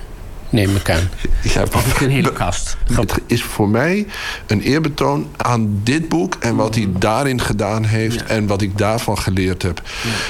Neem 0.50 0.76
ik 0.76 0.90
aan. 0.90 1.08
Ja, 1.54 1.62
Of 1.62 2.00
een 2.00 2.10
hele 2.10 2.32
kast. 2.32 2.76
Het 2.92 3.14
is 3.26 3.42
voor 3.42 3.68
mij 3.68 4.06
een 4.46 4.60
eerbetoon 4.60 5.28
aan 5.36 5.80
dit 5.82 6.08
boek 6.08 6.36
en 6.40 6.56
wat 6.56 6.74
hij 6.74 6.88
daarin 6.98 7.40
gedaan 7.40 7.84
heeft 7.84 8.24
en 8.24 8.46
wat 8.46 8.62
ik 8.62 8.78
daarvan 8.78 9.18
geleerd 9.18 9.62
heb. 9.62 9.82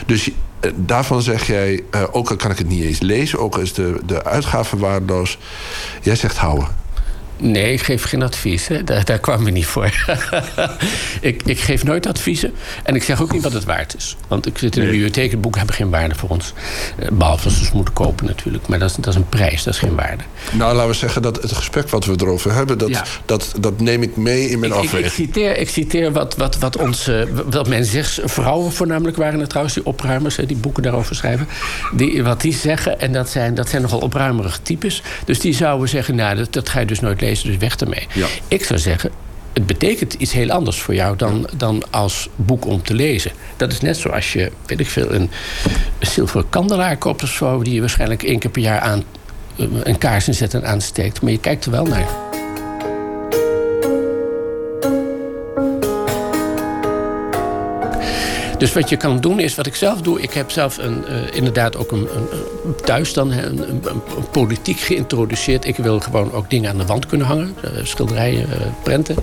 Dus 0.06 0.30
daarvan 0.74 1.22
zeg 1.22 1.46
jij, 1.46 1.82
eh, 1.90 2.02
ook 2.10 2.30
al 2.30 2.36
kan 2.36 2.50
ik 2.50 2.58
het 2.58 2.68
niet 2.68 2.84
eens 2.84 3.00
lezen, 3.00 3.38
ook 3.38 3.54
al 3.54 3.60
is 3.60 3.72
de, 3.72 4.00
de 4.06 4.24
uitgave 4.24 4.76
waardeloos, 4.76 5.38
jij 6.02 6.16
zegt 6.16 6.36
houden. 6.36 6.83
Nee, 7.36 7.72
ik 7.72 7.82
geef 7.82 8.04
geen 8.04 8.22
advies. 8.22 8.66
Hè. 8.68 8.84
Daar, 8.84 9.04
daar 9.04 9.18
kwam 9.18 9.44
we 9.44 9.50
niet 9.50 9.66
voor. 9.66 9.84
ik, 11.20 11.42
ik 11.44 11.60
geef 11.60 11.84
nooit 11.84 12.06
adviezen. 12.06 12.52
En 12.82 12.94
ik 12.94 13.02
zeg 13.02 13.22
ook 13.22 13.32
niet 13.32 13.42
wat 13.42 13.52
het 13.52 13.64
waard 13.64 13.96
is. 13.96 14.16
Want 14.28 14.46
ik 14.46 14.58
zit 14.58 14.76
in 14.76 14.82
de 14.84 14.90
bibliotheek. 14.90 15.30
De 15.30 15.36
boeken 15.36 15.58
hebben 15.60 15.76
geen 15.76 15.90
waarde 15.90 16.14
voor 16.14 16.28
ons. 16.28 16.52
Eh, 16.98 17.08
Behalve 17.12 17.44
als 17.44 17.58
we 17.58 17.64
ze 17.64 17.70
moeten 17.74 17.94
kopen 17.94 18.26
natuurlijk. 18.26 18.66
Maar 18.68 18.78
dat 18.78 18.90
is, 18.90 18.96
dat 18.96 19.06
is 19.06 19.14
een 19.14 19.28
prijs, 19.28 19.62
dat 19.62 19.74
is 19.74 19.80
geen 19.80 19.94
waarde. 19.94 20.22
Nou, 20.52 20.74
laten 20.74 20.90
we 20.90 20.96
zeggen 20.96 21.22
dat 21.22 21.42
het 21.42 21.52
gesprek 21.52 21.88
wat 21.88 22.04
we 22.04 22.14
erover 22.18 22.52
hebben, 22.52 22.78
dat, 22.78 22.88
Ja. 22.88 23.04
dat, 23.24 23.52
dat 23.60 23.80
neem 23.80 24.02
ik 24.02 24.16
mee 24.16 24.48
in 24.48 24.58
mijn 24.58 24.72
Ik, 24.72 24.78
ik, 24.78 24.84
ik 24.84 24.88
afweging. 24.88 25.12
citeer, 25.12 25.56
ik 25.58 25.68
citeer 25.68 26.12
wat, 26.12 26.36
wat, 26.36 26.58
wat, 26.58 26.76
onze, 26.76 27.28
wat 27.50 27.68
men 27.68 27.84
zegt. 27.84 28.20
Vrouwen 28.24 28.72
voornamelijk 28.72 29.16
waren 29.16 29.38
het 29.40 29.48
trouwens, 29.48 29.74
die 29.74 29.86
opruimers, 29.86 30.36
die 30.36 30.56
boeken 30.56 30.82
daarover 30.82 31.14
schrijven. 31.16 31.48
Die, 31.92 32.22
wat 32.22 32.40
die 32.40 32.54
zeggen, 32.54 33.00
en 33.00 33.12
dat 33.12 33.28
zijn, 33.30 33.54
dat 33.54 33.68
zijn 33.68 33.82
nogal 33.82 33.98
opruimerige 33.98 34.62
types. 34.62 35.02
Dus 35.24 35.40
die 35.40 35.54
zouden 35.54 35.88
zeggen, 35.88 36.14
nou, 36.14 36.36
dat, 36.36 36.52
dat 36.52 36.68
ga 36.68 36.80
je 36.80 36.86
dus 36.86 37.00
nooit 37.00 37.18
lezen, 37.24 37.46
dus 37.48 37.56
weg 37.56 37.76
ermee. 37.76 38.06
Ja. 38.12 38.26
Ik 38.48 38.64
zou 38.64 38.78
zeggen, 38.78 39.10
het 39.52 39.66
betekent 39.66 40.12
iets 40.12 40.32
heel 40.32 40.50
anders 40.50 40.80
voor 40.80 40.94
jou 40.94 41.16
dan, 41.16 41.48
dan 41.56 41.82
als 41.90 42.28
boek 42.36 42.66
om 42.66 42.82
te 42.82 42.94
lezen. 42.94 43.32
Dat 43.56 43.72
is 43.72 43.80
net 43.80 43.96
zoals 43.96 44.32
je, 44.32 44.52
weet 44.66 44.80
ik 44.80 44.88
veel, 44.88 45.12
een, 45.12 45.30
een 45.98 46.06
zilveren 46.06 46.48
kandelaar 46.48 46.96
koopt 46.96 47.22
of 47.22 47.28
zo... 47.28 47.62
die 47.62 47.74
je 47.74 47.80
waarschijnlijk 47.80 48.22
één 48.22 48.38
keer 48.38 48.50
per 48.50 48.62
jaar 48.62 48.80
aan, 48.80 49.02
eh, 49.56 49.66
een 49.82 49.98
kaars 49.98 50.28
inzet 50.28 50.54
en 50.54 50.66
aansteekt. 50.66 51.22
Maar 51.22 51.32
je 51.32 51.40
kijkt 51.40 51.64
er 51.64 51.70
wel 51.70 51.84
naar. 51.86 52.06
Dus 58.58 58.72
wat 58.72 58.88
je 58.88 58.96
kan 58.96 59.20
doen 59.20 59.40
is, 59.40 59.54
wat 59.54 59.66
ik 59.66 59.74
zelf 59.74 60.00
doe... 60.00 60.20
ik 60.20 60.32
heb 60.32 60.50
zelf 60.50 60.78
een, 60.78 61.06
eh, 61.06 61.16
inderdaad 61.32 61.76
ook 61.76 61.92
een, 61.92 62.08
een, 62.14 62.74
thuis 62.84 63.12
dan 63.12 63.32
een, 63.32 63.58
een, 63.84 64.02
politiek 64.30 64.78
geïntroduceerd. 64.78 65.64
Ik 65.64 65.76
wil 65.76 66.00
gewoon 66.00 66.32
ook 66.32 66.50
dingen 66.50 66.70
aan 66.70 66.78
de 66.78 66.86
wand 66.86 67.06
kunnen 67.06 67.26
hangen. 67.26 67.54
eh, 67.62 67.70
schilderijen, 67.82 68.52
eh, 68.52 68.66
prenten. 68.82 69.16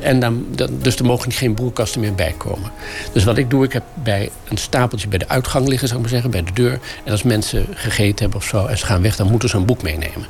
En 0.00 0.20
dan, 0.20 0.46
dan, 0.50 0.68
dus 0.82 0.96
er 0.96 1.04
mogen 1.04 1.32
geen 1.32 1.54
boekenkasten 1.54 2.00
meer 2.00 2.14
bij 2.14 2.34
komen. 2.36 2.70
Dus 3.12 3.24
wat 3.24 3.36
ik 3.36 3.50
doe, 3.50 3.64
ik 3.64 3.72
heb 3.72 3.82
bij 3.94 4.30
een 4.48 4.56
stapeltje 4.56 5.08
bij 5.08 5.18
de 5.18 5.28
uitgang 5.28 5.68
liggen, 5.68 5.88
zou 5.88 6.00
ik 6.00 6.10
maar 6.10 6.20
zeggen, 6.20 6.30
bij 6.30 6.42
de 6.44 6.62
deur. 6.62 6.78
En 7.04 7.12
als 7.12 7.22
mensen 7.22 7.66
gegeten 7.70 8.18
hebben 8.18 8.40
of 8.40 8.46
zo 8.46 8.66
en 8.66 8.78
ze 8.78 8.86
gaan 8.86 9.02
weg, 9.02 9.16
dan 9.16 9.30
moeten 9.30 9.48
ze 9.48 9.56
een 9.56 9.64
boek 9.64 9.82
meenemen. 9.82 10.26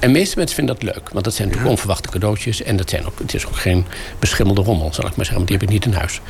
En 0.00 0.12
de 0.12 0.18
meeste 0.18 0.36
mensen 0.38 0.56
vinden 0.56 0.74
dat 0.74 0.84
leuk, 0.84 1.08
want 1.12 1.24
dat 1.24 1.34
zijn 1.34 1.48
natuurlijk 1.48 1.74
onverwachte 1.74 2.08
cadeautjes. 2.10 2.62
En 2.62 2.76
dat 2.76 2.90
zijn 2.90 3.06
ook, 3.06 3.18
het 3.18 3.34
is 3.34 3.46
ook 3.46 3.56
geen 3.56 3.84
beschimmelde 4.18 4.62
rommel, 4.62 4.92
zal 4.92 5.06
ik 5.06 5.16
maar 5.16 5.26
zeggen, 5.26 5.34
want 5.34 5.48
die 5.48 5.56
heb 5.56 5.66
ik 5.66 5.72
niet 5.72 5.84
in 5.84 5.92
huis. 5.92 6.20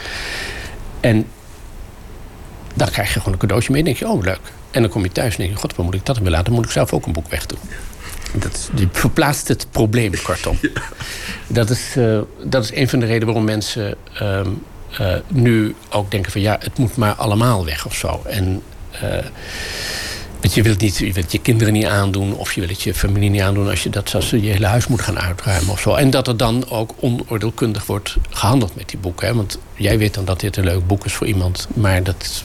En 1.05 1.27
dan 2.75 2.91
krijg 2.91 3.15
je 3.15 3.19
gewoon 3.19 3.33
een 3.33 3.39
cadeautje 3.39 3.71
mee 3.71 3.81
en 3.81 3.85
denk 3.85 3.99
je, 3.99 4.09
oh 4.09 4.23
leuk. 4.23 4.41
En 4.71 4.83
dan 4.83 4.91
kom 4.91 5.03
je 5.03 5.13
thuis 5.13 5.33
en 5.33 5.39
denk 5.39 5.51
je, 5.51 5.59
god, 5.59 5.77
waar 5.77 5.85
moet 5.85 5.95
ik 5.95 6.07
dat 6.07 6.19
weer 6.19 6.31
laten? 6.31 6.45
Dan 6.45 6.55
moet 6.55 6.65
ik 6.65 6.71
zelf 6.71 6.93
ook 6.93 7.07
een 7.07 7.13
boek 7.13 7.31
wegdoen. 7.31 7.59
Dat 8.33 8.55
is, 8.55 8.69
die 8.73 8.89
verplaatst 8.93 9.49
het 9.49 9.67
probleem, 9.71 10.13
kortom. 10.23 10.59
Dat, 11.47 11.71
is, 11.71 11.97
eh, 11.97 12.21
dat 12.43 12.65
is 12.65 12.75
een 12.75 12.89
van 12.89 12.99
de 12.99 13.07
redenen 13.07 13.27
waarom 13.27 13.45
mensen 13.45 13.97
ehm, 14.15 14.51
eh, 14.99 15.15
nu 15.29 15.75
ook 15.91 16.11
denken 16.11 16.33
van... 16.33 16.41
ja, 16.41 16.57
het 16.61 16.79
moet 16.79 16.97
maar 16.97 17.15
allemaal 17.15 17.65
weg 17.65 17.87
of 17.87 17.95
zo. 17.95 18.23
En 18.27 18.63
eh, 18.91 19.25
want 20.45 20.57
je 20.57 20.63
wilt, 20.63 20.81
niet, 20.81 20.97
je 20.97 21.13
wilt 21.13 21.33
je 21.33 21.39
kinderen 21.39 21.73
niet 21.73 21.85
aandoen... 21.85 22.37
of 22.37 22.53
je 22.53 22.61
wilt 22.61 22.73
het 22.73 22.83
je 22.83 22.95
familie 22.95 23.31
niet 23.31 23.41
aandoen... 23.41 23.69
als 23.69 23.83
je 23.83 23.91
dat 23.91 24.15
als 24.15 24.31
je 24.31 24.43
je 24.43 24.51
hele 24.51 24.67
huis 24.67 24.87
moet 24.87 25.01
gaan 25.01 25.19
uitruimen 25.19 25.73
of 25.73 25.81
zo. 25.81 25.95
En 25.95 26.11
dat 26.11 26.29
er 26.29 26.37
dan 26.37 26.71
ook 26.71 26.95
onoordeelkundig 27.01 27.87
wordt 27.87 28.17
gehandeld 28.31 28.77
met 28.77 28.89
die 28.89 28.99
boeken. 28.99 29.27
Hè? 29.27 29.35
Want 29.35 29.59
jij 29.75 29.99
weet 29.99 30.15
dan 30.15 30.25
dat 30.25 30.41
dit 30.41 30.57
een 30.57 30.65
leuk 30.65 30.87
boek 30.87 31.05
is 31.05 31.13
voor 31.13 31.27
iemand... 31.27 31.69
maar 31.75 32.03
dat, 32.03 32.45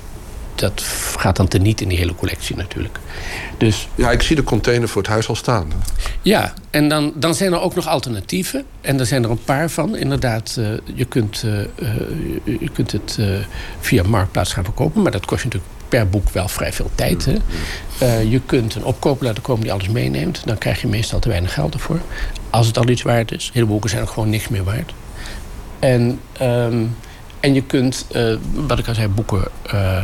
dat 0.56 0.84
gaat 1.18 1.36
dan 1.36 1.48
teniet 1.48 1.82
in 1.82 1.88
die 1.88 1.98
hele 1.98 2.16
collectie 2.16 2.56
natuurlijk. 2.56 3.00
Dus 3.58 3.88
Ja, 3.96 4.12
ik 4.12 4.22
zie 4.22 4.36
de 4.36 4.44
container 4.44 4.88
voor 4.88 5.02
het 5.02 5.12
huis 5.12 5.28
al 5.28 5.36
staan. 5.36 5.72
ja, 6.22 6.54
en 6.70 6.90
dan, 6.90 7.14
dan 7.16 7.36
zijn 7.36 7.54
er 7.54 7.62
ook 7.62 7.76
nog 7.76 7.88
alternatieven. 7.88 8.66
En 8.82 8.98
daar 8.98 9.06
zijn 9.06 9.24
er 9.24 9.30
een 9.30 9.44
paar 9.44 9.70
van. 9.70 9.96
Inderdaad, 9.96 10.56
eh, 10.60 10.66
je, 10.94 11.06
kunt, 11.06 11.44
eh, 11.46 11.62
eh, 11.62 11.68
je, 12.44 12.70
kunt 12.74 12.92
het 12.92 13.20
via 13.80 14.04
Marktplaats 14.04 14.54
gaan 14.54 14.64
verkopen. 14.64 15.02
Maar 15.02 15.12
dat 15.12 15.26
kost 15.26 15.44
je 15.44 15.48
natuurlijk 15.48 15.79
per 15.90 16.10
boek 16.10 16.30
wel 16.30 16.48
vrij 16.48 16.74
veel 16.74 16.90
tijd. 16.96 17.26
Hè? 17.26 17.36
Eh, 18.00 18.32
je 18.32 18.42
kunt 18.46 18.76
een 18.76 18.84
opkoper 18.84 19.26
laten 19.26 19.44
komen 19.44 19.64
die 19.64 19.72
alles 19.72 19.90
meeneemt. 19.90 20.42
Dan 20.46 20.58
krijg 20.58 20.82
je 20.82 20.88
meestal 20.88 21.20
te 21.20 21.30
weinig 21.30 21.54
geld 21.54 21.74
ervoor. 21.74 22.00
Als 22.50 22.68
het 22.68 22.78
al 22.78 22.90
iets 22.90 23.02
waard 23.02 23.32
is. 23.32 23.50
Hele 23.54 23.66
boeken 23.66 23.90
zijn 23.90 24.02
ook 24.02 24.10
gewoon 24.10 24.30
niks 24.30 24.48
meer 24.48 24.64
waard. 24.64 24.94
En, 25.80 26.20
ehm, 26.32 26.84
en 27.40 27.54
je 27.54 27.64
kunt, 27.64 28.06
eh, 28.12 28.36
wat 28.54 28.80
ik 28.80 28.88
al 28.88 28.94
zei, 28.94 29.08
boeken 29.08 29.48
eh, 29.66 30.04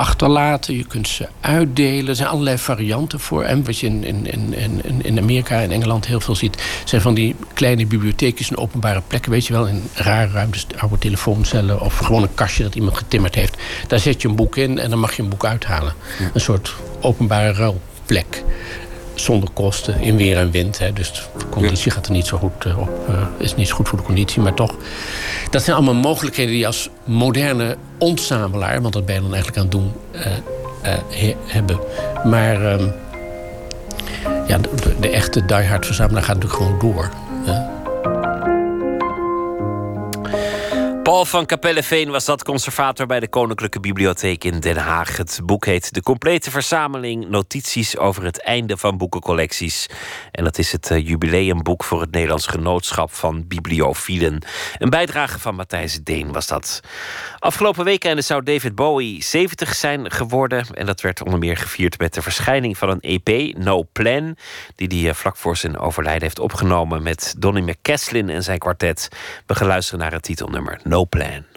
achterlaten. 0.00 0.76
Je 0.76 0.84
kunt 0.84 1.08
ze 1.08 1.28
uitdelen. 1.40 2.08
Er 2.08 2.14
zijn 2.16 2.28
allerlei 2.28 2.58
varianten 2.58 3.20
voor. 3.20 3.42
En 3.42 3.64
wat 3.64 3.78
je 3.78 3.86
in, 3.86 4.04
in, 4.04 4.26
in, 4.26 4.54
in- 4.54 5.04
in 5.04 5.18
Amerika 5.18 5.60
en 5.62 5.70
Engeland 5.70 6.06
heel 6.06 6.20
veel 6.20 6.34
ziet... 6.34 6.62
zijn 6.84 7.00
van 7.00 7.14
die 7.14 7.34
kleine 7.54 7.86
bibliotheekjes 7.86 8.50
en 8.50 8.56
openbare 8.56 9.02
plekken. 9.06 9.30
Weet 9.30 9.46
je 9.46 9.52
wel, 9.52 9.66
in 9.66 9.82
rare 9.94 10.30
ruimtes, 10.32 10.66
oude 10.78 10.98
telefooncellen... 10.98 11.80
of 11.80 11.98
gewoon 11.98 12.22
een 12.22 12.34
kastje 12.34 12.62
dat 12.62 12.74
iemand 12.74 12.96
getimmerd 12.96 13.34
heeft. 13.34 13.56
Daar 13.86 13.98
zet 13.98 14.22
je 14.22 14.28
een 14.28 14.36
boek 14.36 14.56
in 14.56 14.78
en 14.78 14.90
dan 14.90 14.98
mag 14.98 15.16
je 15.16 15.22
een 15.22 15.28
boek 15.28 15.44
uithalen. 15.46 15.92
Een 16.34 16.40
soort 16.40 16.74
openbare 17.00 17.52
ruilplek. 17.52 18.44
Zonder 19.20 19.48
kosten, 19.52 20.00
in 20.00 20.16
weer 20.16 20.36
en 20.36 20.50
wind. 20.50 20.78
Hè. 20.78 20.92
Dus 20.92 21.12
de 21.38 21.48
conditie 21.50 21.90
gaat 21.90 22.06
er 22.06 22.12
niet 22.12 22.26
zo 22.26 22.38
goed 22.38 22.64
eh, 22.64 22.78
op. 22.78 22.90
eh, 23.08 23.14
is 23.38 23.54
niet 23.54 23.68
zo 23.68 23.74
goed 23.74 23.88
voor 23.88 23.98
de 23.98 24.04
conditie, 24.04 24.42
maar 24.42 24.54
toch. 24.54 24.74
Dat 25.50 25.62
zijn 25.62 25.76
allemaal 25.76 25.94
mogelijkheden 25.94 26.52
die 26.52 26.66
als 26.66 26.88
moderne 27.04 27.76
ontzamelaar... 27.98 28.82
want 28.82 28.94
dat 28.94 29.06
ben 29.06 29.14
je 29.14 29.20
dan 29.20 29.34
eigenlijk 29.34 29.56
aan 29.58 29.62
het 29.68 29.72
doen, 29.72 29.92
eh, 30.82 30.92
he- 31.10 31.36
hebben. 31.46 31.78
Maar 32.24 32.72
ehm, 32.72 32.86
ja, 34.46 34.58
de, 34.58 34.68
de- 34.82 34.96
de 35.00 35.08
echte 35.10 35.44
diehard 35.44 35.86
verzamelaar 35.86 36.22
gaat 36.22 36.34
natuurlijk 36.42 36.62
gewoon 36.62 36.78
door. 36.94 37.10
hè. 37.44 37.78
Paul 41.02 41.24
van 41.24 41.46
Capelleveen 41.46 42.10
was 42.10 42.24
dat 42.24 42.44
conservator 42.44 43.06
bij 43.06 43.20
de 43.20 43.28
Koninklijke 43.28 43.80
Bibliotheek 43.80 44.44
in 44.44 44.60
Den 44.60 44.76
Haag. 44.76 45.16
Het 45.16 45.40
boek 45.44 45.66
heet 45.66 45.94
De 45.94 46.02
Complete 46.02 46.50
Verzameling 46.50 47.28
Notities 47.28 47.96
over 47.96 48.24
het 48.24 48.42
einde 48.42 48.76
van 48.76 48.96
boekencollecties. 48.96 49.88
En 50.32 50.44
dat 50.44 50.58
is 50.58 50.72
het 50.72 50.90
eh, 50.90 51.06
jubileumboek 51.06 51.84
voor 51.84 52.00
het 52.00 52.10
Nederlands 52.10 52.46
Genootschap 52.46 53.12
van 53.12 53.46
Bibliofielen. 53.46 54.44
Een 54.78 54.90
bijdrage 54.90 55.38
van 55.38 55.54
Matthijs 55.54 56.00
Deen 56.02 56.32
was 56.32 56.46
dat. 56.46 56.80
Afgelopen 57.38 57.84
weekend 57.84 58.24
zou 58.24 58.42
David 58.42 58.74
Bowie 58.74 59.22
70 59.22 59.74
zijn 59.74 60.10
geworden. 60.10 60.66
En 60.72 60.86
dat 60.86 61.00
werd 61.00 61.22
onder 61.22 61.38
meer 61.38 61.56
gevierd 61.56 61.98
met 61.98 62.14
de 62.14 62.22
verschijning 62.22 62.78
van 62.78 62.88
een 62.88 63.00
EP, 63.00 63.56
No 63.56 63.84
Plan. 63.92 64.36
Die 64.74 64.88
hij 64.88 65.08
eh, 65.08 65.14
vlak 65.14 65.36
voor 65.36 65.56
zijn 65.56 65.78
overlijden 65.78 66.22
heeft 66.22 66.38
opgenomen 66.38 67.02
met 67.02 67.34
Donny 67.38 67.60
McCaslin 67.60 68.28
en 68.30 68.42
zijn 68.42 68.58
kwartet. 68.58 69.08
We 69.46 69.54
gaan 69.54 69.82
naar 69.96 70.12
het 70.12 70.22
titelnummer 70.22 70.80
No 70.90 70.99
Plan. 71.06 71.49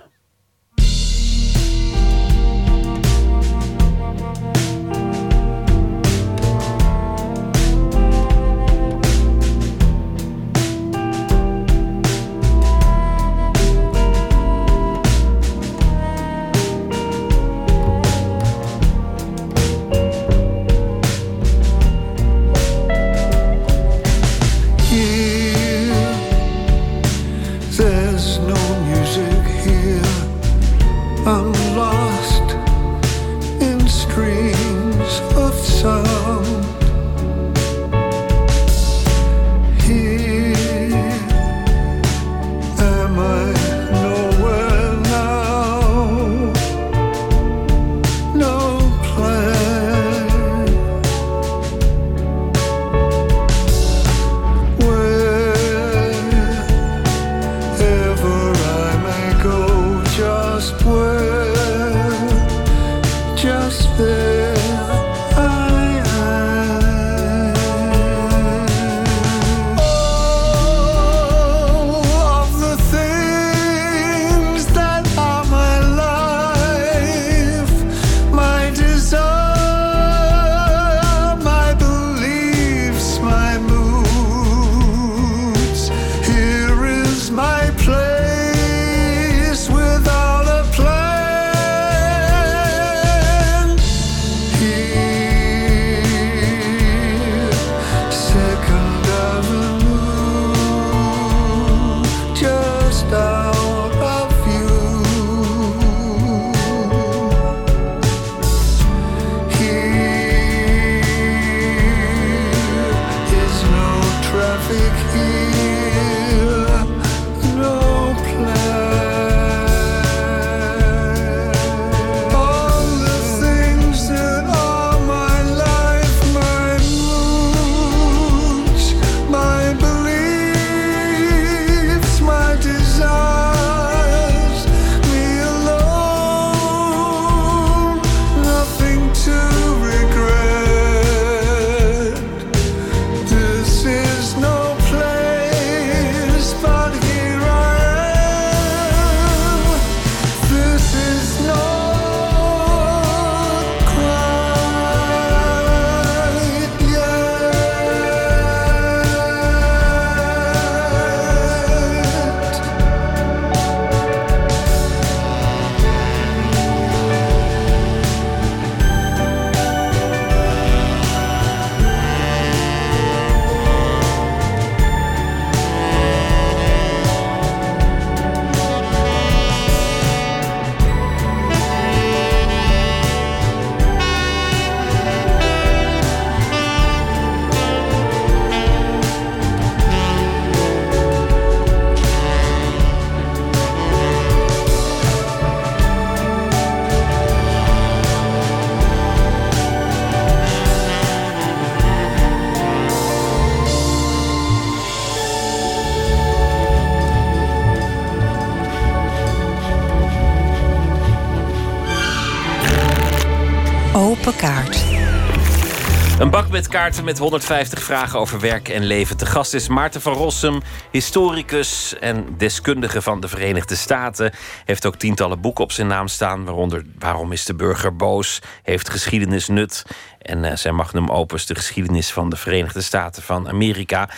Kaarten 216.68 217.04
met 217.04 217.18
150 217.18 217.84
vragen 217.84 218.20
over 218.20 218.40
werk 218.40 218.70
en 218.70 218.84
leven. 218.84 219.18
Te 219.18 219.26
gast 219.26 219.54
is 219.54 219.68
Maarten 219.68 220.02
van 220.02 220.14
Rossum, 220.14 220.62
historicus 220.92 221.96
en 222.00 222.26
deskundige 222.38 223.02
van 223.02 223.20
de 223.20 223.28
Verenigde 223.28 223.76
Staten. 223.76 224.32
Heeft 224.66 224.86
ook 224.86 224.96
tientallen 224.96 225.42
boeken 225.42 225.64
op 225.64 225.72
zijn 225.72 225.88
naam 225.88 226.08
staan, 226.08 226.46
waaronder 226.46 226.84
Waarom 227.00 227.32
is 227.32 227.46
de 227.46 227.56
burger 227.56 227.96
boos? 227.96 228.42
Heeft 228.64 228.90
geschiedenis 228.90 229.48
nut? 229.48 229.84
En 230.18 230.44
eh, 230.44 230.56
zijn 230.56 230.76
magnum 230.76 231.10
opus, 231.10 231.46
de 231.46 231.56
geschiedenis 231.56 232.12
van 232.12 232.30
de 232.30 232.36
Verenigde 232.36 232.82
Staten 232.82 233.24
van 233.24 233.48
Amerika. 233.48 234.10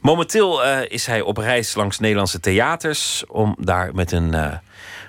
Momenteel 0.00 0.64
eh, 0.64 0.90
is 0.90 1.06
hij 1.06 1.20
op 1.20 1.36
reis 1.36 1.74
langs 1.74 1.98
Nederlandse 1.98 2.40
theaters 2.40 3.24
om 3.26 3.56
daar 3.60 3.94
met 3.94 4.12
een 4.12 4.34
eh, 4.34 4.52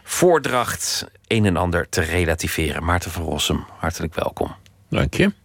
voordracht 0.04 1.06
een 1.28 1.46
en 1.46 1.58
ander 1.58 1.90
te 1.90 2.02
relativeren. 2.02 2.84
Maarten 2.84 3.12
van 3.12 3.24
Rossum, 3.24 3.66
hartelijk 3.78 4.16
welkom. 4.16 4.56
Dank 4.90 5.14
je. 5.14 5.45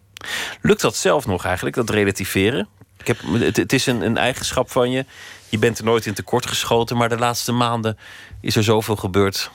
Lukt 0.61 0.81
dat 0.81 0.95
zelf 0.95 1.25
nog 1.25 1.45
eigenlijk, 1.45 1.75
dat 1.75 1.89
relativeren? 1.89 2.67
Ik 2.97 3.07
heb, 3.07 3.17
het, 3.55 3.73
is 3.73 3.85
een, 3.85 4.01
een 4.01 4.17
eigenschap 4.17 4.71
van 4.71 4.91
je. 4.91 5.05
Je 5.49 5.57
bent 5.57 5.77
er 5.77 5.83
nooit 5.83 6.05
in 6.05 6.13
tekort 6.13 6.45
geschoten, 6.45 6.97
maar 6.97 7.09
de 7.09 7.17
laatste 7.17 7.51
maanden 7.51 7.97
is 8.41 8.55
er 8.55 8.63
zoveel 8.63 8.95
gebeurd. 8.95 9.51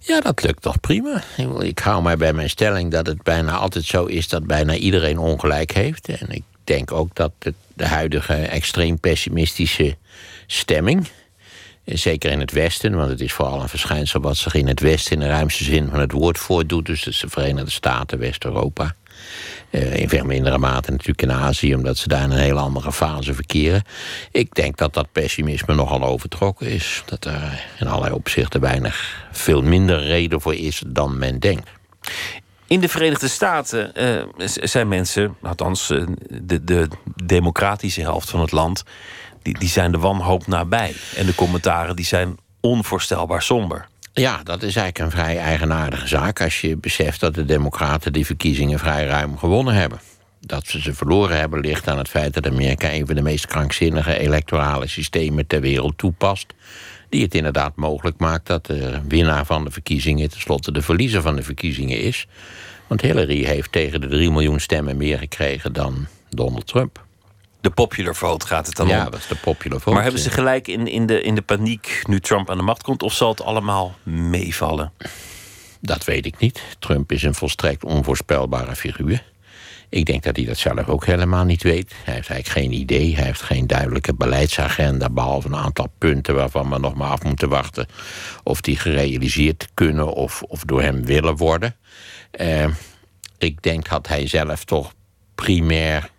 Ja, 0.00 0.20
dat 0.20 0.42
lukt 0.42 0.62
toch 0.62 0.80
prima. 0.80 1.22
Ik, 1.58 1.78
hou 1.78 2.02
mij 2.02 2.16
bij 2.16 2.32
mijn 2.32 2.50
stelling 2.50 2.90
dat 2.90 3.06
het 3.06 3.22
bijna 3.22 3.52
altijd 3.52 3.84
zo 3.84 4.04
is 4.04 4.28
dat 4.28 4.46
bijna 4.46 4.74
iedereen 4.74 5.18
ongelijk 5.18 5.72
heeft. 5.72 6.08
En 6.08 6.30
ik 6.30 6.42
denk 6.64 6.92
ook 6.92 7.14
dat 7.14 7.32
het, 7.38 7.54
de 7.74 7.86
huidige 7.86 8.34
extreem 8.34 9.00
pessimistische 9.00 9.96
stemming. 10.46 11.08
eh, 11.84 11.96
Zeker 11.96 12.30
in 12.30 12.40
het 12.40 12.52
Westen, 12.52 12.94
want 12.94 13.10
het 13.10 13.20
is 13.20 13.32
vooral 13.32 13.62
een 13.62 13.68
verschijnsel 13.68 14.20
wat 14.20 14.36
zich 14.36 14.54
in 14.54 14.66
het 14.68 14.80
Westen 14.80 15.12
in 15.12 15.20
de 15.20 15.26
ruimste 15.26 15.64
zin 15.64 15.88
van 15.90 16.00
het 16.00 16.12
woord 16.12 16.38
voordoet. 16.38 16.86
Dus 16.86 17.02
de 17.02 17.28
Verenigde 17.28 17.70
Staten, 17.70 18.18
West-Europa. 18.18 18.94
Eh, 19.70 19.96
in 19.96 20.08
veel 20.08 20.24
mindere 20.24 20.58
mate 20.58 20.90
natuurlijk 20.90 21.22
in 21.22 21.32
Azië, 21.32 21.74
omdat 21.74 21.96
ze 21.96 22.08
daar 22.08 22.22
in 22.22 22.30
een 22.30 22.38
hele 22.38 22.60
andere 22.60 22.92
fase 22.92 23.34
verkeren. 23.34 23.82
Ik 24.30 24.54
denk 24.54 24.76
dat 24.76 24.94
dat 24.94 25.12
pessimisme 25.12 25.74
nogal 25.74 26.02
overtrokken 26.02 26.66
is. 26.66 27.02
Dat 27.06 27.24
er 27.24 27.66
in 27.78 27.86
allerlei 27.86 28.14
opzichten 28.14 28.60
weinig, 28.60 29.26
veel 29.32 29.62
minder 29.62 30.02
reden 30.02 30.40
voor 30.40 30.54
is 30.54 30.82
dan 30.86 31.18
men 31.18 31.38
denkt. 31.38 31.70
In 32.66 32.80
de 32.80 32.88
Verenigde 32.88 33.28
Staten 33.28 33.94
eh, 33.94 34.22
zijn 34.46 34.88
mensen, 34.88 35.36
althans 35.42 35.90
eh, 35.90 36.06
de, 36.28 36.64
de 36.64 36.88
democratische 37.24 38.00
helft 38.00 38.30
van 38.30 38.40
het 38.40 38.52
land, 38.52 38.82
die, 39.42 39.58
die 39.58 39.68
zijn 39.68 39.92
de 39.92 39.98
wanhoop 39.98 40.46
nabij. 40.46 40.94
En 41.16 41.26
de 41.26 41.34
commentaren 41.34 41.96
die 41.96 42.04
zijn 42.04 42.36
onvoorstelbaar 42.60 43.42
somber. 43.42 43.88
Ja, 44.14 44.42
dat 44.42 44.62
is 44.62 44.76
eigenlijk 44.76 44.98
een 44.98 45.20
vrij 45.20 45.38
eigenaardige 45.38 46.06
zaak 46.06 46.40
als 46.40 46.60
je 46.60 46.76
beseft 46.76 47.20
dat 47.20 47.34
de 47.34 47.44
Democraten 47.44 48.12
die 48.12 48.26
verkiezingen 48.26 48.78
vrij 48.78 49.04
ruim 49.04 49.38
gewonnen 49.38 49.74
hebben. 49.74 50.00
Dat 50.40 50.66
ze 50.66 50.80
ze 50.80 50.94
verloren 50.94 51.38
hebben 51.38 51.60
ligt 51.60 51.88
aan 51.88 51.98
het 51.98 52.08
feit 52.08 52.34
dat 52.34 52.46
Amerika 52.46 52.92
een 52.92 53.06
van 53.06 53.14
de 53.14 53.22
meest 53.22 53.46
krankzinnige 53.46 54.18
electorale 54.18 54.86
systemen 54.86 55.46
ter 55.46 55.60
wereld 55.60 55.98
toepast. 55.98 56.54
Die 57.08 57.22
het 57.22 57.34
inderdaad 57.34 57.76
mogelijk 57.76 58.18
maakt 58.18 58.46
dat 58.46 58.66
de 58.66 59.00
winnaar 59.08 59.46
van 59.46 59.64
de 59.64 59.70
verkiezingen 59.70 60.30
tenslotte 60.30 60.72
de 60.72 60.82
verliezer 60.82 61.22
van 61.22 61.36
de 61.36 61.42
verkiezingen 61.42 62.00
is. 62.00 62.26
Want 62.86 63.00
Hillary 63.00 63.44
heeft 63.44 63.72
tegen 63.72 64.00
de 64.00 64.08
3 64.08 64.30
miljoen 64.30 64.60
stemmen 64.60 64.96
meer 64.96 65.18
gekregen 65.18 65.72
dan 65.72 66.06
Donald 66.28 66.66
Trump. 66.66 67.04
De 67.62 67.70
popular 67.70 68.14
vote 68.14 68.46
gaat 68.46 68.66
het 68.66 68.76
dan 68.76 68.88
Ja, 68.88 69.04
om. 69.04 69.10
dat 69.10 69.20
is 69.20 69.26
de 69.26 69.34
popular 69.36 69.80
vote. 69.80 69.94
Maar 69.94 70.02
hebben 70.02 70.20
ze 70.22 70.30
gelijk 70.30 70.68
in, 70.68 70.86
in, 70.86 71.06
de, 71.06 71.22
in 71.22 71.34
de 71.34 71.42
paniek 71.42 72.02
nu 72.06 72.20
Trump 72.20 72.50
aan 72.50 72.56
de 72.56 72.62
macht 72.62 72.82
komt, 72.82 73.02
of 73.02 73.12
zal 73.12 73.28
het 73.28 73.42
allemaal 73.42 73.94
meevallen? 74.02 74.92
Dat 75.80 76.04
weet 76.04 76.26
ik 76.26 76.38
niet. 76.38 76.62
Trump 76.78 77.12
is 77.12 77.22
een 77.22 77.34
volstrekt 77.34 77.84
onvoorspelbare 77.84 78.76
figuur. 78.76 79.22
Ik 79.88 80.04
denk 80.04 80.22
dat 80.22 80.36
hij 80.36 80.44
dat 80.44 80.56
zelf 80.56 80.88
ook 80.88 81.06
helemaal 81.06 81.44
niet 81.44 81.62
weet. 81.62 81.92
Hij 82.04 82.14
heeft 82.14 82.28
eigenlijk 82.28 82.48
geen 82.66 82.80
idee. 82.80 83.14
Hij 83.16 83.24
heeft 83.24 83.42
geen 83.42 83.66
duidelijke 83.66 84.14
beleidsagenda. 84.14 85.10
Behalve 85.10 85.46
een 85.46 85.56
aantal 85.56 85.86
punten 85.98 86.34
waarvan 86.34 86.70
we 86.70 86.78
nog 86.78 86.94
maar 86.94 87.10
af 87.10 87.22
moeten 87.22 87.48
wachten. 87.48 87.86
of 88.42 88.60
die 88.60 88.76
gerealiseerd 88.76 89.68
kunnen 89.74 90.12
of, 90.12 90.42
of 90.42 90.60
door 90.64 90.82
hem 90.82 91.04
willen 91.04 91.36
worden. 91.36 91.76
Eh, 92.30 92.66
ik 93.38 93.62
denk 93.62 93.88
dat 93.88 94.08
hij 94.08 94.26
zelf 94.26 94.64
toch 94.64 94.92
primair 95.34 96.10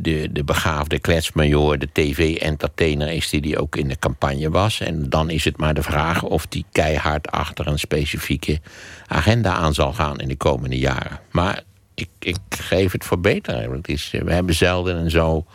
de, 0.00 0.28
de 0.32 0.44
begaafde 0.44 0.98
kletsmajor, 0.98 1.78
de 1.78 1.88
tv-entertainer 1.92 3.08
is 3.08 3.28
die 3.28 3.40
die 3.40 3.58
ook 3.58 3.76
in 3.76 3.88
de 3.88 3.98
campagne 3.98 4.50
was. 4.50 4.80
En 4.80 5.08
dan 5.08 5.30
is 5.30 5.44
het 5.44 5.56
maar 5.56 5.74
de 5.74 5.82
vraag 5.82 6.22
of 6.22 6.46
die 6.46 6.64
keihard 6.72 7.30
achter 7.30 7.66
een 7.66 7.78
specifieke 7.78 8.60
agenda 9.06 9.52
aan 9.52 9.74
zal 9.74 9.92
gaan 9.92 10.18
in 10.18 10.28
de 10.28 10.36
komende 10.36 10.78
jaren. 10.78 11.20
Maar 11.30 11.62
ik, 11.94 12.08
ik 12.18 12.38
geef 12.48 12.92
het 12.92 13.04
voor 13.04 13.20
beter. 13.20 13.72
Het 13.72 13.88
is, 13.88 14.10
we 14.24 14.32
hebben 14.32 14.54
zelden 14.54 14.96
een 14.96 15.10
zo 15.10 15.46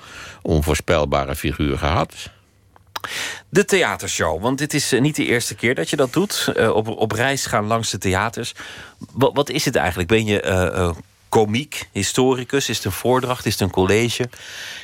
onvoorspelbare 0.41 1.35
figuur 1.35 1.77
gehad. 1.77 2.31
De 3.49 3.65
theatershow, 3.65 4.41
want 4.41 4.57
dit 4.57 4.73
is 4.73 4.91
eh, 4.91 5.01
niet 5.01 5.15
de 5.15 5.25
eerste 5.25 5.55
keer 5.55 5.75
dat 5.75 5.89
je 5.89 5.95
dat 5.95 6.13
doet. 6.13 6.51
Eh, 6.55 6.69
op, 6.69 6.87
op 6.87 7.11
reis 7.11 7.45
gaan 7.45 7.65
langs 7.65 7.91
de 7.91 7.97
theaters. 7.97 8.53
Wat, 9.11 9.31
wat 9.33 9.49
is 9.49 9.65
het 9.65 9.75
eigenlijk? 9.75 10.09
Ben 10.09 10.25
je 10.25 10.41
eh, 10.41 10.91
komiek, 11.33 11.89
historicus? 11.91 12.69
Is 12.69 12.75
het 12.75 12.85
een 12.85 12.91
voordracht? 12.91 13.45
Is 13.45 13.51
het 13.51 13.61
een 13.61 13.71
college? 13.71 14.29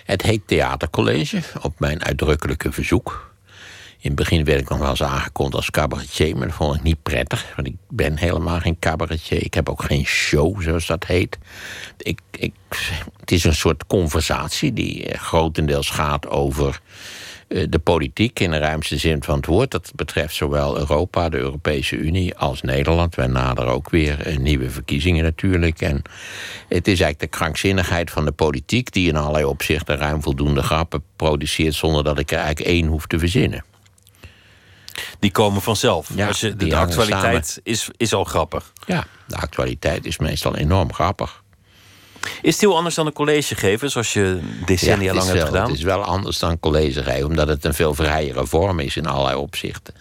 Het 0.06 0.22
heet 0.22 0.42
Theatercollege, 0.46 1.42
op 1.62 1.80
mijn 1.80 2.04
uitdrukkelijke 2.04 2.72
verzoek. 2.72 3.34
In 4.00 4.08
het 4.08 4.16
begin 4.16 4.44
werd 4.44 4.60
ik 4.60 4.70
nog 4.70 4.80
wel 4.80 4.90
eens 4.90 5.04
aangekondigd 5.04 5.56
als 5.56 5.70
cabaretier, 5.70 6.38
maar 6.38 6.48
dat 6.48 6.56
vond 6.56 6.76
ik 6.76 6.84
niet 6.84 7.04
prettig. 7.04 7.54
Want 7.56 7.68
ik 7.68 7.76
ben 7.90 8.18
helemaal 8.18 8.60
geen 8.60 8.80
cabaretier. 8.80 9.44
Ik 9.44 9.54
heb 9.54 9.70
ook 9.70 9.84
geen 9.84 10.06
show, 10.06 10.62
zoals 10.62 10.86
dat 10.86 11.06
heet. 11.06 11.38
Ik, 11.98 12.20
ik, 12.32 12.54
het 13.20 13.32
is 13.32 13.44
een 13.44 13.56
soort 13.56 13.88
conversatie 13.88 14.74
die 14.74 15.06
eh, 15.06 15.20
grotendeels 15.20 15.90
gaat 15.90 16.28
over 16.28 16.82
de 17.50 17.80
politiek 17.84 18.40
in 18.40 18.52
de 18.52 18.58
ruimste 18.58 18.98
zin 18.98 19.24
van 19.24 19.36
het 19.36 19.46
woord. 19.46 19.72
Dat 19.72 19.92
betreft 19.96 20.36
zowel 20.36 20.78
Europa, 20.78 21.30
de 21.30 21.38
Europese 21.38 21.96
Unie, 21.96 22.36
als 22.36 22.62
Nederland. 22.62 23.16
Wij 23.16 23.28
naderen 23.28 23.72
ook 23.72 23.90
weer 23.90 24.22
eh, 24.22 24.38
nieuwe 24.38 24.70
verkiezingen 24.70 25.24
natuurlijk. 25.24 25.82
En 25.82 26.02
het 26.68 26.88
is 26.88 27.02
eigenlijk 27.02 27.20
de 27.20 27.38
krankzinnigheid 27.38 28.12
van 28.12 28.26
de 28.26 28.32
politiek... 28.32 28.92
die 28.92 29.10
in 29.10 29.16
allerlei 29.16 29.46
opzichten 29.46 29.98
ruim 29.98 30.22
voldoende 30.22 30.64
grappen 30.64 31.04
produceert... 31.16 31.76
zonder 31.76 32.04
dat 32.04 32.20
ik 32.20 32.32
er 32.32 32.38
eigenlijk 32.38 32.70
één 32.70 32.88
hoef 32.88 33.08
te 33.08 33.20
verzinnen. 33.20 33.64
Die 35.20 35.32
komen 35.32 35.62
vanzelf. 35.62 36.10
Ja, 36.16 36.28
Als 36.28 36.40
je, 36.40 36.56
de, 36.56 36.76
actualiteit 36.76 37.60
is, 37.64 37.90
is 37.98 38.14
al 38.14 38.24
grappig. 38.24 38.74
Ja, 38.86 39.06
de 39.28 39.36
actualiteit 39.36 40.06
is 40.06 40.18
meestal 40.18 40.56
enorm 40.56 40.94
grappig. 40.94 41.44
Is 42.42 42.52
het 42.52 42.62
heel 42.62 42.76
anders 42.78 42.96
dan 42.96 43.06
een 43.06 43.14
college 43.14 43.56
geven, 43.56 43.92
zoals 43.92 44.14
je 44.14 44.40
decennia 44.66 45.12
Ja, 45.12 45.14
lang 45.14 45.26
hebt 45.26 45.38
wel- 45.38 45.48
gedaan? 45.48 45.68
Het 45.68 45.78
is 45.78 45.84
wel 45.84 46.04
anders 46.04 46.40
dan 46.40 46.60
college 46.60 47.04
geven, 47.04 47.26
omdat 47.26 47.48
het 47.48 47.66
een 47.66 47.74
veel 47.74 47.94
vrijere 47.94 48.46
vorm 48.48 48.80
is 48.80 48.96
in 48.98 49.06
allerlei 49.06 49.36
opzichten. 49.36 49.94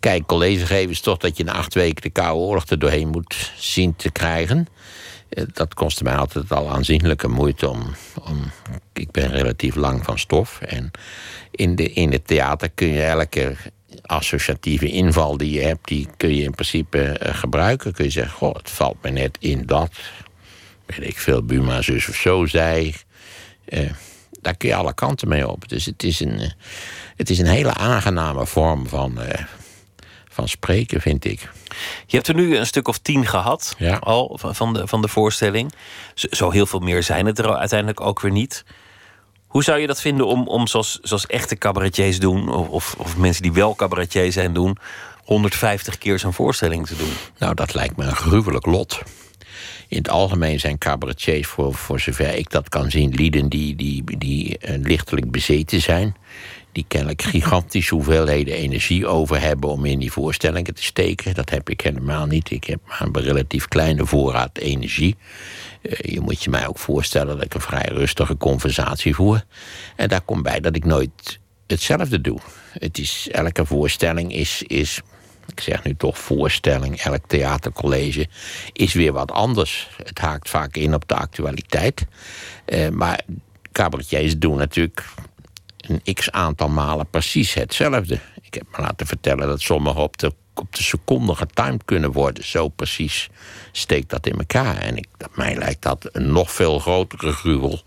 Kijk, 0.00 0.26
college 0.26 0.66
geven 0.66 0.90
is 0.90 1.00
toch 1.00 1.16
dat 1.18 1.36
je 1.36 1.42
in 1.42 1.48
acht 1.50 1.74
weken 1.74 2.02
de 2.02 2.10
Koude 2.10 2.34
Oorlog 2.44 2.66
er 2.66 2.78
doorheen 2.78 3.08
moet 3.08 3.52
zien 3.56 3.96
te 3.96 4.10
krijgen. 4.10 4.66
Eh, 5.28 5.44
Dat 5.52 5.74
kostte 5.74 6.04
mij 6.04 6.16
altijd 6.16 6.52
al 6.52 6.68
aanzienlijke 6.70 7.28
moeite 7.28 7.68
om, 7.68 7.94
om. 8.28 8.50
Ik 8.92 9.10
ben 9.10 9.30
relatief 9.30 9.74
lang 9.74 10.04
van 10.04 10.18
stof. 10.18 10.60
En 10.60 10.90
in, 11.50 11.76
de, 11.76 11.92
in 11.92 12.12
het 12.12 12.26
theater 12.26 12.70
kun 12.74 12.88
je 12.88 13.02
elke 13.02 13.56
associatieve 14.02 14.86
inval 14.90 15.36
die 15.36 15.50
je 15.52 15.60
hebt, 15.60 15.88
die 15.88 16.08
kun 16.16 16.34
je 16.36 16.42
in 16.42 16.50
principe 16.54 16.98
eh, 17.02 17.34
gebruiken. 17.34 17.92
Kun 17.92 18.04
je 18.04 18.10
zeggen: 18.10 18.32
Goh, 18.32 18.54
het 18.54 18.70
valt 18.70 18.96
me 19.02 19.10
net 19.10 19.36
in 19.40 19.62
dat. 19.66 19.90
Weet 20.96 21.08
ik 21.08 21.18
veel, 21.18 21.42
Buma 21.42 21.82
zus 21.82 22.08
of 22.08 22.14
zo 22.14 22.46
zei. 22.46 22.94
Eh, 23.64 23.90
daar 24.40 24.56
kun 24.56 24.68
je 24.68 24.74
alle 24.74 24.94
kanten 24.94 25.28
mee 25.28 25.48
op. 25.48 25.68
Dus 25.68 25.84
het 25.84 26.02
is 26.02 26.20
een, 26.20 26.38
eh, 26.40 26.50
het 27.16 27.30
is 27.30 27.38
een 27.38 27.46
hele 27.46 27.74
aangename 27.74 28.46
vorm 28.46 28.88
van, 28.88 29.20
eh, 29.20 29.44
van 30.28 30.48
spreken, 30.48 31.00
vind 31.00 31.24
ik. 31.24 31.50
Je 32.06 32.16
hebt 32.16 32.28
er 32.28 32.34
nu 32.34 32.56
een 32.56 32.66
stuk 32.66 32.88
of 32.88 32.98
tien 32.98 33.26
gehad, 33.26 33.76
al, 34.00 34.38
van- 34.42 34.72
de, 34.72 34.86
van 34.86 35.02
de 35.02 35.08
voorstelling. 35.08 35.72
Zo, 36.14 36.26
zo 36.30 36.50
heel 36.50 36.66
veel 36.66 36.80
meer 36.80 37.02
zijn 37.02 37.26
het 37.26 37.38
er 37.38 37.56
uiteindelijk 37.56 38.00
ook 38.00 38.20
weer 38.20 38.32
niet. 38.32 38.64
Hoe 39.46 39.64
zou 39.64 39.78
je 39.78 39.86
dat 39.86 40.00
vinden 40.00 40.26
om, 40.26 40.46
om 40.48 40.66
zoals, 40.66 40.98
zoals 41.02 41.26
echte 41.26 41.56
cabaretiers 41.56 42.18
doen... 42.18 42.48
Of, 42.52 42.68
of, 42.68 42.94
of 42.98 43.16
mensen 43.16 43.42
die 43.42 43.52
wel 43.52 43.74
cabaretier 43.74 44.32
zijn 44.32 44.52
doen... 44.52 44.76
150 45.24 45.98
keer 45.98 46.18
zo'n 46.18 46.32
voorstelling 46.32 46.86
te 46.86 46.96
doen? 46.96 47.12
Nou, 47.38 47.54
dat 47.54 47.74
lijkt 47.74 47.96
me 47.96 48.04
een 48.04 48.16
gruwelijk 48.16 48.66
lot. 48.66 49.02
In 49.90 49.96
het 49.96 50.08
algemeen 50.08 50.60
zijn 50.60 50.78
cabaretiers, 50.78 51.46
voor, 51.46 51.74
voor 51.74 52.00
zover 52.00 52.34
ik 52.34 52.50
dat 52.50 52.68
kan 52.68 52.90
zien, 52.90 53.14
lieden 53.14 53.48
die, 53.48 53.76
die, 53.76 54.04
die 54.18 54.58
eh, 54.58 54.74
lichtelijk 54.78 55.30
bezeten 55.30 55.80
zijn. 55.80 56.16
Die 56.72 56.84
kennelijk 56.88 57.22
gigantische 57.22 57.94
hoeveelheden 57.94 58.54
energie 58.54 59.06
over 59.06 59.40
hebben 59.40 59.70
om 59.70 59.84
in 59.84 59.98
die 59.98 60.12
voorstellingen 60.12 60.74
te 60.74 60.82
steken. 60.82 61.34
Dat 61.34 61.50
heb 61.50 61.70
ik 61.70 61.80
helemaal 61.80 62.26
niet. 62.26 62.50
Ik 62.50 62.64
heb 62.64 62.80
maar 62.86 63.00
een 63.00 63.22
relatief 63.22 63.68
kleine 63.68 64.06
voorraad 64.06 64.58
energie. 64.58 65.16
Eh, 65.82 66.12
je 66.12 66.20
moet 66.20 66.42
je 66.42 66.50
mij 66.50 66.66
ook 66.66 66.78
voorstellen 66.78 67.36
dat 67.36 67.44
ik 67.44 67.54
een 67.54 67.60
vrij 67.60 67.88
rustige 67.92 68.36
conversatie 68.36 69.14
voer. 69.14 69.44
En 69.96 70.08
daar 70.08 70.22
komt 70.22 70.42
bij 70.42 70.60
dat 70.60 70.76
ik 70.76 70.84
nooit 70.84 71.40
hetzelfde 71.66 72.20
doe. 72.20 72.38
Het 72.78 72.98
is, 72.98 73.28
elke 73.32 73.66
voorstelling 73.66 74.34
is, 74.34 74.62
is 74.62 75.00
ik 75.50 75.60
zeg 75.60 75.84
nu 75.84 75.96
toch 75.96 76.18
voorstelling, 76.18 77.00
elk 77.00 77.26
theatercollege, 77.26 78.28
is 78.72 78.94
weer 78.94 79.12
wat 79.12 79.32
anders. 79.32 79.88
Het 80.04 80.18
haakt 80.18 80.48
vaak 80.48 80.76
in 80.76 80.94
op 80.94 81.08
de 81.08 81.14
actualiteit. 81.14 82.06
Eh, 82.64 82.88
maar 82.88 83.20
cabaretiers 83.72 84.38
doen 84.38 84.56
natuurlijk 84.56 85.04
een 85.80 86.14
x 86.14 86.30
aantal 86.30 86.68
malen 86.68 87.10
precies 87.10 87.54
hetzelfde. 87.54 88.18
Ik 88.42 88.54
heb 88.54 88.66
me 88.70 88.82
laten 88.82 89.06
vertellen 89.06 89.46
dat 89.46 89.60
sommigen 89.60 90.02
op 90.02 90.18
de, 90.18 90.32
op 90.54 90.76
de 90.76 90.82
seconde 90.82 91.34
getimed 91.34 91.84
kunnen 91.84 92.12
worden. 92.12 92.44
Zo 92.44 92.68
precies 92.68 93.28
steekt 93.72 94.10
dat 94.10 94.26
in 94.26 94.38
elkaar. 94.38 94.76
En 94.76 94.96
ik, 94.96 95.06
mij 95.34 95.56
lijkt 95.56 95.82
dat 95.82 96.08
een 96.12 96.32
nog 96.32 96.52
veel 96.52 96.78
grotere 96.78 97.32
gruwel 97.32 97.82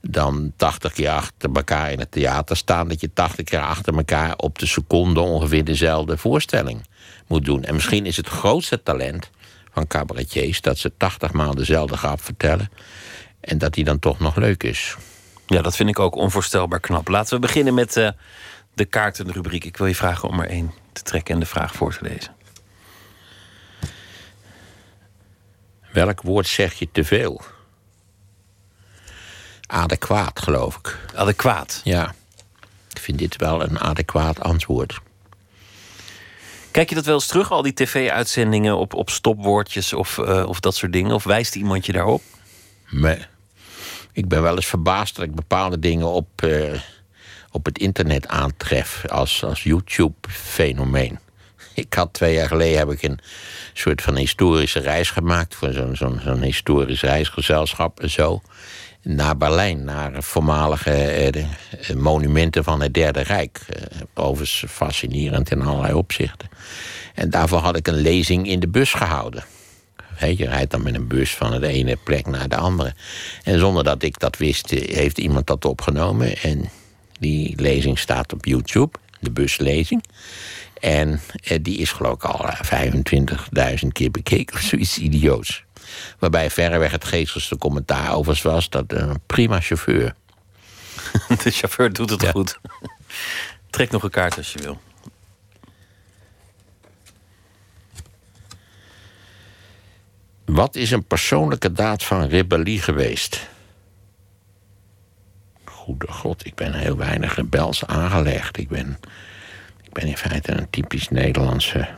dan 0.00 0.52
80 0.56 0.92
keer 0.92 1.10
achter 1.10 1.50
elkaar 1.52 1.92
in 1.92 1.98
het 1.98 2.10
theater 2.10 2.56
staan. 2.56 2.88
Dat 2.88 3.00
je 3.00 3.12
80 3.12 3.44
keer 3.44 3.60
achter 3.60 3.96
elkaar 3.96 4.36
op 4.36 4.58
de 4.58 4.66
seconde 4.66 5.20
ongeveer 5.20 5.64
dezelfde 5.64 6.16
voorstelling 6.16 6.86
moet 7.26 7.44
doen. 7.44 7.64
En 7.64 7.74
misschien 7.74 8.06
is 8.06 8.16
het 8.16 8.28
grootste 8.28 8.82
talent 8.82 9.30
van 9.72 9.86
cabaretiers 9.86 10.60
dat 10.60 10.78
ze 10.78 10.92
80 10.96 11.32
maal 11.32 11.54
dezelfde 11.54 11.96
grap 11.96 12.22
vertellen. 12.22 12.70
En 13.40 13.58
dat 13.58 13.74
die 13.74 13.84
dan 13.84 13.98
toch 13.98 14.18
nog 14.18 14.36
leuk 14.36 14.62
is. 14.62 14.96
Ja, 15.46 15.62
dat 15.62 15.76
vind 15.76 15.88
ik 15.88 15.98
ook 15.98 16.14
onvoorstelbaar 16.14 16.80
knap. 16.80 17.08
Laten 17.08 17.34
we 17.34 17.40
beginnen 17.40 17.74
met 17.74 17.96
eh, 17.96 18.10
de 18.74 18.84
kaartenrubriek. 18.84 19.64
Ik 19.64 19.76
wil 19.76 19.86
je 19.86 19.94
vragen 19.94 20.28
om 20.28 20.40
er 20.40 20.48
één 20.48 20.72
te 20.92 21.02
trekken 21.02 21.34
en 21.34 21.40
de 21.40 21.46
vraag 21.46 21.74
voor 21.74 21.96
te 21.96 22.02
lezen. 22.02 22.36
Welk 25.92 26.22
woord 26.22 26.46
zeg 26.46 26.74
je 26.74 26.88
te 26.92 27.04
veel? 27.04 27.42
Adequaat, 29.68 30.40
geloof 30.40 30.76
ik. 30.76 30.98
Adequaat? 31.14 31.80
Ja. 31.84 32.14
Ik 32.90 32.98
vind 32.98 33.18
dit 33.18 33.36
wel 33.36 33.62
een 33.62 33.80
adequaat 33.80 34.40
antwoord. 34.40 35.00
Kijk 36.70 36.88
je 36.88 36.94
dat 36.94 37.04
wel 37.04 37.14
eens 37.14 37.26
terug, 37.26 37.50
al 37.50 37.62
die 37.62 37.74
tv-uitzendingen 37.74 38.76
op, 38.76 38.94
op 38.94 39.10
stopwoordjes 39.10 39.92
of, 39.92 40.18
eh, 40.18 40.44
of 40.48 40.60
dat 40.60 40.74
soort 40.74 40.92
dingen? 40.92 41.14
Of 41.14 41.24
wijst 41.24 41.54
iemand 41.54 41.86
je 41.86 41.92
daarop? 41.92 42.22
Nee. 42.90 43.18
Ik 44.12 44.28
ben 44.28 44.42
wel 44.42 44.56
eens 44.56 44.66
verbaasd 44.66 45.16
dat 45.16 45.24
ik 45.24 45.34
bepaalde 45.34 45.78
dingen 45.78 46.06
op, 46.06 46.28
eh, 46.42 46.80
op 47.50 47.64
het 47.64 47.78
internet 47.78 48.28
aantref 48.28 49.04
als, 49.08 49.44
als 49.44 49.62
YouTube-fenomeen. 49.62 51.18
Ik 51.74 51.94
had 51.94 52.12
twee 52.12 52.34
jaar 52.34 52.48
geleden 52.48 52.78
heb 52.78 52.90
ik 52.90 53.02
een 53.02 53.18
soort 53.72 54.02
van 54.02 54.16
historische 54.16 54.80
reis 54.80 55.10
gemaakt 55.10 55.54
voor 55.54 55.72
zo'n 55.72 55.96
zo'n 55.96 56.20
zo'n 56.24 56.42
historisch 56.42 57.02
reisgezelschap 57.02 58.00
en 58.00 58.10
zo. 58.10 58.42
Naar 59.10 59.36
Berlijn, 59.36 59.84
naar 59.84 60.22
voormalige 60.22 60.90
eh, 60.90 61.26
eh, 61.26 61.44
monumenten 61.96 62.64
van 62.64 62.82
het 62.82 62.94
Derde 62.94 63.20
Rijk. 63.20 63.60
Eh, 63.68 63.82
overigens 64.14 64.64
fascinerend 64.70 65.50
in 65.50 65.62
allerlei 65.62 65.94
opzichten. 65.94 66.48
En 67.14 67.30
daarvoor 67.30 67.58
had 67.58 67.76
ik 67.76 67.86
een 67.86 68.00
lezing 68.00 68.48
in 68.48 68.60
de 68.60 68.68
bus 68.68 68.92
gehouden. 68.92 69.44
Je, 70.18 70.46
rijdt 70.46 70.70
dan 70.70 70.82
met 70.82 70.94
een 70.94 71.06
bus 71.06 71.34
van 71.34 71.60
de 71.60 71.66
ene 71.66 71.96
plek 72.04 72.26
naar 72.26 72.48
de 72.48 72.56
andere. 72.56 72.94
En 73.42 73.58
zonder 73.58 73.84
dat 73.84 74.02
ik 74.02 74.18
dat 74.18 74.36
wist, 74.36 74.70
heeft 74.70 75.18
iemand 75.18 75.46
dat 75.46 75.64
opgenomen. 75.64 76.36
En 76.36 76.68
die 77.18 77.60
lezing 77.60 77.98
staat 77.98 78.32
op 78.32 78.44
YouTube, 78.44 78.98
de 79.20 79.30
buslezing. 79.30 80.04
En 80.80 81.20
die 81.62 81.78
is 81.78 81.92
geloof 81.92 82.14
ik 82.14 82.24
al 82.24 82.48
eh, 82.48 83.80
25.000 83.82 83.88
keer 83.92 84.10
bekeken 84.10 84.56
of 84.56 84.62
zoiets 84.70 84.98
idioots. 84.98 85.64
Waarbij 86.18 86.50
verreweg 86.50 86.90
het 86.90 87.04
geestigste 87.04 87.58
commentaar 87.58 88.14
overigens 88.14 88.42
was... 88.42 88.70
dat 88.70 88.84
een 88.92 89.20
prima 89.26 89.60
chauffeur. 89.60 90.14
De 91.42 91.50
chauffeur 91.50 91.92
doet 91.92 92.10
het 92.10 92.28
goed. 92.28 92.58
Trek 93.70 93.90
nog 93.90 94.02
een 94.02 94.10
kaart 94.10 94.36
als 94.36 94.52
je 94.52 94.58
wil. 94.62 94.80
Wat 100.44 100.76
is 100.76 100.90
een 100.90 101.04
persoonlijke 101.04 101.72
daad 101.72 102.04
van 102.04 102.28
rebellie 102.28 102.82
geweest? 102.82 103.48
Goede 105.64 106.12
god, 106.12 106.46
ik 106.46 106.54
ben 106.54 106.74
heel 106.74 106.96
weinig 106.96 107.34
rebels 107.34 107.86
aangelegd. 107.86 108.58
Ik 108.58 108.68
ben, 108.68 108.98
ik 109.82 109.92
ben 109.92 110.06
in 110.06 110.16
feite 110.16 110.52
een 110.52 110.70
typisch 110.70 111.08
Nederlandse 111.08 111.88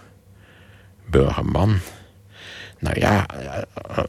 burgerman. 1.06 1.78
Nou 2.80 3.00
ja, 3.00 3.26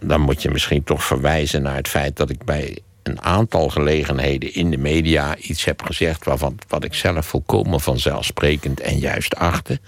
dan 0.02 0.22
moet 0.22 0.42
je 0.42 0.50
misschien 0.52 0.84
toch 0.84 1.04
verwijzen 1.04 1.62
naar 1.62 1.76
het 1.76 1.88
feit 1.88 2.18
dat 2.18 2.30
ik 2.30 2.44
bij 2.46 2.78
een 3.04 3.22
aantal 3.22 3.70
gelegenheden 3.70 4.54
in 4.54 4.72
de 4.72 4.78
media 4.78 5.38
iets 5.38 5.66
heb 5.66 5.82
gezegd 5.84 6.26
waarvan 6.26 6.58
wat 6.68 6.84
ik 6.84 6.94
zelf 6.94 7.26
volkomen 7.26 7.80
vanzelfsprekend 7.80 8.80
en 8.80 8.98
juist 8.98 9.36
achtte, 9.36 9.80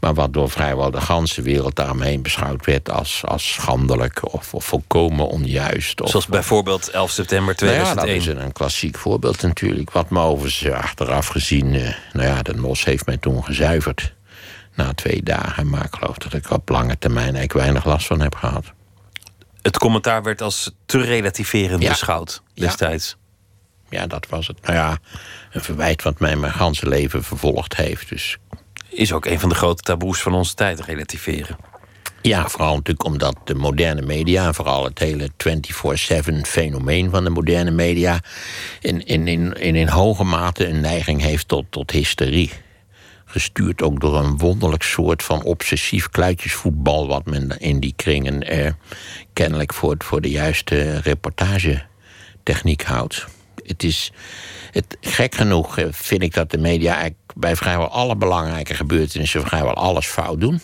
maar 0.00 0.14
wat 0.14 0.32
door 0.32 0.50
vrijwel 0.50 0.90
de 0.90 1.00
ganse 1.00 1.42
wereld 1.42 1.76
daaromheen 1.76 2.22
beschouwd 2.22 2.66
werd 2.66 2.90
als, 2.90 3.22
als 3.24 3.52
schandelijk 3.52 4.32
of, 4.34 4.54
of 4.54 4.64
volkomen 4.64 5.28
onjuist. 5.28 6.00
Of, 6.00 6.10
Zoals 6.10 6.26
bijvoorbeeld 6.26 6.88
11 6.90 7.10
september 7.10 7.54
nou 7.58 7.72
ja, 7.72 7.82
2001. 7.82 8.18
dat 8.18 8.36
is 8.36 8.42
een, 8.44 8.52
klassiek 8.52 8.98
voorbeeld 8.98 9.42
natuurlijk. 9.42 9.90
Wat 9.90 10.10
me 10.10 10.20
overigens 10.20 10.72
achteraf 10.72 11.26
gezien... 11.26 11.74
eh, 11.74 11.94
nou 12.12 12.28
ja, 12.28 12.42
de 12.42 12.54
NOS 12.54 12.84
heeft 12.84 13.06
mij 13.06 13.16
toen 13.16 13.44
gezuiverd. 13.44 14.14
Na 14.74 14.92
twee 14.94 15.22
dagen. 15.22 15.68
Maar 15.68 15.84
ik 15.84 15.94
geloof 15.94 16.18
dat 16.18 16.32
ik 16.32 16.50
op 16.50 16.68
lange 16.68 16.98
termijn 16.98 17.24
eigenlijk 17.36 17.52
weinig 17.52 17.84
last 17.84 18.06
van 18.06 18.20
heb 18.20 18.34
gehad. 18.34 18.72
Het 19.62 19.78
commentaar 19.78 20.22
werd 20.22 20.42
als 20.42 20.70
te 20.86 21.00
relativerend 21.00 21.82
Ja. 21.82 21.88
beschouwd 21.88 22.42
destijds. 22.54 23.16
Ja, 23.88 24.06
dat 24.06 24.26
was 24.28 24.46
het. 24.46 24.62
Nou 24.62 24.74
ja, 24.74 24.98
een 25.52 25.60
verwijt 25.60 26.02
wat 26.02 26.18
mij 26.18 26.36
mijn 26.36 26.52
ganse 26.52 26.88
leven 26.88 27.24
vervolgd 27.24 27.76
heeft. 27.76 28.08
Dus 28.08 28.36
Is 28.88 29.12
ook 29.12 29.24
een 29.26 29.40
van 29.40 29.48
de 29.48 29.54
grote 29.54 29.82
taboes 29.82 30.20
van 30.22 30.34
onze 30.34 30.54
tijd, 30.54 30.80
relativeren. 30.80 31.56
Ja, 32.22 32.48
vooral 32.48 32.74
natuurlijk 32.74 33.04
omdat 33.04 33.36
de 33.44 33.54
moderne 33.54 34.02
media, 34.02 34.52
vooral 34.52 34.84
het 34.84 34.98
hele 34.98 35.30
24-7 35.36 36.40
fenomeen 36.46 37.10
van 37.10 37.24
de 37.24 37.30
moderne 37.30 37.70
media, 37.70 38.20
in, 38.80 39.04
in, 39.06 39.28
in, 39.28 39.52
in, 39.58 39.74
in 39.76 39.88
hoge 39.88 40.24
mate 40.24 40.68
een 40.68 40.80
neiging 40.80 41.20
heeft 41.20 41.48
tot, 41.48 41.64
tot 41.70 41.90
hysterie. 41.90 42.50
Gestuurd 43.34 43.82
ook 43.82 44.00
door 44.00 44.16
een 44.16 44.38
wonderlijk 44.38 44.82
soort 44.82 45.22
van 45.22 45.42
obsessief 45.42 46.08
kluitjesvoetbal, 46.08 47.06
wat 47.08 47.26
men 47.26 47.58
in 47.58 47.80
die 47.80 47.92
kringen 47.96 48.42
eh, 48.42 48.72
kennelijk 49.32 49.74
voor, 49.74 49.94
voor 49.98 50.20
de 50.20 50.30
juiste 50.30 50.98
reportagetechniek 50.98 52.82
houdt. 52.82 53.26
Het 53.66 53.82
is. 53.82 54.12
Het, 54.70 54.96
gek 55.00 55.34
genoeg 55.34 55.78
eh, 55.78 55.86
vind 55.90 56.22
ik 56.22 56.34
dat 56.34 56.50
de 56.50 56.58
media 56.58 56.92
eigenlijk 56.92 57.32
bij 57.34 57.56
vrijwel 57.56 57.88
alle 57.88 58.16
belangrijke 58.16 58.74
gebeurtenissen 58.74 59.46
vrijwel 59.46 59.74
alles 59.74 60.06
fout 60.06 60.40
doen. 60.40 60.60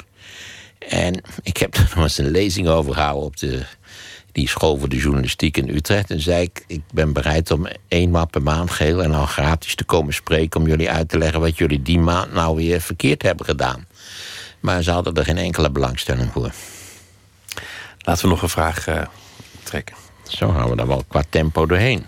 En 0.79 1.23
ik 1.43 1.57
heb 1.57 1.75
er 1.77 1.93
nog 1.95 2.05
eens 2.05 2.19
een 2.19 2.31
lezing 2.31 2.69
over 2.69 2.95
gehouden 2.95 3.25
op 3.25 3.37
de, 3.37 3.63
die 4.33 4.49
school 4.49 4.79
voor 4.79 4.89
de 4.89 4.97
journalistiek 4.97 5.57
in 5.57 5.69
Utrecht. 5.69 6.11
En 6.11 6.21
zei 6.21 6.43
ik, 6.43 6.65
ik 6.67 6.83
ben 6.93 7.13
bereid 7.13 7.51
om 7.51 7.67
eenmaal 7.89 8.27
per 8.27 8.43
maand 8.43 8.71
geheel 8.71 9.03
en 9.03 9.15
al 9.15 9.27
gratis 9.27 9.75
te 9.75 9.85
komen 9.85 10.15
spreken... 10.15 10.61
om 10.61 10.67
jullie 10.67 10.91
uit 10.91 11.09
te 11.09 11.19
leggen 11.19 11.41
wat 11.41 11.59
jullie 11.59 11.83
die 11.83 11.99
maand 11.99 12.33
nou 12.33 12.57
weer 12.57 12.81
verkeerd 12.81 13.23
hebben 13.23 13.47
gedaan. 13.47 13.87
Maar 14.61 14.83
ze 14.83 14.91
hadden 14.91 15.15
er 15.15 15.25
geen 15.25 15.39
enkele 15.39 15.71
belangstelling 15.71 16.33
voor. 16.33 16.53
Laten 17.99 18.23
we 18.23 18.31
nog 18.31 18.43
een 18.43 18.49
vraag 18.49 18.87
eh, 18.87 19.03
trekken. 19.63 19.97
Zo 20.29 20.49
gaan 20.49 20.71
we 20.71 20.77
dan 20.77 20.87
wel 20.87 21.05
qua 21.09 21.23
tempo 21.29 21.67
doorheen. 21.67 22.07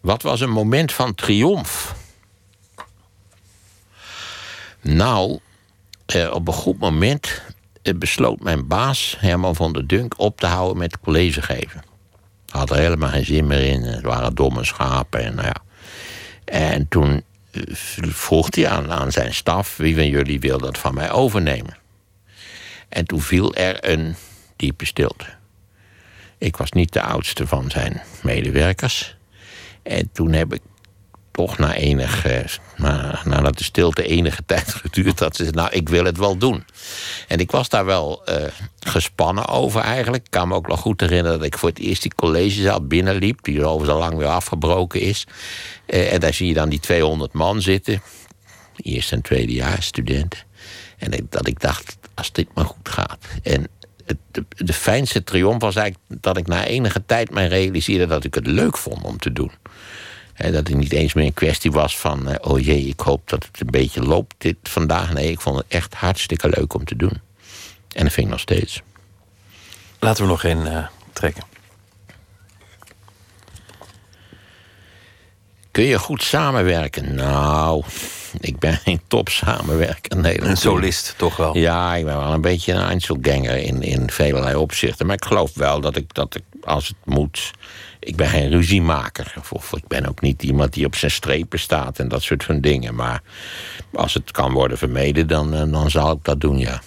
Wat 0.00 0.22
was 0.22 0.40
een 0.40 0.50
moment 0.50 0.92
van 0.92 1.14
triomf? 1.14 1.94
Nou, 4.80 5.38
eh, 6.06 6.30
op 6.32 6.48
een 6.48 6.54
goed 6.54 6.78
moment 6.78 7.42
besloot 7.82 8.40
mijn 8.40 8.66
baas, 8.66 9.16
Herman 9.18 9.56
van 9.56 9.72
der 9.72 9.86
Dunk, 9.86 10.14
op 10.18 10.40
te 10.40 10.46
houden 10.46 10.78
met 10.78 11.00
college 11.00 11.42
geven. 11.42 11.82
Had 12.48 12.70
er 12.70 12.76
helemaal 12.76 13.08
geen 13.08 13.24
zin 13.24 13.46
meer 13.46 13.64
in. 13.64 13.82
Het 13.82 14.02
waren 14.02 14.34
domme 14.34 14.64
schapen. 14.64 15.24
En, 15.24 15.34
nou 15.34 15.46
ja. 15.46 15.56
en 16.44 16.88
toen 16.88 17.22
eh, 17.50 17.62
vroeg 18.08 18.54
hij 18.54 18.68
aan, 18.68 18.92
aan 18.92 19.12
zijn 19.12 19.34
staf: 19.34 19.76
wie 19.76 19.94
van 19.94 20.08
jullie 20.08 20.40
wil 20.40 20.58
dat 20.58 20.78
van 20.78 20.94
mij 20.94 21.10
overnemen? 21.10 21.76
En 22.88 23.04
toen 23.04 23.20
viel 23.20 23.54
er 23.54 23.90
een 23.90 24.14
diepe 24.56 24.86
stilte. 24.86 25.26
Ik 26.38 26.56
was 26.56 26.72
niet 26.72 26.92
de 26.92 27.02
oudste 27.02 27.46
van 27.46 27.70
zijn 27.70 28.02
medewerkers. 28.22 29.16
En 29.82 30.10
toen 30.12 30.32
heb 30.32 30.54
ik 30.54 30.60
toch 31.32 31.58
na 31.58 31.74
enige, 31.74 32.44
na, 32.76 33.20
nadat 33.24 33.58
de 33.58 33.64
stilte 33.64 34.06
enige 34.06 34.44
tijd 34.46 34.74
geduurd 34.74 35.20
had, 35.20 35.36
ze 35.36 35.44
nou, 35.50 35.70
ik 35.70 35.88
wil 35.88 36.04
het 36.04 36.18
wel 36.18 36.36
doen. 36.36 36.64
En 37.28 37.38
ik 37.38 37.50
was 37.50 37.68
daar 37.68 37.84
wel 37.84 38.24
eh, 38.24 38.44
gespannen 38.80 39.48
over 39.48 39.80
eigenlijk. 39.80 40.24
Ik 40.24 40.30
kan 40.30 40.48
me 40.48 40.54
ook 40.54 40.68
nog 40.68 40.80
goed 40.80 41.00
herinneren 41.00 41.38
dat 41.38 41.46
ik 41.46 41.58
voor 41.58 41.68
het 41.68 41.78
eerst 41.78 42.02
die 42.02 42.14
collegezaal 42.14 42.86
binnenliep, 42.86 43.38
die 43.42 43.64
overigens 43.64 43.90
al 43.90 43.98
lang 43.98 44.16
weer 44.16 44.28
afgebroken 44.28 45.00
is. 45.00 45.26
Eh, 45.86 46.12
en 46.12 46.20
daar 46.20 46.34
zie 46.34 46.48
je 46.48 46.54
dan 46.54 46.68
die 46.68 46.80
200 46.80 47.32
man 47.32 47.62
zitten, 47.62 48.02
eerste 48.76 49.14
en 49.14 49.22
tweede 49.22 49.52
jaar 49.52 49.82
studenten. 49.82 50.38
En 50.98 51.26
dat 51.30 51.46
ik 51.46 51.60
dacht, 51.60 51.96
als 52.14 52.32
dit 52.32 52.48
maar 52.54 52.64
goed 52.64 52.88
gaat. 52.88 53.18
En 53.42 53.68
de, 54.30 54.44
de 54.56 54.72
fijnste 54.72 55.24
triomf 55.24 55.60
was 55.60 55.76
eigenlijk 55.76 56.22
dat 56.22 56.36
ik 56.36 56.46
na 56.46 56.64
enige 56.64 57.02
tijd 57.06 57.30
mij 57.30 57.46
realiseerde 57.48 58.06
dat 58.06 58.24
ik 58.24 58.34
het 58.34 58.46
leuk 58.46 58.76
vond 58.78 59.04
om 59.04 59.18
te 59.18 59.32
doen. 59.32 59.52
Dat 60.36 60.54
het 60.54 60.74
niet 60.74 60.92
eens 60.92 61.12
meer 61.12 61.24
een 61.26 61.34
kwestie 61.34 61.70
was 61.72 61.98
van... 61.98 62.28
eh, 62.28 62.50
oh 62.50 62.60
jee, 62.60 62.84
ik 62.86 63.00
hoop 63.00 63.28
dat 63.28 63.44
het 63.44 63.60
een 63.60 63.70
beetje 63.70 64.02
loopt 64.02 64.34
dit 64.38 64.56
vandaag. 64.62 65.12
Nee, 65.12 65.30
ik 65.30 65.40
vond 65.40 65.56
het 65.56 65.66
echt 65.68 65.94
hartstikke 65.94 66.48
leuk 66.48 66.74
om 66.74 66.84
te 66.84 66.96
doen. 66.96 67.20
En 67.92 68.04
dat 68.04 68.12
vind 68.12 68.26
ik 68.26 68.32
nog 68.32 68.40
steeds. 68.40 68.82
Laten 69.98 70.22
we 70.24 70.30
nog 70.30 70.44
één 70.44 70.66
eh, 70.76 70.86
trekken. 71.12 71.42
Kun 75.70 75.84
je 75.84 75.98
goed 75.98 76.22
samenwerken? 76.22 77.14
Nou, 77.14 77.84
ik 78.40 78.58
ben 78.58 78.74
geen 78.74 79.00
top 79.08 79.28
samenwerker. 79.28 80.16
Nee, 80.16 80.40
Een 80.42 80.56
solist, 80.56 81.14
toch 81.16 81.36
wel? 81.36 81.56
Ja, 81.56 81.94
ik 81.94 82.04
ben 82.04 82.18
wel 82.18 82.32
een 82.32 82.40
beetje 82.40 82.72
een 82.72 82.84
Einzelganger 82.84 83.56
in, 83.56 83.82
in 83.82 84.10
velelei 84.10 84.54
opzichten. 84.54 85.06
Maar 85.06 85.14
ik 85.16 85.24
geloof 85.24 85.54
wel 85.54 85.80
dat 85.80 85.96
ik, 85.96 86.14
dat 86.14 86.34
ik, 86.34 86.42
als 86.64 86.88
het 86.88 86.96
moet... 87.04 87.50
Ik 88.04 88.16
ben 88.16 88.28
geen 88.28 88.50
ruziemaker. 88.50 89.34
Of, 89.50 89.72
ik 89.72 89.86
ben 89.86 90.06
ook 90.06 90.20
niet 90.20 90.42
iemand 90.42 90.72
die 90.72 90.86
op 90.86 90.94
zijn 90.94 91.10
strepen 91.10 91.58
staat 91.58 91.98
en 91.98 92.08
dat 92.08 92.22
soort 92.22 92.44
van 92.44 92.60
dingen. 92.60 92.94
Maar 92.94 93.22
als 93.92 94.14
het 94.14 94.30
kan 94.30 94.52
worden 94.52 94.78
vermeden, 94.78 95.26
dan, 95.26 95.54
eh, 95.54 95.72
dan 95.72 95.90
zal 95.90 96.12
ik 96.12 96.18
dat 96.22 96.40
doen, 96.40 96.58
ja. 96.58 96.82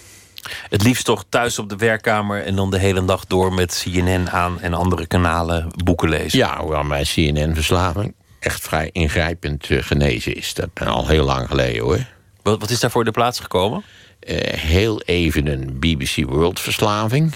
Het 0.68 0.82
liefst 0.82 1.04
toch 1.04 1.24
thuis 1.28 1.58
op 1.58 1.68
de 1.68 1.76
werkkamer 1.76 2.44
en 2.44 2.56
dan 2.56 2.70
de 2.70 2.78
hele 2.78 3.04
dag 3.04 3.26
door 3.26 3.52
met 3.52 3.82
CNN 3.84 4.30
aan 4.30 4.60
en 4.60 4.74
andere 4.74 5.06
kanalen 5.06 5.68
boeken 5.84 6.08
lezen. 6.08 6.38
Ja, 6.38 6.60
hoewel 6.60 6.82
mijn 6.82 7.04
CNN-verslaving 7.04 8.14
echt 8.38 8.62
vrij 8.62 8.88
ingrijpend 8.92 9.70
eh, 9.70 9.82
genezen 9.82 10.34
is. 10.34 10.54
Dat 10.54 10.72
ben 10.72 10.86
al 10.86 11.08
heel 11.08 11.24
lang 11.24 11.48
geleden 11.48 11.82
hoor. 11.82 12.06
Wat, 12.42 12.60
wat 12.60 12.70
is 12.70 12.80
daarvoor 12.80 13.04
de 13.04 13.10
plaats 13.10 13.40
gekomen? 13.40 13.84
Eh, 14.20 14.36
heel 14.60 15.00
even 15.00 15.46
een 15.46 15.78
BBC 15.78 16.24
World-verslaving. 16.28 17.32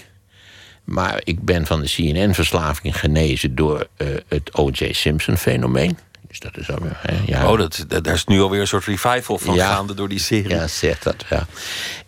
Maar 0.91 1.21
ik 1.25 1.41
ben 1.45 1.67
van 1.67 1.81
de 1.81 1.87
CNN-verslaving 1.89 2.99
genezen 2.99 3.55
door 3.55 3.87
eh, 3.97 4.07
het 4.29 4.55
O.J. 4.55 4.93
Simpson-fenomeen. 4.93 5.99
Dus 6.29 6.39
dat 6.41 6.57
is 6.57 6.71
alweer, 6.71 6.99
hè, 7.03 7.17
ja. 7.27 7.51
Oh, 7.51 7.59
dat, 7.59 7.85
dat- 7.89 8.05
daar 8.05 8.15
is 8.15 8.25
nu 8.25 8.41
alweer 8.41 8.61
een 8.61 8.67
soort 8.67 8.85
revival 8.85 9.39
van 9.39 9.55
Ja. 9.55 9.73
gaande 9.75 9.95
door 9.95 10.09
die 10.09 10.19
serie. 10.19 10.49
Ja, 10.49 10.67
zegt 10.69 11.03
dat, 11.03 11.25
ja. 11.31 11.47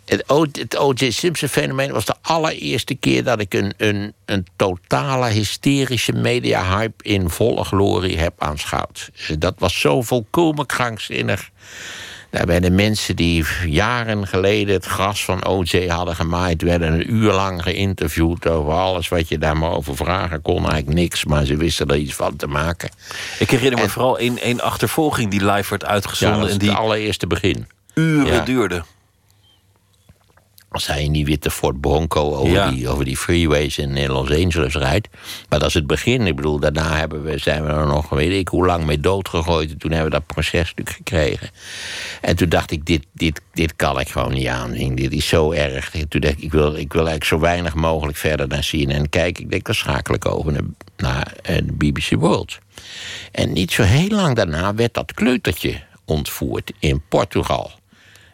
Het 0.05 0.77
O.J. 0.77 1.09
Simpson-fenomeen 1.11 1.91
was 1.91 2.05
de 2.05 2.15
allereerste 2.21 2.95
keer... 2.95 3.23
dat 3.23 3.39
ik 3.39 3.53
een, 3.53 3.73
een, 3.77 4.13
een 4.25 4.45
totale 4.55 5.29
hysterische 5.29 6.11
media-hype 6.13 7.03
in 7.03 7.29
volle 7.29 7.63
glorie 7.63 8.17
heb 8.17 8.33
aanschouwd. 8.37 9.09
Eh, 9.27 9.35
Dat 9.39 9.55
was 9.57 9.79
zo 9.79 10.01
volkomen 10.01 10.65
krankzinnig. 10.65 11.49
Daar 12.33 12.45
werden 12.45 12.75
mensen 12.75 13.15
die 13.15 13.45
jaren 13.65 14.27
geleden 14.27 14.73
het 14.73 14.85
gras 14.85 15.25
van 15.25 15.45
O.J. 15.45 15.87
hadden 15.87 16.15
gemaaid... 16.15 16.61
werden 16.61 16.93
een 16.93 17.13
uur 17.13 17.31
lang 17.33 17.63
geïnterviewd 17.63 18.47
over 18.47 18.73
alles 18.73 19.07
wat 19.07 19.27
je 19.27 19.37
daar 19.37 19.57
maar 19.57 19.71
over 19.71 19.95
vragen 19.95 20.41
kon. 20.41 20.69
Eigenlijk 20.69 20.99
niks, 20.99 21.25
maar 21.25 21.45
ze 21.45 21.57
wisten 21.57 21.87
er 21.87 21.97
iets 21.97 22.13
van 22.13 22.35
te 22.35 22.47
maken. 22.47 22.89
Ik 23.39 23.49
herinner 23.49 23.79
me 23.79 23.89
vooral 23.89 24.17
één 24.17 24.61
achtervolging 24.61 25.31
die 25.31 25.45
live 25.45 25.69
werd 25.69 25.81
Ja, 25.81 25.87
uitgezonden 25.87 26.39
dat 26.39 26.47
is 26.47 26.53
en 26.53 26.59
die 26.59 26.69
het 26.69 26.77
allereerste 26.77 27.27
begin. 27.27 27.67
uren 27.93 28.33
Ja. 28.33 28.43
duurde. 28.43 28.83
Als 30.73 30.87
hij 30.87 31.03
in 31.03 31.11
die 31.11 31.25
witte 31.25 31.51
Ford 31.51 31.81
Bronco 31.81 32.35
over, 32.35 32.51
Ja. 32.53 32.71
die, 32.71 32.89
over 32.89 33.05
die 33.05 33.17
freeways 33.17 33.77
in 33.77 34.07
Los 34.07 34.29
Angeles 34.31 34.75
rijdt. 34.75 35.07
Maar 35.49 35.59
dat 35.59 35.67
is 35.67 35.73
het 35.73 35.87
begin. 35.87 36.27
Ik 36.27 36.35
bedoel, 36.35 36.59
daarna 36.59 36.95
hebben 36.97 37.23
we, 37.23 37.37
zijn 37.37 37.63
we 37.65 37.69
er 37.71 37.87
nog, 37.87 38.09
weet 38.09 38.31
ik 38.39 38.47
hoe 38.47 38.65
lang 38.65 38.85
mee 38.85 38.99
doodgegooid. 38.99 39.71
En 39.71 39.77
toen 39.77 39.91
hebben 39.91 40.11
we 40.11 40.17
dat 40.17 40.27
processtuk 40.27 40.89
gekregen. 40.89 41.49
En 42.21 42.35
toen 42.35 42.49
dacht 42.49 42.71
ik, 42.71 42.85
dit, 42.85 43.05
dit, 43.13 43.41
dit 43.53 43.75
kan 43.75 43.99
ik 43.99 44.09
gewoon 44.09 44.33
niet 44.33 44.47
aanzien. 44.47 44.95
Dit 44.95 45.11
is 45.13 45.27
zo 45.27 45.51
erg. 45.51 45.93
En 45.95 46.07
toen 46.07 46.21
dacht 46.21 46.33
ik, 46.37 46.43
ik 46.43 46.51
wil, 46.51 46.67
ik 46.75 46.93
wil 46.93 47.07
eigenlijk 47.07 47.23
zo 47.23 47.39
weinig 47.39 47.73
mogelijk 47.73 48.17
verder 48.17 48.47
naar 48.47 48.67
CNN 48.69 49.09
kijken. 49.09 49.43
Ik 49.43 49.49
denk, 49.49 49.65
dan 49.65 49.75
schakel 49.75 50.13
ik 50.13 50.25
over 50.25 50.51
naar, 50.51 50.61
naar 50.97 51.33
eh, 51.43 51.55
de 51.55 51.73
BBC 51.73 52.09
World. 52.19 52.59
En 53.31 53.53
niet 53.53 53.71
zo 53.71 53.83
heel 53.83 54.09
lang 54.09 54.35
daarna 54.35 54.75
werd 54.75 54.93
dat 54.93 55.13
kleutertje 55.13 55.81
ontvoerd 56.05 56.71
in 56.79 57.01
Portugal. 57.09 57.71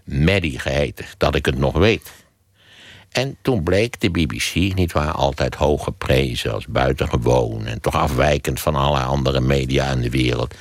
Maddie 0.04 0.60
geheten, 0.60 1.06
dat 1.18 1.36
ik 1.36 1.46
het 1.46 1.58
nog 1.58 1.74
weet. 1.78 2.12
En 3.12 3.38
toen 3.42 3.64
bleek 3.64 4.00
de 4.00 4.10
BBC, 4.10 4.54
niet 4.54 4.92
waar, 4.92 5.12
altijd 5.12 5.56
hoog 5.56 5.84
geprezen 5.84 6.54
als 6.54 6.68
buitengewoon 6.68 7.66
en 7.66 7.82
toch 7.82 7.96
afwijkend 7.96 8.60
van 8.60 8.76
alle 8.76 9.00
andere 9.00 9.40
media 9.40 9.92
in 9.92 10.02
de 10.02 10.10
wereld, 10.10 10.56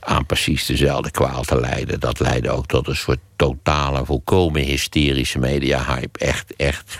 aan 0.00 0.26
precies 0.26 0.66
dezelfde 0.66 1.10
kwaal 1.10 1.42
te 1.42 1.60
leiden. 1.60 2.00
Dat 2.00 2.20
leidde 2.20 2.50
ook 2.50 2.66
tot 2.66 2.88
een 2.88 2.96
soort 2.96 3.20
totale, 3.36 4.04
volkomen 4.04 4.62
hysterische 4.62 5.38
media-hype. 5.38 6.18
Echt, 6.18 6.56
echt 6.56 6.98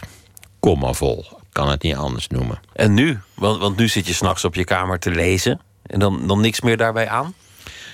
kommervol. 0.61 1.25
Kan 1.53 1.69
het 1.69 1.83
niet 1.83 1.97
anders 1.97 2.27
noemen. 2.29 2.61
En 2.73 2.95
nu? 2.95 3.19
Want, 3.35 3.61
want 3.61 3.77
nu 3.77 3.89
zit 3.89 4.07
je 4.07 4.15
s'nachts 4.15 4.45
op 4.45 4.55
je 4.55 4.65
kamer 4.65 4.99
te 4.99 5.11
lezen 5.11 5.61
en 5.83 5.99
dan, 5.99 6.27
dan 6.27 6.41
niks 6.41 6.61
meer 6.61 6.77
daarbij 6.77 7.09
aan? 7.09 7.35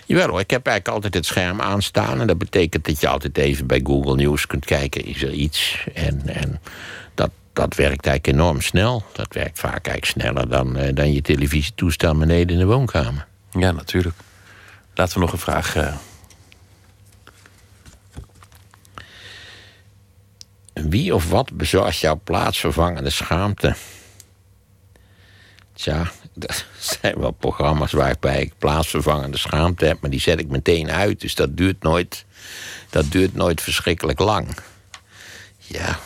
Jawel 0.07 0.29
hoor, 0.29 0.41
ik 0.41 0.51
heb 0.51 0.67
eigenlijk 0.67 0.97
altijd 0.97 1.15
het 1.15 1.27
scherm 1.27 1.61
aanstaan. 1.61 2.21
En 2.21 2.27
dat 2.27 2.39
betekent 2.39 2.85
dat 2.85 3.01
je 3.01 3.09
altijd 3.09 3.39
even 3.39 3.67
bij 3.67 3.81
Google 3.85 4.15
News 4.15 4.47
kunt 4.47 4.65
kijken. 4.65 5.05
Is 5.05 5.23
er 5.23 5.33
iets? 5.33 5.87
En, 5.95 6.29
en 6.29 6.61
dat, 7.15 7.31
dat 7.53 7.75
werkt 7.75 8.07
eigenlijk 8.07 8.39
enorm 8.39 8.61
snel. 8.61 9.05
Dat 9.13 9.35
werkt 9.35 9.59
vaak 9.59 9.87
eigenlijk 9.87 10.05
sneller 10.05 10.49
dan, 10.49 10.77
eh, 10.77 10.95
dan 10.95 11.13
je 11.13 11.23
televisietoestel 11.23 12.17
beneden 12.19 12.49
in 12.49 12.59
de 12.59 12.67
woonkamer. 12.67 13.27
Ja, 13.51 13.71
natuurlijk. 13.71 14.17
Laten 14.95 15.15
we 15.15 15.21
nog 15.21 15.33
een 15.33 15.39
vraag. 15.39 15.77
eh, 15.77 15.95
Wie 20.73 21.15
of 21.15 21.31
wat 21.31 21.53
bezorgt 21.53 21.99
jouw 21.99 22.21
plaatsvervangende 22.25 23.11
schaamte? 23.11 23.75
Tja, 25.73 26.11
dat 26.37 26.65
zijn 27.01 27.19
wel 27.19 27.31
programma's 27.31 27.93
waarbij 27.93 28.41
ik 28.41 28.53
plaatsvervangende 28.59 29.39
schaamte 29.39 29.85
heb, 29.85 30.01
maar 30.01 30.11
die 30.11 30.21
zet 30.21 30.41
ik 30.41 30.49
meteen 30.49 30.91
uit. 30.91 31.21
Dus 31.21 31.35
dat 31.35 31.57
duurt 31.57 31.83
nooit, 31.83 32.25
dat 32.91 33.11
duurt 33.11 33.35
nooit 33.35 33.61
verschrikkelijk 33.61 34.19
lang. 34.19 34.49
Ja, 35.59 35.99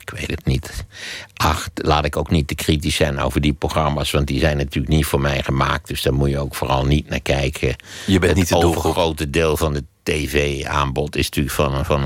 ik 0.00 0.10
weet 0.10 0.30
het 0.30 0.44
niet. 0.44 0.84
Ach, 1.34 1.68
laat 1.74 2.04
ik 2.04 2.16
ook 2.16 2.30
niet 2.30 2.48
te 2.48 2.54
kritisch 2.54 2.96
zijn 2.96 3.18
over 3.18 3.40
die 3.40 3.52
programma's, 3.52 4.10
want 4.10 4.26
die 4.26 4.40
zijn 4.40 4.56
natuurlijk 4.56 4.94
niet 4.94 5.06
voor 5.06 5.20
mij 5.20 5.42
gemaakt. 5.42 5.88
Dus 5.88 6.02
daar 6.02 6.14
moet 6.14 6.30
je 6.30 6.38
ook 6.38 6.54
vooral 6.54 6.86
niet 6.86 7.08
naar 7.08 7.20
kijken. 7.20 7.76
Je 8.06 8.18
bent 8.18 8.34
niet 8.34 8.48
de 8.48 8.54
Het 8.54 8.64
overgrote 8.64 9.30
deel 9.30 9.56
van 9.56 9.74
het 9.74 9.84
tv-aanbod 10.04 11.16
is 11.16 11.24
natuurlijk 11.24 11.54
van, 11.54 11.74
een- 11.74 11.84
van 11.84 12.04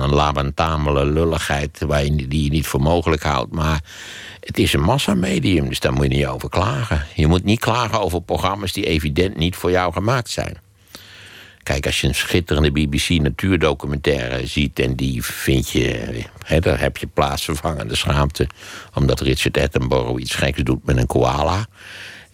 een 0.97 1.13
lulligheid 1.13 1.79
waar 1.87 2.05
je, 2.05 2.29
die 2.29 2.45
je 2.45 2.51
niet 2.51 2.67
voor 2.67 2.81
mogelijk 2.81 3.23
houdt. 3.23 3.53
Maar 3.53 3.81
het 4.41 4.59
is 4.59 4.73
een 4.73 4.81
massamedium, 4.81 5.69
dus 5.69 5.81
daar 5.81 5.93
moet 5.93 6.03
je 6.11 6.17
niet 6.17 6.27
over 6.27 6.49
klagen. 6.49 7.07
Je 7.15 7.27
moet 7.27 7.45
niet 7.45 7.61
klagen 7.61 8.01
over 8.01 8.23
programma's 8.23 8.73
die 8.73 8.87
evident 8.87 9.37
niet 9.37 9.57
voor 9.57 9.71
jou 9.71 9.93
gemaakt 9.93 10.31
zijn. 10.31 10.57
Kijk, 11.63 11.87
als 11.87 12.01
je 12.01 12.07
een 12.07 12.15
schitterende 12.15 12.71
BBC-natuurdocumentaire 12.73 14.47
ziet 14.47 14.79
en 14.79 14.97
die 14.97 15.23
vind 15.25 15.69
je, 15.71 16.23
hè, 16.45 16.61
daar 16.61 16.81
heb 16.81 16.97
je 16.97 17.07
plaatsvervangende 17.07 17.97
schaamte, 17.97 18.47
omdat 18.95 19.21
Richard 19.21 19.59
Attenborough 19.59 20.21
iets 20.21 20.35
geks 20.35 20.63
doet 20.63 20.85
met 20.87 20.97
een 20.97 21.07
koala, 21.07 21.67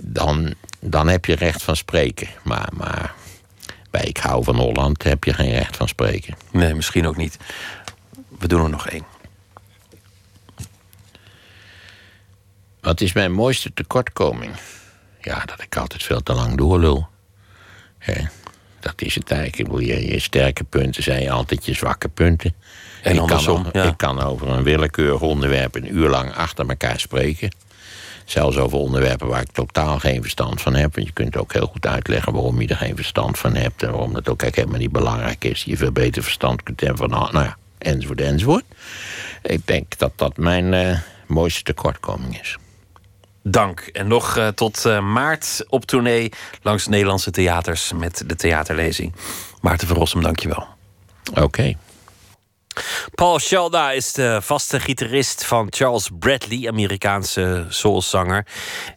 dan, 0.02 0.54
dan 0.80 1.08
heb 1.08 1.24
je 1.24 1.34
recht 1.34 1.62
van 1.62 1.76
spreken. 1.76 2.28
Maar, 2.42 2.68
maar 2.72 3.14
bij 3.94 4.04
Ik 4.04 4.16
hou 4.16 4.44
van 4.44 4.56
Holland 4.56 5.02
heb 5.02 5.24
je 5.24 5.34
geen 5.34 5.52
recht 5.52 5.76
van 5.76 5.88
spreken. 5.88 6.36
nee, 6.50 6.74
misschien 6.74 7.06
ook 7.06 7.16
niet. 7.16 7.38
We 8.38 8.48
doen 8.48 8.62
er 8.62 8.70
nog 8.70 8.88
één. 8.88 9.04
Wat 12.80 13.00
is 13.00 13.12
mijn 13.12 13.32
mooiste 13.32 13.72
tekortkoming? 13.74 14.52
Ja, 15.20 15.44
dat 15.44 15.62
ik 15.62 15.76
altijd 15.76 16.02
veel 16.02 16.22
te 16.22 16.32
lang 16.32 16.56
doorlul. 16.56 17.08
Dat 18.80 19.02
is 19.02 19.14
het 19.14 19.30
eigenlijk. 19.30 19.80
Je, 19.80 20.10
je 20.12 20.18
sterke 20.18 20.64
punten 20.64 21.02
zijn 21.02 21.30
altijd 21.30 21.64
je 21.64 21.74
zwakke 21.74 22.08
punten. 22.08 22.54
En 23.02 23.14
ik 23.14 23.20
andersom, 23.20 23.62
kan, 23.62 23.82
ja. 23.82 23.88
Ik 23.88 23.96
kan 23.96 24.20
over 24.20 24.48
een 24.48 24.62
willekeurig 24.62 25.20
onderwerp 25.20 25.74
een 25.74 25.96
uur 25.96 26.08
lang 26.08 26.34
achter 26.34 26.68
elkaar 26.68 27.00
spreken. 27.00 27.50
Zelfs 28.24 28.56
over 28.56 28.78
onderwerpen 28.78 29.28
waar 29.28 29.40
ik 29.40 29.52
totaal 29.52 29.98
geen 29.98 30.22
verstand 30.22 30.62
van 30.62 30.74
heb. 30.74 30.94
Want 30.94 31.06
je 31.06 31.12
kunt 31.12 31.36
ook 31.36 31.52
heel 31.52 31.66
goed 31.66 31.86
uitleggen 31.86 32.32
waarom 32.32 32.60
je 32.60 32.68
er 32.68 32.76
geen 32.76 32.96
verstand 32.96 33.38
van 33.38 33.54
hebt. 33.54 33.82
En 33.82 33.90
waarom 33.90 34.12
dat 34.12 34.28
ook 34.28 34.42
eigenlijk 34.42 34.56
helemaal 34.56 34.78
niet 34.78 34.92
belangrijk 34.92 35.44
is. 35.44 35.64
Je 35.64 35.76
veel 35.76 35.92
beter 35.92 36.22
verstand 36.22 36.62
kunt 36.62 36.80
hebben 36.80 36.98
van, 36.98 37.10
nou 37.32 37.44
ja, 37.44 37.56
enzovoort, 37.78 38.20
enzovoort. 38.20 38.64
Ik 39.42 39.66
denk 39.66 39.98
dat 39.98 40.12
dat 40.16 40.36
mijn 40.36 40.74
eh, 40.74 40.98
mooiste 41.26 41.62
tekortkoming 41.62 42.40
is. 42.40 42.56
Dank. 43.42 43.80
En 43.80 44.06
nog 44.06 44.36
eh, 44.36 44.48
tot 44.48 44.84
eh, 44.84 45.12
maart 45.12 45.64
op 45.68 45.84
tournee 45.84 46.32
langs 46.62 46.86
Nederlandse 46.86 47.30
theaters 47.30 47.92
met 47.92 48.24
de 48.26 48.36
theaterlezing. 48.36 49.14
Maarten 49.60 49.88
van 49.88 49.96
Rossum, 49.96 50.22
dank 50.22 50.38
je 50.38 50.48
wel. 50.48 50.66
Oké. 51.44 51.74
Paul 53.14 53.38
Shalda 53.38 53.90
is 53.90 54.12
de 54.12 54.38
vaste 54.42 54.80
gitarist 54.80 55.44
van 55.44 55.66
Charles 55.70 56.10
Bradley, 56.18 56.68
Amerikaanse 56.68 57.66
soulzanger. 57.68 58.46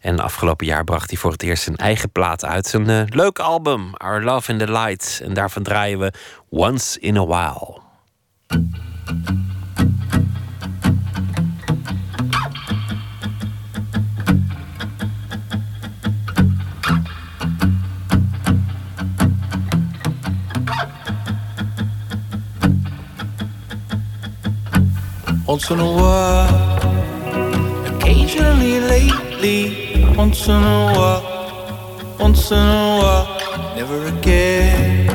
En 0.00 0.20
afgelopen 0.20 0.66
jaar 0.66 0.84
bracht 0.84 1.10
hij 1.10 1.18
voor 1.18 1.32
het 1.32 1.42
eerst 1.42 1.62
zijn 1.62 1.76
eigen 1.76 2.10
plaat 2.12 2.44
uit. 2.44 2.72
Een 2.72 2.90
eh, 2.90 3.02
leuk 3.06 3.38
album, 3.38 3.94
Our 3.94 4.22
Love 4.22 4.52
in 4.52 4.58
the 4.58 4.72
Light. 4.72 5.20
En 5.22 5.34
daarvan 5.34 5.62
draaien 5.62 5.98
we 5.98 6.12
Once 6.50 7.00
in 7.00 7.16
a 7.16 7.26
While. 7.26 7.80
Once 25.48 25.70
in 25.70 25.80
a 25.80 25.92
while. 26.00 26.76
Occasionally, 27.96 28.80
lately, 28.80 30.04
once 30.14 30.46
in 30.46 30.62
a 30.62 30.92
while, 30.94 31.22
once 32.18 32.50
in 32.50 32.58
a 32.58 32.98
while, 33.00 33.26
never 33.74 33.98
again. 34.08 35.08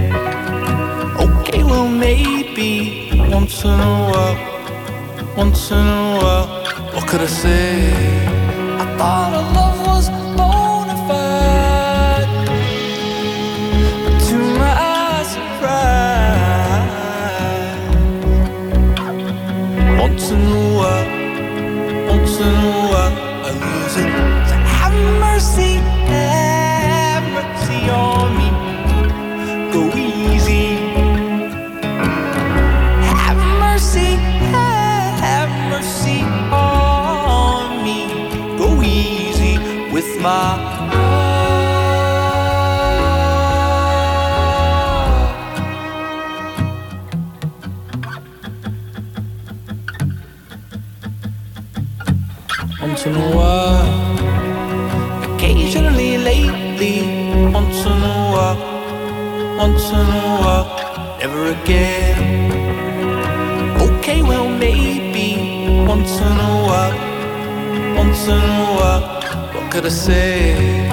Okay, 1.22 1.64
well, 1.64 1.88
maybe 1.88 3.12
once 3.30 3.64
in 3.64 3.80
a 3.80 3.96
while, 4.10 4.38
once 5.38 5.70
in 5.70 5.78
a 5.78 6.18
while. 6.20 6.48
What 6.96 7.08
could 7.08 7.22
I 7.22 7.28
say? 7.28 7.94
I 8.82 8.98
thought 8.98 9.34
our 9.34 9.54
love 9.54 9.63
once 22.52 22.73
once 59.94 60.10
in 60.10 60.16
a 60.16 60.42
while, 60.42 61.18
never 61.20 61.46
again. 61.52 62.52
Okay, 63.82 64.22
well, 64.24 64.50
maybe 64.50 65.86
once 65.88 66.18
in 66.18 66.38
a 66.40 66.54
while, 66.68 67.96
once 67.96 68.28
in 68.28 68.34
a 68.34 68.66
while. 68.78 69.04
What 69.54 69.72
could 69.72 69.86
I 69.86 69.90
say? 69.90 70.93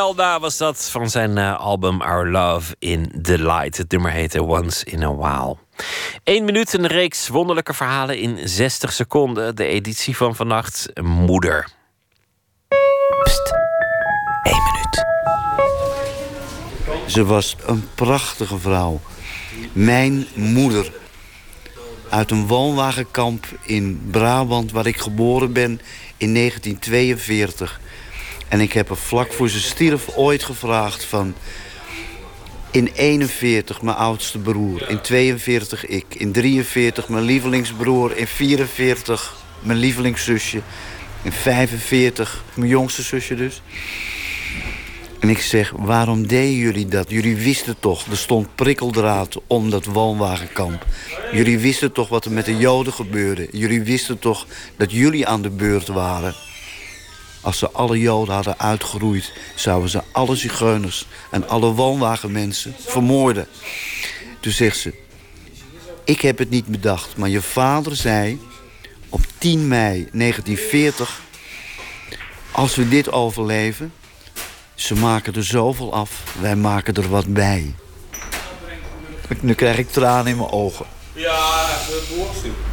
Shelda 0.00 0.40
was 0.40 0.56
dat 0.56 0.88
van 0.90 1.10
zijn 1.10 1.38
eh, 1.38 1.60
album 1.60 2.00
Our 2.00 2.28
Love 2.30 2.76
in 2.78 3.12
the 3.22 3.38
Light. 3.42 3.76
Het 3.76 3.90
nummer 3.90 4.10
heette 4.10 4.42
Once 4.42 4.84
in 4.84 5.02
a 5.02 5.14
While. 5.14 5.56
Eén 6.24 6.44
minuut, 6.44 6.72
een 6.72 6.86
reeks 6.86 7.28
wonderlijke 7.28 7.74
verhalen 7.74 8.18
in 8.18 8.48
60 8.48 8.92
seconden. 8.92 9.56
De 9.56 9.64
editie 9.64 10.16
van 10.16 10.36
vannacht, 10.36 10.90
Moeder. 11.02 11.68
Pst, 13.22 13.52
één 14.42 14.62
minuut. 14.62 15.04
Ze 17.06 17.24
was 17.24 17.56
een 17.66 17.88
prachtige 17.94 18.58
vrouw. 18.58 19.00
Mijn 19.72 20.26
moeder. 20.34 20.92
Uit 22.10 22.30
een 22.30 22.46
woonwagenkamp 22.46 23.46
in 23.62 24.08
Brabant, 24.10 24.72
waar 24.72 24.86
ik 24.86 24.96
geboren 24.96 25.52
ben 25.52 25.80
in 26.16 26.34
1942. 26.34 27.80
En 28.50 28.60
ik 28.60 28.72
heb 28.72 28.88
haar 28.88 28.96
vlak 28.96 29.32
voor 29.32 29.48
ze 29.48 29.60
stierf 29.60 30.08
ooit 30.16 30.42
gevraagd 30.42 31.04
van... 31.04 31.34
In 32.70 32.90
41 32.94 33.82
mijn 33.82 33.96
oudste 33.96 34.38
broer, 34.38 34.88
in 34.88 35.00
42 35.00 35.86
ik, 35.86 36.04
in 36.08 36.32
43 36.32 37.08
mijn 37.08 37.24
lievelingsbroer... 37.24 38.16
in 38.16 38.26
44 38.26 39.36
mijn 39.60 39.78
lievelingszusje, 39.78 40.60
in 41.22 41.32
45 41.32 42.44
mijn 42.54 42.70
jongste 42.70 43.02
zusje 43.02 43.34
dus... 43.34 43.62
En 45.20 45.28
ik 45.28 45.40
zeg, 45.40 45.72
waarom 45.76 46.26
deden 46.26 46.54
jullie 46.54 46.86
dat? 46.86 47.10
Jullie 47.10 47.36
wisten 47.36 47.76
toch, 47.80 48.06
er 48.06 48.16
stond 48.16 48.54
prikkeldraad 48.54 49.36
om 49.46 49.70
dat 49.70 49.84
woonwagenkamp. 49.84 50.86
Jullie 51.32 51.58
wisten 51.58 51.92
toch 51.92 52.08
wat 52.08 52.24
er 52.24 52.30
met 52.30 52.44
de 52.44 52.56
Joden 52.56 52.92
gebeurde. 52.92 53.48
Jullie 53.52 53.82
wisten 53.82 54.18
toch 54.18 54.46
dat 54.76 54.92
jullie 54.92 55.26
aan 55.26 55.42
de 55.42 55.50
beurt 55.50 55.88
waren. 55.88 56.34
Als 57.40 57.58
ze 57.58 57.70
alle 57.70 57.98
Joden 57.98 58.34
hadden 58.34 58.58
uitgeroeid... 58.58 59.32
zouden 59.54 59.90
ze 59.90 60.02
alle 60.12 60.36
zigeuners 60.36 61.06
en 61.30 61.48
alle 61.48 61.72
woonwagenmensen 61.72 62.74
vermoorden. 62.86 63.46
Toen 64.40 64.52
zegt 64.52 64.76
ze... 64.76 64.94
Ik 66.04 66.20
heb 66.20 66.38
het 66.38 66.50
niet 66.50 66.66
bedacht, 66.66 67.16
maar 67.16 67.28
je 67.28 67.42
vader 67.42 67.96
zei... 67.96 68.40
op 69.08 69.20
10 69.38 69.68
mei 69.68 70.08
1940... 70.12 71.20
als 72.50 72.74
we 72.74 72.88
dit 72.88 73.12
overleven... 73.12 73.92
ze 74.74 74.94
maken 74.94 75.34
er 75.34 75.44
zoveel 75.44 75.92
af, 75.92 76.10
wij 76.40 76.56
maken 76.56 76.94
er 76.94 77.08
wat 77.08 77.26
bij. 77.26 77.74
Nu 79.40 79.54
krijg 79.54 79.78
ik 79.78 79.90
tranen 79.90 80.26
in 80.26 80.36
mijn 80.36 80.50
ogen. 80.50 80.86
Ja, 81.12 81.66
het 81.66 82.69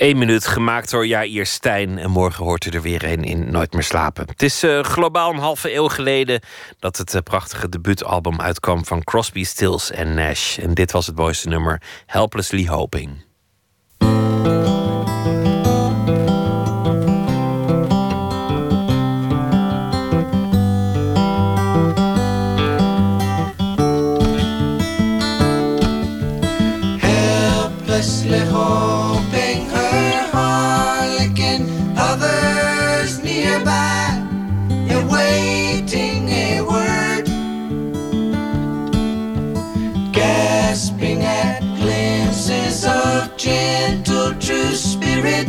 Eén 0.00 0.18
minuut, 0.18 0.46
gemaakt 0.46 0.90
door 0.90 1.06
Jair 1.06 1.46
Stijn. 1.46 1.98
En 1.98 2.10
morgen 2.10 2.44
hoort 2.44 2.64
u 2.64 2.70
er 2.70 2.82
weer 2.82 3.04
een 3.04 3.24
in 3.24 3.50
Nooit 3.50 3.72
meer 3.72 3.82
slapen. 3.82 4.26
Het 4.26 4.42
is 4.42 4.62
eh, 4.62 4.82
globaal 4.82 5.32
een 5.32 5.38
halve 5.38 5.74
eeuw 5.74 5.88
geleden... 5.88 6.40
dat 6.78 6.96
het 6.96 7.14
eh, 7.14 7.22
prachtige 7.22 7.68
debuutalbum 7.68 8.40
uitkwam 8.40 8.84
van 8.84 9.04
Crosby, 9.04 9.44
Stills 9.44 9.90
en 9.90 10.14
Nash. 10.14 10.58
En 10.58 10.74
dit 10.74 10.92
was 10.92 11.06
het 11.06 11.16
mooiste 11.16 11.48
nummer, 11.48 11.82
Helplessly 12.06 12.66
Hoping. 12.66 13.29
rabbit, 45.30 45.48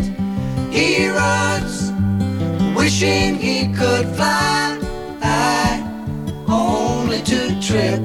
he 0.72 1.08
runs, 1.08 1.92
wishing 2.76 3.36
he 3.36 3.68
could 3.74 4.08
fly, 4.16 4.80
I 5.22 5.84
only 6.48 7.22
to 7.24 7.60
trip 7.62 8.02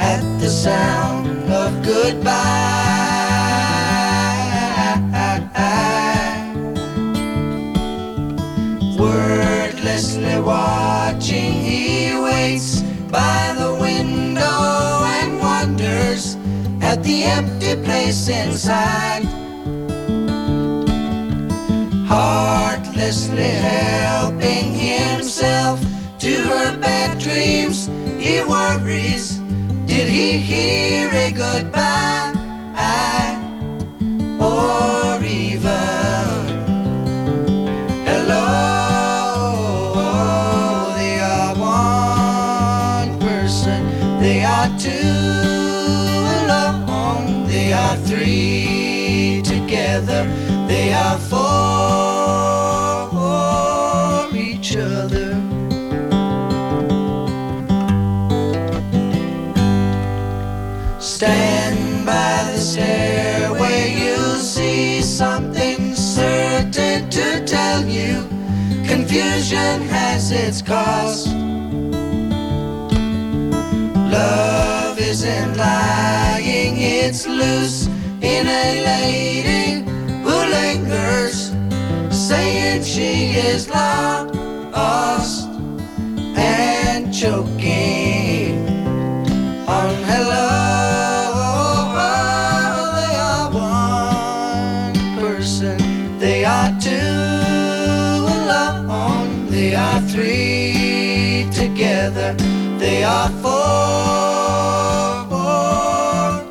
at 0.00 0.22
the 0.40 0.48
sound 0.48 1.50
of 1.50 1.82
goodbye. 1.84 2.66
Wordlessly 8.98 10.40
watching, 10.40 11.52
he 11.52 12.12
waits 12.20 12.82
by 13.10 13.54
the 13.56 13.76
window 13.80 15.04
and 15.16 15.38
wonders 15.38 16.36
at 16.82 17.02
the 17.04 17.24
empty 17.24 17.76
place 17.84 18.28
inside. 18.28 19.37
Heartlessly 22.08 23.42
helping 23.42 24.72
himself 24.72 25.78
to 26.18 26.32
her 26.50 26.76
bad 26.78 27.18
dreams, 27.18 27.88
he 28.18 28.40
worries. 28.42 29.38
Did 29.86 30.08
he 30.08 30.38
hear 30.38 31.10
a 31.12 31.30
goodbye? 31.30 32.34
Or 34.40 35.22
even 35.22 36.46
hello? 38.06 38.46
They 40.96 41.18
are 41.20 41.54
one 41.56 43.18
person, 43.20 43.80
they 44.20 44.44
are 44.44 44.68
two 44.78 44.90
alone, 46.38 47.46
they 47.48 47.72
are 47.72 47.96
three 47.96 49.42
together, 49.44 50.24
they 50.68 50.92
are 50.92 51.18
tell 67.48 67.84
you. 67.86 68.28
Confusion 68.86 69.80
has 69.88 70.30
its 70.32 70.60
cost. 70.60 71.28
Love 74.18 74.98
isn't 75.00 75.56
lying, 75.56 76.74
it's 76.76 77.26
loose 77.26 77.86
in 78.20 78.46
a 78.46 78.84
lady 78.92 79.82
who 80.24 80.36
lingers, 80.58 81.52
saying 82.10 82.82
she 82.82 83.30
is 83.30 83.68
lost 83.70 85.48
and 86.36 87.14
choking 87.14 88.17
three 100.18 101.46
together, 101.52 102.34
they 102.78 103.04
are 103.04 103.30
four 103.42 103.58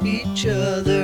each 0.05 0.47
other. 0.47 1.03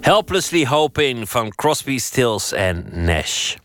Helplessly 0.00 0.64
Hoping 0.64 1.26
van 1.26 1.50
Crosby, 1.50 1.98
Stills 1.98 2.52
en 2.52 2.88
Nash. 2.92 3.56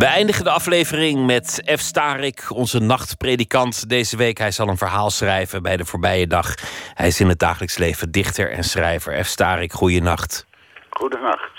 We 0.00 0.06
eindigen 0.06 0.44
de 0.44 0.50
aflevering 0.50 1.26
met 1.26 1.62
F. 1.76 1.80
Starik, 1.80 2.50
onze 2.54 2.78
nachtpredikant 2.78 3.88
deze 3.88 4.16
week. 4.16 4.38
Hij 4.38 4.50
zal 4.50 4.68
een 4.68 4.76
verhaal 4.76 5.10
schrijven 5.10 5.62
bij 5.62 5.76
de 5.76 5.84
voorbije 5.84 6.26
dag. 6.26 6.54
Hij 6.94 7.06
is 7.06 7.20
in 7.20 7.28
het 7.28 7.38
dagelijks 7.38 7.78
leven 7.78 8.10
dichter 8.10 8.50
en 8.52 8.62
schrijver. 8.64 9.24
F. 9.24 9.26
Starik, 9.26 9.72
goeienacht. 9.72 10.46
Goedenacht. 10.90 11.50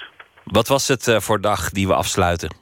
Wat 0.43 0.67
was 0.67 0.87
het 0.87 1.07
eh, 1.07 1.19
voor 1.19 1.41
dag 1.41 1.69
die 1.69 1.87
we 1.87 1.93
afsluiten? 1.93 2.55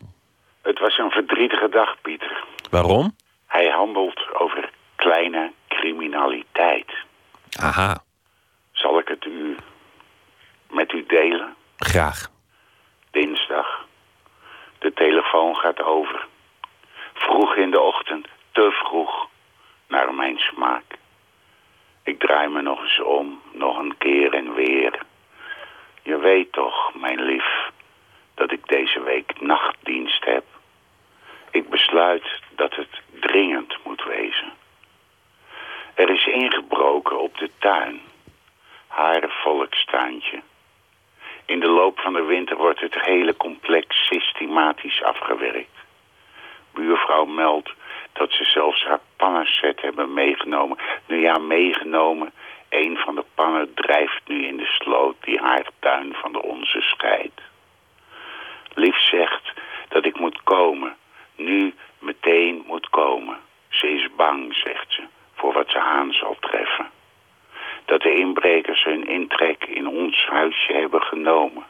Het 0.61 0.79
was 0.79 0.97
een 0.97 1.09
verdrietige 1.11 1.69
dag, 1.69 2.01
Pieter. 2.01 2.43
Waarom? 2.69 3.15
Hij 3.47 3.69
handelt 3.69 4.19
over 4.39 4.69
kleine 4.95 5.51
criminaliteit. 5.67 6.91
Aha, 7.59 8.03
Zal 8.71 8.99
ik 8.99 9.07
het 9.07 9.25
u 9.25 9.55
met 10.69 10.91
u 10.93 11.05
delen? 11.07 11.55
graag. 11.77 12.29
Dinsdag. 13.11 13.68
De 14.79 14.93
telefoon 14.93 15.55
gaat 15.55 15.81
over. 15.81 16.27
Vroeg 17.13 17.55
in 17.55 17.71
de 17.71 17.79
ochtend, 17.79 18.27
te 18.51 18.71
vroeg, 18.71 19.27
naar 19.87 20.13
mijn 20.13 20.37
smaak. 20.37 20.83
Ik 22.03 22.19
draai 22.19 22.47
me 22.47 22.61
nog 22.61 22.81
eens 22.81 22.99
om, 23.01 23.41
nog 23.51 23.77
een 23.77 23.97
keer 23.97 24.33
en 24.33 24.53
weer. 24.53 24.99
Je 26.03 26.17
weet 26.17 26.51
toch, 26.51 26.93
mijn 26.93 27.21
lief, 27.21 27.69
dat 28.33 28.51
ik 28.51 28.67
deze 28.67 29.01
week 29.01 29.41
nachtdienst 29.41 30.25
heb. 30.25 30.43
Ik 31.51 31.69
besluit 31.69 32.41
dat 32.55 32.75
het 32.75 33.01
dringend 33.19 33.77
moet 33.83 34.03
wezen. 34.03 34.51
Er 35.93 36.09
is 36.09 36.25
ingebroken 36.25 37.19
op 37.19 37.37
de 37.37 37.49
tuin. 37.59 38.01
Haar 38.87 39.29
volkstuintje. 39.29 40.41
In 41.49 41.59
de 41.59 41.67
loop 41.67 41.99
van 41.99 42.13
de 42.13 42.23
winter 42.23 42.57
wordt 42.57 42.79
het 42.79 43.01
hele 43.01 43.37
complex 43.37 44.05
systematisch 44.05 45.03
afgewerkt. 45.03 45.77
Buurvrouw 46.73 47.25
meldt 47.25 47.73
dat 48.13 48.31
ze 48.31 48.43
zelfs 48.43 48.83
haar 48.83 48.99
pannenset 49.15 49.81
hebben 49.81 50.13
meegenomen. 50.13 50.77
Nu 51.05 51.21
ja, 51.21 51.37
meegenomen. 51.37 52.31
Een 52.69 52.97
van 52.97 53.15
de 53.15 53.23
pannen 53.35 53.73
drijft 53.73 54.21
nu 54.27 54.45
in 54.45 54.57
de 54.57 54.65
sloot 54.65 55.15
die 55.23 55.39
haar 55.39 55.65
tuin 55.79 56.13
van 56.13 56.31
de 56.31 56.41
onze 56.41 56.81
scheidt. 56.81 57.41
Lief 58.73 58.97
zegt 58.97 59.53
dat 59.87 60.05
ik 60.05 60.19
moet 60.19 60.43
komen. 60.43 60.95
Nu 61.35 61.73
meteen 61.99 62.63
moet 62.67 62.89
komen. 62.89 63.37
Ze 63.69 63.89
is 63.89 64.07
bang, 64.15 64.55
zegt 64.55 64.93
ze, 64.93 65.03
voor 65.35 65.53
wat 65.53 65.69
ze 65.69 65.79
aan 65.79 66.13
zal 66.13 66.37
treffen. 66.39 66.89
Dat 67.89 68.01
de 68.01 68.13
inbrekers 68.13 68.83
hun 68.83 69.07
intrek 69.07 69.65
in 69.65 69.87
ons 69.87 70.25
huisje 70.25 70.73
hebben 70.73 71.01
genomen. 71.01 71.63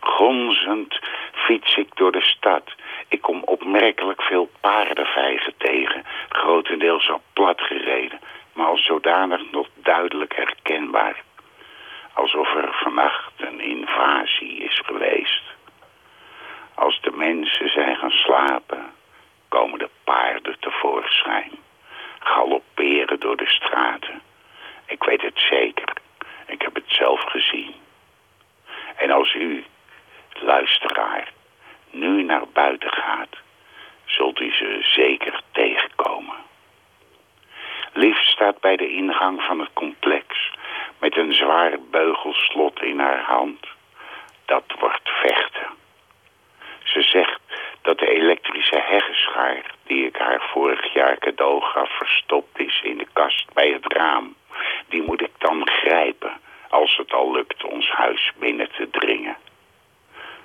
Gonzend 0.00 0.98
fiets 1.32 1.76
ik 1.76 1.88
door 1.94 2.12
de 2.12 2.22
stad. 2.22 2.74
Ik 3.08 3.20
kom 3.20 3.42
opmerkelijk 3.44 4.22
veel 4.22 4.50
paardenvijgen 4.60 5.54
tegen, 5.56 6.04
grotendeels 6.28 7.10
al 7.10 7.20
platgereden, 7.32 8.20
maar 8.52 8.66
als 8.66 8.84
zodanig 8.84 9.50
nog 9.50 9.68
duidelijk 9.74 10.36
herkenbaar. 10.36 11.22
Alsof 12.12 12.54
er 12.54 12.68
vannacht 12.72 13.32
een 13.36 13.60
invasie 13.60 14.56
is 14.58 14.80
geweest. 14.84 15.42
Als 16.74 17.00
de 17.00 17.10
mensen 17.10 17.68
zijn 17.68 17.96
gaan 17.96 18.10
slapen, 18.10 18.92
komen 19.48 19.78
de 19.78 19.90
paarden 20.04 20.56
tevoorschijn. 20.60 21.50
Galopperen 22.18 23.20
door 23.20 23.36
de 23.36 23.48
straten. 23.48 24.27
Ik 24.88 25.02
weet 25.04 25.22
het 25.22 25.38
zeker. 25.50 25.92
Ik 26.46 26.62
heb 26.62 26.74
het 26.74 26.84
zelf 26.86 27.22
gezien. 27.22 27.74
En 28.96 29.10
als 29.10 29.34
u, 29.34 29.64
luisteraar, 30.32 31.32
nu 31.90 32.22
naar 32.22 32.48
buiten 32.52 32.92
gaat, 32.92 33.36
zult 34.04 34.40
u 34.40 34.52
ze 34.52 34.78
zeker 34.82 35.40
tegenkomen. 35.52 36.36
Lief 37.92 38.18
staat 38.18 38.60
bij 38.60 38.76
de 38.76 38.88
ingang 38.88 39.42
van 39.42 39.60
het 39.60 39.72
complex 39.72 40.52
met 40.98 41.16
een 41.16 41.32
zwaar 41.32 41.80
beugelslot 41.90 42.82
in 42.82 42.98
haar 42.98 43.22
hand. 43.22 43.66
Dat 44.44 44.64
wordt 44.78 45.08
vechten. 45.08 45.66
Ze 46.82 47.02
zegt 47.02 47.40
dat 47.82 47.98
de 47.98 48.08
elektrische 48.08 48.80
heggenschaar 48.80 49.74
die 49.86 50.06
ik 50.06 50.16
haar 50.16 50.48
vorig 50.52 50.92
jaar 50.92 51.18
cadeau 51.18 51.62
gaf 51.62 51.96
verstopt 51.96 52.58
is 52.58 52.80
in 52.82 52.98
de 52.98 53.06
kast 53.12 53.52
bij 53.52 53.68
het 53.68 53.92
raam. 53.92 54.34
Die 54.88 55.02
moet 55.02 55.20
ik 55.20 55.32
dan 55.38 55.68
grijpen 55.68 56.40
als 56.68 56.96
het 56.96 57.12
al 57.12 57.32
lukt 57.32 57.64
ons 57.64 57.90
huis 57.90 58.32
binnen 58.38 58.70
te 58.72 58.90
dringen. 58.90 59.36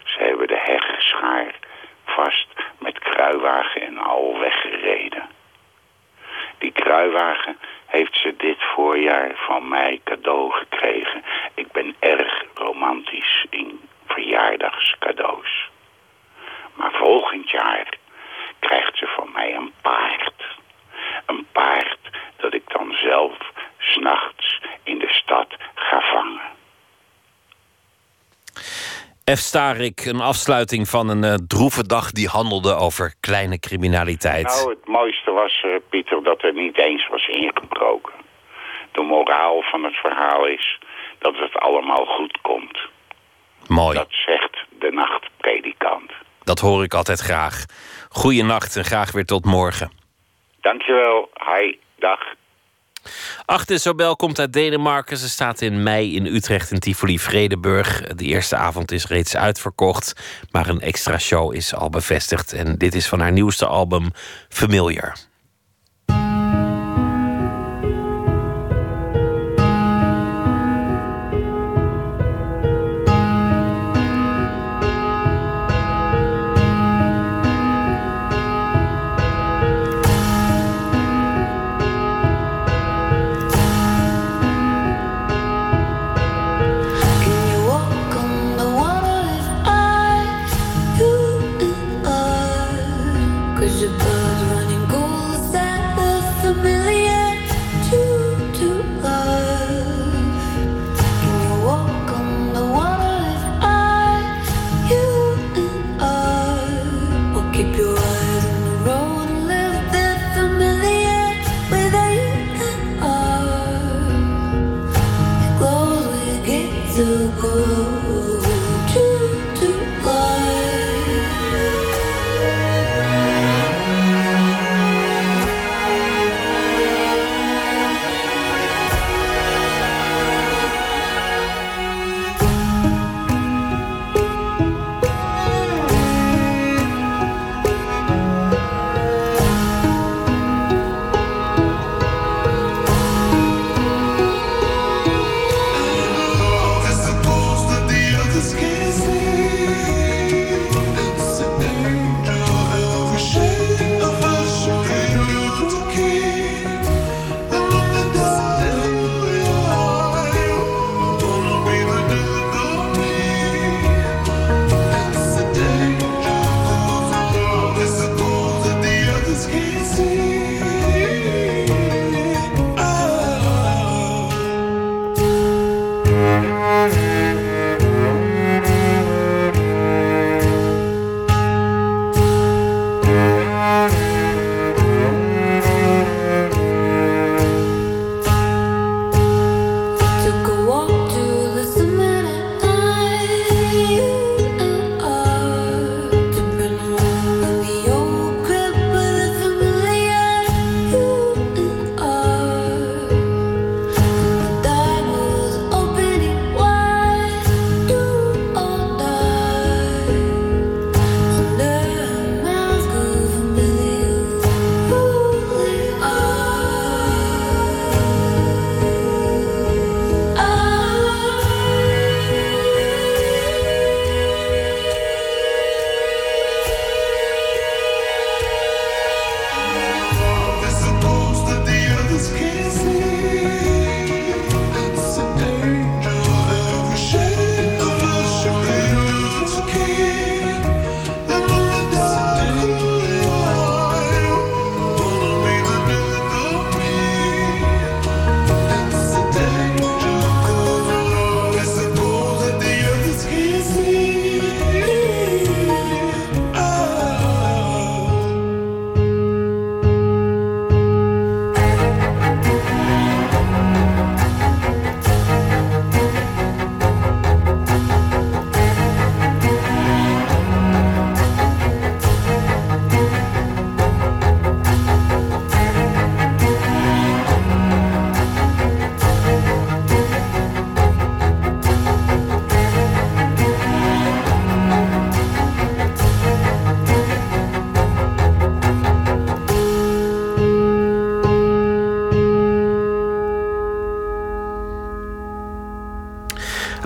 Ze 0.03 0.19
hebben 0.19 0.47
de 0.47 0.61
heggenschaar 0.63 1.55
vast 2.05 2.47
met 2.79 2.99
kruiwagen 2.99 3.81
en 3.81 3.97
al 3.97 4.39
weggereden. 4.39 5.29
Die 6.57 6.71
kruiwagen 6.71 7.57
heeft 7.85 8.17
ze 8.17 8.35
dit 8.37 8.57
voorjaar 8.59 9.31
van 9.35 9.67
mij 9.67 10.01
cadeau 10.03 10.51
gekregen. 10.51 11.23
Ik 11.53 11.71
ben 11.71 11.95
erg 11.99 12.43
romantisch 12.53 13.45
in 13.49 13.79
verjaardagscadeaus. 14.05 15.69
Maar 16.73 16.91
volgend 16.91 17.49
jaar 17.49 17.87
krijgt 18.59 18.97
ze 18.97 19.07
van 19.07 19.31
mij 19.33 19.55
een 19.55 19.73
paard. 19.81 20.57
Een 21.25 21.47
paard 21.51 21.99
dat 22.37 22.53
ik 22.53 22.63
dan 22.67 22.93
zelf 22.93 23.37
s'nachts 23.83 24.61
in 24.83 24.99
de 24.99 25.09
stad 25.09 25.47
ga 25.75 25.99
vangen. 25.99 26.51
F. 29.31 29.39
Starik, 29.39 30.05
een 30.05 30.21
afsluiting 30.21 30.87
van 30.87 31.09
een 31.09 31.23
eh, 31.23 31.33
droeve 31.47 31.87
dag 31.87 32.11
die 32.11 32.27
handelde 32.27 32.75
over 32.75 33.13
kleine 33.19 33.59
criminaliteit. 33.59 34.45
Nou, 34.45 34.69
het 34.69 34.87
mooiste 34.87 35.31
was, 35.31 35.61
eh, 35.65 35.75
Pieter, 35.89 36.23
dat 36.23 36.43
er 36.43 36.53
niet 36.53 36.77
eens 36.77 37.07
was 37.07 37.27
ingebroken. 37.27 38.13
De 38.91 39.01
moraal 39.01 39.61
van 39.61 39.83
het 39.83 39.95
verhaal 39.95 40.45
is 40.45 40.79
dat 41.19 41.35
het 41.35 41.55
allemaal 41.55 42.05
goed 42.05 42.37
komt. 42.41 42.79
Mooi. 43.67 43.97
Dat 43.97 44.11
zegt 44.11 44.57
de 44.79 44.91
nachtpredikant. 44.91 46.11
Dat 46.43 46.59
hoor 46.59 46.83
ik 46.83 46.93
altijd 46.93 47.19
graag. 47.19 47.65
Goeienacht 48.09 48.75
en 48.75 48.83
graag 48.83 49.11
weer 49.11 49.25
tot 49.25 49.45
morgen. 49.45 49.91
Dankjewel. 50.61 51.29
Hi, 51.33 51.77
dag. 51.95 52.19
Agnes 53.45 53.81
Sobel 53.81 54.15
komt 54.15 54.39
uit 54.39 54.53
Denemarken. 54.53 55.17
Ze 55.17 55.29
staat 55.29 55.61
in 55.61 55.83
mei 55.83 56.15
in 56.15 56.25
Utrecht 56.25 56.71
in 56.71 56.79
Tivoli 56.79 57.19
Vredeburg. 57.19 58.01
De 58.01 58.23
eerste 58.23 58.55
avond 58.55 58.91
is 58.91 59.07
reeds 59.07 59.35
uitverkocht, 59.35 60.13
maar 60.51 60.69
een 60.69 60.81
extra 60.81 61.17
show 61.17 61.53
is 61.53 61.75
al 61.75 61.89
bevestigd. 61.89 62.53
En 62.53 62.77
dit 62.77 62.95
is 62.95 63.07
van 63.07 63.19
haar 63.19 63.31
nieuwste 63.31 63.65
album 63.65 64.11
Familiar. 64.49 65.15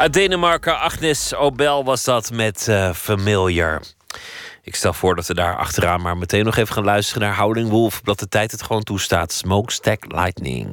Uit 0.07 0.15
Denemarken, 0.15 0.79
Agnes 0.79 1.35
Obel 1.35 1.83
was 1.83 2.03
dat 2.03 2.31
met 2.31 2.67
eh, 2.67 2.93
Familiar. 2.93 3.81
Ik 4.63 4.75
stel 4.75 4.93
voor 4.93 5.15
dat 5.15 5.27
we 5.27 5.33
daar 5.33 5.57
achteraan 5.57 6.01
maar 6.01 6.17
meteen 6.17 6.45
nog 6.45 6.57
even 6.57 6.73
gaan 6.73 6.83
luisteren 6.83 7.21
naar 7.21 7.37
Howling 7.37 7.69
Wolf. 7.69 8.01
Dat 8.03 8.19
de 8.19 8.27
tijd 8.27 8.51
het 8.51 8.61
gewoon 8.63 8.83
toestaat. 8.83 9.31
Smokestack 9.31 10.03
Lightning. 10.07 10.69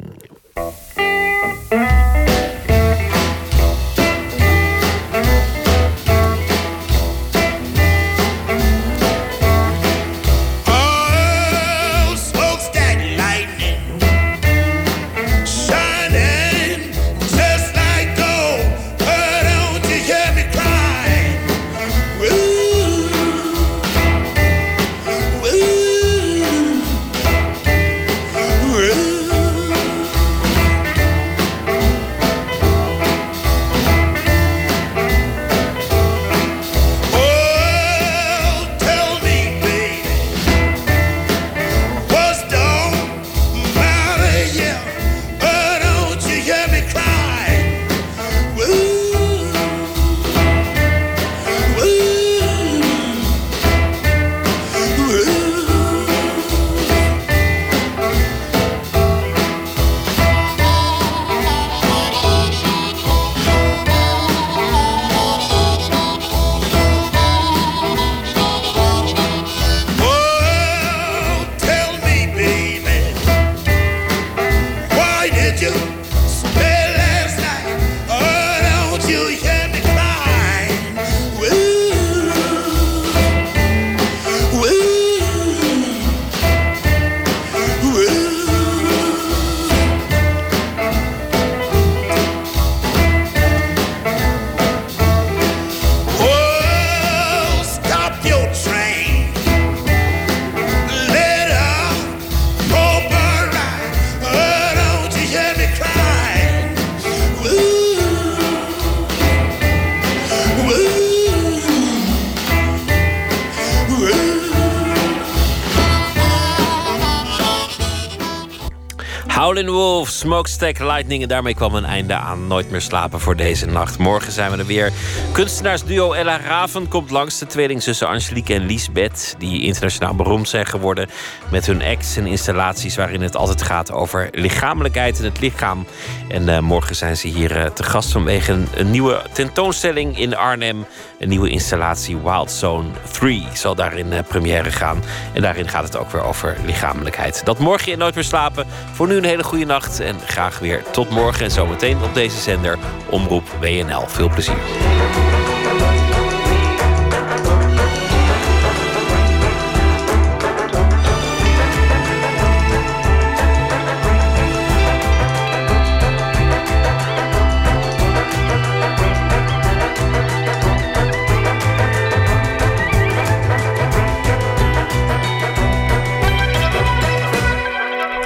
Wolf, 120.35 120.48
Lightning. 120.65 121.23
En 121.23 121.28
daarmee 121.28 121.55
kwam 121.55 121.74
een 121.74 121.85
einde 121.85 122.15
aan 122.15 122.47
Nooit 122.47 122.70
meer 122.70 122.81
slapen 122.81 123.20
voor 123.20 123.36
deze 123.36 123.66
nacht. 123.66 123.99
Morgen 123.99 124.32
zijn 124.32 124.51
we 124.51 124.57
er 124.57 124.66
weer. 124.66 124.93
Kunstenaarsduo 125.32 126.12
Ella 126.12 126.39
Raven 126.39 126.89
komt 126.89 127.11
langs. 127.11 127.39
De 127.39 127.47
tweelingzussen 127.47 128.09
Angelique 128.09 128.55
en 128.55 128.66
Liesbeth. 128.66 129.35
Die 129.39 129.62
internationaal 129.62 130.15
beroemd 130.15 130.49
zijn 130.49 130.66
geworden. 130.66 131.09
Met 131.51 131.66
hun 131.66 131.82
acts 131.82 132.16
en 132.16 132.27
installaties 132.27 132.97
waarin 132.97 133.23
het 133.23 133.36
altijd 133.36 133.62
gaat 133.62 133.93
over 133.93 134.28
lichamelijkheid 134.32 135.19
en 135.19 135.24
het 135.24 135.41
lichaam. 135.41 135.86
En 136.28 136.49
eh, 136.49 136.59
morgen 136.59 136.97
zijn 136.97 137.16
ze 137.16 137.28
hier 137.28 137.57
eh, 137.57 137.66
te 137.70 137.82
gast 137.82 138.12
vanwege 138.12 138.59
een, 138.74 138.91
nieuwe 138.91 139.23
tentoonstelling 139.32 140.19
in 140.19 140.36
Arnhem. 140.36 140.86
Een 141.19 141.28
nieuwe 141.28 141.49
installatie 141.49 142.16
Wild 142.16 142.51
Zone 142.51 142.89
3 143.12 143.47
zal 143.53 143.74
daarin 143.74 144.12
eh, 144.12 144.19
première 144.28 144.70
gaan. 144.70 145.03
En 145.32 145.43
daarin 145.43 145.69
gaat 145.69 145.85
het 145.85 145.97
ook 145.97 146.11
weer 146.11 146.23
over 146.23 146.57
lichamelijkheid. 146.65 147.45
Dat 147.45 147.59
morgen 147.59 147.93
in 147.93 147.99
Nooit 147.99 148.15
meer 148.15 148.24
slapen. 148.24 148.66
Voor 148.93 149.07
nu 149.07 149.16
een 149.16 149.24
hele 149.24 149.45
goede 149.45 149.65
nacht 149.65 150.01
en 150.01 150.20
graag 150.20 150.53
weer 150.59 150.82
tot 150.90 151.10
morgen. 151.10 151.44
En 151.44 151.51
zometeen 151.51 152.02
op 152.02 152.14
deze 152.14 152.40
zender 152.40 152.78
Omroep 153.10 153.48
WNL. 153.60 154.06
Veel 154.06 154.28
plezier. 154.28 154.55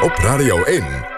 Op 0.02 0.14
Radio 0.16 0.62
1. 0.62 1.18